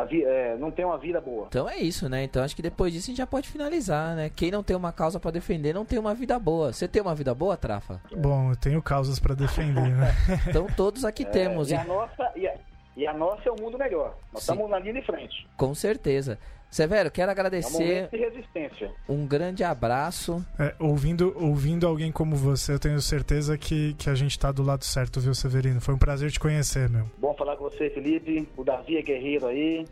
Vi, 0.08 0.24
é, 0.24 0.56
não 0.58 0.70
tem 0.70 0.86
uma 0.86 0.98
vida 0.98 1.20
boa. 1.20 1.48
Então 1.50 1.68
é 1.68 1.78
isso, 1.78 2.08
né? 2.08 2.24
Então 2.24 2.44
acho 2.44 2.56
que 2.56 2.62
depois 2.62 2.94
disso 2.94 3.06
a 3.06 3.10
gente 3.10 3.18
já 3.18 3.28
pode 3.28 3.50
finalizar, 3.50 4.16
né? 4.16 4.30
Quem 4.30 4.52
não 4.52 4.62
tem 4.64 4.76
uma 4.76 4.92
causa 4.92 5.20
para 5.20 5.32
defender 5.32 5.74
não 5.74 5.84
tem 5.84 5.98
uma 5.98 6.14
vida 6.14 6.38
boa. 6.38 6.72
Você 6.72 6.88
tem 6.88 7.02
uma 7.02 7.16
vida 7.16 7.34
boa, 7.34 7.58
Trafa? 7.58 8.00
Bom, 8.16 8.52
eu 8.52 8.56
tenho 8.56 8.82
causas 8.82 9.20
para 9.20 9.34
defender, 9.34 9.96
né? 9.96 10.14
então 10.48 10.68
todos 10.78 11.04
aqui 11.04 11.24
é, 11.24 11.26
temos. 11.26 11.72
E 11.72 11.76
a, 11.76 11.84
nossa, 11.84 12.32
e, 12.36 12.48
a, 12.48 12.56
e 12.96 13.08
a 13.08 13.14
nossa 13.14 13.50
é 13.50 13.52
o 13.52 13.60
mundo 13.60 13.78
melhor. 13.78 14.16
Nós 14.32 14.44
Sim. 14.44 14.52
estamos 14.52 14.70
na 14.70 14.78
linha 14.78 14.94
de 14.94 15.02
frente. 15.02 15.48
Com 15.58 15.74
certeza. 15.74 16.38
Severo, 16.70 17.10
quero 17.10 17.32
agradecer. 17.32 18.10
É 18.12 18.16
um, 18.16 18.20
resistência. 18.20 18.92
um 19.08 19.26
grande 19.26 19.64
abraço. 19.64 20.46
É, 20.58 20.76
ouvindo, 20.80 21.36
ouvindo 21.36 21.88
alguém 21.88 22.12
como 22.12 22.36
você, 22.36 22.74
eu 22.74 22.80
tenho 22.80 23.02
certeza 23.02 23.58
que, 23.58 23.96
que 23.96 24.10
a 24.10 24.16
gente 24.16 24.32
está 24.32 24.52
do 24.52 24.62
lado 24.62 24.86
certo, 24.86 25.20
viu, 25.20 25.34
Severino? 25.34 25.82
Foi 25.82 25.96
um 25.96 25.98
prazer 25.98 26.32
te 26.32 26.40
conhecer, 26.40 26.88
meu. 26.88 27.10
Bom 27.18 27.34
falar 27.34 27.58
com 27.58 27.64
você, 27.64 27.90
Felipe. 27.90 28.48
O 28.56 28.64
Davi 28.64 28.98
é 28.98 29.02
guerreiro 29.02 29.48
aí. 29.48 29.86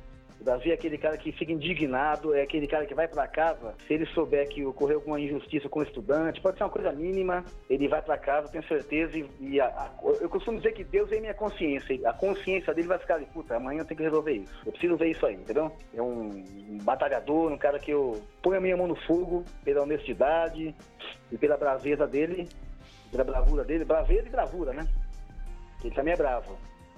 Davi 0.48 0.72
é 0.72 0.76
aquele 0.76 0.98
cara 0.98 1.18
que 1.18 1.34
fica 1.34 1.52
indignado, 1.52 2.34
é 2.34 2.42
aquele 2.42 2.68
cara 2.68 2.86
que 2.86 2.96
vai 2.96 3.06
para 3.06 3.28
casa, 3.28 3.76
se 3.86 3.94
ele 3.94 4.06
souber 4.06 4.48
que 4.48 4.66
ocorreu 4.66 5.00
alguma 5.00 5.20
injustiça 5.20 5.68
com 5.68 5.82
o 5.82 5.84
estudante, 5.84 6.40
pode 6.40 6.58
ser 6.58 6.64
uma 6.64 6.70
coisa 6.70 6.90
mínima, 6.94 7.44
ele 7.70 7.90
vai 7.90 8.02
para 8.02 8.18
casa, 8.18 8.48
tenho 8.48 8.66
certeza, 8.66 9.18
e, 9.18 9.30
e 9.42 9.60
a, 9.60 9.66
a, 9.66 9.92
eu 10.22 10.30
costumo 10.30 10.56
dizer 10.56 10.72
que 10.72 10.86
Deus 10.86 11.12
é 11.12 11.20
minha 11.20 11.34
consciência, 11.34 12.00
a 12.10 12.14
consciência 12.14 12.74
dele 12.74 12.88
vai 12.88 12.98
ficar 12.98 13.16
ali, 13.16 13.26
puta, 13.26 13.58
amanhã 13.58 13.82
eu 13.82 13.86
tenho 13.86 13.98
que 13.98 14.04
resolver 14.04 14.32
isso, 14.32 14.54
eu 14.66 14.72
preciso 14.72 14.96
ver 14.96 15.12
isso 15.12 15.26
aí, 15.26 15.36
entendeu? 15.36 15.70
É 15.94 16.02
um, 16.02 16.30
um 16.70 16.78
batalhador, 16.82 17.52
um 17.52 17.58
cara 17.58 17.78
que 17.78 17.92
eu 17.92 18.22
ponho 18.42 18.58
a 18.58 18.62
minha 18.62 18.78
mão 18.78 18.88
no 18.88 18.96
fogo 18.96 19.44
pela 19.66 19.82
honestidade 19.82 20.74
e 21.30 21.38
pela 21.38 21.58
braveza 21.58 22.08
dele, 22.08 22.48
pela 23.12 23.26
bravura 23.26 23.66
dele, 23.66 23.84
braveza 23.84 24.26
e 24.26 24.32
bravura, 24.32 24.72
né? 24.72 24.88
Ele 25.84 25.94
também 25.94 26.14
é 26.14 26.18
bravo. 26.18 26.58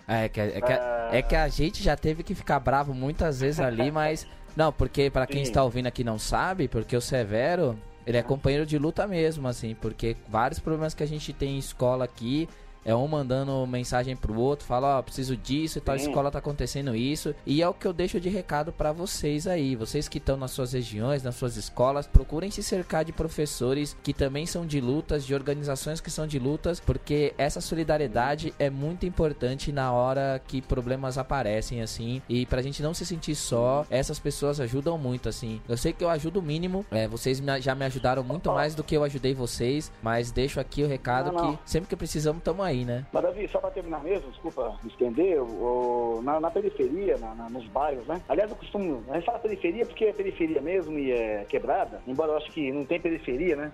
É 0.10 0.27
que, 0.27 0.41
é, 0.41 0.60
que, 0.60 0.73
é 1.18 1.22
que 1.22 1.36
a 1.36 1.48
gente 1.48 1.84
já 1.84 1.95
teve 1.95 2.23
que 2.23 2.34
ficar 2.34 2.60
bravo 2.60 2.94
muitas 2.95 3.41
vezes 3.41 3.60
ali, 3.60 3.91
mas. 3.94 4.26
Não, 4.56 4.73
porque 4.73 5.11
para 5.11 5.27
quem 5.27 5.44
está 5.44 5.64
ouvindo 5.64 5.86
aqui 5.86 6.03
não 6.03 6.18
sabe, 6.18 6.68
porque 6.68 6.98
o 6.98 6.99
Severo, 6.99 7.80
ele 8.06 8.18
é 8.18 8.23
companheiro 8.23 8.65
de 8.65 8.80
luta 8.80 9.07
mesmo, 9.07 9.48
assim, 9.48 9.76
porque 9.80 10.18
vários 10.27 10.60
problemas 10.60 10.95
que 10.95 11.03
a 11.03 11.07
gente 11.07 11.31
tem 11.31 11.56
em 11.56 11.60
escola 11.60 12.03
aqui, 12.06 12.49
é 12.90 12.95
um 12.95 13.07
mandando 13.07 13.68
mensagem 13.68 14.16
pro 14.16 14.36
outro, 14.36 14.66
fala, 14.66 14.95
ó, 14.95 14.99
oh, 14.99 15.03
preciso 15.03 15.38
disso 15.38 15.78
e 15.78 15.82
tal, 15.82 15.94
a 15.94 15.98
escola 15.98 16.32
tá 16.32 16.40
acontecendo 16.40 16.95
isso. 16.95 17.36
E 17.45 17.61
é 17.61 17.70
o 17.70 17.74
que 17.74 17.86
eu 17.86 17.94
deixo 17.94 18.20
de 18.20 18.30
recado 18.30 18.72
para 18.72 18.91
vocês 18.91 19.45
aí. 19.45 19.76
Vocês 19.76 20.07
que 20.07 20.18
estão 20.18 20.36
nas 20.36 20.49
suas 20.49 20.74
regiões, 20.74 21.22
nas 21.22 21.36
suas 21.36 21.56
escolas, 21.56 22.07
procurem 22.07 22.49
se 22.49 22.64
cercar 22.64 23.06
de 23.06 23.14
professores 23.14 23.95
que 24.02 24.11
também 24.11 24.48
são 24.48 24.66
de 24.66 24.82
lutas, 24.82 25.24
de 25.24 25.36
organizações 25.36 26.02
que 26.02 26.10
são 26.10 26.26
de 26.26 26.40
lutas, 26.40 26.80
porque 26.80 27.32
essa 27.38 27.61
solidariedade 27.61 28.56
é 28.57 28.72
muito 28.72 29.06
importante 29.06 29.72
na 29.72 29.91
hora 29.91 30.41
que 30.48 30.60
problemas 30.60 31.20
aparecem, 31.20 31.84
assim. 31.84 32.24
E 32.28 32.48
pra 32.48 32.64
gente 32.64 32.82
não 32.82 32.95
se 32.95 33.06
sentir 33.06 33.36
só, 33.36 33.86
essas 33.91 34.18
pessoas 34.18 34.60
ajudam 34.60 34.98
muito, 34.98 35.30
assim. 35.30 35.61
Eu 35.70 35.78
sei 35.78 35.94
que 35.94 36.03
eu 36.03 36.10
ajudo 36.10 36.40
o 36.40 36.44
mínimo, 36.44 36.84
é, 36.90 37.07
vocês 37.07 37.40
já 37.61 37.76
me 37.76 37.86
ajudaram 37.86 38.24
muito 38.24 38.52
mais 38.52 38.74
do 38.74 38.84
que 38.84 38.98
eu 38.98 39.03
ajudei 39.03 39.36
vocês, 39.36 39.91
mas 40.02 40.32
deixo 40.32 40.60
aqui 40.60 40.84
o 40.84 40.88
recado 40.88 41.32
não, 41.32 41.44
não. 41.44 41.56
que 41.56 41.70
sempre 41.70 41.88
que 41.88 41.95
precisamos, 41.95 42.41
tamo 42.41 42.64
aí, 42.64 42.78
né? 42.85 43.06
Mas, 43.11 43.23
Davi, 43.23 43.47
só 43.47 43.60
para 43.60 43.72
terminar 43.72 44.03
mesmo, 44.03 44.30
desculpa 44.31 44.77
estender, 44.85 45.41
o, 45.41 46.22
na, 46.23 46.39
na, 46.39 46.51
periferia, 46.51 47.18
na, 47.18 47.35
na, 47.35 47.49
nos 47.49 47.65
bairros, 47.68 48.06
né? 48.07 48.22
Aliás, 48.27 48.49
eu 48.49 48.57
costumo. 48.57 49.03
A 49.10 49.15
gente 49.15 49.26
fala 49.26 49.39
periferia 49.39 49.85
porque 49.85 50.06
é 50.06 50.14
periferia 50.14 50.61
mesmo 50.61 50.97
e 50.97 51.11
é 51.11 51.45
quebrada, 51.47 52.01
embora 52.07 52.31
eu 52.31 52.38
acho 52.38 52.51
que 52.51 52.72
não 52.72 52.85
tem 52.85 52.99
periferia, 52.99 53.56
né? 53.56 53.72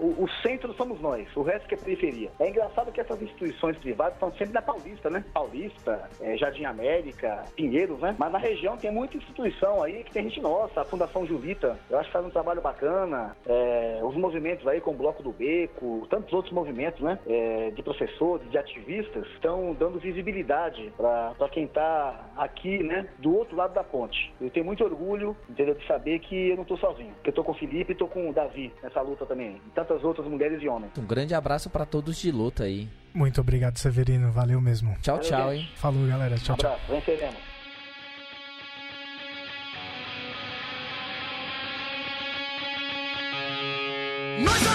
O, 0.00 0.24
o 0.24 0.28
centro 0.42 0.72
somos 0.74 1.00
nós, 1.00 1.26
o 1.36 1.42
resto 1.42 1.68
que 1.68 1.74
é 1.74 1.78
periferia. 1.78 2.30
É 2.38 2.48
engraçado 2.48 2.92
que 2.92 3.00
essas 3.00 3.20
instituições 3.20 3.76
privadas 3.78 4.14
estão 4.14 4.32
sempre 4.32 4.54
na 4.54 4.62
Paulista, 4.62 5.10
né? 5.10 5.24
Paulista, 5.32 6.08
é, 6.20 6.36
Jardim 6.36 6.64
América, 6.64 7.44
Pinheiros, 7.56 7.98
né? 8.00 8.14
Mas 8.18 8.32
na 8.32 8.38
região 8.38 8.76
tem 8.76 8.90
muita 8.90 9.16
instituição 9.16 9.82
aí 9.82 10.04
que 10.04 10.12
tem 10.12 10.24
gente 10.24 10.40
nossa, 10.40 10.80
a 10.80 10.84
Fundação 10.84 11.26
Juvita, 11.26 11.78
eu 11.90 11.98
acho 11.98 12.08
que 12.08 12.12
faz 12.12 12.24
um 12.24 12.30
trabalho 12.30 12.60
bacana, 12.60 13.36
é, 13.46 14.00
os 14.02 14.14
movimentos 14.16 14.66
aí 14.66 14.80
com 14.80 14.92
o 14.92 14.94
Bloco 14.94 15.22
do 15.22 15.32
Beco, 15.32 16.06
tantos 16.08 16.32
outros 16.32 16.52
movimentos, 16.52 17.00
né? 17.00 17.18
É, 17.26 17.70
de 17.70 17.82
professores 17.82 18.12
pessoas, 18.22 18.40
de 18.50 18.58
ativistas, 18.58 19.26
estão 19.34 19.74
dando 19.78 19.98
visibilidade 19.98 20.92
para 20.96 21.48
quem 21.50 21.64
está 21.64 22.30
aqui, 22.36 22.82
né, 22.82 23.06
do 23.18 23.36
outro 23.36 23.56
lado 23.56 23.74
da 23.74 23.82
ponte. 23.82 24.32
Eu 24.40 24.50
tenho 24.50 24.64
muito 24.64 24.84
orgulho, 24.84 25.36
entendeu, 25.50 25.74
de 25.74 25.84
saber 25.86 26.20
que 26.20 26.50
eu 26.50 26.56
não 26.56 26.62
estou 26.62 26.78
sozinho. 26.78 27.12
Que 27.22 27.28
eu 27.28 27.32
estou 27.32 27.44
com 27.44 27.52
o 27.52 27.54
Felipe 27.54 27.90
e 27.90 27.92
estou 27.92 28.08
com 28.08 28.30
o 28.30 28.32
Davi 28.32 28.72
nessa 28.82 29.00
luta 29.00 29.26
também. 29.26 29.60
E 29.66 29.70
tantas 29.70 30.02
outras 30.04 30.26
mulheres 30.26 30.62
e 30.62 30.68
homens. 30.68 30.92
Um 30.96 31.06
grande 31.06 31.34
abraço 31.34 31.68
para 31.68 31.84
todos 31.84 32.16
de 32.16 32.30
luta 32.30 32.64
aí. 32.64 32.88
Muito 33.12 33.40
obrigado, 33.40 33.76
Severino. 33.78 34.30
Valeu 34.30 34.60
mesmo. 34.60 34.94
Tchau, 35.02 35.16
Valeu, 35.16 35.28
tchau, 35.30 35.50
gente. 35.52 35.62
hein? 35.62 35.68
Falou, 35.76 36.06
galera. 36.06 36.36
Tchau, 36.36 36.56
um 36.56 36.60
abraço. 36.60 36.86
tchau. 36.86 36.94
Venceremos. 36.94 37.52
Nós 44.44 44.66